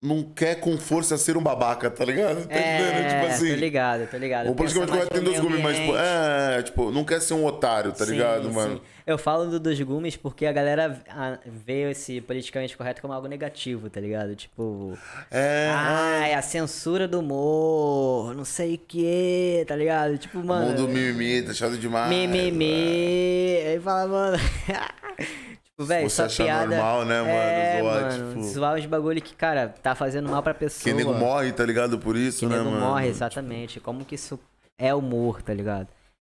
[0.00, 2.46] não quer com força ser um babaca, tá ligado?
[2.46, 3.08] Tá É, entendendo?
[3.10, 3.48] Tipo assim.
[3.48, 4.50] tô ligado, tô ligado.
[4.50, 7.44] O politicamente mais correto tem dois gumes, mas, tipo, é, tipo, não quer ser um
[7.44, 8.54] otário, tá Sim, ligado, sim.
[8.54, 8.80] mano?
[9.04, 13.26] Eu falo do dos gumes porque a galera ah, vê esse politicamente correto como algo
[13.26, 14.36] negativo, tá ligado?
[14.36, 14.96] Tipo,
[15.32, 15.70] É.
[15.74, 20.16] ai, a censura do humor, não sei o que, tá ligado?
[20.18, 20.66] Tipo, o mano.
[20.70, 22.08] mundo mimimi, tá chato demais.
[22.08, 23.56] Mimimi.
[23.66, 24.36] Aí fala, mano.
[25.86, 26.66] tipo, Você só achar piada.
[26.76, 27.30] normal, né, mano?
[27.32, 30.82] É, Zoar, mano, tipo- zoar os bagulho que, cara, tá fazendo mal pra pessoa.
[30.84, 31.98] Que nego morre, tá ligado?
[31.98, 32.86] Por isso, Que né, nego mano?
[32.86, 33.78] morre, exatamente.
[33.80, 34.38] Como que isso
[34.78, 35.88] é humor, tá ligado?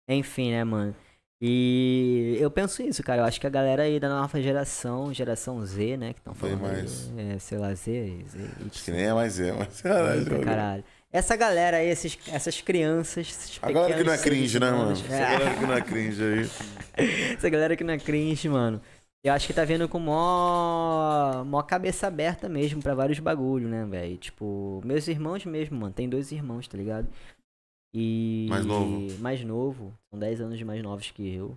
[0.09, 0.95] Enfim, né, mano?
[1.43, 3.23] E eu penso isso, cara.
[3.23, 6.13] Eu acho que a galera aí da nova geração, geração Z, né?
[6.13, 6.67] Que estão falando.
[6.67, 7.11] aí, mais.
[7.17, 8.39] É, sei lá, Z, Z,
[8.71, 10.21] Acho que nem é mais é, mas caralho.
[10.21, 10.85] Eita, caralho.
[11.11, 13.27] Essa galera aí, esses, essas crianças.
[13.29, 14.93] Esses A galera que não é cringe, né, mano?
[14.93, 16.51] Essa galera que não é cringe aí.
[17.35, 18.81] Essa galera que não é cringe, mano.
[19.23, 23.85] Eu acho que tá vindo com mó, mó cabeça aberta mesmo pra vários bagulho, né,
[23.85, 24.17] velho?
[24.17, 25.93] Tipo, meus irmãos mesmo, mano.
[25.93, 27.07] Tem dois irmãos, tá ligado?
[27.93, 28.47] E.
[28.49, 29.19] Mais novo?
[29.19, 29.95] Mais novo.
[30.09, 31.57] São 10 anos de mais novos que eu.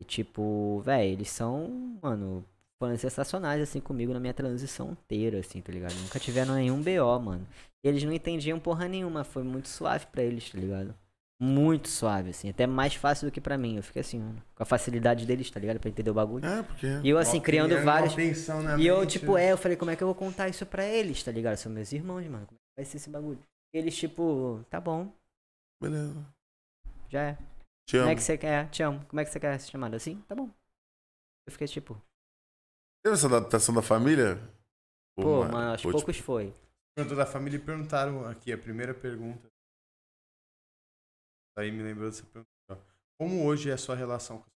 [0.00, 2.44] E, tipo, velho, eles são, mano,
[2.82, 5.94] foram sensacionais, assim, comigo na minha transição inteira, assim, tá ligado?
[6.02, 7.46] Nunca tiveram nenhum BO, mano.
[7.84, 9.22] E eles não entendiam porra nenhuma.
[9.22, 10.94] Foi muito suave pra eles, tá ligado?
[11.40, 12.48] Muito suave, assim.
[12.48, 13.76] Até mais fácil do que pra mim.
[13.76, 15.80] Eu fiquei assim, mano, com a facilidade deles, tá ligado?
[15.80, 16.46] Pra entender o bagulho.
[16.46, 16.86] É, porque.
[17.02, 18.14] E eu, assim, criando criando vários.
[18.64, 19.46] na E eu, mente, tipo, né?
[19.46, 21.56] é, eu falei, como é que eu vou contar isso pra eles, tá ligado?
[21.56, 22.46] São meus irmãos, mano.
[22.46, 23.38] Como é que vai ser esse bagulho?
[23.74, 25.12] E eles, tipo, tá bom,
[25.82, 26.24] Beleza.
[27.10, 27.38] já é.
[27.86, 28.12] Te Como amo.
[28.12, 28.70] é que você quer?
[28.70, 29.04] Te amo.
[29.06, 30.20] Como é que você quer ser chamado assim?
[30.28, 30.48] Tá bom.
[31.46, 32.00] Eu fiquei tipo,
[33.04, 34.36] Teve essa adaptação da família?
[35.16, 36.54] pô, mano, aos pô, poucos foi.
[36.96, 39.46] Perguntou da família e perguntaram aqui, a primeira pergunta.
[41.56, 42.84] Aí me lembrou dessa pergunta.
[43.18, 44.54] Como hoje é a sua relação com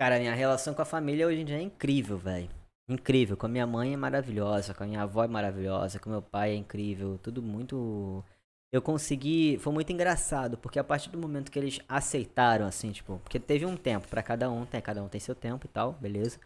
[0.00, 2.48] Cara, minha relação com a família hoje em dia é incrível, velho.
[2.88, 3.36] Incrível.
[3.36, 6.52] Com a minha mãe é maravilhosa, com a minha avó é maravilhosa, com meu pai
[6.52, 7.18] é incrível.
[7.22, 8.24] Tudo muito.
[8.72, 9.58] Eu consegui.
[9.58, 13.18] Foi muito engraçado, porque a partir do momento que eles aceitaram, assim, tipo.
[13.18, 15.92] Porque teve um tempo pra cada um, tem, cada um tem seu tempo e tal,
[15.92, 16.40] beleza.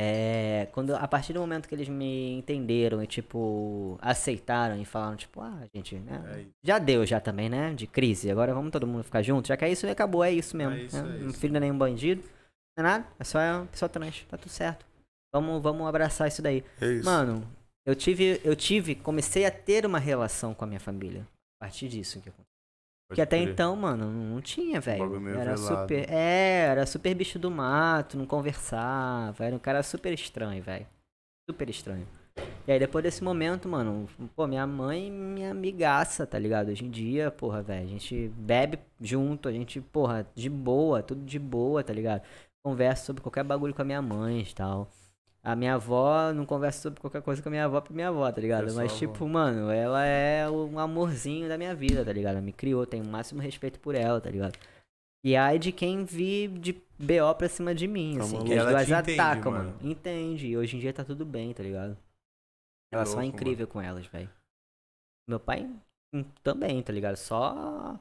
[0.00, 0.68] É.
[0.70, 5.40] Quando, a partir do momento que eles me entenderam e, tipo, aceitaram e falaram, tipo,
[5.40, 6.22] ah, gente, né?
[6.32, 6.48] Aí.
[6.62, 7.74] Já deu já também, né?
[7.74, 8.30] De crise.
[8.30, 9.48] Agora vamos todo mundo ficar junto.
[9.48, 10.74] Já que é isso, acabou, é isso mesmo.
[10.74, 11.28] É isso, né?
[11.28, 12.22] é filho não é nenhum bandido.
[12.76, 13.06] Não é nada.
[13.18, 13.38] É só
[13.72, 14.24] pessoa trans.
[14.28, 14.86] Tá tudo certo.
[15.34, 16.64] Vamos, vamos abraçar isso daí.
[16.80, 17.04] É isso.
[17.04, 17.42] Mano,
[17.84, 21.26] eu tive, eu tive, comecei a ter uma relação com a minha família.
[21.60, 22.47] A partir disso que aconteceu.
[23.08, 23.52] Porque até crer.
[23.52, 25.16] então, mano, não tinha, velho.
[25.30, 25.58] Era velado.
[25.58, 26.10] super.
[26.10, 29.44] É, era super bicho do mato, não conversava.
[29.44, 30.86] Era um cara super estranho, velho.
[31.48, 32.06] Super estranho.
[32.66, 34.06] E aí depois desse momento, mano,
[34.36, 36.68] pô, minha mãe, minha amigaça, tá ligado?
[36.68, 41.24] Hoje em dia, porra, velho, a gente bebe junto, a gente, porra, de boa, tudo
[41.24, 42.22] de boa, tá ligado?
[42.62, 44.90] Conversa sobre qualquer bagulho com a minha mãe e tal.
[45.48, 48.30] A minha avó, não conversa sobre qualquer coisa com a minha avó pra minha avó,
[48.30, 48.68] tá ligado?
[48.68, 48.98] É Mas, avó.
[48.98, 52.34] tipo, mano, ela é um amorzinho da minha vida, tá ligado?
[52.34, 54.58] Ela me criou, tenho o máximo respeito por ela, tá ligado?
[55.24, 58.44] E ai de quem vir de BO pra cima de mim, Tá assim.
[58.44, 59.70] Que as duas atacam, mano.
[59.70, 59.90] mano.
[59.90, 60.48] Entende.
[60.48, 61.96] E hoje em dia tá tudo bem, tá ligado?
[62.92, 64.30] Ela só é incrível com elas, velho.
[65.26, 65.66] Meu pai
[66.14, 67.16] hum, também, tá ligado?
[67.16, 67.98] Só.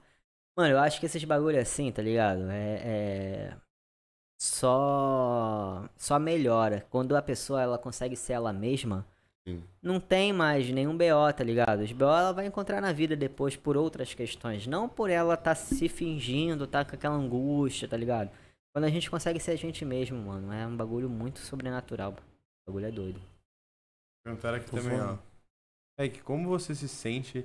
[0.58, 2.50] Mano, eu acho que esses bagulho assim, tá ligado?
[2.50, 2.82] É.
[2.84, 3.58] é...
[4.38, 5.90] Só.
[5.98, 6.86] Só melhora.
[6.90, 9.06] Quando a pessoa ela consegue ser ela mesma,
[9.48, 9.64] Sim.
[9.82, 11.82] não tem mais nenhum BO, tá ligado?
[11.82, 14.68] Os BO ela vai encontrar na vida depois por outras questões.
[14.68, 18.30] Não por ela tá se fingindo, tá com aquela angústia, tá ligado?
[18.74, 22.12] Quando a gente consegue ser a gente mesmo, mano, é um bagulho muito sobrenatural.
[22.12, 23.20] O bagulho é doido.
[24.24, 25.18] Perguntaram aqui Por também, ó.
[25.98, 27.44] É que como você se sente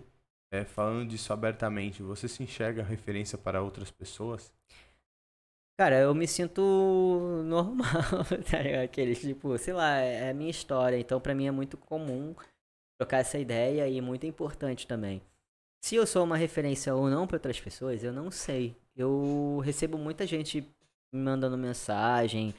[0.50, 2.02] é, falando disso abertamente?
[2.02, 4.52] Você se enxerga referência para outras pessoas?
[5.78, 6.60] Cara, eu me sinto
[7.44, 8.84] normal, tá ligado?
[8.84, 12.34] Aqueles, tipo, sei lá, é a minha história, então pra mim é muito comum
[12.98, 15.22] trocar essa ideia e muito importante também.
[15.84, 18.76] Se eu sou uma referência ou não pra outras pessoas, eu não sei.
[18.96, 20.62] Eu recebo muita gente
[21.12, 22.54] me mandando mensagem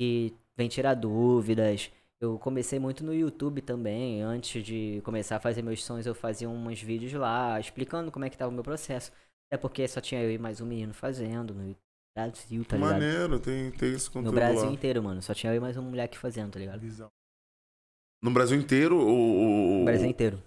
[0.00, 1.90] e vem tirar dúvidas.
[2.20, 4.22] Eu comecei muito no YouTube também.
[4.22, 8.30] Antes de começar a fazer meus sons, eu fazia uns vídeos lá explicando como é
[8.30, 9.12] que tava o meu processo.
[9.50, 11.64] É porque só tinha eu e mais um menino fazendo no
[12.14, 12.92] Brasil, tá ligado?
[12.92, 14.72] Maneiro, tem, tem esse No conteúdo Brasil lá.
[14.72, 15.22] inteiro, mano.
[15.22, 16.80] Só tinha eu e mais um moleque fazendo, tá ligado?
[18.22, 19.76] No Brasil inteiro, o...
[19.76, 20.42] o- No Brasil inteiro.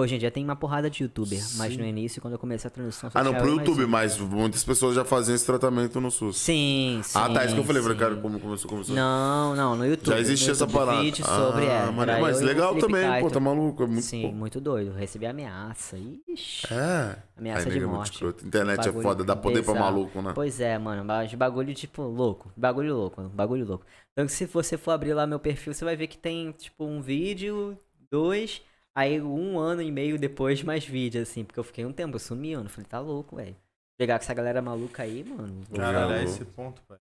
[0.00, 1.80] Hoje em dia tem uma porrada de youtuber, mas Sim.
[1.80, 4.94] no início, quando eu comecei a transição, só Ah, não, pro YouTube, mas muitas pessoas
[4.94, 6.36] já faziam esse tratamento no SUS.
[6.36, 7.18] Sim, sim.
[7.18, 7.96] ah, tá, isso que eu falei, sim.
[7.96, 8.94] cara, como começou, começou.
[8.94, 10.14] Não, não, no YouTube.
[10.14, 11.02] Já existia essa parada.
[11.02, 13.30] Vídeo sobre, ah, é, mas, mas legal também, pô, Kaiton.
[13.30, 14.92] tá maluco, é muito Sim, muito doido.
[14.92, 15.98] Recebi ameaça.
[16.28, 16.72] Ixi.
[16.72, 17.16] É.
[17.36, 18.24] Ameaça Aí, de muito morte.
[18.46, 19.92] Internet é foda, dá poder pra bizarro.
[19.94, 20.30] maluco, né?
[20.32, 23.84] Pois é, mano, mas bagulho tipo louco, bagulho louco, bagulho louco.
[24.12, 27.02] Então se você for abrir lá meu perfil, você vai ver que tem tipo um
[27.02, 27.76] vídeo,
[28.12, 28.62] dois,
[28.98, 32.64] aí um ano e meio depois mais vídeo, assim, porque eu fiquei um tempo sumindo,
[32.64, 33.56] eu falei, tá louco, velho.
[33.98, 35.62] Pegar com essa galera maluca aí, mano.
[35.74, 36.30] Caralho, é louco.
[36.30, 36.98] esse ponto, pai.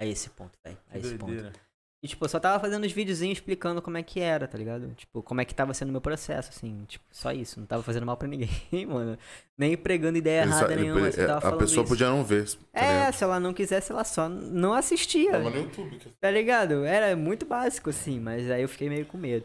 [0.00, 0.76] A esse ponto, velho.
[0.88, 1.52] A Que esse ponto.
[2.00, 4.94] E, tipo, eu só tava fazendo os videozinhos explicando como é que era, tá ligado?
[4.94, 6.84] Tipo, como é que tava sendo o meu processo, assim.
[6.86, 7.58] Tipo, só isso.
[7.58, 8.48] Não tava fazendo mal pra ninguém,
[8.86, 9.18] mano.
[9.56, 11.00] Nem pregando ideia só- errada nenhuma.
[11.00, 11.92] podia- Você tava a falando pessoa isso.
[11.92, 12.44] podia não ver.
[12.72, 15.32] tá É, se ela não quisesse, ela só não assistia.
[15.32, 15.98] Tava no YouTube.
[16.20, 16.84] Tá ligado?
[16.84, 19.44] Era muito básico, assim, mas aí eu fiquei meio com medo.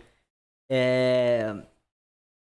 [0.70, 1.56] É.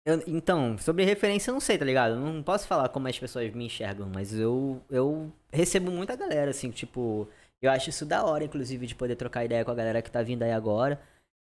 [0.08, 2.14] eu- então, sobre referência eu não sei, tá ligado?
[2.16, 6.52] Eu não posso falar como as pessoas me enxergam, mas eu, eu recebo muita galera,
[6.52, 7.28] assim, tipo.
[7.62, 10.22] Eu acho isso da hora, inclusive, de poder trocar ideia com a galera que tá
[10.22, 11.00] vindo aí agora.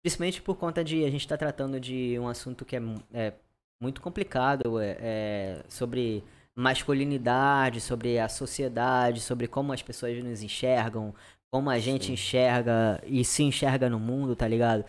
[0.03, 2.81] Principalmente por conta de a gente tá tratando de um assunto que é,
[3.14, 3.34] é
[3.81, 6.23] muito complicado, é, é sobre
[6.56, 11.14] masculinidade, sobre a sociedade, sobre como as pessoas nos enxergam,
[11.52, 12.14] como a gente Sim.
[12.14, 14.84] enxerga e se enxerga no mundo, tá ligado?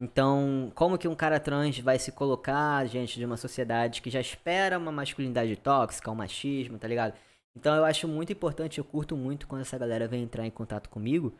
[0.00, 4.20] Então, como que um cara trans vai se colocar diante de uma sociedade que já
[4.20, 7.14] espera uma masculinidade tóxica, um machismo, tá ligado?
[7.56, 10.90] Então eu acho muito importante, eu curto muito quando essa galera vem entrar em contato
[10.90, 11.34] comigo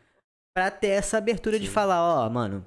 [0.55, 1.73] pra ter essa abertura de Sim.
[1.73, 2.65] falar, ó, mano,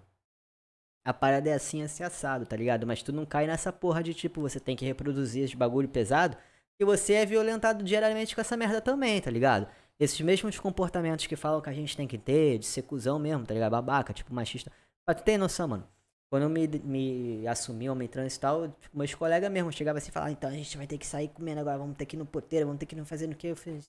[1.05, 2.87] a parada é assim, assim, assado, tá ligado?
[2.87, 6.37] Mas tu não cai nessa porra de tipo, você tem que reproduzir esse bagulho pesado
[6.79, 9.67] e você é violentado diariamente com essa merda também, tá ligado?
[9.99, 13.45] Esses mesmos comportamentos que falam que a gente tem que ter, de ser cuzão mesmo,
[13.45, 13.73] tá ligado?
[13.73, 14.71] Babaca, tipo, machista.
[15.05, 15.89] Pra tu ter noção, mano.
[16.31, 20.11] Quando eu me, me assumi homem trans e tal, tipo, meus colegas mesmo chegavam assim
[20.11, 22.19] e falavam, então a gente vai ter que sair comendo agora, vamos ter que ir
[22.19, 23.49] no poteiro, vamos ter que ir no fazendo o quê?
[23.49, 23.81] Eu falei,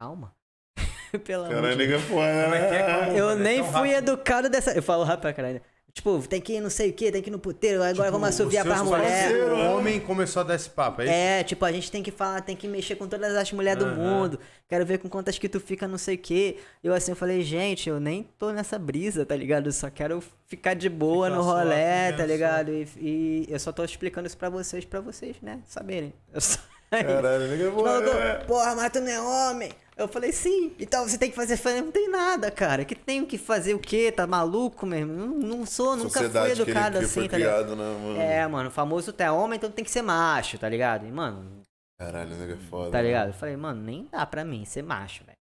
[0.00, 0.34] calma.
[1.24, 2.04] Pelo amor de Deus.
[2.06, 2.48] Como é é?
[2.48, 3.04] né?
[3.06, 3.16] Como?
[3.16, 4.72] Eu É nem fui educado dessa.
[4.72, 5.62] Eu falo rápido pra caralho.
[5.94, 8.10] Tipo, tem que ir não sei o que, tem que ir no puteiro, agora Tipo,
[8.10, 9.08] vamos assoviar pras mulheres.
[9.12, 11.14] parceiros, O homem começou a dar esse papo, é isso?
[11.14, 13.88] É, tipo, a gente tem que falar, tem que mexer com todas as mulheres do
[13.88, 13.94] Aham.
[13.96, 14.40] mundo.
[14.68, 16.56] Quero ver com quantas que tu fica, não sei o quê.
[16.82, 19.66] Eu assim, eu falei, gente, eu nem tô nessa brisa, tá ligado?
[19.68, 22.72] Eu só quero ficar de boa Ficar no vivendo tá ligado?
[22.72, 26.12] E, e eu só tô explicando isso pra vocês, pra vocês, né, saberem.
[26.32, 26.58] Eu só...
[26.90, 28.06] Caralho, nega foda.
[28.10, 29.72] Falou, porra, mas tu não é homem.
[29.96, 31.56] Eu falei, sim, então você tem que fazer.
[31.56, 32.84] Falei, não tem nada, cara.
[32.84, 34.10] Que tenho que fazer o quê?
[34.10, 35.12] Tá maluco mesmo?
[35.12, 35.26] Não,
[35.58, 37.64] não sou, nunca fui Sociedade que ele- educado que assim, tá ligado?
[37.64, 38.20] criado, né, mano?
[38.20, 41.06] É, mano, o famoso tu é homem, então tem que ser macho, tá ligado?
[41.06, 41.62] E, mano,
[41.98, 42.90] Caralho, nega foda.
[42.90, 43.28] tá ligado?
[43.28, 45.38] Eu falei, mano, nem dá pra mim ser macho, velho.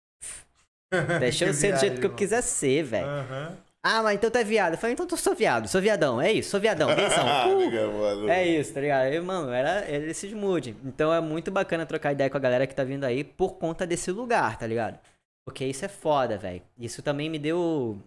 [1.20, 2.18] Deixa eu ser do jeito viagem, que eu mano.
[2.18, 3.08] quiser ser, velho.
[3.08, 3.58] Aham.
[3.86, 4.74] Ah, mas então tu é viado.
[4.74, 7.28] Eu falei, então tu sou viado, sou viadão, é isso, sou viadão, são?
[7.28, 9.12] Ah, Uh, é isso, tá ligado?
[9.14, 10.76] E, mano, era, era esses mood.
[10.86, 13.86] Então é muito bacana trocar ideia com a galera que tá vindo aí por conta
[13.86, 14.98] desse lugar, tá ligado?
[15.46, 16.62] Porque isso é foda, velho.
[16.78, 18.02] Isso também me deu.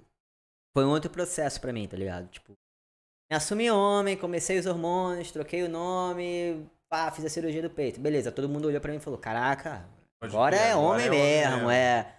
[0.74, 2.26] Foi um outro processo pra mim, tá ligado?
[2.28, 2.52] Tipo,
[3.30, 8.00] me assumi homem, comecei os hormônios, troquei o nome, pá, fiz a cirurgia do peito.
[8.00, 9.84] Beleza, todo mundo olhou pra mim e falou: Caraca,
[10.22, 11.70] Pode agora é agora homem é homem mesmo, mesmo.
[11.70, 12.14] é.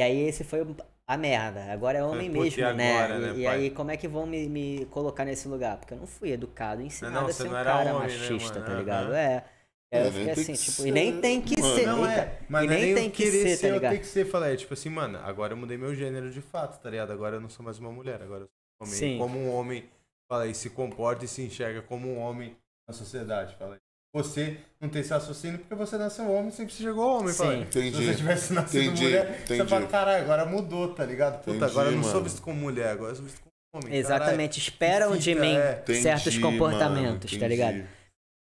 [0.00, 0.76] E aí esse foi o-
[1.06, 1.72] a merda.
[1.72, 3.08] Agora é homem mesmo, né?
[3.08, 5.78] agora, né, E, e aí como é que vão me, me colocar nesse lugar?
[5.78, 8.64] Porque eu não fui educado, ensinado não, a ser um cara homem, né, machista, mano?
[8.64, 9.14] tá ligado?
[9.14, 9.44] É.
[9.92, 11.74] Aí eu É, nem fiquei assim, tipo, e nem ser, tem que mano.
[11.74, 11.86] ser.
[11.86, 13.92] Não é, mas e é nem nem tem que querer ser, ser, tá ligado?
[13.92, 14.24] tem que ser.
[14.26, 17.12] Falar, é tipo assim, mano, agora eu mudei meu gênero de fato, tá ligado?
[17.12, 18.94] Agora eu não sou mais uma mulher, agora eu sou um homem.
[18.98, 19.18] Sim.
[19.18, 19.88] Como um homem,
[20.28, 22.56] fala aí, se comporta e se enxerga como um homem
[22.88, 23.80] na sociedade, fala aí.
[24.16, 27.34] Você não tem esse raciocínio porque você nasceu homem, sempre se chegou homem.
[27.34, 27.60] Sim.
[27.60, 27.96] Entendi.
[27.96, 29.70] Se você tivesse nascido Entendi, mulher, você entendi.
[29.70, 31.38] fala, caralho, agora mudou, tá ligado?
[31.40, 32.24] Puta, Entendi, agora eu não sou mano.
[32.24, 33.94] visto como mulher, agora eu sou visto como homem.
[33.98, 35.80] Exatamente, esperam de fita, mim é.
[35.82, 37.54] Entendi, certos mano, comportamentos, tá entendi.
[37.54, 37.88] ligado?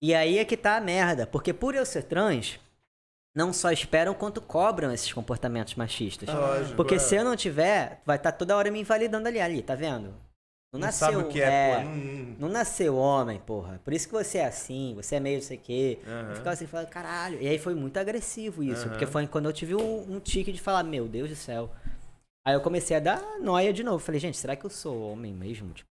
[0.01, 2.57] E aí é que tá a merda, porque por eu ser trans,
[3.35, 6.29] não só esperam quanto cobram esses comportamentos machistas.
[6.29, 6.99] Lógico, Porque é.
[6.99, 10.13] se eu não tiver, vai estar toda hora me invalidando ali, ali, tá vendo?
[10.75, 11.89] Não, Não nasceu, sabe o que é, pô.
[12.39, 13.79] Não, nasceu homem, porra.
[13.83, 15.99] Por isso que você é assim, você é meio não sei o quê.
[16.05, 16.29] Aham.
[16.29, 17.41] Eu ficava assim, falando, caralho.
[17.41, 18.89] E aí foi muito agressivo isso, Aham.
[18.89, 21.71] porque foi quando eu tive um, um tique de falar, meu Deus do céu.
[22.45, 23.99] Aí eu comecei a dar noia de novo.
[23.99, 25.73] Falei, gente, será que eu sou homem mesmo?
[25.73, 25.89] Tipo,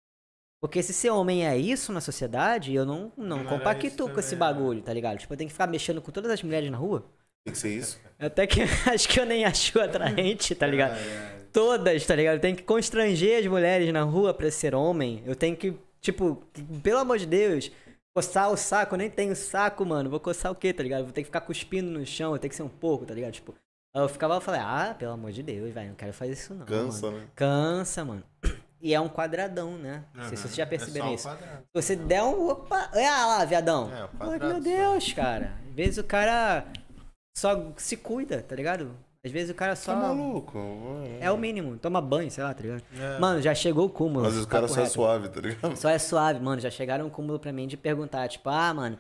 [0.61, 3.45] porque se ser homem é isso na sociedade, eu não, não Não
[3.83, 4.39] isso com esse né?
[4.39, 5.17] bagulho, tá ligado?
[5.17, 7.05] Tipo, eu tenho que ficar mexendo com todas as mulheres na rua.
[7.47, 7.99] Tem que ser isso?
[8.19, 8.61] Até que
[8.91, 10.97] acho que eu nem acho atraente, tá ligado?
[10.97, 11.37] É, é.
[11.53, 12.35] Todas, tá ligado?
[12.35, 15.23] Eu tenho que constranger as mulheres na rua pra ser homem.
[15.25, 16.43] Eu tenho que, tipo,
[16.83, 17.71] pelo amor de Deus,
[18.15, 18.95] coçar o saco.
[18.95, 20.09] Eu nem tenho saco, mano.
[20.09, 21.03] Vou coçar o quê, tá ligado?
[21.05, 23.31] Vou ter que ficar cuspindo no chão, eu tenho que ser um pouco, tá ligado?
[23.31, 23.55] Tipo,
[23.95, 26.65] eu ficava, eu falei, ah, pelo amor de Deus, velho, não quero fazer isso não.
[26.65, 27.17] Cansa, mano.
[27.19, 27.27] né?
[27.35, 28.23] Cansa, mano.
[28.79, 30.03] E é um quadradão, né?
[30.13, 30.69] Não sei se vocês já Aham.
[30.69, 31.27] perceberam É só um isso.
[31.41, 31.63] quadrado.
[31.63, 32.47] Se você der um.
[32.49, 32.91] Opa!
[32.93, 33.91] Olha lá, viadão.
[33.91, 34.59] É, Ai, quadrado meu só.
[34.91, 35.53] Deus, cara.
[35.67, 36.63] Às vezes o cara
[37.37, 38.97] só se cuida, tá ligado?
[39.23, 39.93] Às vezes o cara só.
[39.93, 40.57] Tá maluco?
[41.19, 41.77] É o mínimo.
[41.77, 42.83] Toma banho, sei lá, tá ligado?
[42.99, 43.19] É.
[43.19, 44.25] Mano, já chegou o cúmulo.
[44.25, 45.75] Às vezes o cara só é suave, tá ligado?
[45.75, 46.59] Só é suave, mano.
[46.59, 48.97] Já chegaram um cúmulo pra mim de perguntar, tipo, ah, mano,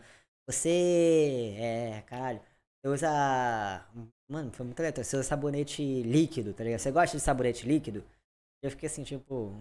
[0.47, 1.55] você.
[1.57, 2.39] É, caralho.
[2.83, 3.85] Você usa.
[4.29, 5.03] Mano, foi muito legal.
[5.03, 6.79] Você usa sabonete líquido, tá ligado?
[6.79, 8.03] Você gosta de sabonete líquido?
[8.61, 9.51] Eu fiquei assim, tipo.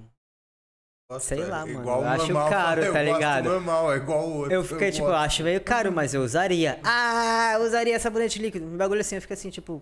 [1.08, 3.44] Nossa, sei é lá, mano, igual eu acho caro, eu tá ligado?
[3.44, 4.52] normal, é igual o outro.
[4.52, 5.24] Eu fiquei, tipo, eu gosto.
[5.24, 6.80] acho meio caro, mas eu usaria.
[6.82, 8.66] Ah, eu usaria sabonete líquido.
[8.66, 9.80] Um bagulho assim, eu fico assim, tipo.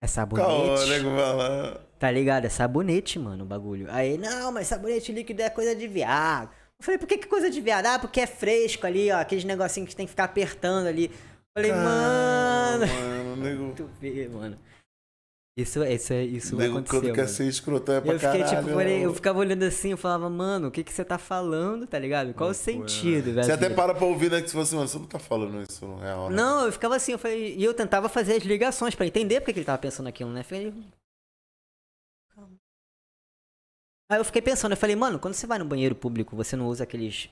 [0.00, 1.02] É sabonete.
[1.02, 1.80] lá.
[1.98, 2.44] Tá ligado?
[2.44, 3.88] É sabonete, mano, o bagulho.
[3.90, 6.50] Aí, não, mas sabonete líquido é coisa de viado.
[6.78, 7.86] Eu falei, por que, que coisa de viado?
[7.86, 9.18] Ah, porque é fresco ali, ó.
[9.18, 11.06] Aqueles negocinhos que tem que ficar apertando ali.
[11.06, 12.86] Eu falei, mano.
[12.86, 13.72] Mano, nego.
[13.76, 14.56] Tu vê, mano.
[15.56, 17.00] Isso, isso, isso vai Nego, acontecer.
[17.02, 18.62] quando quer ser escrotão é pra Eu fiquei, caralho.
[18.64, 21.86] tipo, falei- eu ficava olhando assim, eu falava, mano, o que que você tá falando,
[21.86, 22.32] tá ligado?
[22.32, 22.54] Qual o Loucura,
[22.88, 23.44] sentido, velho?
[23.44, 24.40] Você até para pra ouvir, né?
[24.40, 26.36] Que você fala assim, mano, você não tá falando isso no real, né?
[26.36, 29.52] Não, eu ficava assim, eu falei, e eu tentava fazer as ligações pra entender porque
[29.52, 30.42] que ele tava pensando aquilo, né?
[30.44, 30.72] Falei.
[34.10, 36.66] Aí eu fiquei pensando, eu falei, mano, quando você vai no banheiro público, você não
[36.66, 37.28] usa aqueles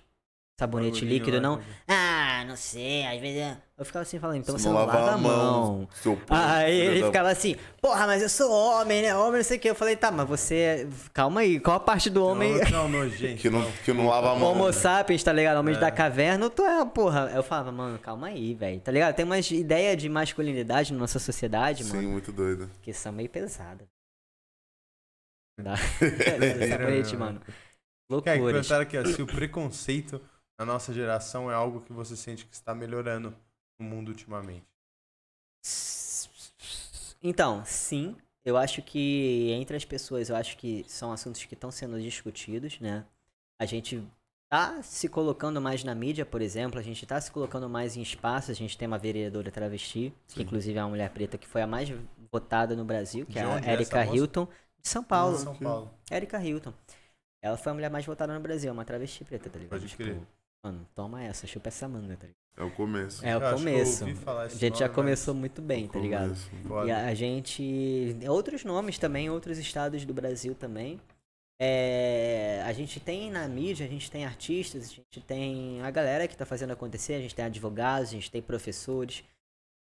[0.60, 1.56] sabonete Bagulhinho líquido, lá, não?
[1.56, 1.64] né?
[1.88, 2.07] Ah,
[2.44, 3.38] não sei, às vezes.
[3.40, 5.88] é- Eu ficava assim falando, então Você não lava a mão.
[6.02, 9.14] seu porco, Aí ele da- ficava assim, porra, mas eu sou homem, né?
[9.16, 9.70] Homem, não sei o que.
[9.70, 10.88] Eu falei, tá, mas você.
[11.12, 12.58] Calma aí, qual a parte do homem.
[12.70, 13.40] Não, não, nojento.
[13.40, 14.50] Que não, que não lava a mão.
[14.52, 15.58] Homo sapiens, tá ligado?
[15.58, 15.80] Homens É.
[15.80, 17.30] da caverna, tu é, porra.
[17.34, 18.80] Eu falava, mano, calma aí, velho.
[18.80, 19.14] Tá ligado?
[19.14, 22.68] Tem umas ideias de masculinidade na nossa sociedade, Sim, mano, muito doido.
[22.82, 23.86] que são meio pesadas.
[25.60, 25.74] Dá.
[26.00, 27.40] É, Sabonete, mano.
[27.40, 28.66] Quer Loucuras.
[28.68, 30.20] perguntaram aqui, ó, se o preconceito
[30.58, 33.34] na nossa geração é algo que você sente que está melhorando
[33.78, 34.66] no mundo ultimamente.
[37.22, 38.16] Então, sim.
[38.44, 42.80] Eu acho que entre as pessoas, eu acho que são assuntos que estão sendo discutidos,
[42.80, 43.04] né?
[43.58, 44.02] A gente
[44.48, 48.02] tá se colocando mais na mídia, por exemplo, a gente tá se colocando mais em
[48.02, 50.42] espaço, a gente tem uma vereadora travesti, que Sim.
[50.42, 51.90] inclusive é uma mulher preta que foi a mais
[52.32, 54.16] votada no Brasil, que De é a onde é Erika essa moça?
[54.16, 54.48] Hilton,
[54.80, 55.36] de São Paulo.
[55.36, 55.90] São Paulo.
[56.10, 56.72] Erika Hilton.
[57.42, 59.80] Ela foi a mulher mais votada no Brasil, é uma travesti preta, tá ligado?
[59.80, 60.20] Pode crer.
[60.72, 62.38] Mano, toma essa, chupa essa manga, tá ligado?
[62.56, 63.24] É o começo.
[63.24, 64.04] É Eu o acho que eu começo.
[64.04, 66.22] ouvi falar A gente já nome, começou muito bem, O tá ligado?
[66.28, 66.50] começo.
[66.64, 66.88] mas.
[66.88, 68.16] E a, a gente.
[68.28, 71.00] Outros nomes também, outros estados do Brasil também.
[71.60, 76.28] É, a gente tem na mídia, a gente tem artistas, a gente tem a galera
[76.28, 79.24] que tá fazendo acontecer, a gente tem advogados, a gente tem professores.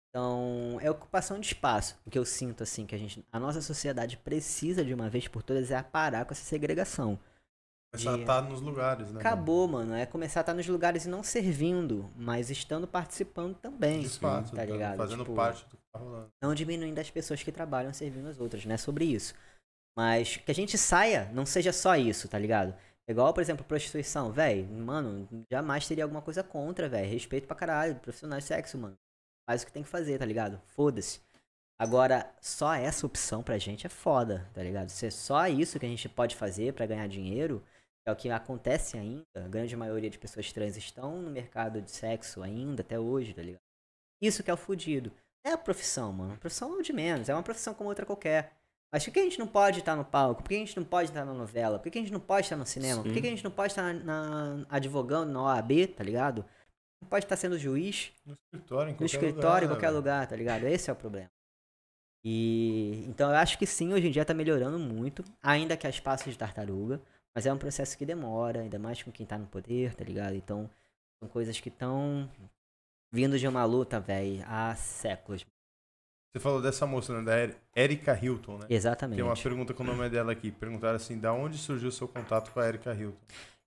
[0.09, 1.95] Então, é ocupação de espaço.
[2.05, 3.23] O que eu sinto, assim, que a gente.
[3.31, 7.19] A nossa sociedade precisa de uma vez por todas é parar com essa segregação.
[7.93, 9.19] Começar a estar nos lugares, né?
[9.19, 9.93] Acabou, mano.
[9.93, 14.01] É começar a estar nos lugares e não servindo, mas estando participando também.
[14.01, 14.97] De fato, tá ligado?
[14.97, 16.31] Fazendo Tipo, parte do que tá rolando.
[16.41, 19.35] não diminuindo as pessoas que trabalham servindo as outras, não é sobre isso.
[19.95, 22.73] Mas que a gente saia, não seja só isso, tá ligado?
[23.07, 27.07] Igual, por exemplo, prostituição, velho, mano, jamais teria alguma coisa contra, velho.
[27.11, 28.97] Respeito pra caralho, profissionais de sexo, mano.
[29.47, 30.59] Faz o que tem que fazer, tá ligado?
[30.65, 31.19] Foda-se.
[31.79, 34.89] Agora, só essa opção pra gente é foda, tá ligado?
[34.89, 37.61] Se é só isso que a gente pode fazer pra ganhar dinheiro,
[38.05, 39.23] é o que acontece ainda.
[39.35, 43.41] A grande maioria de pessoas trans estão no mercado de sexo ainda, até hoje, tá
[43.41, 43.61] ligado?
[44.21, 45.11] Isso que é o fudido.
[45.45, 46.33] É a profissão, mano.
[46.33, 47.27] A profissão é o de menos.
[47.29, 48.53] É uma profissão como outra qualquer.
[48.93, 50.43] Mas por que a gente não pode estar no palco?
[50.43, 51.79] Por que a gente não pode estar na novela?
[51.79, 53.01] Por que a gente não pode estar no cinema?
[53.01, 53.27] Por que Sim.
[53.27, 54.03] a gente não pode estar na,
[54.55, 56.45] na- advogando na OAB, tá ligado?
[57.09, 60.35] pode estar sendo juiz, No escritório, em no qualquer escritório, lugar, em qualquer lugar, tá
[60.37, 60.63] ligado?
[60.65, 61.29] Esse é o problema.
[62.23, 65.99] E então eu acho que sim, hoje em dia tá melhorando muito, ainda que as
[65.99, 67.01] passos de tartaruga,
[67.35, 70.35] mas é um processo que demora, ainda mais com quem tá no poder, tá ligado?
[70.35, 70.69] Então
[71.19, 72.29] são coisas que estão
[73.11, 75.45] vindo de uma luta, velho, há séculos.
[76.31, 77.23] Você falou dessa moça, né?
[77.23, 78.65] Da Er- Erika Hilton, né?
[78.69, 79.17] Exatamente.
[79.17, 80.51] Tem uma pergunta com o nome dela aqui.
[80.51, 83.19] Perguntaram assim, da onde surgiu o seu contato com a Erika Hilton?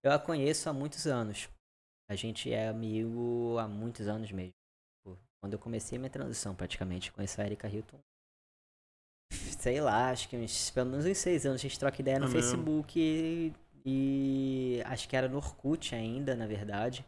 [0.02, 1.48] Eu a conheço há muitos anos.
[2.10, 4.52] A gente é amigo há muitos anos mesmo.
[4.98, 7.98] Tipo, Quando eu comecei minha transição, praticamente, conheço a Erika Hilton.
[9.66, 11.60] Sei lá, acho que uns, pelo menos uns seis anos.
[11.60, 12.30] A gente troca ideia no É?
[12.30, 13.52] Facebook e,
[13.84, 17.04] e acho que era no Orkut ainda, na verdade.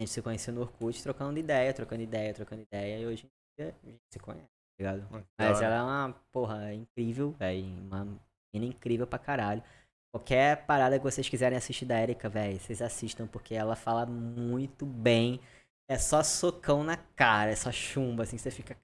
[0.00, 3.00] A gente se conheceu no Orkut, trocando ideia, trocando ideia, trocando ideia.
[3.00, 5.06] E hoje em dia a gente se conhece, tá ligado?
[5.38, 7.66] Mas ela é uma, porra, incrível, velho.
[7.66, 8.18] Uma
[8.54, 9.62] menina incrível pra caralho.
[10.10, 14.86] Qualquer parada que vocês quiserem assistir da Erika, velho, vocês assistam, porque ela fala muito
[14.86, 15.38] bem.
[15.86, 18.74] É só socão na cara, é só chumba, assim, você fica.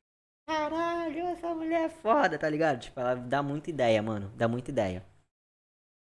[0.54, 2.80] Caralho, essa mulher é foda, tá ligado?
[2.80, 4.32] Tipo, ela dá muita ideia, mano.
[4.36, 5.04] Dá muita ideia.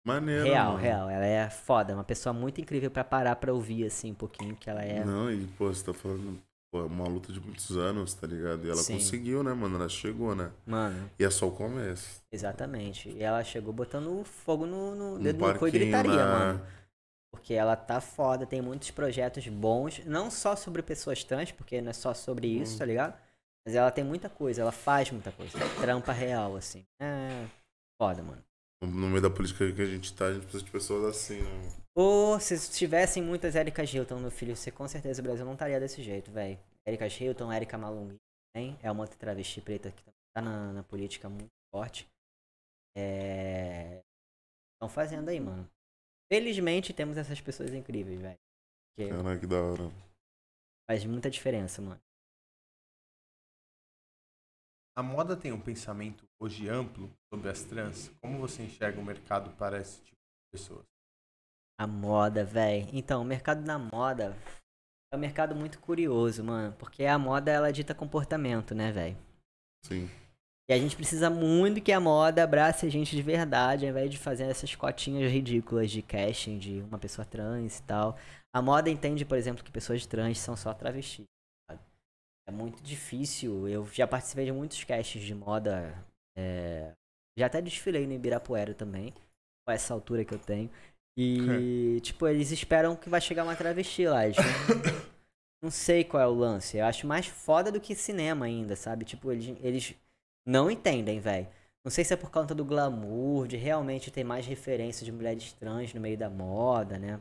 [0.06, 0.44] Maneiro.
[0.44, 0.78] Real, mano.
[0.82, 1.08] real.
[1.10, 4.68] Ela é foda, uma pessoa muito incrível pra parar pra ouvir, assim, um pouquinho, que
[4.68, 5.02] ela é.
[5.02, 6.38] Não, e, pô, você tá falando,
[6.70, 8.66] pô, é uma luta de muitos anos, tá ligado?
[8.66, 8.94] E ela Sim.
[8.94, 9.76] conseguiu, né, mano?
[9.76, 10.50] Ela chegou, né?
[10.66, 12.22] Mano, E é só o começo.
[12.30, 13.08] exatamente.
[13.08, 16.66] E ela chegou botando fogo no, no Um dedo no cu e gritaria, na- mano.
[17.32, 21.90] Porque ela tá foda, tem muitos projetos bons, não só sobre pessoas trans, porque não
[21.90, 22.78] é só sobre isso, Hum.
[22.78, 23.23] tá ligado?
[23.66, 25.58] Mas ela tem muita coisa, ela faz muita coisa.
[25.80, 26.84] Trampa real, assim.
[27.00, 27.46] É
[28.00, 28.44] foda, mano.
[28.82, 31.72] No meio da política que a gente tá, a gente precisa de pessoas assim, né?
[31.96, 35.80] Ou se tivessem muitas Erika Hilton no filho, você com certeza o Brasil não estaria
[35.80, 36.58] desse jeito, velho.
[36.86, 38.16] Erika Hilton, Erika Malung,
[38.54, 38.78] hein?
[38.82, 40.04] É uma outra travesti preta que
[40.34, 42.06] tá na, na política muito forte.
[42.96, 44.02] É.
[44.74, 45.66] Estão fazendo aí, mano.
[46.30, 48.38] Felizmente temos essas pessoas incríveis, velho.
[48.96, 49.90] Que Caraca, que da hora.
[50.90, 52.00] faz muita diferença, mano.
[54.96, 58.12] A moda tem um pensamento hoje amplo sobre as trans?
[58.22, 60.84] Como você enxerga o mercado para esse tipo de pessoas?
[61.80, 62.88] A moda, velho.
[62.92, 64.36] Então, o mercado da moda
[65.12, 66.72] é um mercado muito curioso, mano.
[66.78, 69.16] Porque a moda, ela dita comportamento, né, velho?
[69.84, 70.08] Sim.
[70.70, 74.08] E a gente precisa muito que a moda abrace a gente de verdade, ao invés
[74.08, 78.16] de fazer essas cotinhas ridículas de casting de uma pessoa trans e tal.
[78.54, 81.26] A moda entende, por exemplo, que pessoas trans são só travestis.
[82.46, 83.68] É muito difícil.
[83.68, 85.94] Eu já participei de muitos castings de moda.
[86.36, 86.92] é,
[87.38, 89.12] Já até desfilei no Ibirapuera também,
[89.66, 90.70] com essa altura que eu tenho.
[91.16, 94.24] E, tipo, eles esperam que vai chegar uma travesti lá.
[94.26, 94.36] Eles
[94.68, 94.84] não,
[95.62, 96.76] não sei qual é o lance.
[96.76, 99.04] Eu acho mais foda do que cinema ainda, sabe?
[99.04, 99.94] Tipo, eles, eles
[100.46, 101.48] não entendem, velho.
[101.84, 105.52] Não sei se é por conta do glamour, de realmente ter mais referência de mulheres
[105.52, 107.20] trans no meio da moda, né?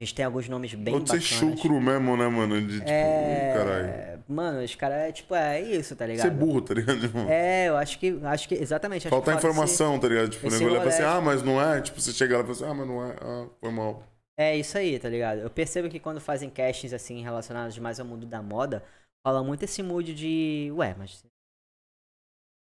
[0.00, 1.58] A gente tem alguns nomes bem Pode ser bacanas.
[1.58, 2.60] chucro mesmo, né, mano?
[2.60, 3.54] De, tipo, é...
[3.54, 4.24] caralho.
[4.28, 6.28] Mano, os caras, é, tipo, é isso, tá ligado?
[6.28, 7.00] Ser burro, tá ligado?
[7.00, 9.06] Tipo, É, eu acho que, acho que, exatamente.
[9.06, 10.28] Acho Falta que falta informação, tá ligado?
[10.30, 11.80] Tipo, o esse nego olha e fala assim, ah, mas não é?
[11.80, 13.16] Tipo, você chega lá e fala assim, ah, mas não é.
[13.20, 14.02] Ah, foi mal.
[14.38, 15.38] É isso aí, tá ligado?
[15.40, 18.84] Eu percebo que quando fazem castings assim relacionados mais ao mundo da moda,
[19.26, 21.24] rola muito esse mood de, ué, mas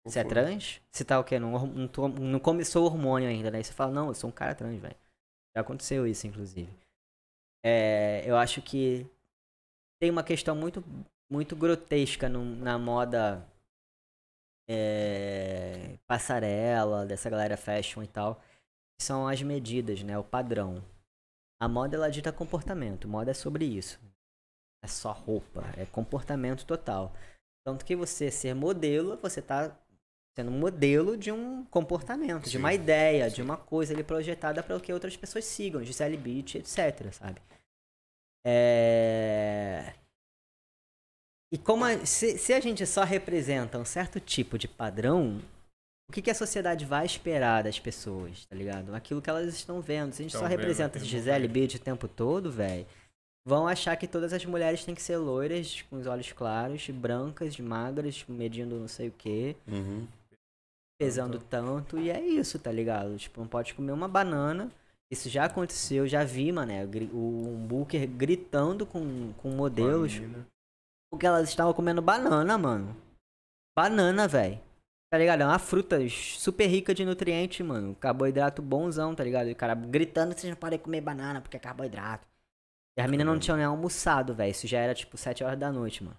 [0.06, 0.80] você é trans?
[0.92, 1.38] Você tá o quê?
[1.38, 3.58] Não, não, tô- não começou o hormônio ainda, né?
[3.58, 4.94] Aí você fala, não, eu sou um cara trans, velho.
[5.56, 6.70] Já aconteceu isso, inclusive.
[7.64, 9.06] É, eu acho que
[10.00, 10.84] tem uma questão muito,
[11.30, 13.46] muito grotesca no- na moda
[14.68, 18.40] é, passarela, dessa galera fashion e tal,
[19.00, 20.18] são as medidas, né?
[20.18, 20.84] O padrão.
[21.60, 24.00] A moda ela dita comportamento, moda é sobre isso.
[24.82, 27.12] É só roupa, é comportamento total.
[27.66, 29.76] Tanto que você ser modelo, você tá
[30.36, 34.80] sendo modelo de um comportamento, de Sim, uma ideia, de uma coisa ali projetada para
[34.80, 37.40] que outras pessoas sigam, Gisele Beach, etc, sabe?
[38.44, 39.92] É...
[41.52, 45.40] E como a- se, se a gente só representa um certo tipo de padrão,
[46.10, 48.94] o que, que a sociedade vai esperar das pessoas, tá ligado?
[48.94, 50.12] Aquilo que elas estão vendo.
[50.12, 51.48] Se a gente só vendo representa Gisele.
[51.48, 52.86] Beach o tempo todo, velho,
[53.46, 57.58] vão achar que todas as mulheres têm que ser loiras, com os olhos claros, brancas,
[57.58, 60.06] magras, medindo não sei o que, Uhum.
[61.00, 63.16] pesando tanto, e é isso, tá ligado?
[63.16, 64.70] Tipo, não pode comer uma banana.
[65.14, 70.14] Isso já aconteceu, já vi, mané, o um booker gritando com, com modelos.
[70.14, 70.44] Família.
[71.08, 72.96] Porque elas estavam comendo banana, mano.
[73.78, 74.60] Banana, velho.
[75.12, 75.42] Tá ligado?
[75.42, 77.94] É uma fruta super rica de nutrientes, mano.
[77.94, 79.48] Carboidrato bonzão, tá ligado?
[79.48, 82.26] E o cara gritando, vocês não podem comer banana porque é carboidrato.
[82.98, 84.50] E as meninas não tinham nem almoçado, velho.
[84.50, 86.18] Isso já era tipo 7 horas da noite, mano.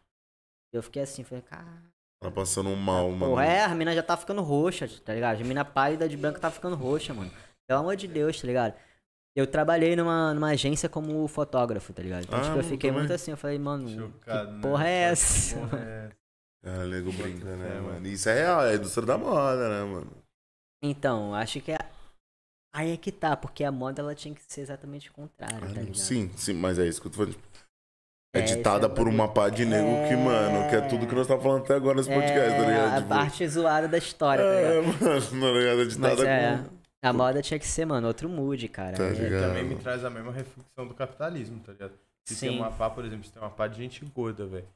[0.71, 1.83] Eu fiquei assim, falei, cara.
[2.23, 3.33] Tá passando um mal, mano.
[3.33, 5.41] Porra, é, a mina já tá ficando roxa, tá ligado?
[5.41, 7.31] A mina pálida de branco tá ficando roxa, mano.
[7.67, 8.73] Pelo amor de Deus, tá ligado?
[9.35, 12.23] Eu trabalhei numa, numa agência como fotógrafo, tá ligado?
[12.23, 13.03] Então, Ah, tipo, eu eu fiquei também.
[13.03, 14.61] muito assim, eu falei, mano, Chocado, que né?
[14.61, 15.55] porra é essa?
[15.59, 16.15] Porra é essa?
[16.87, 17.93] Nego Bota brinca, né, mano?
[17.93, 18.07] mano.
[18.07, 20.11] Isso é real, é a indústria da moda, né, mano?
[20.83, 21.77] Então, acho que é...
[22.73, 25.73] aí é que tá, porque a moda ela tinha que ser exatamente o contrário, Ah,
[25.73, 25.95] tá ligado?
[25.97, 27.35] sim, sim, mas é isso que eu tô falando.
[28.35, 30.17] É, É, esse ditada é por uma pá de nego que, É.
[30.17, 32.93] mano, que é tudo que nós tá falando até agora nesse podcast, tá É, ligado?
[32.93, 34.99] a Tipo, parte zoada da história, tá É, ligado?
[35.31, 35.81] mano, tá ligado?
[35.81, 36.74] É ditada Mas é, com...
[37.07, 38.95] a moda tinha que ser, mano, outro mood, cara.
[38.97, 39.41] Tá É- ligado?
[39.49, 41.93] Também me traz a mesma reflexão do capitalismo, tá ligado?
[42.27, 42.57] Se tem Sim.
[42.57, 44.67] uma pá, por exemplo, se tem uma pá de gente gorda, velho.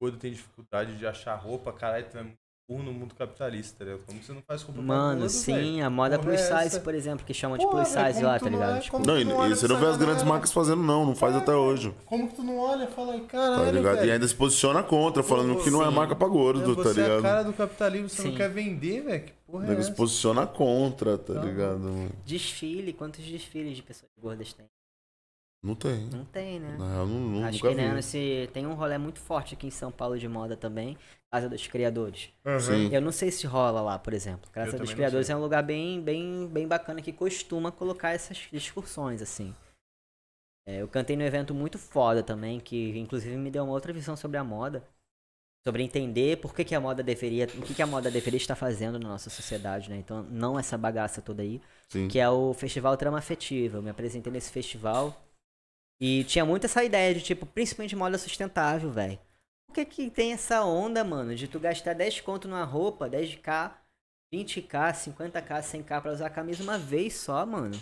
[0.00, 2.38] Gordo tem dificuldade de achar roupa, caralho, tu é muito
[2.68, 4.06] burro no mundo capitalista, tá ligado?
[4.06, 5.84] Como que você não faz roupa pra Mano, gordo, sim, velho?
[5.86, 6.80] a moda Porra plus é size, essa?
[6.80, 8.76] por exemplo, que chamam de Porra, plus size lá, tá não ligado?
[8.76, 8.80] é?
[8.80, 10.24] Tipo, Não, e, não e você não vê as grandes galera?
[10.30, 11.94] marcas fazendo, não, não faz É, até hoje.
[12.06, 12.86] Como que tu não olha?
[12.88, 13.96] Fala aí, Tá caralho, ligado?
[13.96, 14.08] velho.
[14.08, 15.94] E ainda se posiciona contra, falando que não é Sim.
[15.94, 17.22] marca pra gordo, É, tá você é a ligado?
[17.22, 18.28] cara do capitalismo, você Sim.
[18.30, 19.24] não quer vender, velho?
[19.54, 22.10] Porra é se posiciona contra, tá ligado?
[22.24, 24.66] desfile, quantos desfiles de pessoas gordas tem?
[25.62, 26.08] Não tem.
[26.10, 26.76] Não tem, né?
[26.76, 27.80] Na real, não, não, Acho nunca que vi.
[27.80, 30.98] né, nesse, tem um rolê muito forte aqui em São Paulo de moda também,
[31.32, 32.30] Casa dos Criadores.
[32.60, 32.92] Sim.
[32.92, 34.50] Eu não sei se rola lá, por exemplo.
[34.50, 39.22] Casa dos Criadores é um lugar bem, bem, bem bacana que costuma colocar essas excursões,
[39.22, 39.54] assim.
[40.66, 44.16] É, eu cantei num evento muito foda também, que inclusive me deu uma outra visão
[44.16, 44.82] sobre a moda.
[45.66, 47.46] Sobre entender por que, que a moda deveria.
[47.46, 49.96] O que, que a moda deveria estar fazendo na nossa sociedade, né?
[49.96, 51.60] Então, não essa bagaça toda aí.
[51.88, 52.08] Sim.
[52.08, 53.78] que é o Festival Trama Afetiva.
[53.78, 55.24] Eu me apresentei nesse festival
[56.00, 59.18] e tinha muito essa ideia de, tipo, principalmente moda sustentável, velho.
[59.66, 63.72] Por que que tem essa onda, mano, de tu gastar 10 conto numa roupa, 10k,
[64.32, 67.80] 20k, 50k, 100k pra usar a camisa uma vez só, mano?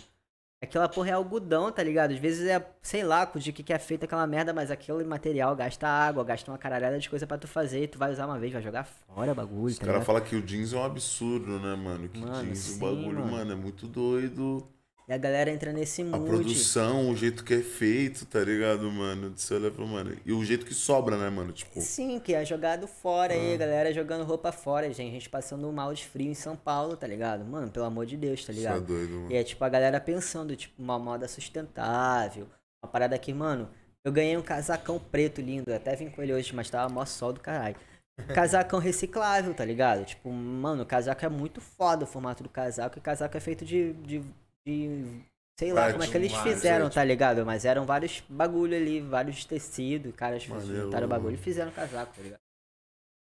[0.63, 2.11] Aquela porra é algodão, tá ligado?
[2.11, 5.53] Às vezes é, sei lá, de que que é feita aquela merda, mas aquele material
[5.57, 8.39] gasta água, gasta uma caralhada de coisa pra tu fazer, e tu vai usar uma
[8.39, 10.83] vez, vai jogar fora o bagulho, Os tá caras falam que o jeans é um
[10.85, 12.07] absurdo, né, mano?
[12.07, 13.31] Que Mano, jeans, sim, o bagulho, mano.
[13.31, 13.51] mano.
[13.51, 14.65] é muito doido.
[15.07, 16.25] E a galera entra nesse A mood.
[16.25, 19.33] produção, o jeito que é feito, tá ligado, mano?
[19.35, 20.15] Você olha pra, mano.
[20.25, 21.51] E o jeito que sobra, né, mano?
[21.51, 23.37] Tipo, Sim, que é jogado fora Ah.
[23.37, 25.09] aí, a galera jogando roupa fora, gente.
[25.09, 27.43] A gente passando mal de frio em São Paulo, tá ligado?
[27.43, 28.85] Mano, pelo amor de Deus, tá isso é ligado?
[28.85, 29.31] doido, mano.
[29.31, 32.47] E é tipo a galera pensando, tipo, uma moda sustentável.
[32.83, 33.69] Uma parada que, mano,
[34.05, 37.33] eu ganhei um casacão preto lindo, até vim com ele hoje, mas tava mó sol
[37.33, 37.75] do caralho.
[38.33, 40.05] Casacão reciclável, tá ligado?
[40.05, 43.65] Tipo, mano, o casaco é muito foda o formato do casaco, e casaco é feito
[43.65, 43.91] de.
[43.93, 44.21] de,
[44.65, 45.23] de-
[45.59, 47.45] sei lá É, como é que eles fizeram, é, tá ligado?
[47.45, 52.21] Mas eram vários bagulho ali, vários tecidos, caras juntaram o bagulho e fizeram casaco, tá
[52.21, 52.39] ligado?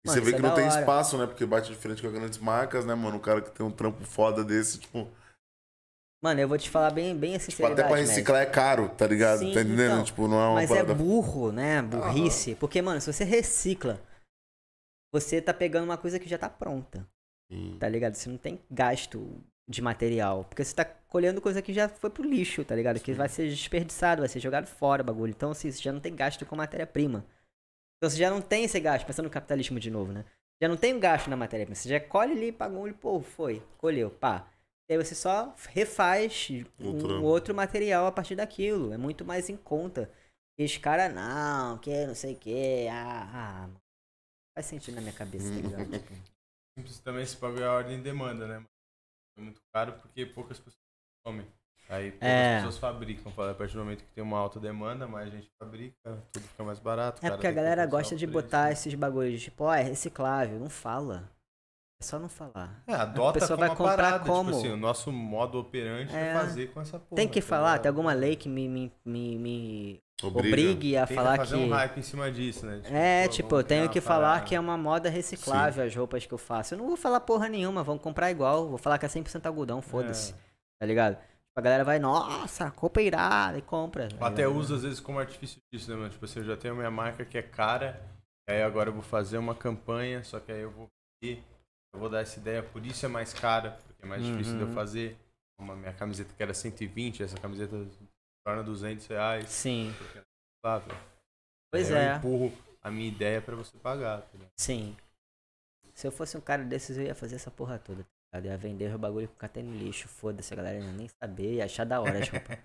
[0.05, 0.81] E Mano, você vê isso que é não tem hora.
[0.81, 1.27] espaço, né?
[1.27, 3.16] Porque bate de frente com as grandes marcas, né, mano?
[3.16, 5.09] O cara que tem um trampo foda desse, tipo.
[6.23, 9.06] Mano, eu vou te falar bem, bem a tipo até pra reciclar é caro, tá
[9.06, 9.39] ligado?
[9.39, 9.93] Sim, tá entendendo?
[9.93, 10.94] então, tipo, não é uma Mas é parada.
[10.94, 11.81] burro, né?
[11.81, 12.56] Burrice.
[12.56, 14.01] Porque, mano, se você recicla,
[15.12, 17.09] você tá pegando uma coisa que já tá pronta,
[17.78, 18.15] tá ligado?
[18.15, 20.44] Você não tem gasto de material.
[20.44, 23.01] Porque você tá colhendo coisa que já foi pro lixo, tá ligado?
[23.01, 25.30] Que vai ser desperdiçado, vai ser jogado fora o bagulho.
[25.30, 27.24] Então, assim, você já não tem gasto com matéria-prima.
[27.97, 30.24] Então você já não tem esse gasto, pensando no capitalismo de novo, né?
[30.62, 31.74] Já não tem um gasto na matéria-prima.
[31.74, 34.48] Você já colhe ali, pagou um, pô, foi, colheu, pá.
[34.90, 36.48] E aí você só refaz
[36.80, 38.93] um Outro- outro material a partir daquilo.
[38.93, 40.10] É muito mais em conta.
[40.59, 42.89] E os caras, não, que não sei o que.
[42.89, 43.80] Ah, ah, mano.
[44.56, 45.89] faz sentido na minha cabeça, tá ligado?
[46.78, 48.55] Tipo, Simples também esse bagulho é a ordem e demanda, né?
[48.55, 48.68] mano?
[49.36, 50.76] É muito caro porque poucas pessoas
[51.28, 51.46] comem.
[51.90, 52.56] Aí É.
[52.56, 53.32] pessoas fabricam.
[53.32, 55.96] Fala, A partir do momento que tem uma alta demanda, mais gente fabrica,
[56.32, 57.18] tudo fica mais barato.
[57.18, 58.42] É cara porque a tem que galera gosta de preço.
[58.44, 60.59] botar esses bagulhos, tipo, ó, é reciclável.
[60.59, 61.30] Não fala.
[62.00, 62.82] É só não falar.
[62.86, 64.50] É, adota pessoa como vai comprar parada, como?
[64.52, 66.34] Tipo assim, o nosso modo operante é, É.
[66.34, 67.16] fazer com essa porra.
[67.16, 67.82] Tem que tá falar, ligado?
[67.82, 70.48] tem alguma lei que me, me, me, me Obriga.
[70.48, 71.62] obrigue a Tenta falar fazer que.
[71.64, 72.82] um hype em cima disso, né?
[72.85, 74.44] É, pô, tipo, eu tenho que falar parada.
[74.46, 76.74] que é uma moda reciclável as roupas que eu faço.
[76.74, 78.69] Eu não vou falar porra nenhuma, vão comprar igual.
[78.69, 80.35] Vou falar que é 100% algodão, foda-se.
[80.35, 80.47] É.
[80.81, 81.16] Tá ligado?
[81.16, 84.09] Tipo, a galera vai, nossa, roupa irada e compra.
[84.09, 86.11] tá Até usa às vezes como artifício disso, né, mano?
[86.11, 88.01] Tipo assim, eu já tenho a minha marca que é cara,
[88.48, 90.89] e aí agora eu vou fazer uma campanha, só que aí eu vou
[91.21, 91.43] pedir,
[91.93, 94.61] eu vou dar essa ideia, por isso é mais cara, porque é mais difícil de
[94.63, 94.74] eu Uhum.
[94.74, 95.19] fazer.
[95.61, 97.98] Uma minha camiseta que era 120, essa camiseta se
[98.47, 99.48] torna 200 reais.
[99.48, 100.23] Sim, Porque é
[100.63, 100.97] reciclável.
[101.73, 102.13] pois Aí é.
[102.13, 104.39] Eu empurro a minha ideia pra você pagar, tá?
[104.57, 104.97] Sim.
[105.95, 108.07] Se eu fosse um cara desses, eu ia fazer essa porra toda.
[108.35, 110.07] Ia vender o bagulho com catê no lixo.
[110.09, 112.59] Foda-se, a galera ia nem saber, ia achar da hora as roupas.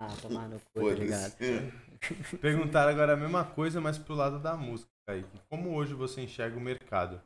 [0.00, 1.32] Ah, tomar no cu, tá ligado?
[1.32, 2.38] Foda-se.
[2.38, 5.40] Perguntaram agora a mesma coisa, mas pro lado da música, Kaique.
[5.50, 7.20] Como hoje você enxerga o mercado?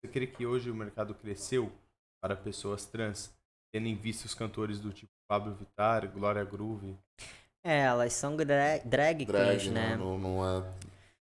[0.00, 1.72] Você crê que hoje o mercado cresceu
[2.22, 3.34] para pessoas trans,
[3.72, 6.96] tendo em vista os cantores do tipo Pablo Vittar, Glória Groove?
[7.64, 9.90] É, elas são dra drag, Drag, queens, né?
[9.90, 9.96] né?
[9.96, 10.64] Não, não é.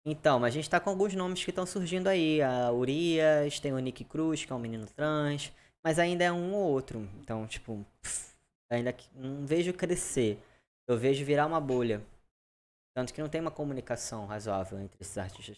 [0.05, 2.43] Então, mas a gente tá com alguns nomes que estão surgindo aí.
[2.43, 5.53] A Urias, tem o Nick Cruz, que é um menino trans.
[5.85, 7.01] Mas ainda é um ou outro.
[7.21, 8.35] Então, tipo, pff,
[8.71, 10.39] ainda que- não vejo crescer.
[10.89, 12.05] Eu vejo virar uma bolha.
[12.95, 15.57] Tanto que não tem uma comunicação razoável entre esses artistas.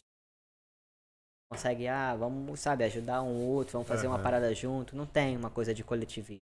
[1.50, 4.22] Consegue, ah, vamos, sabe, ajudar um outro, vamos fazer uma Aham.
[4.22, 4.96] parada junto.
[4.96, 6.40] Não tem uma coisa de coletivismo.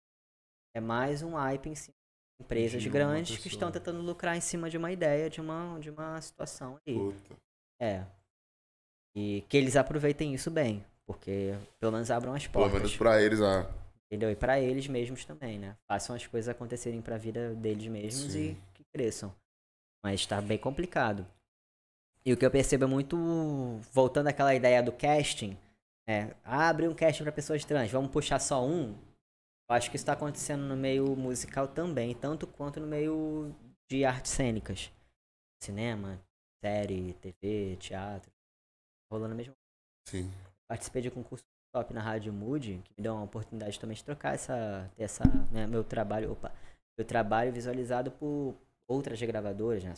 [0.74, 1.94] É mais um hype em cima
[2.38, 5.40] de empresas De uma grandes que estão tentando lucrar em cima de uma ideia, de
[5.40, 6.94] uma, de uma situação aí.
[6.94, 7.36] Puta.
[7.80, 8.04] É.
[9.14, 10.84] E que eles aproveitem isso bem.
[11.06, 12.80] Porque pelo menos abram as Pelo portas.
[12.80, 13.70] menos pra eles, ah.
[14.06, 14.30] Entendeu?
[14.30, 15.76] E pra eles mesmos também, né?
[15.88, 18.50] Façam as coisas acontecerem pra vida deles mesmos Sim.
[18.50, 19.34] e que cresçam.
[20.04, 21.26] Mas tá bem complicado.
[22.24, 23.16] E o que eu percebo é muito.
[23.92, 25.56] Voltando àquela ideia do casting.
[26.08, 28.96] É, abre um casting pra pessoas trans, vamos puxar só um.
[29.68, 33.52] Eu acho que isso tá acontecendo no meio musical também, tanto quanto no meio
[33.90, 34.92] de artes cênicas.
[35.60, 36.20] Cinema,
[36.64, 38.30] série, TV, teatro.
[39.10, 39.54] Rolando a mesma
[40.08, 40.30] Sim.
[40.68, 44.34] Participei de concurso top na Rádio Mood, que me deu uma oportunidade também de trocar
[44.34, 46.52] essa, essa, né, meu trabalho, opa,
[46.98, 48.56] meu trabalho visualizado por
[48.88, 49.92] outras gravadoras, né,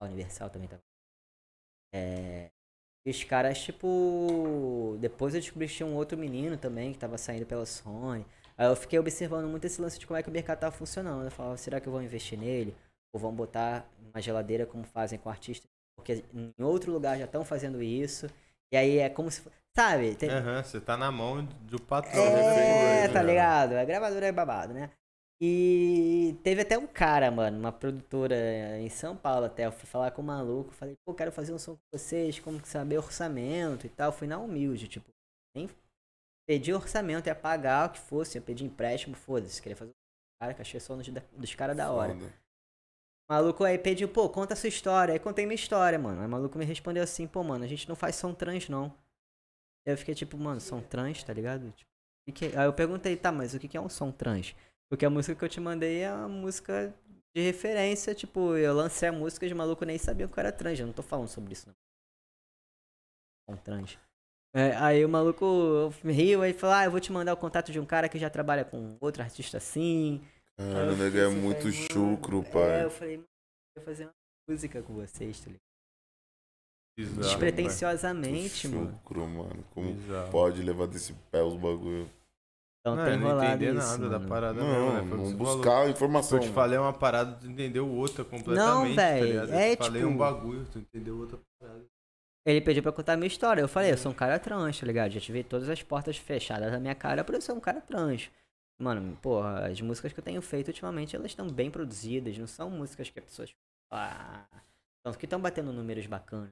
[0.00, 0.82] a Universal também tava.
[1.94, 2.50] É,
[3.04, 7.18] e os caras, tipo, depois eu descobri que tinha um outro menino também que tava
[7.18, 8.24] saindo pela Sony.
[8.56, 11.24] Aí eu fiquei observando muito esse lance de como é que o mercado tava funcionando.
[11.24, 12.76] Eu falava, será que eu vou investir nele?
[13.12, 15.68] Ou vão botar uma geladeira como fazem com artistas?
[15.96, 18.28] Porque em outro lugar já estão fazendo isso.
[18.72, 19.42] E aí é como se.
[19.76, 20.14] Sabe?
[20.14, 22.22] Tem- Aham, você tá na mão do patrão.
[22.22, 23.26] é, tá velho?
[23.28, 23.72] ligado?
[23.74, 24.90] A gravadora é babado, né?
[25.44, 29.66] E teve até um cara, mano, uma produtora em São Paulo até.
[29.66, 32.60] Eu fui falar com o maluco, falei, pô, quero fazer um som com vocês, como
[32.60, 34.12] que saber orçamento e tal.
[34.12, 35.10] Fui na humilde, tipo,
[35.56, 35.68] nem
[36.48, 39.60] pedi orçamento, ia pagar o que fosse, ia pedir empréstimo, foda-se.
[39.60, 42.14] Queria fazer um cara que achei som dos, dos caras da hora.
[42.14, 42.41] Foda.
[43.28, 45.14] Maluco aí pediu, pô, conta a sua história.
[45.14, 46.20] Aí contei minha história, mano.
[46.20, 48.94] Aí o maluco me respondeu assim, pô, mano, a gente não faz som trans, não.
[49.86, 51.72] Eu fiquei tipo, mano, som trans, tá ligado?
[51.72, 51.90] Tipo,
[52.34, 52.58] que é?
[52.58, 54.54] Aí eu perguntei, tá, mas o que é um som trans?
[54.88, 56.94] Porque a música que eu te mandei é uma música
[57.34, 60.78] de referência, tipo, eu lancei a música e os malucos nem sabiam que era trans.
[60.78, 61.74] Eu não tô falando sobre isso, não.
[63.48, 63.98] Som trans.
[64.54, 67.80] É, aí o maluco riu e falou, ah, eu vou te mandar o contato de
[67.80, 70.20] um cara que já trabalha com outro artista assim.
[70.60, 72.84] Aí Cara, eu o nego é assim, muito falei, chucro, mano, É, pai.
[72.84, 73.28] eu falei, mano,
[73.76, 74.12] eu vou fazer uma
[74.48, 75.60] música com vocês, tá ligado?
[76.98, 78.98] Bizarro, Despretensiosamente, Muito mano.
[78.98, 79.48] chucro, mano.
[79.50, 79.64] velho.
[79.74, 80.30] Como Bizarro.
[80.30, 82.08] pode levar desse pé os bagulho?
[82.80, 84.28] Então Não, tem eu não entender isso, nada da mano.
[84.28, 84.98] parada mesmo, Não, né?
[85.08, 85.88] Foi o que não buscar falou.
[85.88, 86.36] informação.
[86.38, 86.54] Eu te mano.
[86.54, 89.48] falei uma parada, tu entendeu outra completamente, Não, tá véi, ligado?
[89.48, 91.84] Eu é te falei tipo- um bagulho, tu entendeu outra parada.
[92.44, 93.60] Ele pediu pra eu contar a minha história.
[93.62, 95.12] Eu falei, eu sou um cara trans, tá ligado?
[95.12, 98.28] Já tive todas as portas fechadas na minha cara por eu ser um cara trans.
[98.82, 102.36] Mano, porra, as músicas que eu tenho feito ultimamente, elas estão bem produzidas.
[102.36, 103.54] Não são músicas que as pessoas.
[103.92, 104.44] Ah,
[105.04, 106.50] tanto que estão batendo números bacanas.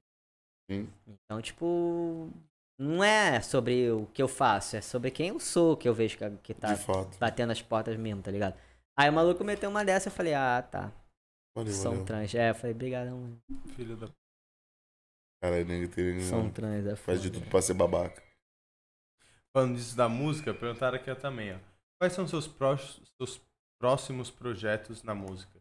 [0.70, 0.88] Sim.
[1.06, 2.30] Então, tipo.
[2.78, 6.16] Não é sobre o que eu faço, é sobre quem eu sou que eu vejo
[6.16, 6.68] que, que tá
[7.18, 8.58] batendo as portas mesmo, tá ligado?
[8.98, 10.90] Aí o maluco meteu uma dessa, eu falei, ah, tá.
[11.54, 12.06] Valeu, São valeu.
[12.06, 12.34] trans.
[12.34, 13.42] É, eu falei, obrigadão, mano.
[13.76, 14.08] Filho da...
[15.42, 17.40] Cara, nego tem São trans, é faz de foda.
[17.40, 18.22] tudo pra ser babaca.
[19.54, 21.58] Falando disso da música, perguntaram aqui também, ó.
[22.00, 22.48] Quais são seus,
[23.18, 23.40] seus
[23.78, 25.60] próximos projetos na música?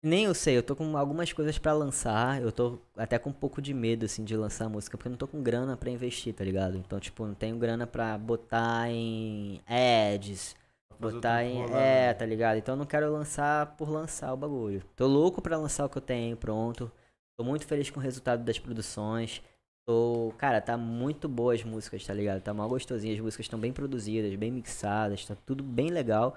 [0.00, 2.40] Nem eu sei, eu tô com algumas coisas pra lançar.
[2.40, 5.18] Eu tô até com um pouco de medo, assim, de lançar música, porque eu não
[5.18, 6.76] tô com grana pra investir, tá ligado?
[6.76, 10.54] Então, tipo, não tenho grana pra botar em ads,
[11.00, 11.60] botar em.
[11.64, 12.14] É, né?
[12.14, 12.56] tá ligado?
[12.56, 14.84] Então eu não quero lançar por lançar o bagulho.
[14.94, 16.92] Tô louco pra lançar o que eu tenho pronto.
[17.36, 19.42] Tô muito feliz com o resultado das produções.
[19.86, 20.32] Tô.
[20.38, 22.42] Cara, tá muito boas as músicas, tá ligado?
[22.42, 23.14] Tá mal gostosinho.
[23.14, 26.36] As músicas estão bem produzidas, bem mixadas, tá tudo bem legal.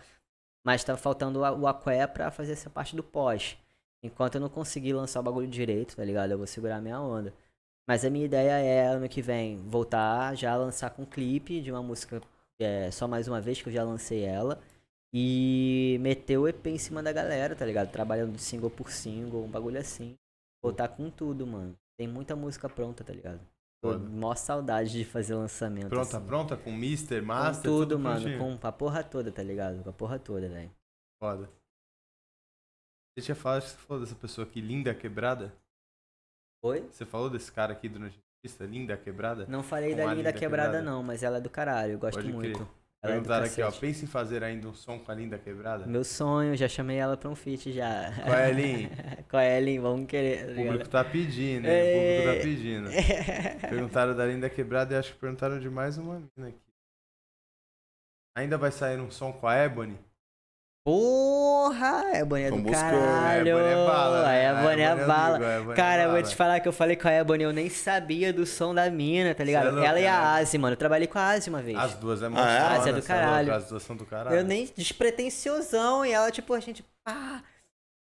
[0.65, 3.57] Mas tá faltando a- o Aqué pra fazer essa parte do pós.
[4.03, 6.31] Enquanto eu não conseguir lançar o bagulho direito, tá ligado?
[6.31, 7.33] Eu vou segurar minha onda.
[7.87, 11.71] Mas a minha ideia é, ano que vem, voltar já a lançar com clipe de
[11.71, 12.21] uma música
[12.59, 14.61] é, só mais uma vez, que eu já lancei ela.
[15.13, 17.91] E meter o EP em cima da galera, tá ligado?
[17.91, 20.17] Trabalhando de single por single, um bagulho assim.
[20.63, 21.77] Voltar com tudo, mano.
[21.97, 23.39] Tem muita música pronta, tá ligado?
[23.83, 23.99] Foda.
[23.99, 25.89] mó saudade de fazer lançamento.
[25.89, 26.25] Pronta, assim.
[26.25, 26.57] pronta?
[26.57, 28.21] Com Mister, Com Master, tudo, mano.
[28.21, 28.59] prontinho?
[28.59, 29.83] Com a porra toda, tá ligado?
[29.83, 30.71] Com a porra toda, velho.
[31.21, 31.49] Foda.
[33.17, 35.53] Você tinha falado, você falou dessa pessoa aqui, Linda Quebrada?
[36.63, 36.81] Oi?
[36.91, 39.45] Você falou desse cara aqui durante a entrevista, Linda Quebrada?
[39.47, 40.81] Não falei Com da Linda Linda Quebrada, Quebrada?
[40.91, 41.93] não, mas ela é do caralho.
[41.93, 42.35] Eu gosto Pode crer.
[42.35, 42.59] muito.
[42.59, 42.69] Do
[43.01, 45.85] Perguntaram aqui, ó, pensa em fazer ainda um som com a Linda Quebrada?
[45.85, 48.11] Meu sonho, já chamei ela pra um feat já.
[48.23, 48.89] Qual é, Lin?
[49.29, 49.79] Qual é, Lin?
[49.79, 50.47] Vamos querer.
[50.47, 51.71] tá O público tá pedindo, hein?
[51.71, 51.93] É.
[51.93, 52.89] O público tá pedindo.
[53.69, 56.61] Perguntaram da Linda Quebrada e acho que perguntaram de mais uma mina aqui.
[58.35, 59.97] Ainda vai sair um som com a Ebony?
[60.87, 62.05] Porra!
[62.13, 63.57] É é Tão do buscando, caralho!
[63.59, 64.29] É bala, né?
[64.29, 65.37] A Ebony Ebony é bala.
[65.45, 66.23] é Cara, eu vou bala.
[66.29, 69.35] te falar que eu falei com a Ebony, eu nem sabia do som da mina,
[69.35, 69.67] tá ligado?
[69.67, 70.35] É louco, Ela e a?
[70.35, 70.75] Asi, mano.
[70.75, 71.77] Eu trabalhei com a Asi uma vez.
[71.77, 72.29] As duas é Ah, é?
[72.29, 73.53] monstrona, As é do cê caralho.
[73.53, 74.37] As duas são do caralho.
[74.37, 77.43] Eu nem despretensiosão e ela, tipo, a gente, pá.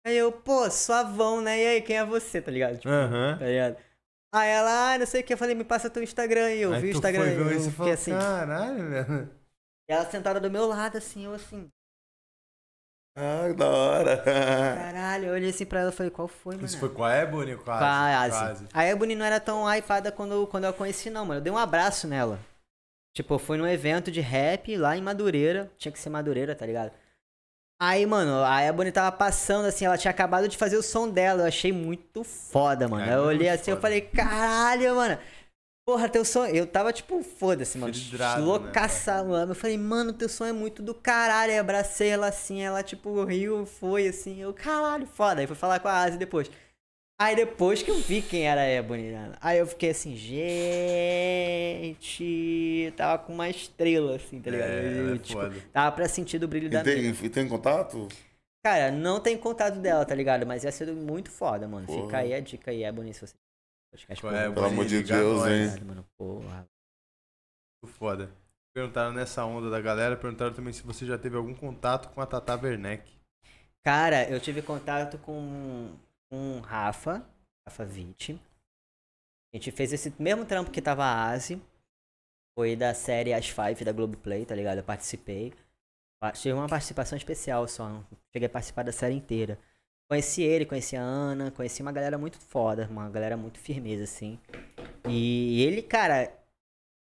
[0.07, 1.59] Aí eu, pô, suavão, né?
[1.63, 2.77] E aí, quem é você, tá ligado?
[2.77, 3.39] Tipo, Aham.
[3.39, 3.77] tá ligado?
[4.35, 6.51] Aí ela, ah, não sei o que, eu falei, me passa teu Instagram.
[6.51, 8.11] E eu Aí vi o Instagram foi e eu e fiquei assim.
[8.13, 9.31] caralho, velho.
[9.89, 11.71] E ela sentada do meu lado, assim, eu assim,
[13.17, 14.17] Ah, que da hora.
[14.19, 15.27] caralho.
[15.27, 16.67] Eu olhei assim pra ela e falei, qual foi, mano?
[16.67, 20.47] Isso foi com a Ebony com a Com a Ebony não era tão hypada quando,
[20.49, 21.39] quando eu a conheci, não, mano.
[21.39, 22.41] Eu dei um abraço nela.
[23.15, 25.71] Tipo, eu fui num evento de rap lá em Madureira.
[25.79, 26.91] Tinha que ser Madureira, tá ligado?
[27.81, 31.43] Aí, mano, a Ebony tava passando, assim, ela tinha acabado de fazer o som dela.
[31.43, 33.05] Eu achei muito foda, mano.
[33.05, 33.83] É, Aí eu olhei assim, eu foda.
[33.83, 35.19] falei, caralho, mano.
[35.87, 36.47] Porra, teu som.
[36.47, 37.93] Eu tava tipo, foda-se, mano.
[37.93, 39.53] Vidrado, né, Loucaça, mano.
[39.53, 41.53] Eu falei, mano, teu som é muito do caralho.
[41.53, 44.41] Aí abracei ela assim, ela tipo riu, foi assim.
[44.41, 45.41] Eu, caralho, foda.
[45.43, 46.51] Aí fui falar com a Asi depois.
[47.21, 49.33] Aí depois que eu vi quem era a Ebony, né?
[49.41, 50.17] Aí eu fiquei assim,
[51.95, 52.93] gente.
[52.97, 54.69] Tava com uma estrela, assim, tá ligado?
[54.71, 55.55] É, ela é Eu, tipo, foda.
[55.73, 57.17] tava pra sentir do brilho da E tem, mina.
[57.23, 58.09] e tem contato?
[58.65, 60.47] Cara, não tem contato dela, tá ligado?
[60.47, 61.87] Mas ia ser muito foda, mano.
[61.87, 62.19] Fica Porra.
[62.19, 63.35] aí a dica aí, Ebony, se você.
[63.95, 64.51] Podcast por é.
[64.51, 65.51] Pelo amor de Deus, nós.
[65.77, 65.85] hein?
[65.85, 66.05] Mano.
[66.19, 66.69] Porra.
[67.83, 68.31] Muito foda.
[68.75, 72.27] Perguntaram nessa onda da galera, perguntaram também se você já teve algum contato com a
[72.27, 73.09] Tata Werneck.
[73.85, 75.97] Cara, eu tive contato com,
[76.33, 77.25] o Rafa,
[77.69, 78.33] Rafa Witt.
[79.53, 81.63] A gente fez esse mesmo trampo que tava a Asi.
[82.59, 84.79] Foi da série As Five da Globoplay, tá ligado?
[84.79, 85.53] Eu participei.
[86.21, 87.89] Pa- Tive uma participação especial só.
[87.89, 89.59] Não cheguei a participar da série inteira.
[90.09, 94.39] Conheci ele, conheci a Ana, conheci uma galera muito foda, uma galera muito firmeza, assim.
[95.09, 96.33] E ele, cara,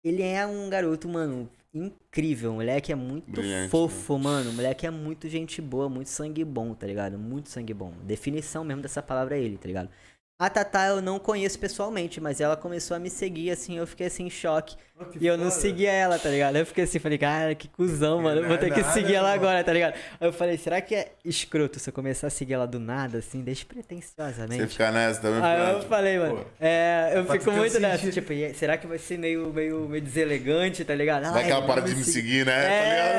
[0.05, 2.53] ele é um garoto, mano, incrível.
[2.53, 4.51] O moleque é muito Brilhante, fofo, mano.
[4.51, 7.19] O moleque é muito gente boa, muito sangue bom, tá ligado?
[7.19, 7.93] Muito sangue bom.
[8.03, 9.91] Definição mesmo dessa palavra é ele, tá ligado?
[10.39, 14.07] A Tatá eu não conheço pessoalmente, mas ela começou a me seguir, assim, eu fiquei
[14.07, 14.77] assim em choque.
[15.19, 16.57] E eu não seguia ela, tá ligado?
[16.57, 18.43] Aí eu fiquei assim, falei, cara, que cuzão, mano.
[18.43, 19.43] Eu vou ter que nada, seguir ela mano.
[19.43, 19.95] agora, tá ligado?
[19.95, 23.19] Aí eu falei, será que é escroto se eu começar a seguir ela do nada,
[23.19, 24.63] assim, despretensiosamente?
[24.63, 25.43] Você ficar nessa também?
[25.43, 28.15] Aí eu falei, mano, é, eu fico muito nessa, sentido.
[28.15, 31.33] tipo, e será que vai ser meio, meio, meio deselegante, tá ligado?
[31.33, 32.53] Vai que ela para de me seguir, né?
[32.53, 33.17] Tá ligado?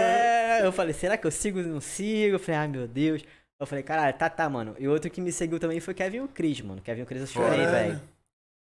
[0.61, 2.35] É, eu falei, será que eu sigo ou não sigo?
[2.35, 3.23] Eu falei, ai meu Deus.
[3.59, 4.75] Eu falei, caralho, tá, tá, mano.
[4.77, 6.81] E outro que me seguiu também foi Kevin o Cris, mano.
[6.81, 8.01] Kevin o Cris eu chorei, velho.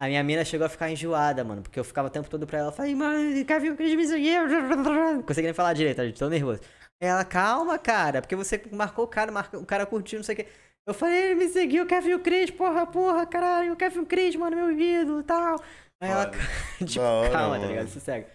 [0.01, 2.59] A minha mina chegou a ficar enjoada, mano, porque eu ficava o tempo todo pra
[2.59, 2.73] ela.
[2.73, 4.49] Falei, mano, Kevin o Cris me seguiu.
[4.49, 6.61] Não conseguia nem falar direito, tava tão nervoso.
[7.01, 10.37] Ela, calma, cara, porque você marcou o cara, marcou, o cara curtiu, não sei o
[10.39, 10.47] quê.
[10.85, 14.35] Eu falei, ele me seguiu, Kevin o Cris, porra, porra, caralho, o Kevin o Cris,
[14.35, 15.63] mano, meu ídolo e tal.
[16.01, 16.31] Aí ela,
[16.85, 17.69] tipo, hora, calma, tá mano.
[17.69, 17.89] ligado?
[17.89, 18.27] Sossega.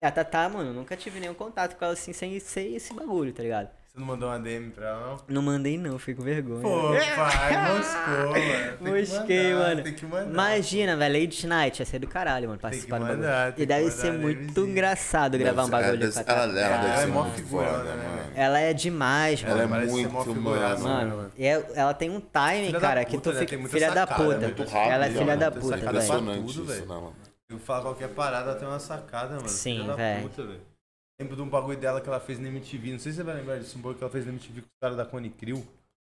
[0.00, 3.32] E a Tatá, mano, nunca tive nenhum contato com ela assim, sem ser esse bagulho,
[3.32, 3.68] tá ligado?
[3.98, 5.16] Você não mandou uma DM pra ela, não?
[5.28, 6.62] Não mandei não, fiquei com vergonha.
[6.62, 8.96] Pô, pai, moscou, mano.
[9.00, 9.82] Mosquei, mano.
[9.82, 10.30] Tem que mandar.
[10.30, 13.54] Imagina, velho, Lady Night, ia ser do caralho, mano, Tem que participar do bagulho.
[13.56, 17.02] E deve ser muito engraçado gravar um bagulho ela com a deve- ela- ela Ela
[17.02, 18.32] é mó foda, né, mano.
[18.36, 19.70] Ela é demais, Ela é mano.
[19.70, 20.78] Parece ser muito, mó mano.
[20.88, 23.40] Mano, e é- ela tem um timing, cara, que tu né?
[23.40, 23.68] fica.
[23.68, 24.24] Filha da puta.
[24.24, 25.88] rápido, Ela é filha da puta, velho.
[25.88, 26.80] Impressionante tudo, isso, velho.
[26.82, 27.16] né, mano?
[27.50, 29.48] Eu falo qualquer parada, ela tem uma sacada, mano.
[29.48, 30.30] Sim, Filha da velho.
[31.20, 32.92] Lembro de um bagulho dela que ela fez na MTV.
[32.92, 33.76] Não sei se você vai lembrar disso.
[33.76, 35.66] Um bagulho que ela fez na MTV com os caras da Cone Crew.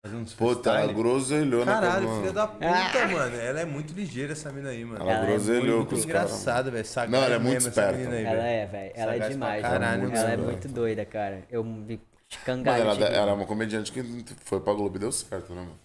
[0.04, 1.04] Fazendo uns Puta, ela freestyle.
[1.04, 3.08] groselhou na Caralho, filha da puta, Ah.
[3.08, 3.36] mano.
[3.38, 5.02] Ela é muito ligeira, essa mina aí, mano.
[5.02, 6.30] Ela, Ela é groselhou muito com os caras.
[6.32, 6.86] engraçada, velho.
[6.86, 7.98] Sagaz Não, ela é muito mesmo, essa esperta.
[7.98, 8.92] menina aí, Ela é, velho.
[8.96, 10.16] Ela é pra demais, caralho, mano.
[10.16, 11.44] Ela é Muito muito doida, cara.
[11.50, 12.82] Eu me Mano, escangalho.
[12.84, 13.14] ela, de rir.
[13.14, 14.04] ela é uma comediante que
[14.44, 15.80] foi pra Globo e deu certo, né, mano?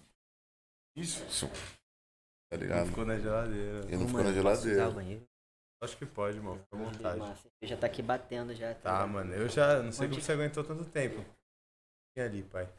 [0.95, 1.23] Isso.
[1.27, 1.47] Isso.
[1.47, 2.87] Tá Não ligado?
[2.87, 3.81] ficou na geladeira.
[3.89, 4.91] E não ficou na mano, posso usar o geladeira.
[4.91, 5.23] banheiro?
[5.81, 6.59] Acho que pode, mano.
[6.63, 7.19] Fica à vontade.
[7.19, 7.49] Massa.
[7.63, 8.73] Já tá aqui batendo já.
[8.75, 9.09] Tá, ligado?
[9.09, 9.33] mano.
[9.33, 11.25] Eu já não sei Onde- como você aguentou tanto tempo.
[12.15, 12.69] E ali, pai.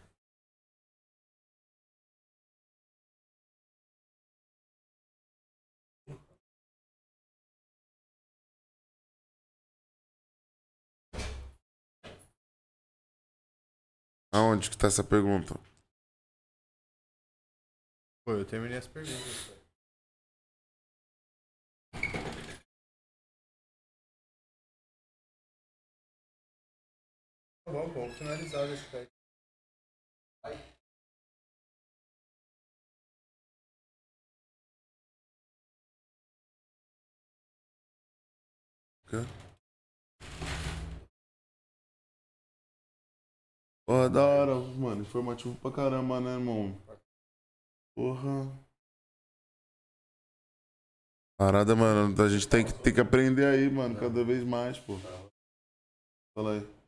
[14.33, 15.55] Aonde que tá essa pergunta?
[18.25, 19.62] Pô, eu terminei as perguntas.
[27.73, 29.09] Bom, bom, finalizado esse pai.
[43.87, 45.03] Porra, da hora, mano.
[45.03, 46.77] Informativo pra caramba, né, irmão?
[47.95, 48.47] Porra.
[51.39, 52.23] Parada, mano.
[52.23, 53.99] A gente tem que, tem que aprender aí, mano.
[53.99, 54.97] Cada vez mais, pô.
[56.35, 56.82] Fala aí.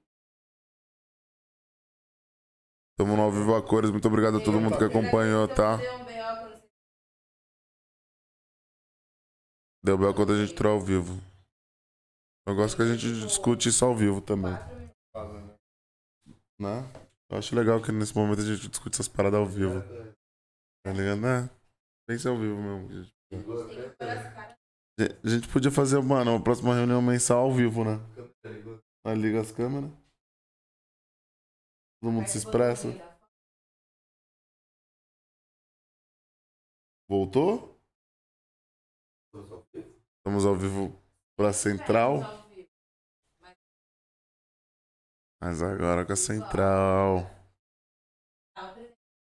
[2.97, 3.91] Tamo no ao vivo a cores.
[3.91, 5.79] Muito obrigado a todo mundo que acompanhou, tá?
[9.85, 11.21] Deu bel quando a gente entrou ao vivo.
[12.47, 14.53] Eu gosto que a gente discute isso ao vivo também.
[16.59, 16.81] Né?
[17.31, 19.83] Eu acho legal que nesse momento a gente discute essas paradas ao vivo.
[20.85, 21.21] Tá ligado?
[21.21, 21.49] Né?
[22.07, 23.13] Tem que ser ao vivo mesmo.
[25.25, 27.99] a gente- podia fazer, mano, uma próxima reunião mensal ao vivo, né?
[29.17, 29.91] Liga as câmeras.
[32.05, 32.89] Todo mundo se expressa.
[37.09, 37.81] Voltou?
[40.19, 41.03] Estamos ao vivo
[41.35, 42.21] pra central.
[45.41, 47.21] Mas agora com a central.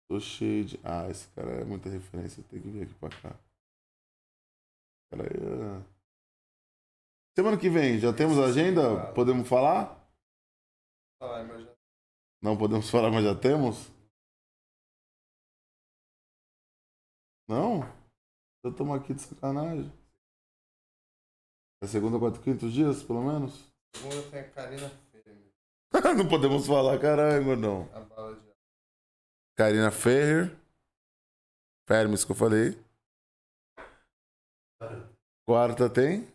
[0.10, 0.80] Tô cheio de.
[0.84, 2.44] Ah, esse cara é muita referência.
[2.50, 3.40] Tem que vir aqui pra cá.
[5.12, 5.94] Cara, é...
[7.38, 9.14] Semana que vem, já temos agenda?
[9.14, 10.04] Podemos falar?
[12.44, 13.90] Não podemos falar, mas já temos?
[17.48, 17.82] Não?
[18.64, 19.92] Já estamos aqui de sacanagem.
[21.82, 23.72] É segunda, quarta, quinto dias, pelo menos?
[23.96, 25.54] Segunda tem a Karina Ferreira,
[26.18, 27.90] Não podemos falar, caralho, gordão.
[27.94, 28.54] a bala de
[29.56, 30.58] Karina Ferrer.
[31.88, 32.82] Fermes que eu falei.
[35.46, 36.33] Quarta tem?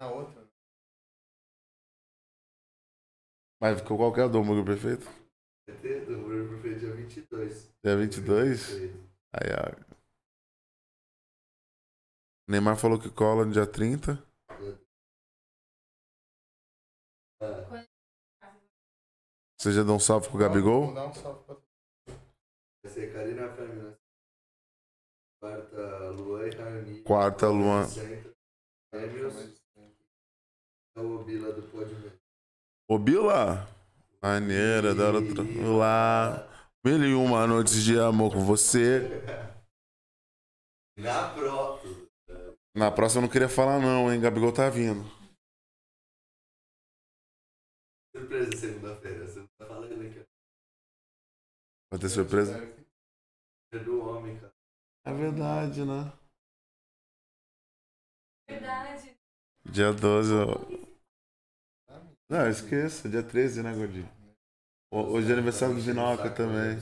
[0.00, 0.48] Na outra.
[3.60, 5.04] Mas qual que é o do hambúrguer perfeito?
[6.06, 7.72] Do Hambúrguer Perfeito dia 22.
[7.84, 8.70] Dia 22?
[9.34, 9.90] Aí, ó.
[12.48, 14.26] Neymar falou que cola no dia 30.
[19.58, 20.86] Você já deu um salve pro Gabigol?
[20.86, 21.56] Vamos dar um salve pra
[22.82, 23.94] Vai ser Karina Fermi,
[25.38, 27.02] Quarta, Luan e Raoni.
[27.02, 27.86] Quarta, Luan.
[27.86, 28.34] Centro.
[30.96, 32.12] É o Bila do Podme.
[32.88, 33.68] Ô, Bila!
[34.22, 35.20] Maneira, da hora.
[35.22, 35.42] tra-
[35.78, 36.46] Lá.
[36.84, 39.00] Mil e uma noites de amor com você.
[40.98, 41.80] Na pro.
[42.74, 44.20] Na próxima eu não queria falar, não, hein?
[44.20, 45.02] Gabigol tá vindo.
[48.16, 49.26] Surpresa segunda-feira.
[49.26, 50.24] Você tá falando aqui.
[51.90, 52.58] Vai ter surpresa?
[53.72, 54.52] É do homem, cara.
[55.04, 56.12] É verdade, né?
[58.48, 59.09] Verdade.
[59.72, 60.32] Dia 12.
[60.34, 60.80] ó.
[62.28, 63.08] Não, esqueça.
[63.08, 64.08] Dia 13, né, Gordinho?
[64.92, 66.76] Ho- Hoje é aniversário do Vinoca também.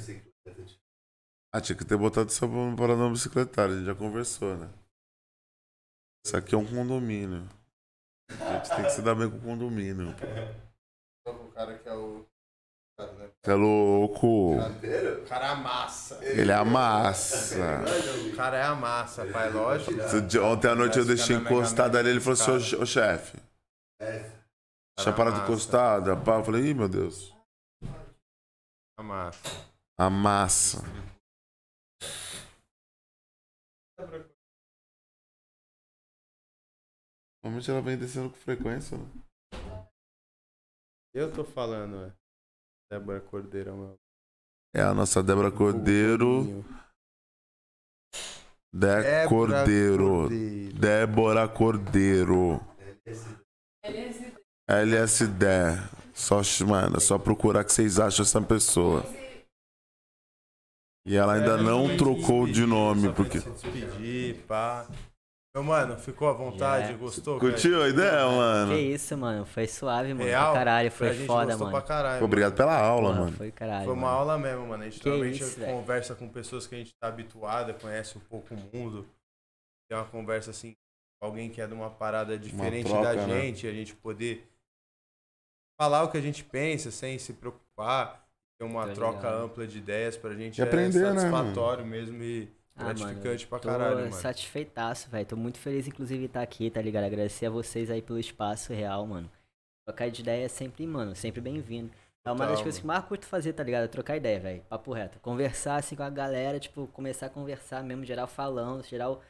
[1.52, 3.74] Ah, tinha que ter botado essa parada na bicicletária.
[3.74, 4.68] A gente já conversou, né?
[6.24, 7.48] Isso aqui é um condomínio.
[8.30, 10.14] A gente tem que se dar bem com o condomínio.
[11.26, 12.26] O cara que é o.
[13.08, 14.56] Você é louco.
[14.56, 16.24] O cara é a massa.
[16.24, 17.56] Ele é a massa.
[18.32, 19.92] O cara é a massa, pai, lógico.
[20.42, 22.10] Ontem à noite eu deixei encostado ali.
[22.10, 23.38] Ele falou assim: ô, che- ô chefe,
[24.00, 24.18] É.
[24.96, 26.16] deixa a parada encostada.
[26.16, 27.32] Pá, Eu falei: ih, meu Deus.
[28.98, 29.48] A massa.
[29.96, 30.78] A massa.
[37.42, 39.04] Normalmente ela vem descendo com frequência, né?
[41.14, 42.12] Eu tô falando, é.
[42.90, 44.00] Débora Cordeiro, meu.
[44.74, 46.64] É a nossa Débora Cordeiro.
[48.72, 50.28] Dé Débora Cordeiro.
[50.72, 52.60] Débora Cordeiro.
[53.84, 54.34] LSD.
[54.68, 55.44] LSD.
[56.14, 59.04] Só, mano, é só procurar que vocês acham essa pessoa.
[61.06, 63.40] E ela ainda É, não trocou de nome, porque.
[63.40, 64.86] Se despedir, pá.
[65.58, 66.84] Meu mano, ficou à vontade?
[66.84, 66.98] Yeah.
[66.98, 67.40] Gostou?
[67.40, 68.72] Curtiu a ideia, mano?
[68.72, 69.44] Que isso, mano.
[69.44, 70.24] Foi suave, mano.
[70.24, 70.52] Real?
[70.52, 70.88] Pra caralho.
[70.88, 71.78] Pra Foi gente foda, gostou mano.
[71.78, 72.24] pra caralho.
[72.24, 73.36] Obrigado pela aula, Mano, mano.
[73.36, 73.84] Foi caralho.
[73.84, 74.18] Foi uma mano.
[74.18, 74.82] aula mesmo, mano.
[74.84, 78.20] A gente Que normalmente isso, conversa com pessoas que a gente tá habituada, conhece um
[78.20, 79.04] pouco o mundo.
[79.90, 80.76] Tem uma conversa assim,
[81.20, 83.40] com alguém que é de uma parada diferente troca, da né?
[83.40, 84.48] gente, a gente poder
[85.80, 88.24] falar o que a gente pensa sem se preocupar,
[88.60, 89.44] ter uma Tô troca ligado.
[89.44, 93.46] ampla de ideias pra gente E aprender, é né, satisfatório mesmo e Ah, mano, gratificante
[93.46, 94.12] pra Tô caralho, mano.
[94.12, 95.26] satisfeitaço, velho.
[95.26, 97.04] Tô muito feliz, inclusive, de estar aqui, tá ligado?
[97.04, 99.30] Agradecer a vocês aí pelo espaço real, mano.
[99.86, 101.90] Trocar de ideia é sempre, mano, sempre bem-vindo.
[102.24, 102.98] É uma das Total, coisas que mano.
[102.98, 103.88] mais curto fazer, tá ligado?
[103.88, 104.62] Trocar ideia, velho.
[104.68, 105.18] Papo reto.
[105.20, 109.22] Conversar, assim, com a galera, tipo, começar a conversar mesmo, geral falando, geral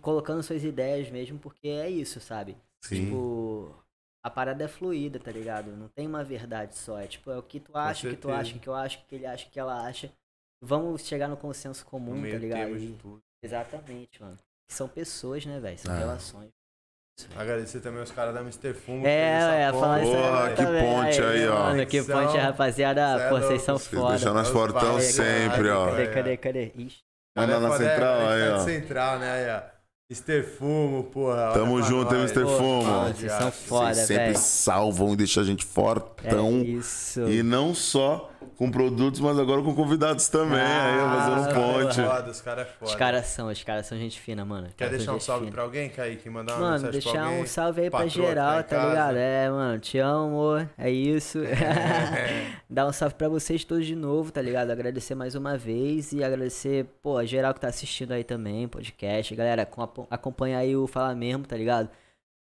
[0.00, 2.56] colocando suas ideias mesmo, porque é isso, sabe?
[2.80, 3.06] Sim.
[3.06, 3.74] Tipo,
[4.22, 5.72] a parada é fluida, tá ligado?
[5.76, 6.98] Não tem uma verdade só.
[6.98, 8.98] É tipo, é o que tu acha, o que tu acha, o que eu acho,
[8.98, 10.10] o que ele acha, o que ela acha.
[10.64, 12.78] Vamos chegar no consenso No comum, tá meio ligado?
[12.78, 13.20] de tudo.
[13.42, 14.38] Exatamente, mano.
[14.70, 15.78] São pessoas, né, velho?
[15.78, 15.98] São É.
[15.98, 16.48] relações.
[17.36, 18.74] Agradecer também os caras da Mr.
[18.74, 19.06] Fumo.
[19.06, 20.82] É, é, falar isso Porra, que também.
[20.94, 21.58] ponte aí, ó.
[21.66, 23.18] Mano, que São- ponte, rapaziada.
[23.18, 24.10] Cê é Pô, vocês são vocês foda.
[24.16, 25.90] deixam nós Os fortão sempre, ó.
[25.90, 26.06] Cadê, É.
[26.08, 26.72] cadê, cadê?
[26.76, 26.98] Ixi.
[27.36, 28.58] Manda na central aí, ó.
[28.64, 29.30] Central, né?
[29.30, 29.74] Aí, ó.
[30.10, 30.42] Mr.
[30.42, 31.52] Fumo, porra.
[31.52, 32.20] Tamo junto, hein.
[32.22, 32.44] Mr.
[32.44, 33.04] Fumo.
[33.14, 34.38] Vocês são foda, Vocês sempre velho.
[34.38, 36.62] salvam e deixam a gente É fortão.
[36.64, 37.20] isso.
[37.28, 40.58] E não só com produtos, mas agora com convidados também.
[40.60, 42.00] aí, Ah, fazendo Os cara ponte.
[42.00, 42.90] é foda, os caras é foda.
[42.90, 44.68] Os caras são, os caras são gente fina, mano.
[44.76, 45.52] Quer deixar um salve fina.
[45.52, 46.28] pra alguém, Kaique?
[46.30, 47.42] Mandar uma Mano, mensagem pra deixar alguém?
[47.42, 48.88] um salve aí pra que geral, tá casa.
[48.88, 49.16] ligado?
[49.16, 50.68] É, mano, te amo, amor.
[50.78, 51.38] É isso.
[52.68, 54.70] Dar um salve pra vocês todos de novo, tá ligado?
[54.70, 59.34] Agradecer mais uma vez e agradecer, pô, a geral que tá assistindo aí também, podcast.
[59.34, 61.88] Galera, com- acompanha aí o Fala Mesmo, tá ligado?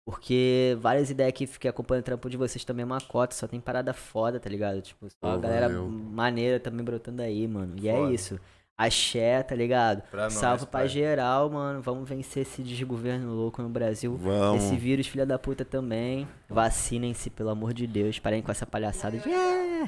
[0.06, 3.48] Porque várias ideias que fiquei acompanhando o trampo de vocês também é uma cota, só
[3.48, 4.82] tem parada foda, tá ligado?
[4.82, 5.88] Tipo, só a Pô, galera valeu.
[5.90, 7.76] maneira também brotando aí, mano.
[7.78, 8.10] E Foda.
[8.10, 8.40] é isso.
[8.78, 10.02] Axé, tá ligado?
[10.10, 10.88] Pra nós, Salve pra pai.
[10.88, 11.84] geral, mano.
[11.84, 14.18] Vamos vencer esse desgoverno louco no Brasil.
[14.18, 14.64] Vamos.
[14.64, 16.28] Esse vírus, filha da puta, também.
[16.50, 18.18] Vacinem-se, pelo amor de Deus.
[18.18, 19.30] Parem com essa palhaçada de.
[19.30, 19.88] "É".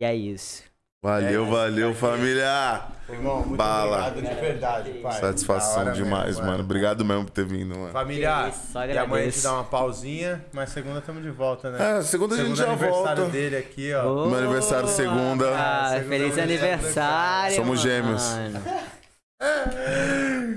[0.00, 0.62] E é isso.
[1.02, 2.82] Valeu, É, valeu, tá família.
[3.08, 4.08] Irmão, muito Bala.
[4.08, 5.12] obrigado de verdade, pai.
[5.18, 6.62] Satisfação hora demais, mesmo, mano.
[6.62, 7.90] Obrigado mesmo por ter vindo, mano.
[7.90, 11.98] Família, isso, e amanhã a gente dá uma pausinha, mas segunda tamo de volta, né?
[11.98, 13.32] É, segunda a gente Segunda já aniversário volta.
[13.32, 14.26] dele aqui, ó.
[14.26, 15.48] Meu aniversário segunda.
[15.56, 16.74] Ah, Segunda feliz aniversário.
[16.74, 17.56] aniversário.
[17.56, 18.22] Somos gêmeos.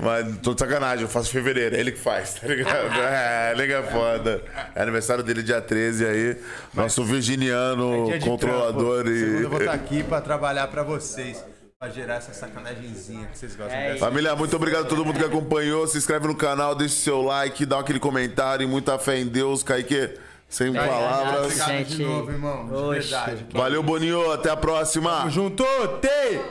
[0.02, 2.90] Mas tô de sacanagem, eu faço em fevereiro, é ele que faz, tá ligado?
[3.00, 4.44] É, ele que é foda.
[4.76, 6.38] É aniversário dele dia 13 aí.
[6.74, 9.18] Nosso virginiano, É controlador trampo.
[9.20, 9.76] Segunda eu vou estar e.
[9.76, 11.44] aqui pra trabalhar pra vocês.
[11.80, 14.06] Pra gerar essa sacanagemzinha que vocês gostam É dessa.
[14.06, 15.86] Família, muito obrigado a todo mundo que acompanhou.
[15.88, 18.64] Se inscreve no canal, deixa o seu like, dá aquele comentário.
[18.64, 20.12] e Muita fé em Deus, Kaique.
[20.50, 21.46] Sem Obrigado, palavras.
[21.46, 22.68] Obrigado de novo, irmão.
[22.68, 23.00] De Oxe.
[23.10, 23.46] verdade.
[23.54, 24.32] Valeu, Boninho.
[24.32, 25.18] Até a próxima.
[25.20, 25.64] Tamo junto,
[26.02, 26.42] Tei!